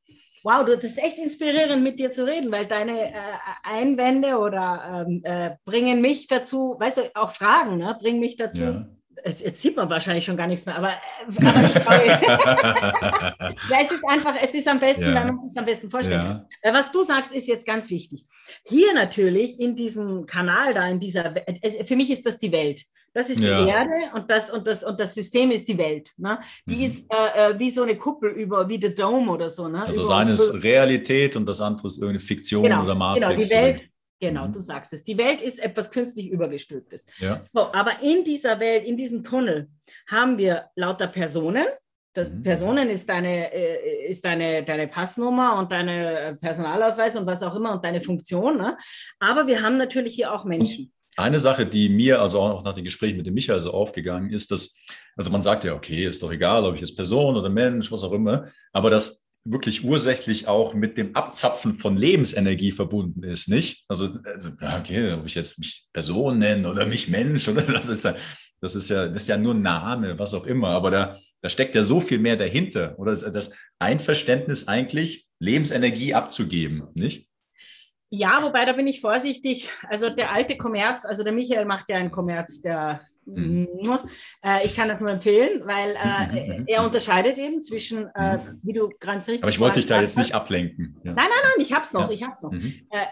Wow, 0.42 0.66
das 0.66 0.84
ist 0.84 0.98
echt 0.98 1.16
inspirierend, 1.16 1.82
mit 1.82 1.98
dir 1.98 2.12
zu 2.12 2.26
reden, 2.26 2.52
weil 2.52 2.66
deine 2.66 3.12
äh, 3.12 3.14
Einwände 3.62 4.36
oder 4.36 5.06
ähm, 5.08 5.22
äh, 5.24 5.56
bringen 5.64 6.02
mich 6.02 6.26
dazu, 6.26 6.76
weißt 6.78 6.98
du, 6.98 7.02
auch 7.14 7.32
Fragen, 7.32 7.78
ne, 7.78 7.96
bringen 7.98 8.20
mich 8.20 8.36
dazu, 8.36 8.62
ja 8.62 8.86
es, 9.22 9.40
jetzt 9.40 9.62
sieht 9.62 9.76
man 9.76 9.88
wahrscheinlich 9.88 10.24
schon 10.24 10.36
gar 10.36 10.46
nichts 10.46 10.66
mehr, 10.66 10.76
aber, 10.76 10.90
äh, 10.90 10.96
aber 11.84 12.04
ja, 13.70 13.78
es 13.82 13.90
ist 13.90 14.04
einfach, 14.08 14.34
es 14.40 14.54
ist 14.54 14.68
am 14.68 14.78
besten, 14.78 15.02
ja. 15.02 15.14
wenn 15.14 15.36
man 15.36 15.38
es 15.44 15.56
am 15.56 15.64
besten 15.64 15.90
vorstellen 15.90 16.24
ja. 16.24 16.32
kann. 16.34 16.46
Äh, 16.62 16.72
was 16.72 16.90
du 16.90 17.02
sagst, 17.02 17.32
ist 17.32 17.46
jetzt 17.46 17.66
ganz 17.66 17.90
wichtig. 17.90 18.24
Hier 18.64 18.94
natürlich 18.94 19.60
in 19.60 19.76
diesem 19.76 20.26
Kanal 20.26 20.74
da, 20.74 20.88
in 20.88 21.00
dieser, 21.00 21.34
für 21.84 21.96
mich 21.96 22.10
ist 22.10 22.26
das 22.26 22.38
die 22.38 22.52
Welt. 22.52 22.84
Das 23.14 23.30
ist 23.30 23.42
die 23.42 23.46
ja. 23.46 23.64
Erde 23.64 23.92
und 24.14 24.28
das, 24.28 24.50
und, 24.50 24.66
das, 24.66 24.82
und 24.82 24.98
das 24.98 25.14
System 25.14 25.52
ist 25.52 25.68
die 25.68 25.78
Welt. 25.78 26.10
Ne? 26.16 26.40
Die 26.66 26.76
mhm. 26.76 26.82
ist 26.82 27.06
äh, 27.12 27.52
äh 27.52 27.58
wie 27.58 27.70
so 27.70 27.84
eine 27.84 27.96
Kuppel 27.96 28.30
über, 28.30 28.68
wie 28.68 28.80
The 28.80 28.92
Dome 28.92 29.30
oder 29.30 29.48
so. 29.48 29.68
Ne? 29.68 29.84
Also 29.84 30.02
das 30.02 30.10
eine 30.10 30.32
ist 30.32 30.62
Realität 30.64 31.36
und 31.36 31.46
das 31.46 31.60
andere 31.60 31.86
ist 31.86 31.98
irgendeine 31.98 32.18
Fiktion 32.18 32.64
genau, 32.64 32.82
oder 32.82 32.96
Matrix. 32.96 33.28
Genau, 33.28 33.40
die 33.40 33.50
Welt, 33.50 33.82
Genau, 34.24 34.48
mhm. 34.48 34.52
du 34.52 34.60
sagst 34.60 34.94
es. 34.94 35.04
Die 35.04 35.18
Welt 35.18 35.42
ist 35.42 35.58
etwas 35.58 35.90
künstlich 35.90 36.30
übergestülptes. 36.30 37.04
Ja. 37.18 37.40
So, 37.42 37.70
aber 37.74 38.02
in 38.02 38.24
dieser 38.24 38.58
Welt, 38.58 38.84
in 38.86 38.96
diesem 38.96 39.22
Tunnel, 39.22 39.68
haben 40.08 40.38
wir 40.38 40.70
lauter 40.76 41.08
Personen. 41.08 41.66
Das 42.14 42.30
mhm. 42.30 42.42
Personen 42.42 42.88
ist 42.88 43.06
deine, 43.06 43.52
äh, 43.52 44.08
ist 44.08 44.24
deine, 44.24 44.64
deine 44.64 44.88
Passnummer 44.88 45.58
und 45.58 45.70
deine 45.70 46.38
Personalausweis 46.40 47.16
und 47.16 47.26
was 47.26 47.42
auch 47.42 47.54
immer 47.54 47.74
und 47.74 47.84
deine 47.84 48.00
Funktion. 48.00 48.56
Ne? 48.56 48.78
Aber 49.18 49.46
wir 49.46 49.60
haben 49.60 49.76
natürlich 49.76 50.14
hier 50.14 50.32
auch 50.32 50.46
Menschen. 50.46 50.90
Eine 51.16 51.38
Sache, 51.38 51.66
die 51.66 51.90
mir 51.90 52.22
also 52.22 52.40
auch 52.40 52.64
nach 52.64 52.72
dem 52.72 52.84
Gespräch 52.84 53.14
mit 53.14 53.26
dem 53.26 53.34
Michael 53.34 53.60
so 53.60 53.72
aufgegangen 53.72 54.30
ist, 54.30 54.50
dass, 54.50 54.80
also 55.16 55.30
man 55.30 55.42
sagt 55.42 55.64
ja, 55.64 55.74
okay, 55.74 56.06
ist 56.06 56.22
doch 56.22 56.32
egal, 56.32 56.64
ob 56.64 56.76
ich 56.76 56.80
jetzt 56.80 56.96
Person 56.96 57.36
oder 57.36 57.50
Mensch, 57.50 57.92
was 57.92 58.02
auch 58.02 58.12
immer, 58.12 58.48
aber 58.72 58.88
dass 58.88 59.23
wirklich 59.44 59.84
ursächlich 59.84 60.48
auch 60.48 60.74
mit 60.74 60.96
dem 60.96 61.14
Abzapfen 61.14 61.74
von 61.74 61.96
Lebensenergie 61.96 62.72
verbunden 62.72 63.22
ist, 63.22 63.48
nicht? 63.48 63.84
Also, 63.88 64.18
also 64.24 64.50
okay, 64.80 65.12
ob 65.12 65.26
ich 65.26 65.34
jetzt 65.34 65.58
mich 65.58 65.84
Person 65.92 66.38
nenne 66.38 66.68
oder 66.68 66.86
mich 66.86 67.08
Mensch, 67.08 67.48
oder 67.48 67.62
das 67.62 67.88
ist 67.88 68.04
ja, 68.04 68.16
das 68.60 68.74
ist 68.74 68.88
ja, 68.88 69.06
das 69.06 69.22
ist 69.22 69.28
ja 69.28 69.36
nur 69.36 69.54
ein 69.54 69.62
Name, 69.62 70.18
was 70.18 70.32
auch 70.32 70.46
immer, 70.46 70.68
aber 70.68 70.90
da, 70.90 71.18
da 71.42 71.48
steckt 71.48 71.74
ja 71.74 71.82
so 71.82 72.00
viel 72.00 72.18
mehr 72.18 72.36
dahinter, 72.36 72.98
oder 72.98 73.14
das 73.14 73.52
Einverständnis 73.78 74.66
eigentlich, 74.66 75.26
Lebensenergie 75.38 76.14
abzugeben, 76.14 76.84
nicht? 76.94 77.28
Ja, 78.16 78.42
wobei 78.42 78.64
da 78.64 78.72
bin 78.72 78.86
ich 78.86 79.00
vorsichtig. 79.00 79.68
Also 79.88 80.08
der 80.08 80.30
alte 80.30 80.56
Kommerz, 80.56 81.04
also 81.04 81.24
der 81.24 81.32
Michael 81.32 81.64
macht 81.64 81.88
ja 81.88 81.96
einen 81.96 82.12
Kommerz, 82.12 82.60
der 82.62 83.00
mhm. 83.26 83.66
äh, 84.44 84.64
ich 84.64 84.76
kann 84.76 84.88
das 84.88 85.00
nur 85.00 85.10
empfehlen, 85.10 85.62
weil 85.64 85.96
äh, 85.96 86.26
mhm. 86.26 86.52
mhm, 86.52 86.58
mhm. 86.60 86.64
er 86.68 86.84
unterscheidet 86.84 87.38
eben 87.38 87.62
zwischen, 87.62 88.06
äh, 88.14 88.36
mhm. 88.36 88.60
wie 88.62 88.72
du 88.72 88.90
ganz 89.00 89.26
richtig 89.26 89.42
Aber 89.42 89.50
ich 89.50 89.58
wollte 89.58 89.80
dich 89.80 89.86
da 89.86 90.00
jetzt 90.00 90.16
nicht 90.16 90.32
ablenken. 90.32 90.96
Ja. 91.02 91.12
Nein, 91.12 91.26
nein, 91.28 91.42
nein, 91.42 91.64
ich 91.64 91.72
hab's 91.72 91.92
noch, 91.92 92.06
ja. 92.06 92.10
ich 92.10 92.22
hab's 92.22 92.42
noch. 92.42 92.52
Mhm. 92.52 92.86
Äh, 92.90 93.06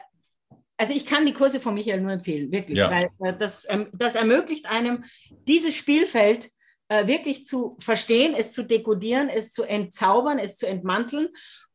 also 0.77 0.95
ich 0.95 1.05
kann 1.05 1.27
die 1.27 1.33
Kurse 1.33 1.59
von 1.59 1.75
Michael 1.75 2.01
nur 2.01 2.13
empfehlen, 2.13 2.53
wirklich, 2.53 2.79
ja. 2.79 2.91
weil 2.91 3.11
äh, 3.21 3.37
das, 3.37 3.67
ähm, 3.69 3.89
das 3.93 4.15
ermöglicht 4.15 4.71
einem, 4.71 5.05
dieses 5.49 5.75
Spielfeld 5.75 6.51
äh, 6.93 7.07
wirklich 7.07 7.47
zu 7.47 7.77
verstehen, 7.81 8.35
es 8.37 8.53
zu 8.53 8.63
dekodieren, 8.63 9.29
es 9.29 9.53
zu 9.53 9.63
entzaubern, 9.63 10.39
es 10.39 10.57
zu 10.57 10.67
entmanteln 10.67 11.29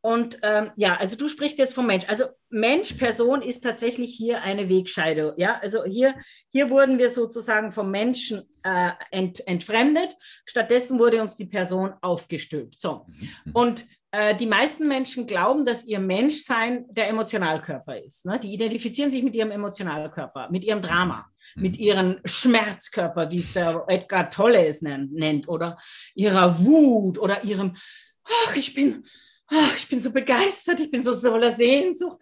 und 0.07 0.39
ähm, 0.41 0.71
ja, 0.77 0.95
also 0.95 1.17
du 1.17 1.27
sprichst 1.27 1.57
jetzt 1.57 1.73
vom 1.73 1.87
Mensch. 1.87 2.05
Also 2.07 2.25
Mensch, 2.49 2.93
Person 2.93 3.41
ist 3.41 3.61
tatsächlich 3.61 4.15
hier 4.15 4.41
eine 4.43 4.69
Wegscheide. 4.69 5.33
Ja, 5.35 5.59
also 5.61 5.83
hier, 5.83 6.15
hier 6.49 6.69
wurden 6.69 6.97
wir 6.97 7.09
sozusagen 7.09 7.73
vom 7.73 7.91
Menschen 7.91 8.43
äh, 8.63 8.91
ent, 9.11 9.45
entfremdet. 9.47 10.15
Stattdessen 10.45 10.97
wurde 10.97 11.21
uns 11.21 11.35
die 11.35 11.47
Person 11.47 11.93
aufgestülpt. 12.01 12.79
So. 12.79 13.05
Mhm. 13.07 13.51
Und 13.51 13.85
die 14.39 14.45
meisten 14.45 14.87
Menschen 14.87 15.27
glauben, 15.27 15.65
dass 15.65 15.85
ihr 15.85 15.99
Menschsein 15.99 16.85
der 16.89 17.09
Emotionalkörper 17.09 18.01
ist. 18.01 18.25
Ne? 18.25 18.39
Die 18.39 18.53
identifizieren 18.53 19.11
sich 19.11 19.21
mit 19.21 19.35
ihrem 19.35 19.51
Emotionalkörper, 19.51 20.49
mit 20.49 20.63
ihrem 20.63 20.81
Drama, 20.81 21.25
mhm. 21.55 21.61
mit 21.61 21.77
ihrem 21.77 22.19
Schmerzkörper, 22.23 23.29
wie 23.29 23.39
es 23.39 23.51
der 23.51 23.83
Edgar 23.87 24.31
Tolle 24.31 24.65
es 24.65 24.81
nennt, 24.81 25.49
oder 25.49 25.77
ihrer 26.15 26.63
Wut 26.63 27.19
oder 27.19 27.43
ihrem, 27.43 27.75
ach, 28.23 28.55
ich 28.55 28.73
bin, 28.73 29.05
ach, 29.47 29.75
ich 29.77 29.89
bin 29.89 29.99
so 29.99 30.11
begeistert, 30.11 30.79
ich 30.79 30.89
bin 30.89 31.01
so 31.01 31.13
voller 31.13 31.51
Sehnsucht. 31.51 32.17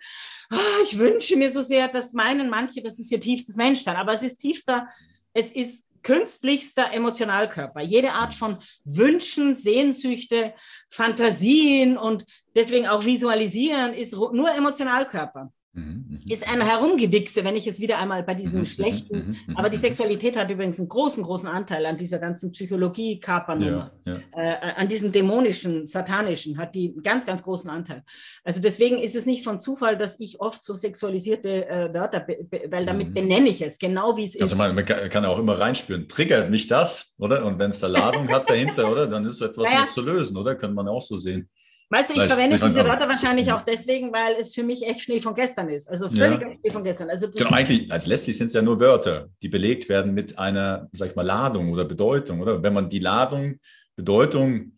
Ach, 0.50 0.80
ich 0.84 0.98
wünsche 0.98 1.36
mir 1.36 1.52
so 1.52 1.62
sehr, 1.62 1.88
das 1.88 2.14
meinen 2.14 2.50
manche, 2.50 2.82
das 2.82 2.98
ist 2.98 3.12
ihr 3.12 3.20
tiefstes 3.20 3.56
Menschsein, 3.58 3.96
aber 3.96 4.14
es 4.14 4.24
ist 4.24 4.38
tiefster, 4.38 4.88
es 5.34 5.52
ist 5.52 5.85
künstlichster 6.06 6.94
Emotionalkörper. 6.94 7.82
Jede 7.82 8.14
Art 8.14 8.36
von 8.36 8.60
Wünschen, 8.84 9.56
Sehnsüchte, 9.56 10.54
Fantasien 10.90 11.98
und 11.98 12.26
deswegen 12.56 12.88
auch 12.88 13.04
Visualisieren 13.04 13.94
ist 13.94 14.14
nur 14.14 14.54
Emotionalkörper. 14.54 15.52
Mhm, 15.76 16.06
mhm. 16.08 16.32
ist 16.32 16.48
ein 16.48 16.62
Herumgewichse, 16.62 17.44
wenn 17.44 17.58
ich 17.58 17.68
es 17.68 17.82
wieder 17.82 18.00
einmal 18.00 18.24
bei 18.24 18.34
diesem 18.34 18.62
mhm, 18.62 18.66
schlechten, 18.66 19.38
aber 19.56 19.70
die 19.70 19.78
Sexualität 19.78 20.38
hat 20.38 20.50
übrigens 20.50 20.80
einen 20.80 20.88
großen, 20.88 21.22
großen 21.22 21.50
Anteil 21.50 21.86
an 21.86 21.98
dieser 21.98 22.18
ganzen 22.18 22.54
Psychologie-Kapernummer, 22.54 23.92
ja, 24.06 24.14
ja. 24.14 24.22
äh, 24.32 24.74
an 24.78 24.88
diesem 24.88 25.12
dämonischen, 25.12 25.86
satanischen, 25.86 26.58
hat 26.58 26.76
die 26.76 26.92
einen 26.94 27.04
ganz, 27.04 27.26
ganz 27.26 27.44
großen 27.44 27.70
Anteil. 27.70 28.04
Also 28.46 28.62
deswegen 28.62 29.00
ist 29.00 29.18
es 29.18 29.26
nicht 29.26 29.44
von 29.44 29.60
Zufall, 29.60 29.98
dass 29.98 30.18
ich 30.22 30.40
oft 30.40 30.64
so 30.64 30.74
sexualisierte 30.74 31.68
äh, 31.68 31.94
Wörter, 31.94 32.26
weil 32.70 32.86
damit 32.86 33.14
benenne 33.14 33.50
ich 33.50 33.62
es, 33.62 33.78
genau 33.78 34.16
wie 34.16 34.24
es 34.24 34.40
also 34.40 34.56
ist. 34.56 34.62
Also 34.62 34.74
man, 34.74 34.86
kann, 34.86 35.10
kann 35.10 35.26
auch 35.26 35.40
immer 35.40 35.60
reinspüren, 35.60 36.08
triggert 36.08 36.50
mich 36.50 36.68
das, 36.68 37.16
oder? 37.20 37.46
Und 37.46 37.60
wenn 37.60 37.72
es 37.72 37.82
da 37.82 37.88
Ladung 37.88 38.30
hat 38.30 38.50
dahinter, 38.50 38.90
oder? 38.90 39.08
Dann 39.08 39.26
ist 39.26 39.42
etwas 39.42 39.70
naja. 39.70 39.82
noch 39.82 39.90
zu 39.90 40.02
lösen, 40.02 40.38
oder? 40.38 40.56
Könnte 40.56 40.76
man 40.76 40.88
auch 40.88 41.02
so 41.02 41.18
sehen. 41.18 41.50
Weißt 41.90 42.10
du, 42.10 42.14
ich 42.14 42.20
weißt, 42.20 42.34
verwende 42.34 42.58
diese 42.58 42.76
Wörter 42.76 43.08
wahrscheinlich 43.08 43.52
auch 43.52 43.62
deswegen, 43.62 44.12
weil 44.12 44.36
es 44.40 44.56
für 44.56 44.64
mich 44.64 44.88
echt 44.88 45.02
Schnee 45.02 45.20
von 45.20 45.36
gestern 45.36 45.70
ist. 45.70 45.88
Also 45.90 46.10
völlig 46.10 46.42
ja. 46.42 46.54
Schnee 46.54 46.72
von 46.72 46.84
gestern. 46.84 47.10
Also 47.10 47.30
genau, 47.30 47.52
eigentlich, 47.52 47.92
als 47.92 48.08
letztlich 48.08 48.38
sind 48.38 48.48
es 48.48 48.54
ja 48.54 48.62
nur 48.62 48.80
Wörter, 48.80 49.28
die 49.42 49.50
belegt 49.50 49.88
werden 49.88 50.14
mit 50.14 50.38
einer, 50.40 50.88
sag 50.92 51.10
ich 51.10 51.16
mal, 51.16 51.22
Ladung 51.26 51.72
oder 51.72 51.86
Bedeutung, 51.86 52.42
oder? 52.42 52.64
Wenn 52.64 52.74
man 52.74 52.90
die 52.90 53.00
Ladung, 53.00 53.60
Bedeutung 53.96 54.76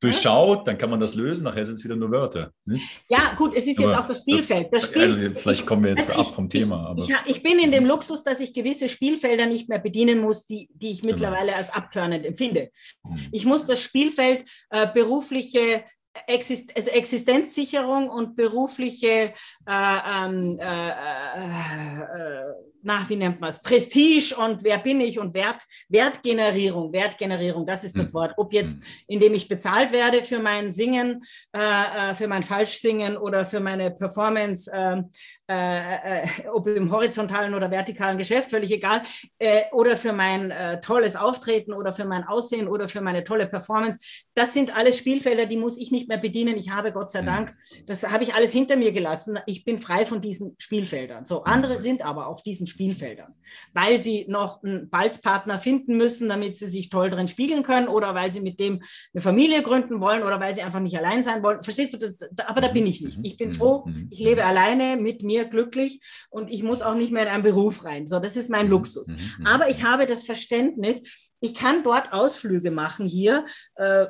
durchschaut, 0.00 0.66
dann 0.66 0.76
kann 0.76 0.90
man 0.90 1.00
das 1.00 1.14
lösen, 1.14 1.44
nachher 1.44 1.64
sind 1.64 1.76
es 1.76 1.84
wieder 1.84 1.96
nur 1.96 2.10
Wörter. 2.10 2.52
Nicht? 2.66 2.84
Ja, 3.08 3.34
gut, 3.34 3.54
es 3.54 3.66
ist 3.66 3.78
aber 3.78 3.90
jetzt 3.90 3.98
auch 3.98 4.06
das 4.06 4.18
Spielfeld. 4.20 4.68
Das, 4.70 4.86
Spiel, 4.86 5.02
also 5.02 5.20
vielleicht 5.36 5.66
kommen 5.66 5.84
wir 5.84 5.90
jetzt 5.90 6.10
also 6.10 6.22
ab 6.22 6.34
vom 6.34 6.48
Thema. 6.48 6.94
Ich, 6.98 7.36
ich, 7.36 7.42
bin 7.42 7.58
in 7.58 7.72
dem 7.72 7.86
Luxus, 7.86 8.22
dass 8.22 8.40
ich 8.40 8.52
gewisse 8.52 8.88
Spielfelder 8.88 9.46
nicht 9.46 9.68
mehr 9.68 9.78
bedienen 9.78 10.20
muss, 10.20 10.46
die, 10.46 10.68
die 10.74 10.90
ich 10.90 11.00
genau. 11.00 11.12
mittlerweile 11.12 11.46
genau. 11.46 11.58
als 11.58 11.70
abtörnend 11.70 12.26
empfinde. 12.26 12.70
Hm. 13.06 13.16
Ich 13.32 13.46
muss 13.46 13.66
das 13.66 13.80
Spielfeld 13.80 14.48
äh, 14.70 14.86
berufliche 14.92 15.84
Exist 16.26 16.76
also 16.76 16.90
Existenzsicherung 16.90 18.08
und 18.08 18.36
berufliche 18.36 19.08
äh, 19.08 19.32
ähm, 19.66 20.58
äh, 20.58 20.88
äh, 20.88 22.52
nach, 22.86 23.10
wie 23.10 23.16
nennt 23.16 23.40
man 23.40 23.50
es, 23.50 23.60
Prestige 23.60 24.36
und 24.36 24.62
wer 24.62 24.78
bin 24.78 25.00
ich 25.00 25.18
und 25.18 25.34
Wert, 25.34 25.62
Wertgenerierung, 25.88 26.92
Wertgenerierung, 26.92 27.66
das 27.66 27.84
ist 27.84 27.98
das 27.98 28.08
hm. 28.08 28.14
Wort. 28.14 28.34
Ob 28.36 28.52
jetzt, 28.52 28.76
hm. 28.76 28.82
indem 29.08 29.34
ich 29.34 29.48
bezahlt 29.48 29.92
werde 29.92 30.22
für 30.22 30.38
mein 30.38 30.70
Singen, 30.70 31.22
äh, 31.52 32.10
äh, 32.12 32.14
für 32.14 32.28
mein 32.28 32.44
Falschsingen 32.44 33.16
oder 33.16 33.44
für 33.44 33.60
meine 33.60 33.90
Performance, 33.90 34.70
ähm, 34.72 35.10
äh, 35.48 36.22
äh, 36.22 36.28
ob 36.52 36.66
im 36.68 36.90
horizontalen 36.90 37.54
oder 37.54 37.70
vertikalen 37.70 38.18
Geschäft, 38.18 38.50
völlig 38.50 38.70
egal, 38.70 39.02
äh, 39.38 39.62
oder 39.72 39.96
für 39.96 40.12
mein 40.12 40.50
äh, 40.50 40.80
tolles 40.80 41.16
Auftreten 41.16 41.72
oder 41.72 41.92
für 41.92 42.04
mein 42.04 42.24
Aussehen 42.24 42.68
oder 42.68 42.88
für 42.88 43.00
meine 43.00 43.24
tolle 43.24 43.46
Performance. 43.46 43.98
Das 44.34 44.54
sind 44.54 44.76
alles 44.76 44.96
Spielfelder, 44.96 45.46
die 45.46 45.56
muss 45.56 45.76
ich 45.76 45.90
nicht 45.90 46.08
mehr 46.08 46.18
bedienen. 46.18 46.56
Ich 46.56 46.70
habe 46.70 46.92
Gott 46.92 47.10
sei 47.10 47.20
hm. 47.20 47.26
Dank, 47.26 47.54
das 47.86 48.08
habe 48.08 48.22
ich 48.22 48.34
alles 48.34 48.52
hinter 48.52 48.76
mir 48.76 48.92
gelassen. 48.92 49.40
Ich 49.46 49.64
bin 49.64 49.78
frei 49.78 50.06
von 50.06 50.20
diesen 50.20 50.54
Spielfeldern. 50.58 51.24
So, 51.24 51.42
andere 51.42 51.78
sind 51.78 52.02
aber 52.02 52.28
auf 52.28 52.42
diesen 52.42 52.66
Spielfeldern 52.66 52.75
Spielfeldern, 52.76 53.34
weil 53.72 53.96
sie 53.96 54.26
noch 54.28 54.62
einen 54.62 54.90
Balzpartner 54.90 55.58
finden 55.58 55.96
müssen, 55.96 56.28
damit 56.28 56.56
sie 56.56 56.66
sich 56.66 56.90
toll 56.90 57.08
drin 57.08 57.26
spiegeln 57.26 57.62
können 57.62 57.88
oder 57.88 58.14
weil 58.14 58.30
sie 58.30 58.42
mit 58.42 58.60
dem 58.60 58.82
eine 59.14 59.22
Familie 59.22 59.62
gründen 59.62 59.98
wollen 60.00 60.22
oder 60.22 60.40
weil 60.40 60.54
sie 60.54 60.60
einfach 60.60 60.80
nicht 60.80 60.98
allein 60.98 61.24
sein 61.24 61.42
wollen. 61.42 61.62
Verstehst 61.62 61.94
du? 61.94 61.96
Das, 61.96 62.14
aber 62.46 62.60
da 62.60 62.68
bin 62.68 62.86
ich 62.86 63.00
nicht. 63.00 63.18
Ich 63.22 63.38
bin 63.38 63.52
froh, 63.54 63.88
ich 64.10 64.20
lebe 64.20 64.44
alleine 64.44 64.98
mit 64.98 65.22
mir 65.22 65.46
glücklich 65.46 66.00
und 66.28 66.50
ich 66.50 66.62
muss 66.62 66.82
auch 66.82 66.94
nicht 66.94 67.12
mehr 67.12 67.22
in 67.22 67.28
einen 67.28 67.42
Beruf 67.42 67.84
rein. 67.84 68.06
So, 68.06 68.20
das 68.20 68.36
ist 68.36 68.50
mein 68.50 68.68
Luxus. 68.68 69.08
Aber 69.44 69.70
ich 69.70 69.82
habe 69.82 70.04
das 70.04 70.24
Verständnis, 70.24 71.02
ich 71.40 71.54
kann 71.54 71.82
dort 71.82 72.12
Ausflüge 72.12 72.70
machen 72.70 73.06
hier, 73.06 73.46
äh, 73.76 74.06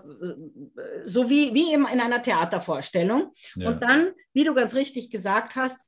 so 1.05 1.29
wie, 1.29 1.55
wie 1.55 1.73
in 1.73 1.87
einer 1.87 2.23
Theatervorstellung. 2.23 3.33
Ja. 3.57 3.69
Und 3.69 3.83
dann, 3.83 4.11
wie 4.33 4.45
du 4.45 4.55
ganz 4.55 4.75
richtig 4.75 5.11
gesagt 5.11 5.55
hast, 5.55 5.79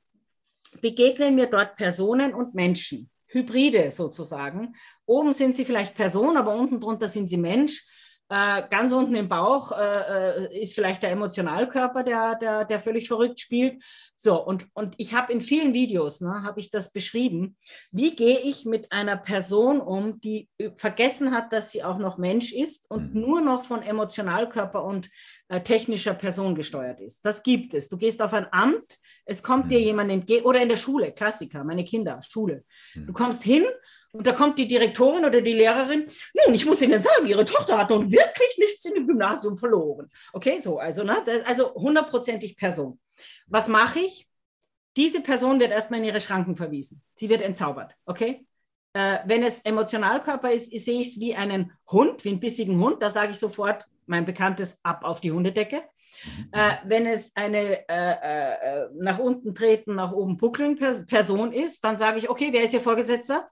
begegnen 0.80 1.34
mir 1.34 1.46
dort 1.46 1.76
Personen 1.76 2.34
und 2.34 2.54
Menschen, 2.54 3.10
Hybride 3.26 3.92
sozusagen. 3.92 4.74
Oben 5.06 5.32
sind 5.32 5.54
sie 5.54 5.64
vielleicht 5.64 5.94
Person, 5.94 6.36
aber 6.36 6.54
unten 6.54 6.80
drunter 6.80 7.08
sind 7.08 7.28
sie 7.28 7.36
Mensch. 7.36 7.84
Äh, 8.30 8.64
ganz 8.68 8.92
unten 8.92 9.14
im 9.14 9.28
Bauch 9.28 9.72
äh, 9.72 10.44
äh, 10.44 10.60
ist 10.60 10.74
vielleicht 10.74 11.02
der 11.02 11.10
Emotionalkörper, 11.10 12.02
der, 12.02 12.34
der, 12.34 12.64
der 12.66 12.78
völlig 12.78 13.08
verrückt 13.08 13.40
spielt. 13.40 13.82
So, 14.16 14.44
und, 14.44 14.66
und 14.74 14.94
ich 14.98 15.14
habe 15.14 15.32
in 15.32 15.40
vielen 15.40 15.72
Videos, 15.72 16.20
ne, 16.20 16.42
habe 16.42 16.60
ich 16.60 16.70
das 16.70 16.92
beschrieben, 16.92 17.56
wie 17.90 18.14
gehe 18.14 18.38
ich 18.40 18.66
mit 18.66 18.92
einer 18.92 19.16
Person 19.16 19.80
um, 19.80 20.20
die 20.20 20.48
vergessen 20.76 21.32
hat, 21.32 21.54
dass 21.54 21.70
sie 21.70 21.82
auch 21.82 21.96
noch 21.96 22.18
Mensch 22.18 22.52
ist 22.52 22.90
und 22.90 23.14
mhm. 23.14 23.20
nur 23.20 23.40
noch 23.40 23.64
von 23.64 23.82
Emotionalkörper 23.82 24.84
und 24.84 25.08
äh, 25.48 25.62
technischer 25.62 26.12
Person 26.14 26.54
gesteuert 26.54 27.00
ist. 27.00 27.24
Das 27.24 27.42
gibt 27.42 27.72
es. 27.72 27.88
Du 27.88 27.96
gehst 27.96 28.20
auf 28.20 28.34
ein 28.34 28.52
Amt, 28.52 28.98
es 29.24 29.42
kommt 29.42 29.66
mhm. 29.66 29.68
dir 29.70 29.80
jemand 29.80 30.10
entgegen, 30.10 30.44
oder 30.44 30.60
in 30.60 30.68
der 30.68 30.76
Schule, 30.76 31.12
Klassiker, 31.12 31.64
meine 31.64 31.84
Kinder, 31.86 32.20
Schule. 32.28 32.64
Mhm. 32.94 33.06
Du 33.06 33.12
kommst 33.14 33.42
hin 33.42 33.64
und 34.12 34.26
da 34.26 34.32
kommt 34.32 34.58
die 34.58 34.66
Direktorin 34.66 35.24
oder 35.24 35.40
die 35.40 35.52
Lehrerin, 35.52 36.06
nun, 36.44 36.54
ich 36.54 36.66
muss 36.66 36.82
Ihnen 36.82 37.00
sagen, 37.00 37.26
Ihre 37.26 37.44
Tochter 37.44 37.78
hat 37.78 37.90
nun 37.90 38.10
wirklich 38.10 38.58
nichts 38.58 38.84
in 38.84 38.94
dem 38.94 39.06
Gymnasium 39.06 39.58
verloren. 39.58 40.10
Okay, 40.32 40.60
so, 40.60 40.78
also, 40.78 41.02
ne, 41.04 41.22
also 41.46 41.74
hundertprozentig 41.74 42.56
Person. 42.56 42.98
Was 43.46 43.68
mache 43.68 44.00
ich? 44.00 44.26
Diese 44.96 45.20
Person 45.20 45.60
wird 45.60 45.70
erstmal 45.70 46.00
in 46.00 46.06
ihre 46.06 46.20
Schranken 46.20 46.56
verwiesen. 46.56 47.02
Sie 47.14 47.28
wird 47.28 47.42
entzaubert, 47.42 47.94
okay? 48.04 48.46
Äh, 48.94 49.18
wenn 49.26 49.44
es 49.44 49.60
Emotionalkörper 49.60 50.50
ist, 50.50 50.70
sehe 50.70 51.00
ich 51.00 51.08
es 51.08 51.20
wie 51.20 51.36
einen 51.36 51.72
Hund, 51.88 52.24
wie 52.24 52.30
einen 52.30 52.40
bissigen 52.40 52.78
Hund. 52.80 53.02
Da 53.02 53.10
sage 53.10 53.32
ich 53.32 53.38
sofort 53.38 53.86
mein 54.06 54.24
bekanntes 54.24 54.78
Ab 54.82 55.04
auf 55.04 55.20
die 55.20 55.30
Hundedecke. 55.30 55.82
Äh, 56.50 56.76
wenn 56.84 57.06
es 57.06 57.30
eine 57.36 57.88
äh, 57.88 58.82
äh, 58.82 58.88
nach 58.94 59.18
unten 59.18 59.54
treten, 59.54 59.94
nach 59.94 60.12
oben 60.12 60.36
buckeln 60.36 60.76
Person 60.76 61.52
ist, 61.52 61.84
dann 61.84 61.96
sage 61.96 62.18
ich, 62.18 62.28
okay, 62.28 62.48
wer 62.50 62.64
ist 62.64 62.74
Ihr 62.74 62.80
Vorgesetzter? 62.80 63.48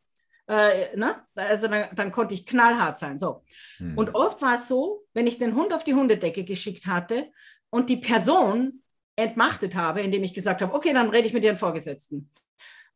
Äh, 0.49 0.97
ne? 0.97 1.16
Also 1.34 1.68
dann, 1.68 1.88
dann, 1.94 2.12
konnte 2.12 2.34
ich 2.34 2.47
knallhart 2.47 2.99
sein. 2.99 3.18
So. 3.18 3.44
Hm. 3.78 3.99
Und 3.99 4.14
oft 4.14 4.42
war 4.42 4.55
es 4.55 4.68
so, 4.68 5.05
wenn 5.12 5.26
ich 5.26 5.38
den 5.38 5.55
Hund 5.55 5.74
auf 5.74 5.84
die 5.84 5.94
Hundedecke 5.94 6.44
geschickt 6.44 6.86
hatte 6.86 7.30
und 7.70 7.90
die 7.90 7.97
Person 7.97 8.82
entmachtet 9.16 9.74
habe, 9.74 10.03
indem 10.03 10.22
ich 10.22 10.34
gesagt 10.34 10.62
habe, 10.62 10.74
okay, 10.74 10.92
dann 10.92 11.11
rede 11.11 11.26
ich 11.26 11.34
mit 11.34 11.42
ihren 11.42 11.57
Vorgesetzten 11.57 12.30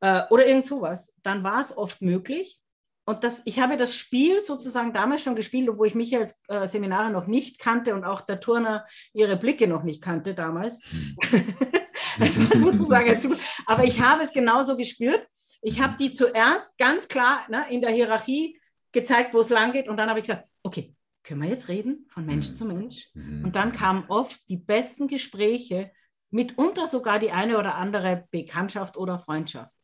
äh, 0.00 0.22
oder 0.30 0.46
irgend 0.46 0.66
sowas, 0.66 1.14
dann 1.22 1.42
war 1.42 1.60
es 1.60 1.76
oft 1.76 2.02
möglich. 2.02 2.60
Und 3.06 3.24
das, 3.24 3.42
ich 3.44 3.58
habe 3.58 3.76
das 3.76 3.96
Spiel 3.96 4.40
sozusagen 4.42 4.92
damals 4.92 5.22
schon 5.22 5.34
gespielt, 5.34 5.68
obwohl 5.68 5.88
ich 5.88 5.94
mich 5.94 6.16
als 6.16 6.40
äh, 6.48 6.68
Seminare 6.68 7.10
noch 7.10 7.26
nicht 7.26 7.58
kannte 7.58 7.94
und 7.94 8.04
auch 8.04 8.20
der 8.20 8.38
Turner 8.38 8.86
ihre 9.12 9.36
Blicke 9.36 9.66
noch 9.66 9.82
nicht 9.82 10.02
kannte 10.02 10.34
damals. 10.34 10.78
Hm. 10.84 11.16
also 12.20 12.42
sozusagen, 12.42 13.38
aber 13.66 13.84
ich 13.84 14.00
habe 14.00 14.22
es 14.22 14.32
genauso 14.32 14.76
gespürt. 14.76 15.26
Ich 15.62 15.80
habe 15.80 15.96
die 15.98 16.10
zuerst 16.10 16.78
ganz 16.78 17.08
klar 17.08 17.46
ne, 17.48 17.66
in 17.70 17.80
der 17.80 17.90
Hierarchie 17.90 18.58
gezeigt, 18.92 19.34
wo 19.34 19.40
es 19.40 19.50
lang 19.50 19.72
geht. 19.72 19.88
Und 19.88 19.96
dann 19.96 20.08
habe 20.08 20.20
ich 20.20 20.26
gesagt, 20.26 20.48
okay, 20.62 20.94
können 21.22 21.42
wir 21.42 21.48
jetzt 21.48 21.68
reden 21.68 22.06
von 22.08 22.24
Mensch 22.24 22.50
mhm. 22.50 22.54
zu 22.54 22.64
Mensch? 22.64 23.08
Mhm. 23.14 23.44
Und 23.44 23.56
dann 23.56 23.72
kamen 23.72 24.04
oft 24.08 24.48
die 24.48 24.56
besten 24.56 25.06
Gespräche, 25.06 25.92
mitunter 26.30 26.86
sogar 26.86 27.18
die 27.18 27.32
eine 27.32 27.58
oder 27.58 27.74
andere 27.74 28.26
Bekanntschaft 28.30 28.96
oder 28.96 29.18
Freundschaft. 29.18 29.74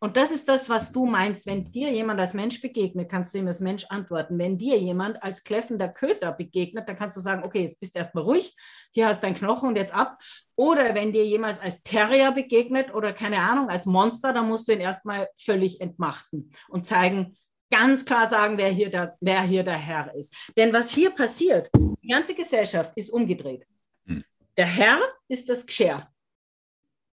Und 0.00 0.16
das 0.16 0.30
ist 0.30 0.48
das, 0.48 0.68
was 0.68 0.92
du 0.92 1.06
meinst. 1.06 1.46
Wenn 1.46 1.64
dir 1.64 1.90
jemand 1.90 2.20
als 2.20 2.34
Mensch 2.34 2.60
begegnet, 2.60 3.08
kannst 3.10 3.32
du 3.32 3.38
ihm 3.38 3.46
als 3.46 3.60
Mensch 3.60 3.84
antworten. 3.86 4.38
Wenn 4.38 4.58
dir 4.58 4.78
jemand 4.78 5.22
als 5.22 5.42
kläffender 5.42 5.88
Köter 5.88 6.32
begegnet, 6.32 6.88
dann 6.88 6.96
kannst 6.96 7.16
du 7.16 7.20
sagen, 7.20 7.44
okay, 7.44 7.62
jetzt 7.62 7.80
bist 7.80 7.94
du 7.94 7.98
erstmal 7.98 8.24
ruhig, 8.24 8.56
hier 8.92 9.08
hast 9.08 9.22
du 9.22 9.26
deinen 9.26 9.36
Knochen 9.36 9.68
und 9.68 9.76
jetzt 9.76 9.94
ab. 9.94 10.18
Oder 10.54 10.94
wenn 10.94 11.12
dir 11.12 11.24
jemals 11.24 11.60
als 11.60 11.82
Terrier 11.82 12.32
begegnet 12.32 12.94
oder 12.94 13.12
keine 13.12 13.38
Ahnung, 13.38 13.68
als 13.68 13.86
Monster, 13.86 14.32
dann 14.32 14.48
musst 14.48 14.68
du 14.68 14.72
ihn 14.72 14.80
erstmal 14.80 15.28
völlig 15.36 15.80
entmachten 15.80 16.50
und 16.68 16.86
zeigen, 16.86 17.36
ganz 17.70 18.04
klar 18.04 18.26
sagen, 18.26 18.58
wer 18.58 18.68
hier, 18.68 18.90
der, 18.90 19.16
wer 19.20 19.42
hier 19.42 19.62
der 19.62 19.76
Herr 19.76 20.14
ist. 20.14 20.34
Denn 20.56 20.72
was 20.72 20.90
hier 20.90 21.10
passiert, 21.10 21.70
die 21.74 22.08
ganze 22.08 22.34
Gesellschaft 22.34 22.92
ist 22.96 23.10
umgedreht. 23.10 23.66
Hm. 24.06 24.24
Der 24.56 24.66
Herr 24.66 25.00
ist 25.28 25.48
das 25.48 25.66
Gscher. 25.66 26.08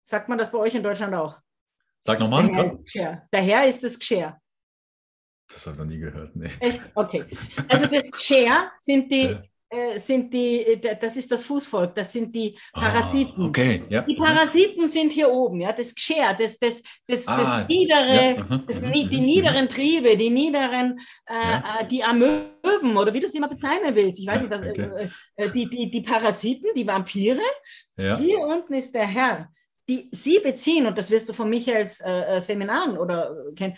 Sagt 0.02 0.28
man 0.28 0.38
das 0.38 0.50
bei 0.50 0.58
euch 0.58 0.74
in 0.74 0.82
Deutschland 0.82 1.14
auch? 1.14 1.38
Sag 2.02 2.20
nochmal. 2.20 2.46
Der, 2.46 2.54
Herr 2.54 2.66
ist 2.66 2.78
der 3.32 3.40
Herr 3.42 3.66
ist 3.66 3.84
das 3.84 3.98
Gscher. 3.98 4.40
Das 5.48 5.66
habe 5.66 5.74
ich 5.74 5.78
noch 5.80 5.86
nie 5.86 5.98
gehört. 5.98 6.34
Nee. 6.36 6.50
Okay. 6.94 7.24
Also 7.68 7.86
das 7.86 8.10
Gscher 8.10 8.70
sind 8.78 9.10
die, 9.10 9.36
äh, 9.72 9.98
sind 9.98 10.32
die, 10.34 10.66
äh, 10.66 10.96
das 10.98 11.16
ist 11.16 11.30
das 11.30 11.44
Fußvolk, 11.44 11.94
das 11.94 12.10
sind 12.10 12.34
die 12.34 12.56
ah, 12.72 12.80
Parasiten. 12.80 13.44
Ah, 13.44 13.46
okay, 13.46 13.84
ja. 13.88 14.02
Die 14.02 14.16
Parasiten 14.16 14.88
sind 14.88 15.12
hier 15.12 15.30
oben, 15.30 15.60
ja, 15.60 15.72
das 15.72 15.94
Geschirr, 15.94 16.34
das, 16.36 16.58
das, 16.58 16.82
das, 17.06 17.28
ah, 17.28 17.36
das 17.38 17.68
niedere, 17.68 18.36
ja. 18.36 18.58
das, 18.66 18.80
die 18.80 19.18
mhm. 19.18 19.24
niederen 19.24 19.68
Triebe, 19.68 20.16
die 20.16 20.30
niederen, 20.30 20.98
äh, 21.26 21.34
ja. 21.34 21.80
Äh, 21.80 21.86
die 21.86 22.02
Amöben 22.02 22.96
oder 22.96 23.14
wie 23.14 23.20
du 23.20 23.26
es 23.26 23.34
immer 23.34 23.48
bezeichnen 23.48 23.94
willst. 23.94 24.18
Ich 24.18 24.26
weiß 24.26 24.42
nicht, 24.42 24.50
was, 24.50 24.62
okay. 24.62 25.08
äh, 25.36 25.50
die, 25.50 25.70
die, 25.70 25.88
die 25.88 26.02
Parasiten, 26.02 26.70
die 26.74 26.86
Vampire. 26.86 27.40
Ja. 27.96 28.18
Hier 28.18 28.40
unten 28.40 28.74
ist 28.74 28.92
der 28.92 29.06
Herr. 29.06 29.52
Die 29.90 30.08
sie 30.12 30.38
beziehen, 30.38 30.86
und 30.86 30.96
das 30.96 31.10
wirst 31.10 31.28
du 31.28 31.32
von 31.32 31.50
Michaels 31.50 32.00
äh, 32.00 32.40
Seminaren 32.40 32.96
oder 32.96 33.34
kennen, 33.56 33.76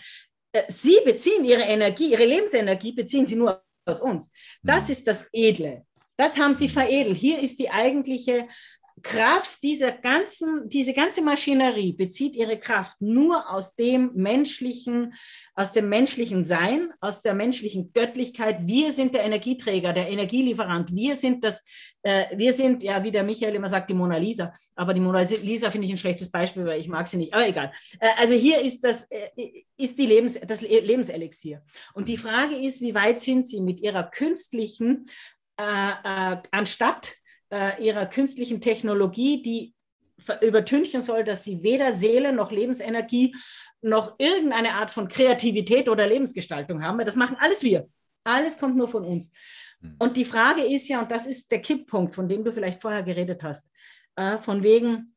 sie 0.67 0.97
beziehen 1.03 1.43
ihre 1.43 1.63
Energie, 1.63 2.11
ihre 2.11 2.25
Lebensenergie 2.25 2.91
beziehen 2.91 3.25
sie 3.25 3.35
nur 3.35 3.63
aus 3.85 3.99
uns. 3.99 4.31
Das 4.61 4.85
mhm. 4.85 4.91
ist 4.91 5.07
das 5.07 5.27
Edle. 5.33 5.87
Das 6.15 6.37
haben 6.37 6.53
sie 6.53 6.69
veredelt. 6.69 7.17
Hier 7.17 7.39
ist 7.39 7.57
die 7.57 7.71
eigentliche 7.71 8.47
Kraft 9.01 9.63
dieser 9.63 9.91
ganzen, 9.91 10.69
diese 10.69 10.93
ganze 10.93 11.21
Maschinerie 11.21 11.93
bezieht 11.93 12.35
ihre 12.35 12.59
Kraft 12.59 13.01
nur 13.01 13.49
aus 13.49 13.75
dem 13.75 14.11
menschlichen, 14.13 15.13
aus 15.55 15.73
dem 15.73 15.89
menschlichen 15.89 16.43
Sein, 16.43 16.91
aus 17.01 17.21
der 17.21 17.33
menschlichen 17.33 17.91
Göttlichkeit. 17.93 18.59
Wir 18.61 18.91
sind 18.91 19.15
der 19.15 19.23
Energieträger, 19.23 19.93
der 19.93 20.09
Energielieferant. 20.09 20.93
Wir 20.93 21.15
sind 21.15 21.43
das, 21.43 21.63
äh, 22.03 22.25
wir 22.37 22.53
sind, 22.53 22.83
ja, 22.83 23.03
wie 23.03 23.11
der 23.11 23.23
Michael 23.23 23.55
immer 23.55 23.69
sagt, 23.69 23.89
die 23.89 23.95
Mona 23.95 24.17
Lisa. 24.17 24.53
Aber 24.75 24.93
die 24.93 25.01
Mona 25.01 25.21
Lisa 25.21 25.71
finde 25.71 25.87
ich 25.87 25.93
ein 25.93 25.97
schlechtes 25.97 26.29
Beispiel, 26.29 26.65
weil 26.65 26.79
ich 26.79 26.87
mag 26.87 27.07
sie 27.07 27.17
nicht. 27.17 27.33
Aber 27.33 27.47
egal. 27.47 27.73
Äh, 27.99 28.09
also 28.17 28.35
hier 28.35 28.61
ist 28.61 28.83
das, 28.83 29.05
äh, 29.09 29.29
ist 29.75 29.97
die 29.97 30.05
Lebens, 30.05 30.39
das 30.39 30.61
Lebenselixier. 30.61 31.63
Und 31.93 32.09
die 32.09 32.17
Frage 32.17 32.55
ist, 32.55 32.79
wie 32.81 32.95
weit 32.95 33.19
sind 33.19 33.47
sie 33.47 33.61
mit 33.61 33.79
ihrer 33.79 34.03
künstlichen, 34.03 35.05
äh, 35.57 36.33
äh, 36.33 36.37
anstatt 36.51 37.15
äh, 37.53 37.83
ihrer 37.83 38.07
künstlichen 38.07 38.59
Technologie, 38.61 39.41
die 39.43 39.73
übertünchen 40.41 41.01
soll, 41.01 41.23
dass 41.23 41.43
sie 41.43 41.61
weder 41.61 41.93
Seele 41.93 42.33
noch 42.33 42.51
Lebensenergie 42.51 43.35
noch 43.81 44.15
irgendeine 44.17 44.73
Art 44.73 44.89
von 44.89 45.07
Kreativität 45.07 45.89
oder 45.89 46.07
Lebensgestaltung 46.07 46.83
haben. 46.83 46.97
Das 46.99 47.15
machen 47.15 47.37
alles 47.39 47.61
wir. 47.63 47.87
Alles 48.23 48.57
kommt 48.57 48.77
nur 48.77 48.87
von 48.87 49.03
uns. 49.03 49.31
Hm. 49.81 49.95
Und 49.99 50.17
die 50.17 50.25
Frage 50.25 50.63
ist 50.63 50.87
ja, 50.87 51.01
und 51.01 51.11
das 51.11 51.27
ist 51.27 51.51
der 51.51 51.61
Kipppunkt, 51.61 52.15
von 52.15 52.27
dem 52.27 52.43
du 52.43 52.51
vielleicht 52.51 52.81
vorher 52.81 53.03
geredet 53.03 53.43
hast, 53.43 53.69
äh, 54.15 54.37
von 54.37 54.63
wegen, 54.63 55.15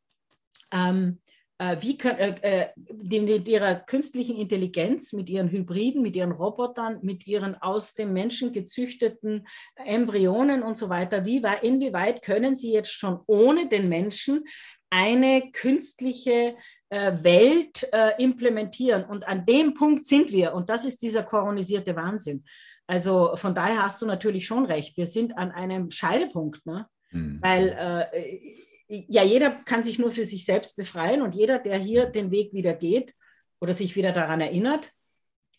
ähm, 0.73 1.21
äh, 1.29 1.36
wie 1.59 1.97
können, 1.97 2.19
äh, 2.19 2.69
äh, 2.69 2.69
mit 2.77 3.49
ihrer 3.49 3.77
künstlichen 3.77 4.37
Intelligenz, 4.37 5.13
mit 5.13 5.31
ihren 5.31 5.51
Hybriden, 5.51 6.03
mit 6.03 6.15
ihren 6.15 6.33
Robotern, 6.33 6.99
mit 7.03 7.27
ihren 7.27 7.55
aus 7.55 7.95
dem 7.95 8.13
Menschen 8.13 8.53
gezüchteten 8.53 9.47
Embryonen 9.77 10.63
und 10.63 10.77
so 10.77 10.89
weiter, 10.89 11.25
wie, 11.25 11.43
inwieweit 11.63 12.23
können 12.23 12.57
sie 12.57 12.73
jetzt 12.73 12.93
schon 12.93 13.21
ohne 13.27 13.69
den 13.69 13.89
Menschen 13.89 14.45
eine 14.91 15.51
künstliche 15.53 16.57
äh, 16.91 17.13
Welt 17.23 17.89
äh, 17.93 18.23
implementieren? 18.23 19.05
Und 19.05 19.27
an 19.27 19.47
dem 19.47 19.75
Punkt 19.75 20.07
sind 20.07 20.33
wir. 20.33 20.55
Und 20.55 20.69
das 20.69 20.85
ist 20.85 21.01
dieser 21.01 21.23
koronisierte 21.23 21.97
Wahnsinn. 21.97 22.45
Also 22.87 23.35
von 23.37 23.55
daher 23.55 23.83
hast 23.83 24.01
du 24.03 24.07
natürlich 24.07 24.47
schon 24.47 24.67
recht. 24.67 24.97
Wir 24.97 25.07
sind 25.07 25.37
an 25.37 25.51
einem 25.51 25.91
Scheidepunkt, 25.91 26.65
ne? 26.67 26.87
Mhm. 27.13 27.39
weil 27.41 27.69
äh, 28.13 28.53
ja, 28.89 29.23
jeder 29.23 29.51
kann 29.51 29.83
sich 29.83 29.99
nur 29.99 30.13
für 30.13 30.25
sich 30.25 30.45
selbst 30.45 30.77
befreien 30.77 31.23
und 31.23 31.35
jeder, 31.35 31.59
der 31.59 31.79
hier 31.79 32.07
den 32.07 32.31
Weg 32.31 32.53
wieder 32.53 32.75
geht 32.75 33.13
oder 33.61 33.73
sich 33.73 33.97
wieder 33.97 34.13
daran 34.13 34.41
erinnert, 34.41 34.91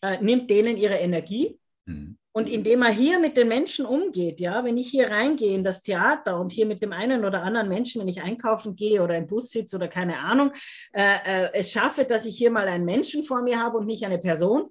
äh, 0.02 0.20
nimmt 0.22 0.50
denen 0.50 0.76
ihre 0.76 0.96
Energie. 0.96 1.58
Mhm. 1.86 2.16
Und 2.32 2.48
indem 2.48 2.82
er 2.82 2.92
hier 2.92 3.18
mit 3.18 3.36
den 3.36 3.48
Menschen 3.48 3.84
umgeht, 3.84 4.38
ja, 4.38 4.62
wenn 4.64 4.76
ich 4.76 4.88
hier 4.90 5.10
reingehe 5.10 5.56
in 5.56 5.64
das 5.64 5.82
Theater 5.82 6.38
und 6.38 6.52
hier 6.52 6.66
mit 6.66 6.80
dem 6.80 6.92
einen 6.92 7.24
oder 7.24 7.42
anderen 7.42 7.68
Menschen, 7.68 8.00
wenn 8.00 8.06
ich 8.06 8.22
einkaufen 8.22 8.76
gehe 8.76 9.02
oder 9.02 9.16
im 9.16 9.26
Bus 9.26 9.50
sitze 9.50 9.74
oder 9.74 9.88
keine 9.88 10.18
Ahnung, 10.20 10.52
äh, 10.92 11.16
äh, 11.26 11.50
es 11.52 11.72
schaffe, 11.72 12.04
dass 12.04 12.26
ich 12.26 12.38
hier 12.38 12.50
mal 12.50 12.68
einen 12.68 12.84
Menschen 12.84 13.24
vor 13.24 13.42
mir 13.42 13.58
habe 13.58 13.78
und 13.78 13.86
nicht 13.86 14.04
eine 14.04 14.18
Person 14.18 14.68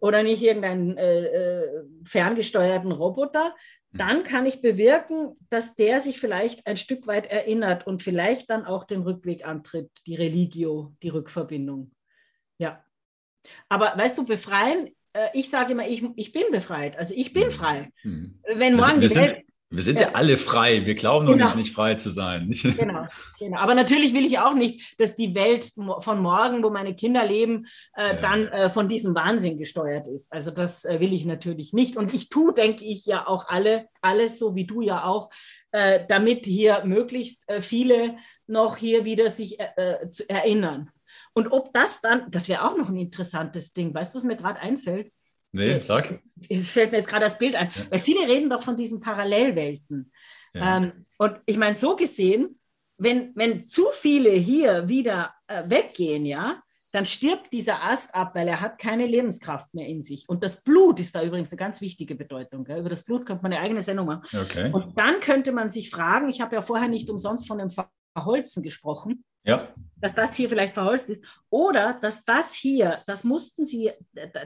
oder 0.00 0.22
nicht 0.22 0.42
irgendeinen 0.42 0.96
äh, 0.96 1.24
äh 1.24 1.84
ferngesteuerten 2.04 2.90
Roboter, 2.90 3.54
dann 3.92 4.22
kann 4.24 4.46
ich 4.46 4.60
bewirken, 4.60 5.36
dass 5.48 5.74
der 5.74 6.00
sich 6.00 6.20
vielleicht 6.20 6.66
ein 6.66 6.76
Stück 6.76 7.06
weit 7.06 7.26
erinnert 7.26 7.86
und 7.86 8.02
vielleicht 8.02 8.50
dann 8.50 8.64
auch 8.64 8.84
den 8.84 9.02
Rückweg 9.02 9.46
antritt, 9.46 9.90
die 10.06 10.14
Religio, 10.14 10.94
die 11.02 11.08
Rückverbindung. 11.08 11.90
Ja. 12.58 12.84
Aber 13.68 13.92
weißt 13.96 14.18
du, 14.18 14.24
befreien, 14.24 14.94
äh, 15.12 15.28
ich 15.34 15.50
sage 15.50 15.72
immer, 15.72 15.86
ich, 15.86 16.04
ich 16.16 16.32
bin 16.32 16.44
befreit. 16.50 16.96
Also 16.96 17.14
ich 17.16 17.32
bin 17.32 17.44
hm. 17.44 17.50
frei. 17.50 17.92
Hm. 18.02 18.40
Wenn 18.54 18.76
morgen 18.76 19.00
wir 19.00 19.08
die 19.08 19.14
Welt, 19.14 19.44
wir 19.72 19.82
sind 19.82 20.00
ja. 20.00 20.08
ja, 20.08 20.14
alle 20.14 20.36
frei. 20.36 20.84
Wir 20.84 20.96
glauben 20.96 21.26
genau. 21.26 21.38
noch 21.38 21.54
nicht, 21.54 21.66
nicht 21.66 21.74
frei 21.74 21.94
zu 21.94 22.10
sein. 22.10 22.52
Genau, 22.80 23.06
genau. 23.38 23.58
Aber 23.58 23.74
natürlich 23.74 24.14
will 24.14 24.24
ich 24.24 24.38
auch 24.38 24.54
nicht, 24.54 24.98
dass 25.00 25.14
die 25.14 25.34
Welt 25.34 25.72
von 26.00 26.20
morgen, 26.20 26.62
wo 26.62 26.70
meine 26.70 26.94
Kinder 26.94 27.24
leben, 27.24 27.66
äh, 27.94 28.08
ja. 28.08 28.12
dann 28.14 28.48
äh, 28.48 28.70
von 28.70 28.88
diesem 28.88 29.14
Wahnsinn 29.14 29.58
gesteuert 29.58 30.08
ist. 30.08 30.32
Also 30.32 30.50
das 30.50 30.84
äh, 30.84 30.98
will 30.98 31.12
ich 31.12 31.24
natürlich 31.24 31.72
nicht. 31.72 31.96
Und 31.96 32.12
ich 32.14 32.28
tue, 32.30 32.52
denke 32.52 32.84
ich, 32.84 33.06
ja 33.06 33.26
auch 33.26 33.48
alle, 33.48 33.86
alles 34.00 34.38
so 34.38 34.54
wie 34.54 34.66
du 34.66 34.80
ja 34.80 35.04
auch, 35.04 35.30
äh, 35.72 36.00
damit 36.08 36.46
hier 36.46 36.84
möglichst 36.84 37.48
äh, 37.48 37.62
viele 37.62 38.16
noch 38.46 38.76
hier 38.76 39.04
wieder 39.04 39.30
sich 39.30 39.60
äh, 39.60 40.10
zu 40.10 40.28
erinnern. 40.28 40.90
Und 41.32 41.52
ob 41.52 41.72
das 41.72 42.00
dann, 42.00 42.30
das 42.30 42.48
wäre 42.48 42.68
auch 42.68 42.76
noch 42.76 42.88
ein 42.88 42.96
interessantes 42.96 43.72
Ding. 43.72 43.94
Weißt 43.94 44.14
du, 44.14 44.18
was 44.18 44.24
mir 44.24 44.36
gerade 44.36 44.60
einfällt? 44.60 45.12
Nee, 45.52 45.78
sag. 45.78 46.20
Es 46.48 46.70
fällt 46.70 46.92
mir 46.92 46.98
jetzt 46.98 47.08
gerade 47.08 47.24
das 47.24 47.38
Bild 47.38 47.54
ein, 47.54 47.70
ja. 47.74 47.90
weil 47.90 47.98
viele 47.98 48.26
reden 48.26 48.50
doch 48.50 48.62
von 48.62 48.76
diesen 48.76 49.00
Parallelwelten. 49.00 50.12
Ja. 50.54 50.78
Ähm, 50.78 51.06
und 51.18 51.36
ich 51.46 51.56
meine, 51.56 51.76
so 51.76 51.96
gesehen, 51.96 52.58
wenn, 52.98 53.32
wenn 53.34 53.66
zu 53.66 53.86
viele 53.92 54.30
hier 54.30 54.88
wieder 54.88 55.34
äh, 55.46 55.68
weggehen, 55.68 56.26
ja, 56.26 56.62
dann 56.92 57.04
stirbt 57.04 57.52
dieser 57.52 57.82
Ast 57.82 58.14
ab, 58.14 58.34
weil 58.34 58.48
er 58.48 58.60
hat 58.60 58.78
keine 58.78 59.06
Lebenskraft 59.06 59.72
mehr 59.74 59.86
in 59.86 60.02
sich. 60.02 60.28
Und 60.28 60.42
das 60.42 60.62
Blut 60.62 60.98
ist 60.98 61.14
da 61.14 61.22
übrigens 61.22 61.50
eine 61.50 61.56
ganz 61.56 61.80
wichtige 61.80 62.14
Bedeutung. 62.16 62.64
Gell? 62.64 62.80
Über 62.80 62.88
das 62.88 63.04
Blut 63.04 63.26
könnte 63.26 63.42
man 63.42 63.52
eine 63.52 63.62
eigene 63.62 63.80
Sendung 63.80 64.06
machen. 64.06 64.24
Okay. 64.36 64.70
Und 64.72 64.98
dann 64.98 65.20
könnte 65.20 65.52
man 65.52 65.70
sich 65.70 65.88
fragen, 65.88 66.28
ich 66.28 66.40
habe 66.40 66.56
ja 66.56 66.62
vorher 66.62 66.88
nicht 66.88 67.08
umsonst 67.08 67.46
von 67.46 67.58
dem 67.58 67.70
Verholzen 67.70 68.62
gesprochen, 68.62 69.24
ja. 69.44 69.56
Dass 69.96 70.14
das 70.14 70.34
hier 70.34 70.48
vielleicht 70.48 70.74
verholzt 70.74 71.10
ist. 71.10 71.24
Oder 71.50 71.92
dass 71.94 72.24
das 72.24 72.54
hier, 72.54 73.00
das 73.06 73.22
mussten 73.22 73.66
Sie, 73.66 73.90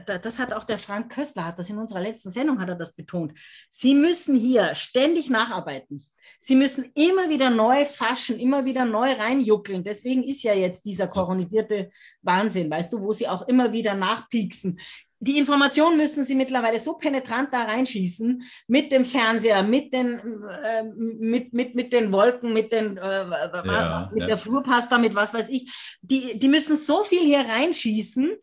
das 0.05 0.37
hat 0.37 0.51
auch 0.51 0.65
der 0.65 0.79
Frank 0.79 1.13
Köstler, 1.13 1.45
hat 1.45 1.59
das 1.59 1.69
in 1.69 1.77
unserer 1.77 2.01
letzten 2.01 2.29
Sendung, 2.29 2.59
hat 2.59 2.69
er 2.69 2.75
das 2.75 2.93
betont. 2.93 3.33
Sie 3.69 3.95
müssen 3.95 4.35
hier 4.35 4.75
ständig 4.75 5.29
nacharbeiten. 5.29 6.03
Sie 6.39 6.55
müssen 6.55 6.91
immer 6.95 7.29
wieder 7.29 7.49
neu 7.49 7.85
faschen, 7.85 8.39
immer 8.39 8.65
wieder 8.65 8.83
neu 8.83 9.13
reinjuckeln. 9.13 9.83
Deswegen 9.83 10.23
ist 10.23 10.43
ja 10.43 10.53
jetzt 10.53 10.85
dieser 10.85 11.07
koronisierte 11.07 11.89
Wahnsinn, 12.21 12.69
weißt 12.69 12.91
du, 12.91 13.01
wo 13.01 13.11
sie 13.13 13.27
auch 13.27 13.47
immer 13.47 13.71
wieder 13.71 13.95
nachpieksen 13.95 14.79
die 15.25 15.39
Informationen 15.39 15.97
müssen 15.97 16.23
sie 16.23 16.35
mittlerweile 16.35 16.77
so 16.77 16.93
penetrant 16.93 17.51
da 17.51 17.63
reinschießen 17.63 18.43
mit 18.67 18.91
dem 18.91 19.05
Fernseher, 19.05 19.63
mit 19.63 19.91
den, 19.91 20.19
äh, 20.43 20.83
mit, 20.83 21.51
mit, 21.51 21.73
mit 21.73 21.93
den 21.93 22.13
Wolken, 22.13 22.53
mit, 22.53 22.71
den, 22.71 22.97
äh, 22.97 23.01
ja, 23.01 24.09
mit 24.13 24.21
ja. 24.21 24.27
der 24.27 24.37
Flurpasta, 24.37 24.99
mit 24.99 25.15
was 25.15 25.33
weiß 25.33 25.49
ich. 25.49 25.97
Die, 26.01 26.37
die 26.37 26.47
müssen 26.47 26.75
so 26.75 27.03
viel 27.03 27.23
hier 27.23 27.39
reinschießen 27.39 28.35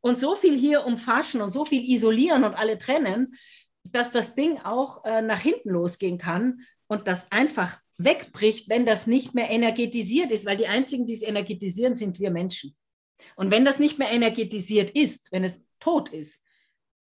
und 0.00 0.18
so 0.18 0.34
viel 0.34 0.56
hier 0.56 0.86
umfaschen 0.86 1.42
und 1.42 1.50
so 1.50 1.66
viel 1.66 1.84
isolieren 1.84 2.44
und 2.44 2.54
alle 2.54 2.78
trennen, 2.78 3.34
dass 3.84 4.10
das 4.10 4.34
Ding 4.34 4.58
auch 4.60 5.04
äh, 5.04 5.20
nach 5.20 5.40
hinten 5.40 5.70
losgehen 5.70 6.16
kann 6.16 6.60
und 6.86 7.06
das 7.06 7.30
einfach 7.30 7.78
wegbricht, 7.98 8.70
wenn 8.70 8.86
das 8.86 9.06
nicht 9.06 9.34
mehr 9.34 9.50
energetisiert 9.50 10.32
ist, 10.32 10.46
weil 10.46 10.56
die 10.56 10.68
einzigen, 10.68 11.06
die 11.06 11.12
es 11.12 11.22
energetisieren, 11.22 11.94
sind 11.94 12.18
wir 12.18 12.30
Menschen. 12.30 12.74
Und 13.36 13.50
wenn 13.50 13.64
das 13.64 13.78
nicht 13.78 13.98
mehr 13.98 14.10
energetisiert 14.10 14.90
ist, 14.90 15.32
wenn 15.32 15.44
es 15.44 15.66
tot 15.78 16.08
ist, 16.10 16.40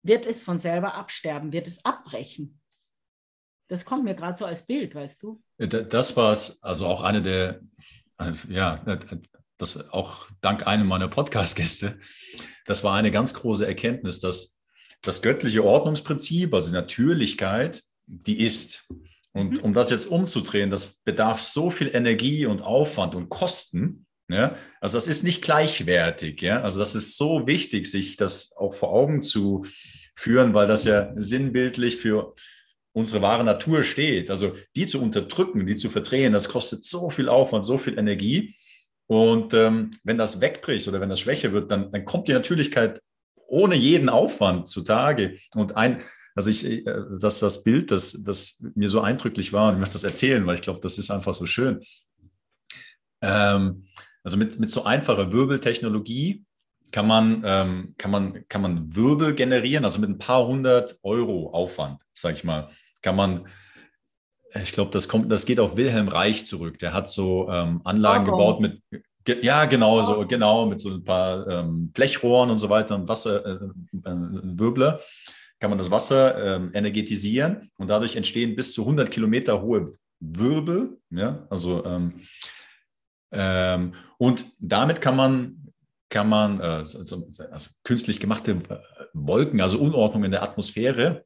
wird 0.03 0.26
es 0.26 0.44
von 0.44 0.60
selber 0.60 0.94
absterben, 0.94 1.53
wird 1.53 1.68
es 1.68 1.84
abbrechen. 1.84 2.60
Das 3.68 3.86
kommt 3.86 4.03
mir 4.03 4.15
gerade 4.15 4.38
so 4.38 4.45
als 4.45 4.65
Bild, 4.65 4.95
weißt 4.95 5.22
du? 5.22 5.41
Das 5.57 6.18
war 6.18 6.31
es, 6.31 6.61
also 6.64 6.88
auch 6.88 7.02
eine 7.02 7.22
der, 7.22 7.61
ja, 8.49 8.84
das 9.57 9.90
auch 9.90 10.27
dank 10.41 10.65
einem 10.65 10.88
meiner 10.88 11.07
Podcast-Gäste, 11.07 11.99
das 12.65 12.84
war 12.84 12.95
eine 12.95 13.11
ganz 13.11 13.34
große 13.34 13.68
Erkenntnis, 13.68 14.19
dass 14.19 14.60
das 15.02 15.22
göttliche 15.22 15.64
Ordnungsprinzip, 15.64 16.53
also 16.53 16.72
Natürlichkeit, 16.72 17.84
die 18.06 18.41
ist. 18.45 18.88
Und 19.31 19.57
mhm. 19.57 19.64
um 19.65 19.73
das 19.73 19.91
jetzt 19.91 20.07
umzudrehen, 20.07 20.69
das 20.69 20.99
bedarf 21.03 21.41
so 21.41 21.69
viel 21.69 21.90
Energie 21.94 22.45
und 22.45 22.61
Aufwand 22.61 23.15
und 23.15 23.30
Kosten, 23.30 24.07
ja? 24.30 24.56
Also 24.80 24.97
das 24.97 25.07
ist 25.07 25.23
nicht 25.23 25.41
gleichwertig. 25.41 26.41
Ja? 26.41 26.61
Also 26.61 26.80
das 26.80 26.95
ist 26.95 27.18
so 27.18 27.47
wichtig, 27.47 27.88
sich 27.88 28.15
das 28.15 28.56
auch 28.56 28.73
vor 28.73 28.91
Augen 28.91 29.22
zu 29.22 29.65
führen, 30.15 30.53
weil 30.53 30.68
das 30.68 30.85
ja 30.85 31.11
sinnbildlich 31.15 31.97
für 31.97 32.35
unsere 32.91 33.22
wahre 33.22 33.43
Natur 33.43 33.84
steht. 33.84 34.30
Also 34.30 34.56
die 34.76 34.88
zu 34.88 35.01
unterdrücken, 35.01 35.65
die 35.65 35.76
zu 35.76 35.89
verdrehen, 35.89 36.34
das 36.34 36.49
kostet 36.49 36.84
so 36.84 37.10
viel 37.10 37.30
Aufwand, 37.30 37.65
so 37.65 37.77
viel 37.77 37.97
Energie. 37.97 38.56
Und 39.07 39.53
ähm, 39.53 39.91
wenn 40.03 40.18
das 40.18 40.41
wegbricht 40.41 40.88
oder 40.88 41.01
wenn 41.01 41.10
das 41.10 41.19
schwächer 41.19 41.51
wird, 41.51 41.72
dann, 41.72 41.91
dann 41.91 42.06
kommt 42.06 42.27
die 42.27 42.34
Natürlichkeit 42.34 43.01
ohne 43.47 43.76
jeden 43.76 44.10
Aufwand 44.10 44.68
zutage. 44.68 45.38
Und 45.56 45.76
ein, 45.76 46.01
also 46.35 46.49
ich, 46.49 46.65
äh, 46.65 46.84
dass 47.19 47.39
das 47.39 47.64
Bild, 47.64 47.89
das, 47.89 48.22
das 48.23 48.64
mir 48.76 48.89
so 48.89 49.01
eindrücklich 49.01 49.51
war, 49.51 49.69
und 49.69 49.76
ich 49.76 49.80
muss 49.80 49.93
das 49.93 50.03
erzählen, 50.03 50.45
weil 50.45 50.56
ich 50.56 50.61
glaube, 50.61 50.80
das 50.81 50.99
ist 50.99 51.10
einfach 51.10 51.34
so 51.34 51.47
schön. 51.47 51.81
Ähm, 53.22 53.85
also 54.24 54.38
mit, 54.38 54.60
mit 54.60 54.72
so 54.72 54.84
einfacher 54.84 55.32
Wirbeltechnologie 55.32 56.44
kann 56.91 57.08
man, 57.08 57.44
ähm, 57.46 57.96
kann, 57.98 58.12
man, 58.12 58.48
kann 58.48 58.62
man 58.62 58.96
Wirbel 58.96 59.36
generieren, 59.36 59.86
also 59.86 60.02
mit 60.02 60.10
ein 60.10 60.18
paar 60.18 60.48
hundert 60.48 60.98
Euro 61.04 61.52
Aufwand, 61.52 62.02
sage 62.14 62.36
ich 62.36 62.44
mal, 62.44 62.70
kann 63.02 63.16
man, 63.16 63.48
ich 64.62 64.72
glaube, 64.72 64.91
das 64.91 65.08
kommt, 65.08 65.32
das 65.32 65.46
geht 65.46 65.60
auf 65.60 65.78
Wilhelm 65.78 66.08
Reich 66.08 66.46
zurück. 66.46 66.80
Der 66.80 66.94
hat 66.94 67.08
so 67.08 67.50
ähm, 67.50 67.82
Anlagen 67.84 68.28
oh. 68.28 68.32
gebaut 68.32 68.62
mit, 68.62 68.82
ja, 69.44 69.66
genau, 69.66 70.02
so, 70.02 70.26
genau, 70.26 70.66
mit 70.66 70.80
so 70.80 70.90
ein 70.90 71.04
paar 71.04 71.48
ähm, 71.48 71.91
Blechrohren 71.91 72.50
und 72.50 72.58
so 72.58 72.70
weiter 72.70 72.96
und 72.96 73.08
Wasser, 73.08 73.46
äh, 73.46 73.52
äh, 73.52 74.16
Wirbler, 74.60 75.00
kann 75.60 75.70
man 75.70 75.78
das 75.78 75.91
Wasser 75.91 76.56
ähm, 76.56 76.72
energetisieren 76.74 77.70
und 77.78 77.90
dadurch 77.90 78.16
entstehen 78.16 78.56
bis 78.56 78.74
zu 78.74 78.82
100 78.82 79.12
Kilometer 79.12 79.62
hohe 79.62 79.91
Wirbel, 80.20 80.98
ja, 81.12 81.46
also 81.50 81.86
ähm, 83.31 83.93
und 84.18 84.45
damit 84.60 85.01
kann 85.01 85.15
man 85.15 85.56
kann 86.10 86.27
man 86.27 86.60
also, 86.60 86.97
also 87.51 87.69
künstlich 87.84 88.19
gemachte 88.19 88.51
äh, 88.51 88.77
Wolken, 89.14 89.61
also 89.61 89.77
Unordnung 89.80 90.23
in 90.23 90.31
der 90.31 90.41
Atmosphäre, 90.41 91.23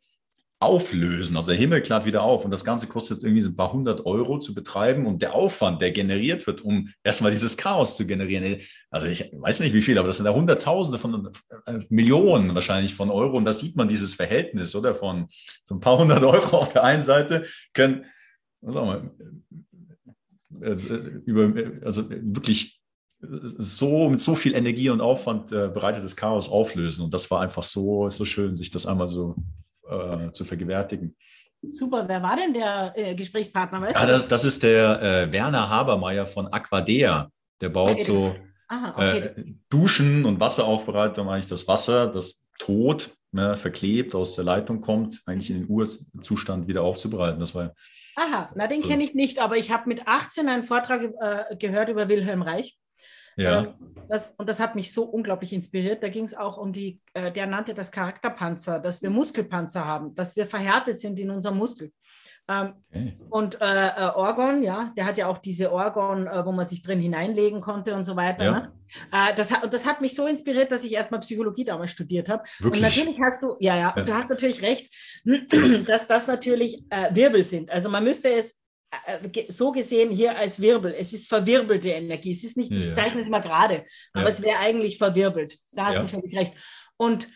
auflösen. 0.63 1.35
Also 1.35 1.51
der 1.51 1.59
Himmel 1.59 1.81
klart 1.81 2.05
wieder 2.05 2.23
auf 2.23 2.45
und 2.45 2.51
das 2.51 2.63
Ganze 2.63 2.87
kostet 2.87 3.23
irgendwie 3.23 3.41
so 3.41 3.49
ein 3.49 3.55
paar 3.55 3.73
hundert 3.73 4.05
Euro 4.05 4.39
zu 4.39 4.53
betreiben 4.53 5.05
und 5.05 5.21
der 5.21 5.33
Aufwand, 5.35 5.81
der 5.81 5.91
generiert 5.91 6.47
wird, 6.47 6.61
um 6.61 6.89
erstmal 7.03 7.31
dieses 7.31 7.57
Chaos 7.57 7.97
zu 7.97 8.07
generieren. 8.07 8.61
Also 8.89 9.07
ich 9.07 9.29
weiß 9.33 9.59
nicht 9.59 9.73
wie 9.73 9.81
viel, 9.81 9.97
aber 9.97 10.07
das 10.07 10.17
sind 10.17 10.25
ja 10.25 10.33
Hunderttausende 10.33 10.99
von 10.99 11.29
äh, 11.65 11.79
Millionen 11.89 12.55
wahrscheinlich 12.55 12.95
von 12.95 13.09
Euro 13.11 13.37
und 13.37 13.45
da 13.45 13.53
sieht 13.53 13.75
man 13.75 13.89
dieses 13.89 14.13
Verhältnis, 14.13 14.73
oder? 14.75 14.95
Von 14.95 15.27
so 15.63 15.75
ein 15.75 15.81
paar 15.81 15.97
hundert 15.97 16.23
Euro 16.23 16.57
auf 16.57 16.71
der 16.71 16.83
einen 16.83 17.01
Seite 17.01 17.45
können, 17.73 18.05
was 18.61 18.75
wir, 18.75 19.11
äh, 19.19 19.25
über, 21.25 21.53
also 21.83 22.09
wirklich 22.09 22.81
so 23.19 24.09
mit 24.09 24.21
so 24.21 24.35
viel 24.35 24.53
Energie 24.53 24.89
und 24.89 25.01
Aufwand 25.01 25.51
äh, 25.51 25.69
bereitetes 25.69 26.15
Chaos 26.15 26.49
auflösen. 26.49 27.05
Und 27.05 27.13
das 27.13 27.29
war 27.31 27.41
einfach 27.41 27.63
so, 27.63 28.09
so 28.09 28.25
schön, 28.25 28.55
sich 28.55 28.69
das 28.69 28.85
einmal 28.85 29.07
so 29.09 29.35
äh, 29.89 30.31
zu 30.31 30.43
vergewärtigen. 30.43 31.15
Super, 31.61 32.05
wer 32.07 32.21
war 32.21 32.35
denn 32.35 32.53
der 32.53 32.91
äh, 32.95 33.15
Gesprächspartner? 33.15 33.81
Weißt 33.81 33.95
ja, 33.95 34.05
das, 34.05 34.27
das, 34.27 34.43
ist 34.43 34.63
der 34.63 35.01
äh, 35.01 35.31
Werner 35.31 35.69
Habermeier 35.69 36.25
von 36.25 36.47
Aquadea. 36.47 37.29
Der 37.61 37.69
baut 37.69 37.91
okay. 37.91 38.03
so 38.03 38.35
Aha, 38.67 38.89
okay. 38.95 39.19
Äh, 39.19 39.53
Duschen 39.69 40.25
und 40.25 40.39
Wasseraufbereitung, 40.39 41.29
eigentlich 41.29 41.47
das 41.47 41.67
Wasser, 41.67 42.07
das 42.07 42.45
tot 42.59 43.11
ne, 43.31 43.55
verklebt 43.55 44.15
aus 44.15 44.35
der 44.35 44.45
Leitung 44.45 44.81
kommt, 44.81 45.21
eigentlich 45.25 45.51
in 45.51 45.61
den 45.61 45.69
Urzustand 45.69 46.67
wieder 46.67 46.81
aufzubereiten. 46.81 47.39
Das 47.39 47.53
war 47.53 47.73
Aha, 48.15 48.51
na 48.55 48.67
den 48.67 48.81
so. 48.81 48.87
kenne 48.87 49.03
ich 49.03 49.13
nicht, 49.15 49.39
aber 49.39 49.57
ich 49.57 49.71
habe 49.71 49.89
mit 49.89 50.07
18 50.07 50.47
einen 50.47 50.63
Vortrag 50.63 51.01
äh, 51.19 51.55
gehört 51.55 51.89
über 51.89 52.07
Wilhelm 52.07 52.41
Reich. 52.41 52.77
Ja. 53.35 53.63
Ähm, 53.63 53.95
das, 54.09 54.31
und 54.37 54.47
das 54.47 54.59
hat 54.59 54.75
mich 54.75 54.93
so 54.93 55.03
unglaublich 55.03 55.53
inspiriert. 55.53 56.03
Da 56.03 56.09
ging 56.09 56.23
es 56.23 56.35
auch 56.35 56.57
um 56.57 56.73
die, 56.73 56.99
äh, 57.13 57.31
der 57.31 57.47
nannte 57.47 57.73
das 57.73 57.91
Charakterpanzer, 57.91 58.79
dass 58.79 59.01
wir 59.01 59.09
Muskelpanzer 59.09 59.85
haben, 59.85 60.13
dass 60.15 60.35
wir 60.35 60.45
verhärtet 60.45 60.99
sind 60.99 61.19
in 61.19 61.31
unserem 61.31 61.57
Muskel. 61.57 61.91
Ähm, 62.49 62.73
okay. 62.89 63.17
Und 63.29 63.61
äh, 63.61 63.87
äh, 63.87 64.09
Orgon, 64.15 64.63
ja, 64.63 64.91
der 64.97 65.05
hat 65.05 65.17
ja 65.17 65.27
auch 65.27 65.37
diese 65.37 65.71
Orgon, 65.71 66.27
äh, 66.27 66.45
wo 66.45 66.51
man 66.51 66.65
sich 66.65 66.83
drin 66.83 66.99
hineinlegen 66.99 67.61
konnte 67.61 67.95
und 67.95 68.03
so 68.03 68.15
weiter. 68.17 68.43
Ja. 68.43 68.51
Ne? 68.51 68.71
Äh, 69.11 69.33
das, 69.35 69.51
hat, 69.51 69.73
das 69.73 69.85
hat 69.85 70.01
mich 70.01 70.13
so 70.13 70.27
inspiriert, 70.27 70.71
dass 70.71 70.83
ich 70.83 70.93
erstmal 70.93 71.21
Psychologie 71.21 71.63
damals 71.63 71.91
studiert 71.91 72.27
habe. 72.27 72.43
Und 72.61 72.81
natürlich 72.81 73.17
hast 73.21 73.41
du, 73.41 73.55
ja, 73.59 73.75
ja, 73.75 73.93
ja, 73.95 74.03
du 74.03 74.13
hast 74.13 74.29
natürlich 74.29 74.61
recht, 74.61 74.93
dass 75.87 76.07
das 76.07 76.27
natürlich 76.27 76.83
äh, 76.89 77.15
Wirbel 77.15 77.43
sind. 77.43 77.69
Also 77.69 77.89
man 77.89 78.03
müsste 78.03 78.29
es 78.29 78.59
äh, 79.05 79.51
so 79.51 79.71
gesehen 79.71 80.09
hier 80.09 80.37
als 80.37 80.59
Wirbel. 80.59 80.93
Es 80.99 81.13
ist 81.13 81.29
verwirbelte 81.29 81.89
Energie. 81.89 82.31
Es 82.31 82.43
ist 82.43 82.57
nicht, 82.57 82.71
ja. 82.71 82.77
ich 82.77 82.93
zeichne 82.93 83.21
es 83.21 83.29
mal 83.29 83.39
gerade, 83.39 83.85
aber 84.13 84.23
ja. 84.23 84.29
es 84.29 84.41
wäre 84.41 84.59
eigentlich 84.59 84.97
verwirbelt. 84.97 85.57
Da 85.71 85.85
hast 85.85 85.95
ja. 85.95 86.01
du 86.01 86.07
völlig 86.09 86.35
recht. 86.35 86.53
Und 86.97 87.27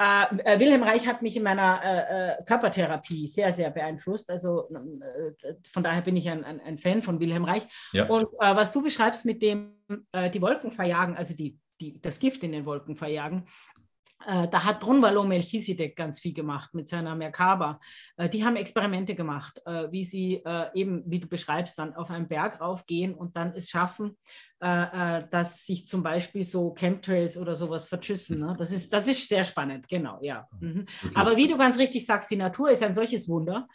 äh, 0.00 0.36
äh, 0.44 0.60
Wilhelm 0.60 0.84
Reich 0.84 1.06
hat 1.06 1.22
mich 1.22 1.36
in 1.36 1.42
meiner 1.42 1.82
äh, 1.82 2.40
äh 2.40 2.44
Körpertherapie 2.44 3.26
sehr, 3.26 3.52
sehr 3.52 3.70
beeinflusst. 3.70 4.30
Also 4.30 4.68
äh, 4.70 5.54
von 5.72 5.82
daher 5.82 6.02
bin 6.02 6.16
ich 6.16 6.28
ein, 6.28 6.44
ein, 6.44 6.60
ein, 6.60 6.78
Fan 6.78 7.02
von 7.02 7.18
Wilhelm 7.18 7.44
Reich. 7.44 7.66
Und 8.08 8.28
was 8.38 8.72
du 8.72 8.82
beschreibst 8.82 9.24
mit 9.24 9.42
dem, 9.42 9.74
die 9.88 10.40
Wolken 10.40 10.70
verjagen, 10.70 11.16
also 11.16 11.34
die, 11.34 11.58
die, 11.80 12.00
das 12.00 12.18
Gift 12.20 12.44
in 12.44 12.52
den 12.52 12.64
Wolken 12.64 12.96
verjagen, 12.96 13.44
äh, 13.76 13.77
da 14.26 14.64
hat 14.64 14.82
Drunvalo 14.82 15.22
Melchisedek 15.24 15.94
ganz 15.96 16.18
viel 16.20 16.34
gemacht 16.34 16.74
mit 16.74 16.88
seiner 16.88 17.14
Merkaba. 17.14 17.78
Äh, 18.16 18.28
die 18.28 18.44
haben 18.44 18.56
Experimente 18.56 19.14
gemacht, 19.14 19.62
äh, 19.64 19.90
wie 19.90 20.04
sie 20.04 20.42
eben, 20.74 21.02
wie 21.06 21.20
du 21.20 21.28
beschreibst, 21.28 21.78
dann 21.78 21.94
auf 21.94 22.10
einen 22.10 22.28
Berg 22.28 22.60
raufgehen 22.60 23.14
und 23.14 23.36
dann 23.36 23.52
es 23.54 23.70
schaffen, 23.70 24.16
dass 24.60 25.64
sich 25.66 25.86
zum 25.86 26.02
Beispiel 26.02 26.42
so 26.42 26.74
Chemtrails 26.74 27.38
oder 27.38 27.54
sowas 27.54 27.86
verschüssen. 27.86 28.40
Ne? 28.40 28.56
Das, 28.58 28.72
ist, 28.72 28.92
das 28.92 29.06
ist 29.06 29.28
sehr 29.28 29.44
spannend, 29.44 29.86
genau, 29.88 30.18
ja. 30.22 30.48
Mhm. 30.58 30.86
Aber 31.14 31.36
wie 31.36 31.46
du 31.46 31.56
ganz 31.56 31.78
richtig 31.78 32.04
sagst, 32.04 32.28
die 32.30 32.36
Natur 32.36 32.70
ist 32.70 32.82
ein 32.82 32.94
solches 32.94 33.28
Wunder. 33.28 33.68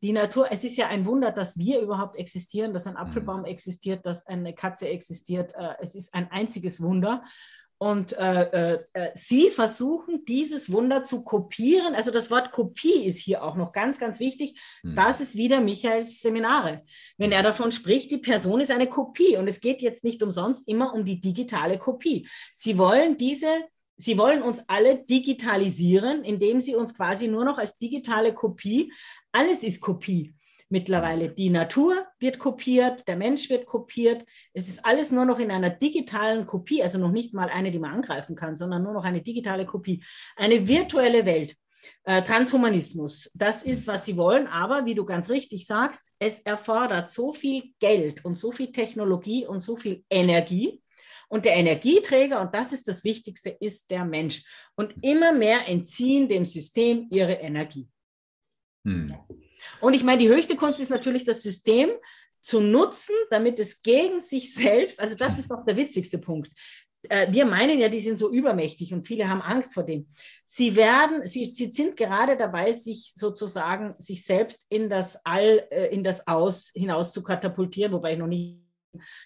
Die 0.00 0.12
Natur, 0.12 0.46
es 0.52 0.62
ist 0.62 0.76
ja 0.76 0.86
ein 0.86 1.06
Wunder, 1.06 1.32
dass 1.32 1.58
wir 1.58 1.80
überhaupt 1.80 2.16
existieren, 2.16 2.72
dass 2.72 2.86
ein 2.86 2.96
Apfelbaum 2.96 3.40
mhm. 3.40 3.46
existiert, 3.46 4.06
dass 4.06 4.26
eine 4.26 4.54
Katze 4.54 4.88
existiert. 4.88 5.52
Es 5.80 5.96
ist 5.96 6.14
ein 6.14 6.30
einziges 6.30 6.80
Wunder. 6.80 7.24
Und 7.80 8.12
äh, 8.14 8.42
äh, 8.72 8.84
äh, 8.92 9.10
sie 9.14 9.50
versuchen, 9.50 10.24
dieses 10.24 10.72
Wunder 10.72 11.04
zu 11.04 11.22
kopieren. 11.22 11.94
Also 11.94 12.10
das 12.10 12.28
Wort 12.28 12.50
Kopie 12.50 13.06
ist 13.06 13.18
hier 13.18 13.44
auch 13.44 13.54
noch 13.54 13.70
ganz, 13.70 14.00
ganz 14.00 14.18
wichtig. 14.18 14.60
Mhm. 14.82 14.96
Das 14.96 15.20
ist 15.20 15.36
wieder 15.36 15.60
Michaels 15.60 16.20
Seminare. 16.20 16.82
Wenn 17.18 17.30
er 17.30 17.44
davon 17.44 17.70
spricht, 17.70 18.10
die 18.10 18.18
Person 18.18 18.60
ist 18.60 18.72
eine 18.72 18.88
Kopie. 18.88 19.36
Und 19.36 19.46
es 19.46 19.60
geht 19.60 19.80
jetzt 19.80 20.02
nicht 20.02 20.24
umsonst 20.24 20.66
immer 20.66 20.92
um 20.92 21.04
die 21.04 21.20
digitale 21.20 21.78
Kopie. 21.78 22.28
Sie 22.52 22.78
wollen 22.78 23.16
diese, 23.16 23.46
sie 23.96 24.18
wollen 24.18 24.42
uns 24.42 24.60
alle 24.66 25.04
digitalisieren, 25.04 26.24
indem 26.24 26.60
sie 26.60 26.74
uns 26.74 26.94
quasi 26.94 27.28
nur 27.28 27.44
noch 27.44 27.58
als 27.58 27.78
digitale 27.78 28.34
Kopie, 28.34 28.92
alles 29.30 29.62
ist 29.62 29.80
Kopie 29.80 30.34
mittlerweile. 30.68 31.30
Die 31.30 31.50
Natur 31.50 32.06
wird 32.18 32.38
kopiert, 32.38 33.06
der 33.08 33.16
Mensch 33.16 33.48
wird 33.50 33.66
kopiert. 33.66 34.24
Es 34.52 34.68
ist 34.68 34.84
alles 34.84 35.10
nur 35.10 35.24
noch 35.24 35.38
in 35.38 35.50
einer 35.50 35.70
digitalen 35.70 36.46
Kopie, 36.46 36.82
also 36.82 36.98
noch 36.98 37.10
nicht 37.10 37.34
mal 37.34 37.48
eine, 37.48 37.70
die 37.70 37.78
man 37.78 37.92
angreifen 37.92 38.36
kann, 38.36 38.56
sondern 38.56 38.82
nur 38.82 38.92
noch 38.92 39.04
eine 39.04 39.22
digitale 39.22 39.66
Kopie. 39.66 40.02
Eine 40.36 40.66
virtuelle 40.66 41.24
Welt. 41.26 41.56
Äh, 42.04 42.22
Transhumanismus, 42.22 43.30
das 43.34 43.62
ist, 43.62 43.86
was 43.86 44.04
sie 44.04 44.16
wollen, 44.16 44.48
aber 44.48 44.84
wie 44.84 44.96
du 44.96 45.04
ganz 45.04 45.30
richtig 45.30 45.64
sagst, 45.64 46.10
es 46.18 46.40
erfordert 46.40 47.08
so 47.08 47.32
viel 47.32 47.72
Geld 47.78 48.24
und 48.24 48.34
so 48.34 48.50
viel 48.50 48.72
Technologie 48.72 49.46
und 49.46 49.60
so 49.60 49.76
viel 49.76 50.04
Energie, 50.10 50.82
und 51.28 51.44
der 51.44 51.56
Energieträger, 51.56 52.40
und 52.40 52.54
das 52.54 52.72
ist 52.72 52.88
das 52.88 53.04
Wichtigste, 53.04 53.50
ist 53.50 53.90
der 53.90 54.04
Mensch. 54.04 54.44
Und 54.74 54.94
immer 55.02 55.32
mehr 55.32 55.68
entziehen 55.68 56.26
dem 56.26 56.44
System 56.44 57.06
ihre 57.10 57.34
Energie. 57.34 57.88
Hm. 58.84 59.14
Und 59.80 59.94
ich 59.94 60.04
meine, 60.04 60.18
die 60.18 60.28
höchste 60.28 60.56
Kunst 60.56 60.80
ist 60.80 60.90
natürlich 60.90 61.24
das 61.24 61.42
System 61.42 61.90
zu 62.40 62.60
nutzen, 62.60 63.14
damit 63.30 63.60
es 63.60 63.82
gegen 63.82 64.20
sich 64.20 64.54
selbst, 64.54 65.00
also 65.00 65.16
das 65.16 65.38
ist 65.38 65.50
doch 65.50 65.64
der 65.64 65.76
witzigste 65.76 66.18
Punkt. 66.18 66.50
Äh, 67.08 67.32
wir 67.32 67.44
meinen 67.44 67.78
ja, 67.78 67.88
die 67.88 68.00
sind 68.00 68.16
so 68.16 68.30
übermächtig 68.30 68.92
und 68.92 69.06
viele 69.06 69.28
haben 69.28 69.42
Angst 69.42 69.74
vor 69.74 69.84
dem. 69.84 70.08
Sie 70.44 70.74
werden, 70.74 71.26
sie, 71.26 71.46
sie 71.46 71.70
sind 71.70 71.96
gerade 71.96 72.36
dabei, 72.36 72.72
sich 72.72 73.12
sozusagen 73.14 73.94
sich 73.98 74.24
selbst 74.24 74.66
in 74.68 74.88
das 74.88 75.24
All, 75.24 75.66
äh, 75.70 75.86
in 75.94 76.02
das 76.02 76.26
Aus 76.26 76.70
hinaus 76.74 77.12
zu 77.12 77.22
katapultieren, 77.22 77.92
wobei 77.92 78.12
ich 78.12 78.18
noch 78.18 78.26
nicht 78.26 78.68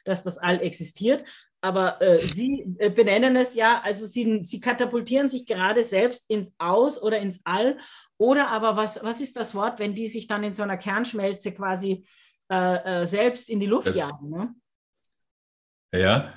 dass 0.04 0.22
das 0.22 0.38
All 0.38 0.60
existiert, 0.60 1.24
aber 1.62 2.02
äh, 2.02 2.18
Sie 2.18 2.66
äh, 2.78 2.90
benennen 2.90 3.36
es 3.36 3.54
ja, 3.54 3.80
also 3.82 4.04
Sie, 4.04 4.40
Sie 4.42 4.60
katapultieren 4.60 5.28
sich 5.28 5.46
gerade 5.46 5.82
selbst 5.82 6.28
ins 6.28 6.54
Aus 6.58 7.00
oder 7.00 7.18
ins 7.18 7.40
All. 7.44 7.78
Oder 8.18 8.48
aber 8.48 8.76
was, 8.76 9.02
was 9.02 9.20
ist 9.20 9.36
das 9.36 9.54
Wort, 9.54 9.78
wenn 9.78 9.94
die 9.94 10.08
sich 10.08 10.26
dann 10.26 10.44
in 10.44 10.52
so 10.52 10.62
einer 10.62 10.76
Kernschmelze 10.76 11.52
quasi 11.52 12.04
äh, 12.50 13.02
äh 13.02 13.06
selbst 13.06 13.48
in 13.48 13.60
die 13.60 13.66
Luft 13.66 13.94
jagen? 13.94 14.28
Ne? 14.28 14.54
Ja, 15.94 16.34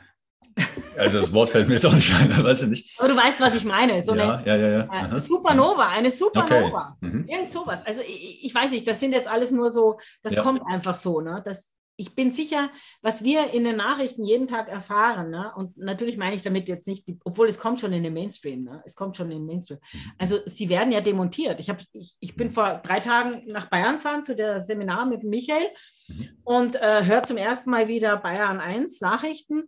also 0.97 1.19
das 1.19 1.33
Wort 1.33 1.49
fällt 1.49 1.67
mir 1.67 1.73
jetzt 1.73 1.85
auch 1.85 1.93
nicht 1.93 2.13
ein, 2.13 2.29
weiß 2.43 2.63
ich 2.63 2.69
nicht. 2.69 2.99
Aber 2.99 3.09
du 3.09 3.17
weißt, 3.17 3.39
was 3.39 3.55
ich 3.55 3.65
meine. 3.65 4.01
So 4.01 4.15
ja, 4.15 4.37
eine 4.37 4.47
ja, 4.47 4.55
ja, 4.55 5.09
ja. 5.09 5.19
Supernova, 5.19 5.89
eine 5.89 6.09
Supernova. 6.09 6.97
Okay. 7.01 7.11
Mhm. 7.11 7.27
Irgend 7.27 7.51
sowas. 7.51 7.85
Also 7.85 8.01
ich, 8.01 8.45
ich, 8.45 8.55
weiß 8.55 8.71
nicht, 8.71 8.87
das 8.87 8.99
sind 8.99 9.11
jetzt 9.11 9.27
alles 9.27 9.51
nur 9.51 9.69
so, 9.69 9.99
das 10.23 10.35
kommt 10.37 10.61
einfach 10.67 10.95
so. 10.95 11.19
Ne? 11.19 11.41
Das, 11.43 11.74
ich 11.97 12.15
bin 12.15 12.31
sicher, 12.31 12.69
was 13.01 13.23
wir 13.23 13.51
in 13.51 13.63
den 13.63 13.77
Nachrichten 13.77 14.23
jeden 14.23 14.47
Tag 14.47 14.67
erfahren, 14.67 15.29
ne? 15.29 15.51
und 15.55 15.77
natürlich 15.77 16.17
meine 16.17 16.35
ich 16.35 16.41
damit 16.41 16.67
jetzt 16.67 16.87
nicht, 16.87 17.05
obwohl 17.23 17.47
es 17.47 17.59
kommt 17.59 17.79
schon 17.79 17.93
in 17.93 18.03
den 18.03 18.13
Mainstream, 18.13 18.63
ne? 18.63 18.81
es 18.85 18.95
kommt 18.95 19.15
schon 19.15 19.31
in 19.31 19.37
den 19.37 19.45
Mainstream. 19.45 19.79
Mhm. 19.79 20.11
Also 20.17 20.39
sie 20.45 20.69
werden 20.69 20.91
ja 20.91 21.01
demontiert. 21.01 21.59
Ich, 21.59 21.69
hab, 21.69 21.81
ich, 21.93 22.17
ich 22.19 22.35
bin 22.35 22.51
vor 22.51 22.81
drei 22.83 22.99
Tagen 22.99 23.43
nach 23.47 23.69
Bayern 23.69 23.95
gefahren 23.95 24.23
zu 24.23 24.35
der 24.35 24.59
Seminar 24.59 25.05
mit 25.05 25.23
Michael 25.23 25.67
mhm. 26.07 26.29
und 26.43 26.75
äh, 26.75 27.05
höre 27.05 27.23
zum 27.23 27.37
ersten 27.37 27.69
Mal 27.69 27.87
wieder 27.87 28.17
Bayern 28.17 28.59
1 28.59 29.01
Nachrichten 29.01 29.63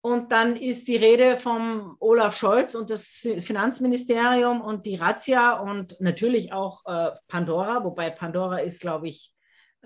Und 0.00 0.30
dann 0.30 0.56
ist 0.56 0.88
die 0.88 0.96
Rede 0.96 1.36
vom 1.36 1.96
Olaf 1.98 2.36
Scholz 2.36 2.74
und 2.74 2.90
das 2.90 3.26
Finanzministerium 3.40 4.60
und 4.60 4.86
die 4.86 4.94
Razzia 4.94 5.58
und 5.58 6.00
natürlich 6.00 6.52
auch 6.52 6.86
äh, 6.86 7.10
Pandora, 7.28 7.84
wobei 7.84 8.10
Pandora 8.10 8.58
ist, 8.58 8.80
glaube 8.80 9.08
ich, 9.08 9.35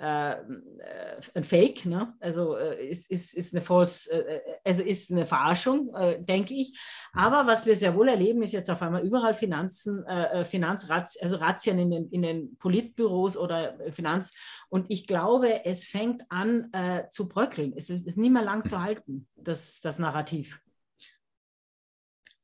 ein 0.02 1.44
Fake, 1.44 1.84
ne? 1.84 2.14
also 2.20 2.56
äh, 2.56 2.88
ist, 2.88 3.10
ist, 3.10 3.34
ist 3.34 3.54
eine 3.54 3.60
false, 3.60 4.10
äh, 4.10 4.40
also 4.64 4.82
ist 4.82 5.12
eine 5.12 5.26
Verarschung, 5.26 5.94
äh, 5.94 6.22
denke 6.22 6.54
ich. 6.54 6.78
Aber 7.12 7.46
was 7.46 7.66
wir 7.66 7.76
sehr 7.76 7.94
wohl 7.94 8.08
erleben, 8.08 8.42
ist 8.42 8.52
jetzt 8.52 8.70
auf 8.70 8.80
einmal 8.82 9.04
überall 9.04 9.34
Finanzen, 9.34 10.04
äh, 10.06 10.44
Finanzrazzien, 10.44 11.22
also 11.22 11.36
Razzien 11.36 11.78
in 11.78 11.90
den, 11.90 12.08
in 12.10 12.22
den 12.22 12.56
Politbüros 12.56 13.36
oder 13.36 13.76
Finanz. 13.90 14.32
Und 14.68 14.86
ich 14.88 15.06
glaube, 15.06 15.64
es 15.64 15.84
fängt 15.84 16.22
an 16.30 16.70
zu 17.10 17.28
bröckeln. 17.28 17.74
Es 17.76 17.90
ist, 17.90 18.06
ist 18.06 18.16
nicht 18.16 18.32
mehr 18.32 18.42
lang 18.42 18.64
zu 18.64 18.82
halten, 18.82 19.26
das, 19.36 19.80
das 19.80 19.98
Narrativ. 19.98 20.60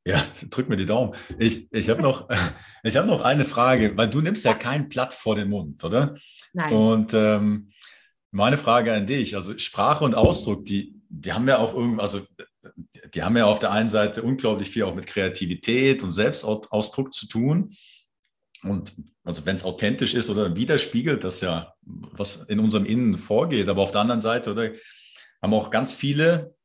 Ja, 0.07 0.25
drück 0.51 0.69
mir 0.69 0.77
die 0.77 0.87
Daumen. 0.87 1.15
Ich, 1.39 1.71
ich 1.73 1.91
habe 1.91 2.01
noch, 2.01 2.29
hab 2.85 3.07
noch 3.07 3.23
eine 3.23 3.45
Frage, 3.45 3.97
weil 3.97 4.09
du 4.09 4.21
nimmst 4.21 4.45
ja 4.45 4.55
kein 4.55 4.89
Blatt 4.89 5.13
vor 5.13 5.35
den 5.35 5.51
Mund, 5.51 5.83
oder? 5.85 6.15
Nein. 6.53 6.73
Und 6.73 7.13
ähm, 7.13 7.71
meine 8.31 8.57
Frage 8.57 8.95
an 8.95 9.07
dich, 9.07 9.35
also 9.35 9.59
Sprache 9.59 10.05
und 10.05 10.15
Ausdruck, 10.15 10.65
die, 10.65 10.95
die 11.09 11.33
haben 11.33 11.49
ja 11.49 11.59
auch 11.59 11.75
irgendwie, 11.75 12.01
also 12.01 12.21
die 13.15 13.23
haben 13.23 13.37
ja 13.37 13.47
auf 13.47 13.59
der 13.59 13.73
einen 13.73 13.89
Seite 13.89 14.23
unglaublich 14.23 14.71
viel 14.71 14.85
auch 14.85 14.95
mit 14.95 15.07
Kreativität 15.07 16.03
und 16.03 16.13
Selbstausdruck 16.13 17.13
zu 17.13 17.27
tun. 17.27 17.75
Und 18.63 18.95
also 19.25 19.45
wenn 19.45 19.57
es 19.57 19.65
authentisch 19.65 20.15
ist 20.15 20.31
oder 20.31 20.55
widerspiegelt 20.55 21.25
das 21.25 21.41
ja, 21.41 21.75
was 21.83 22.45
in 22.45 22.61
unserem 22.61 22.85
Innen 22.85 23.19
vorgeht. 23.19 23.69
Aber 23.69 23.83
auf 23.83 23.93
der 23.93 24.01
anderen 24.03 24.21
Seite, 24.21 24.53
oder 24.53 24.71
haben 25.43 25.55
auch 25.55 25.71
ganz 25.71 25.93
viele 25.93 26.56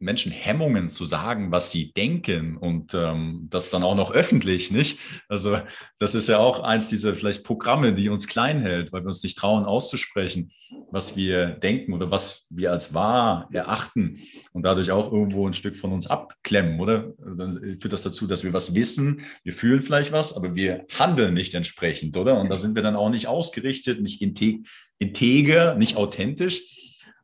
Menschen 0.00 0.32
Hemmungen 0.32 0.88
zu 0.88 1.04
sagen, 1.04 1.52
was 1.52 1.70
sie 1.70 1.92
denken 1.92 2.56
und 2.56 2.94
ähm, 2.94 3.46
das 3.50 3.68
dann 3.70 3.82
auch 3.82 3.94
noch 3.94 4.10
öffentlich, 4.10 4.70
nicht? 4.70 4.98
Also 5.28 5.58
das 5.98 6.14
ist 6.14 6.28
ja 6.28 6.38
auch 6.38 6.60
eins 6.60 6.88
dieser 6.88 7.14
vielleicht 7.14 7.44
Programme, 7.44 7.92
die 7.92 8.08
uns 8.08 8.26
klein 8.26 8.62
hält, 8.62 8.92
weil 8.92 9.02
wir 9.02 9.08
uns 9.08 9.22
nicht 9.22 9.36
trauen 9.36 9.66
auszusprechen, 9.66 10.50
was 10.90 11.16
wir 11.16 11.50
denken 11.50 11.92
oder 11.92 12.10
was 12.10 12.46
wir 12.48 12.72
als 12.72 12.94
wahr 12.94 13.48
erachten 13.52 14.18
und 14.52 14.62
dadurch 14.62 14.90
auch 14.90 15.12
irgendwo 15.12 15.46
ein 15.46 15.54
Stück 15.54 15.76
von 15.76 15.92
uns 15.92 16.06
abklemmen, 16.06 16.80
oder? 16.80 17.12
Dann 17.18 17.78
führt 17.78 17.92
das 17.92 18.02
dazu, 18.02 18.26
dass 18.26 18.42
wir 18.42 18.54
was 18.54 18.74
wissen, 18.74 19.20
wir 19.44 19.52
fühlen 19.52 19.82
vielleicht 19.82 20.12
was, 20.12 20.34
aber 20.34 20.54
wir 20.54 20.86
handeln 20.98 21.34
nicht 21.34 21.52
entsprechend, 21.52 22.16
oder? 22.16 22.40
Und 22.40 22.48
da 22.48 22.56
sind 22.56 22.74
wir 22.74 22.82
dann 22.82 22.96
auch 22.96 23.10
nicht 23.10 23.26
ausgerichtet, 23.26 24.00
nicht 24.00 24.22
integer, 24.22 25.74
nicht 25.74 25.96
authentisch. 25.96 26.79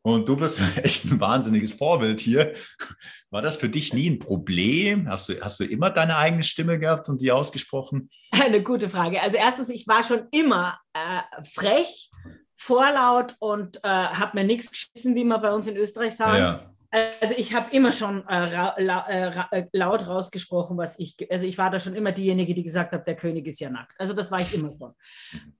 Und 0.07 0.29
du 0.29 0.37
bist 0.37 0.61
echt 0.85 1.05
ein 1.07 1.19
wahnsinniges 1.19 1.73
Vorbild 1.73 2.21
hier. 2.21 2.55
War 3.31 3.43
das 3.43 3.57
für 3.57 3.69
dich 3.69 3.93
nie 3.93 4.09
ein 4.09 4.21
Problem? 4.21 5.09
Hast 5.09 5.29
du, 5.29 5.41
hast 5.41 5.59
du 5.59 5.65
immer 5.65 5.91
deine 5.91 6.17
eigene 6.17 6.45
Stimme 6.45 6.79
gehabt 6.79 7.09
und 7.09 7.21
die 7.21 7.33
ausgesprochen? 7.33 8.09
Eine 8.31 8.63
gute 8.63 8.89
Frage. 8.89 9.21
Also 9.21 9.37
erstens, 9.37 9.69
ich 9.69 9.89
war 9.89 10.05
schon 10.05 10.29
immer 10.31 10.79
äh, 10.93 11.43
frech, 11.43 12.09
vorlaut 12.55 13.35
und 13.41 13.79
äh, 13.79 13.89
habe 13.89 14.39
mir 14.39 14.45
nichts 14.45 14.71
geschissen, 14.71 15.17
wie 15.17 15.25
man 15.25 15.43
bei 15.43 15.53
uns 15.53 15.67
in 15.67 15.77
Österreich 15.77 16.15
sagt. 16.15 16.39
Ja. 16.39 16.76
Also 17.21 17.35
ich 17.37 17.53
habe 17.53 17.75
immer 17.75 17.93
schon 17.93 18.27
äh, 18.27 18.35
ra, 18.35 18.75
äh, 18.79 19.59
äh, 19.59 19.67
laut 19.73 20.07
rausgesprochen, 20.07 20.79
was 20.79 20.99
ich, 20.99 21.15
also 21.31 21.45
ich 21.45 21.59
war 21.59 21.71
da 21.71 21.79
schon 21.79 21.95
immer 21.95 22.11
diejenige, 22.11 22.55
die 22.55 22.63
gesagt 22.63 22.93
hat, 22.93 23.07
der 23.07 23.17
König 23.17 23.47
ist 23.47 23.61
ja 23.61 23.69
nackt. 23.69 23.93
Also 23.99 24.15
das 24.15 24.31
war 24.31 24.41
ich 24.41 24.55
immer 24.55 24.75
schon. 24.75 24.95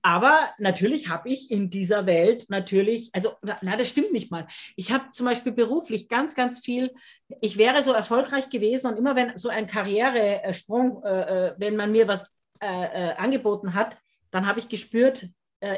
Aber 0.01 0.49
natürlich 0.57 1.09
habe 1.09 1.29
ich 1.29 1.51
in 1.51 1.69
dieser 1.69 2.07
Welt 2.07 2.45
natürlich, 2.49 3.11
also 3.13 3.33
na, 3.43 3.77
das 3.77 3.89
stimmt 3.89 4.13
nicht 4.13 4.31
mal. 4.31 4.47
Ich 4.75 4.91
habe 4.91 5.11
zum 5.11 5.27
Beispiel 5.27 5.51
beruflich 5.51 6.09
ganz, 6.09 6.33
ganz 6.33 6.59
viel, 6.59 6.91
ich 7.39 7.57
wäre 7.59 7.83
so 7.83 7.91
erfolgreich 7.91 8.49
gewesen 8.49 8.87
und 8.87 8.97
immer 8.97 9.15
wenn 9.15 9.37
so 9.37 9.49
ein 9.49 9.67
Karrieresprung, 9.67 11.03
äh, 11.03 11.49
äh 11.49 11.53
wenn 11.57 11.75
man 11.75 11.91
mir 11.91 12.07
was 12.07 12.25
angeboten 12.59 13.75
hat, 13.75 13.97
dann 14.31 14.47
habe 14.47 14.59
ich 14.59 14.67
gespürt, 14.67 15.29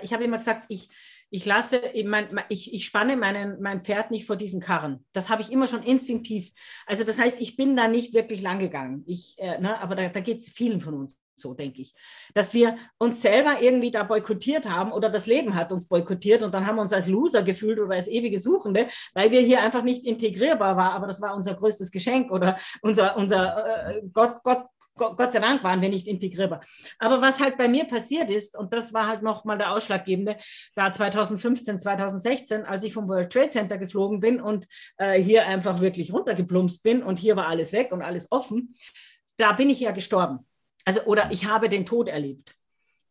ich 0.01 0.13
habe 0.13 0.23
immer 0.23 0.37
gesagt, 0.37 0.63
ich, 0.69 0.87
ich 1.31 1.45
lasse, 1.45 1.81
ich, 2.49 2.73
ich 2.73 2.85
spanne 2.85 3.15
meinen, 3.15 3.61
mein 3.61 3.83
Pferd 3.83 4.11
nicht 4.11 4.25
vor 4.25 4.35
diesen 4.35 4.61
Karren. 4.61 5.05
Das 5.13 5.29
habe 5.29 5.41
ich 5.41 5.51
immer 5.51 5.67
schon 5.67 5.83
instinktiv. 5.83 6.51
Also 6.85 7.03
das 7.03 7.19
heißt, 7.19 7.39
ich 7.39 7.55
bin 7.55 7.75
da 7.75 7.87
nicht 7.87 8.13
wirklich 8.13 8.41
lang 8.41 8.59
gegangen. 8.59 9.03
Ich, 9.05 9.35
äh, 9.37 9.59
ne, 9.59 9.79
aber 9.79 9.95
da, 9.95 10.09
da 10.09 10.19
geht 10.19 10.39
es 10.39 10.49
vielen 10.49 10.81
von 10.81 10.95
uns 10.95 11.17
so, 11.39 11.53
denke 11.53 11.81
ich. 11.81 11.95
Dass 12.33 12.53
wir 12.53 12.75
uns 12.97 13.21
selber 13.21 13.61
irgendwie 13.61 13.91
da 13.91 14.03
boykottiert 14.03 14.69
haben 14.69 14.91
oder 14.91 15.09
das 15.09 15.25
Leben 15.25 15.55
hat 15.55 15.71
uns 15.71 15.87
boykottiert 15.87 16.43
und 16.43 16.53
dann 16.53 16.67
haben 16.67 16.75
wir 16.75 16.81
uns 16.81 16.93
als 16.93 17.07
Loser 17.07 17.43
gefühlt 17.43 17.79
oder 17.79 17.95
als 17.95 18.07
ewige 18.07 18.39
Suchende, 18.39 18.87
weil 19.13 19.31
wir 19.31 19.41
hier 19.41 19.61
einfach 19.61 19.83
nicht 19.83 20.05
integrierbar 20.05 20.75
waren. 20.75 20.93
Aber 20.93 21.07
das 21.07 21.21
war 21.21 21.35
unser 21.35 21.55
größtes 21.55 21.91
Geschenk 21.91 22.31
oder 22.31 22.57
unser, 22.81 23.17
unser 23.17 23.95
äh, 23.95 24.01
Gott, 24.13 24.43
Gott 24.43 24.65
Gott 24.99 25.31
sei 25.31 25.39
Dank 25.39 25.63
waren 25.63 25.81
wir 25.81 25.89
nicht 25.89 26.07
integrierbar. 26.07 26.61
Aber 26.99 27.21
was 27.21 27.39
halt 27.39 27.57
bei 27.57 27.67
mir 27.67 27.85
passiert 27.85 28.29
ist, 28.29 28.57
und 28.57 28.73
das 28.73 28.93
war 28.93 29.07
halt 29.07 29.21
nochmal 29.21 29.57
der 29.57 29.71
Ausschlaggebende, 29.71 30.37
da 30.75 30.91
2015, 30.91 31.79
2016, 31.79 32.65
als 32.65 32.83
ich 32.83 32.93
vom 32.93 33.07
World 33.07 33.31
Trade 33.31 33.49
Center 33.49 33.77
geflogen 33.77 34.19
bin 34.19 34.41
und 34.41 34.67
äh, 34.97 35.19
hier 35.19 35.45
einfach 35.45 35.81
wirklich 35.81 36.13
runtergeplumpst 36.13 36.83
bin 36.83 37.01
und 37.01 37.17
hier 37.19 37.35
war 37.35 37.47
alles 37.47 37.73
weg 37.73 37.91
und 37.91 38.01
alles 38.01 38.31
offen, 38.31 38.75
da 39.37 39.53
bin 39.53 39.69
ich 39.69 39.79
ja 39.79 39.91
gestorben. 39.91 40.45
Also, 40.85 41.01
oder 41.03 41.31
ich 41.31 41.45
habe 41.47 41.69
den 41.69 41.85
Tod 41.85 42.07
erlebt. 42.07 42.53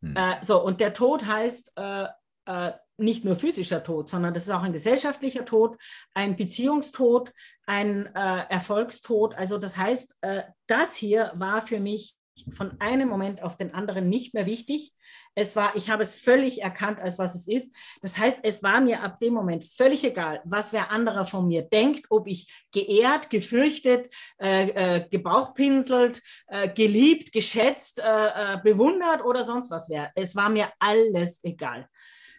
Hm. 0.03 0.15
Äh, 0.17 0.37
so, 0.43 0.63
und 0.63 0.81
der 0.81 0.93
Tod 0.93 1.27
heißt, 1.27 1.73
äh, 1.77 2.07
äh 2.47 2.73
nicht 2.99 3.25
nur 3.25 3.37
physischer 3.37 3.83
Tod, 3.83 4.09
sondern 4.09 4.35
das 4.35 4.45
ist 4.45 4.51
auch 4.51 4.63
ein 4.63 4.73
gesellschaftlicher 4.73 5.45
Tod, 5.45 5.79
ein 6.15 6.37
Beziehungstod, 6.37 7.33
ein 7.67 8.07
äh, 8.15 8.45
Erfolgstod. 8.49 9.35
Also 9.35 9.59
das 9.59 9.77
heißt, 9.77 10.17
äh, 10.21 10.43
das 10.67 10.95
hier 10.95 11.33
war 11.37 11.67
für 11.67 11.81
mich 11.81 12.17
von 12.53 12.81
einem 12.81 13.09
Moment 13.09 13.43
auf 13.43 13.57
den 13.57 13.75
anderen 13.75 14.09
nicht 14.09 14.35
mehr 14.35 14.47
wichtig. 14.47 14.93
Es 15.35 15.57
war, 15.57 15.77
ich 15.77 15.91
habe 15.91 16.03
es 16.03 16.17
völlig 16.17 16.63
erkannt, 16.63 17.01
als 17.01 17.19
was 17.19 17.35
es 17.35 17.49
ist. 17.49 17.75
Das 18.03 18.17
heißt, 18.17 18.41
es 18.43 18.63
war 18.63 18.81
mir 18.81 19.03
ab 19.03 19.19
dem 19.21 19.35
Moment 19.35 19.65
völlig 19.65 20.05
egal, 20.05 20.41
was 20.45 20.73
wer 20.73 20.91
anderer 20.91 21.27
von 21.27 21.47
mir 21.47 21.63
denkt, 21.63 22.07
ob 22.11 22.27
ich 22.27 22.67
geehrt, 22.73 23.31
gefürchtet, 23.31 24.13
äh, 24.41 24.69
äh, 24.97 25.09
gebauchpinselt, 25.09 26.23
äh, 26.47 26.69
geliebt, 26.69 27.33
geschätzt, 27.33 28.01
äh, 28.01 28.55
äh, 28.55 28.59
bewundert 28.63 29.25
oder 29.25 29.45
sonst 29.45 29.71
was 29.71 29.89
wäre. 29.89 30.11
Es 30.15 30.37
war 30.37 30.49
mir 30.49 30.71
alles 30.79 31.41
egal. 31.43 31.89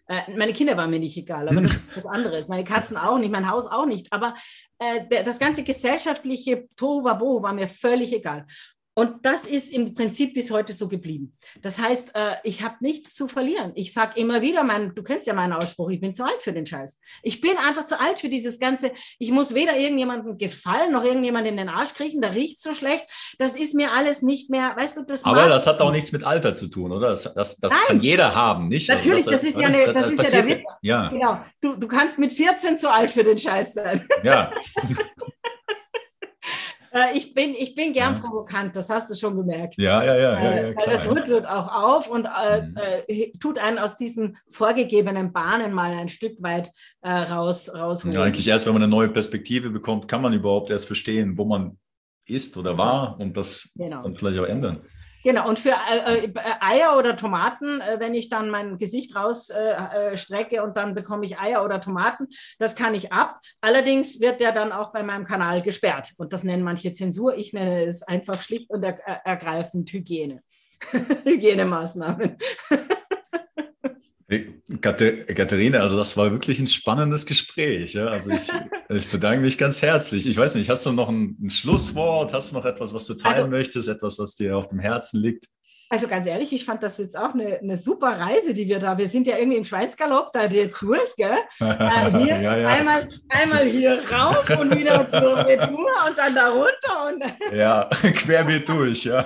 Äh, 0.09 0.35
meine 0.35 0.53
Kinder 0.53 0.75
waren 0.75 0.89
mir 0.89 0.99
nicht 0.99 1.15
egal, 1.15 1.47
aber 1.47 1.61
das 1.61 1.73
ist 1.73 1.95
was 1.95 2.05
anderes. 2.07 2.47
Meine 2.47 2.63
Katzen 2.63 2.97
auch 2.97 3.19
nicht, 3.19 3.31
mein 3.31 3.49
Haus 3.49 3.67
auch 3.67 3.85
nicht. 3.85 4.11
Aber 4.11 4.33
äh, 4.79 5.23
das 5.23 5.37
ganze 5.37 5.63
gesellschaftliche 5.63 6.67
Tohuwabo 6.75 7.43
war 7.43 7.53
mir 7.53 7.67
völlig 7.67 8.11
egal. 8.11 8.47
Und 8.99 9.25
das 9.25 9.45
ist 9.45 9.71
im 9.71 9.93
Prinzip 9.95 10.33
bis 10.33 10.51
heute 10.51 10.73
so 10.73 10.89
geblieben. 10.89 11.31
Das 11.61 11.79
heißt, 11.79 12.15
äh, 12.15 12.35
ich 12.43 12.63
habe 12.63 12.75
nichts 12.81 13.15
zu 13.15 13.29
verlieren. 13.29 13.71
Ich 13.75 13.93
sage 13.93 14.19
immer 14.19 14.41
wieder, 14.41 14.65
mein, 14.65 14.93
du 14.93 15.03
kennst 15.03 15.25
ja 15.25 15.33
meinen 15.33 15.53
Ausspruch, 15.53 15.89
ich 15.89 16.01
bin 16.01 16.13
zu 16.13 16.25
alt 16.25 16.41
für 16.41 16.51
den 16.51 16.65
Scheiß. 16.65 16.99
Ich 17.23 17.39
bin 17.39 17.51
einfach 17.65 17.85
zu 17.85 17.97
alt 17.97 18.19
für 18.19 18.27
dieses 18.27 18.59
Ganze. 18.59 18.91
Ich 19.17 19.31
muss 19.31 19.55
weder 19.55 19.77
irgendjemandem 19.77 20.37
gefallen, 20.37 20.91
noch 20.91 21.05
irgendjemanden 21.05 21.53
in 21.53 21.55
den 21.55 21.69
Arsch 21.69 21.93
kriechen, 21.93 22.19
da 22.19 22.27
riecht 22.27 22.61
so 22.61 22.73
schlecht. 22.73 23.05
Das 23.37 23.55
ist 23.55 23.73
mir 23.73 23.93
alles 23.93 24.21
nicht 24.21 24.49
mehr, 24.49 24.75
weißt 24.75 24.97
du, 24.97 25.03
das 25.03 25.23
Aber 25.23 25.47
das 25.47 25.65
hat 25.65 25.79
auch 25.79 25.93
nichts 25.93 26.11
mit 26.11 26.25
Alter 26.25 26.53
zu 26.53 26.67
tun, 26.67 26.91
oder? 26.91 27.11
Das, 27.11 27.33
das, 27.33 27.55
das 27.55 27.81
kann 27.83 28.01
jeder 28.01 28.35
haben, 28.35 28.67
nicht? 28.67 28.89
Also 28.89 29.07
Natürlich, 29.07 29.27
also 29.27 29.31
das, 29.31 29.41
das, 29.43 29.49
ist 29.49 29.61
ja, 29.61 29.67
eine, 29.69 29.93
das, 29.93 30.11
ist 30.11 30.23
ja 30.23 30.41
der 30.41 30.57
Witz. 30.57 30.63
Ja. 30.81 31.07
Genau. 31.07 31.39
Du, 31.61 31.77
du 31.77 31.87
kannst 31.87 32.19
mit 32.19 32.33
14 32.33 32.77
zu 32.77 32.91
alt 32.91 33.11
für 33.11 33.23
den 33.23 33.37
Scheiß 33.37 33.75
sein. 33.75 34.05
Ja. 34.23 34.51
Äh, 36.99 37.17
ich, 37.17 37.33
bin, 37.33 37.53
ich 37.53 37.75
bin 37.75 37.93
gern 37.93 38.15
ja. 38.15 38.19
provokant, 38.19 38.75
das 38.75 38.89
hast 38.89 39.09
du 39.09 39.15
schon 39.15 39.35
gemerkt. 39.35 39.75
Ja, 39.77 40.03
ja, 40.03 40.15
ja. 40.15 40.43
ja, 40.43 40.61
ja 40.61 40.73
klar, 40.73 40.93
das 40.93 41.09
rüttelt 41.09 41.45
auch 41.45 41.71
auf 41.71 42.09
und 42.09 42.25
äh, 42.25 42.61
mhm. 42.61 42.77
äh, 43.07 43.31
tut 43.39 43.59
einen 43.59 43.77
aus 43.77 43.95
diesen 43.95 44.37
vorgegebenen 44.49 45.31
Bahnen 45.31 45.73
mal 45.73 45.91
ein 45.91 46.09
Stück 46.09 46.41
weit 46.41 46.71
äh, 47.01 47.09
raus, 47.09 47.71
rausholen. 47.73 48.15
Ja, 48.15 48.23
eigentlich 48.23 48.47
erst, 48.47 48.65
wenn 48.65 48.73
man 48.73 48.83
eine 48.83 48.91
neue 48.91 49.09
Perspektive 49.09 49.69
bekommt, 49.69 50.07
kann 50.07 50.21
man 50.21 50.33
überhaupt 50.33 50.69
erst 50.69 50.87
verstehen, 50.87 51.37
wo 51.37 51.45
man 51.45 51.77
ist 52.27 52.57
oder 52.57 52.77
war 52.77 53.19
und 53.19 53.35
das 53.37 53.73
genau. 53.75 54.01
dann 54.01 54.15
vielleicht 54.15 54.39
auch 54.39 54.45
ändern. 54.45 54.81
Genau, 55.23 55.49
und 55.49 55.59
für 55.59 55.71
äh, 55.71 56.25
äh, 56.25 56.33
Eier 56.61 56.97
oder 56.97 57.15
Tomaten, 57.15 57.81
äh, 57.81 57.99
wenn 57.99 58.13
ich 58.13 58.29
dann 58.29 58.49
mein 58.49 58.77
Gesicht 58.77 59.15
rausstrecke 59.15 60.55
äh, 60.55 60.59
äh 60.59 60.61
und 60.61 60.77
dann 60.77 60.95
bekomme 60.95 61.25
ich 61.25 61.37
Eier 61.39 61.63
oder 61.65 61.81
Tomaten, 61.81 62.27
das 62.57 62.75
kann 62.75 62.95
ich 62.95 63.11
ab. 63.11 63.39
Allerdings 63.61 64.19
wird 64.19 64.39
der 64.39 64.51
dann 64.51 64.71
auch 64.71 64.91
bei 64.91 65.03
meinem 65.03 65.25
Kanal 65.25 65.61
gesperrt. 65.61 66.13
Und 66.17 66.33
das 66.33 66.43
nennen 66.43 66.63
manche 66.63 66.91
Zensur. 66.91 67.35
Ich 67.35 67.53
nenne 67.53 67.83
es 67.83 68.03
einfach 68.03 68.41
schlicht 68.41 68.69
und 68.69 68.83
er 68.83 68.97
ergreifend 69.25 69.91
Hygiene. 69.91 70.41
Hygienemaßnahmen. 71.23 72.37
Katharina, 74.81 75.79
also 75.79 75.97
das 75.97 76.15
war 76.15 76.31
wirklich 76.31 76.59
ein 76.59 76.67
spannendes 76.67 77.25
Gespräch. 77.25 77.93
Ja? 77.93 78.07
Also 78.07 78.31
ich, 78.31 78.47
ich, 78.89 79.09
bedanke 79.09 79.41
mich 79.41 79.57
ganz 79.57 79.81
herzlich. 79.81 80.27
Ich 80.27 80.37
weiß 80.37 80.55
nicht, 80.55 80.69
hast 80.69 80.85
du 80.85 80.91
noch 80.91 81.09
ein, 81.09 81.35
ein 81.41 81.49
Schlusswort? 81.49 82.33
Hast 82.33 82.51
du 82.51 82.55
noch 82.55 82.65
etwas, 82.65 82.93
was 82.93 83.05
du 83.05 83.15
teilen 83.15 83.37
also, 83.37 83.49
möchtest? 83.49 83.87
Etwas, 83.87 84.19
was 84.19 84.35
dir 84.35 84.55
auf 84.55 84.67
dem 84.67 84.79
Herzen 84.79 85.19
liegt? 85.19 85.47
Also 85.91 86.07
ganz 86.07 86.27
ehrlich, 86.27 86.53
ich 86.53 86.65
fand 86.65 86.83
das 86.83 86.99
jetzt 86.99 87.17
auch 87.17 87.33
eine, 87.33 87.57
eine 87.57 87.75
super 87.75 88.19
Reise, 88.19 88.53
die 88.53 88.69
wir 88.69 88.77
da. 88.77 88.99
Wir 88.99 89.07
sind 89.07 89.25
ja 89.25 89.37
irgendwie 89.37 89.57
im 89.57 89.63
Schweinsgalopp 89.63 90.31
da 90.31 90.45
jetzt 90.45 90.79
durch, 90.79 91.15
gell? 91.17 91.37
Äh, 91.59 92.17
hier 92.19 92.39
ja, 92.39 92.57
ja. 92.57 92.67
Einmal, 92.67 93.09
einmal 93.29 93.65
hier 93.65 93.99
rauf 94.11 94.47
und 94.59 94.75
wieder 94.75 95.07
zur 95.07 95.37
Retour 95.37 95.89
und 96.07 96.15
dann 96.15 96.35
da 96.35 96.49
runter. 96.49 97.07
Und 97.07 97.23
ja, 97.57 97.89
querbeet 97.89 98.69
durch, 98.69 99.05
ja. 99.05 99.23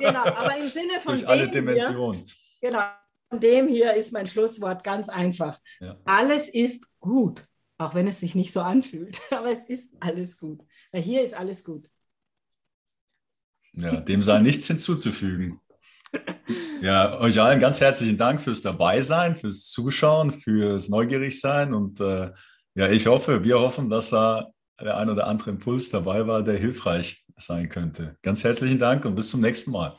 Genau, 0.00 0.24
aber 0.24 0.56
im 0.56 0.68
Sinne 0.68 1.00
von. 1.00 1.14
Durch 1.14 1.28
alle 1.28 1.48
Dimensionen. 1.48 2.24
Hier, 2.60 2.70
genau, 2.70 2.82
von 3.30 3.40
dem 3.40 3.68
hier 3.68 3.94
ist 3.94 4.12
mein 4.12 4.26
Schlusswort 4.26 4.84
ganz 4.84 5.08
einfach. 5.08 5.58
Ja. 5.78 5.96
Alles 6.04 6.48
ist 6.48 6.86
gut, 6.98 7.46
auch 7.78 7.94
wenn 7.94 8.08
es 8.08 8.20
sich 8.20 8.34
nicht 8.34 8.52
so 8.52 8.60
anfühlt. 8.60 9.20
Aber 9.30 9.50
es 9.50 9.64
ist 9.64 9.88
alles 10.00 10.36
gut. 10.36 10.62
Weil 10.92 11.00
hier 11.00 11.22
ist 11.22 11.34
alles 11.34 11.64
gut. 11.64 11.88
Ja, 13.72 14.00
dem 14.00 14.22
sei 14.22 14.40
nichts 14.40 14.66
hinzuzufügen. 14.66 15.60
Ja, 16.82 17.20
euch 17.20 17.38
allen 17.38 17.60
ganz 17.60 17.78
herzlichen 17.80 18.16
Dank 18.16 18.40
fürs 18.40 18.62
Dabeisein, 18.62 19.36
fürs 19.36 19.66
Zuschauen, 19.66 20.32
fürs 20.32 20.88
Neugierigsein 20.88 21.74
und 21.74 22.00
äh, 22.00 22.30
ja, 22.74 22.90
ich 22.90 23.06
hoffe, 23.06 23.44
wir 23.44 23.60
hoffen, 23.60 23.90
dass 23.90 24.10
da 24.10 24.50
der 24.80 24.96
ein 24.96 25.10
oder 25.10 25.26
andere 25.26 25.50
Impuls 25.50 25.90
dabei 25.90 26.26
war, 26.26 26.42
der 26.42 26.56
hilfreich 26.56 27.24
sein 27.36 27.68
könnte. 27.68 28.16
Ganz 28.22 28.42
herzlichen 28.44 28.78
Dank 28.78 29.04
und 29.04 29.14
bis 29.14 29.30
zum 29.30 29.42
nächsten 29.42 29.70
Mal. 29.72 29.98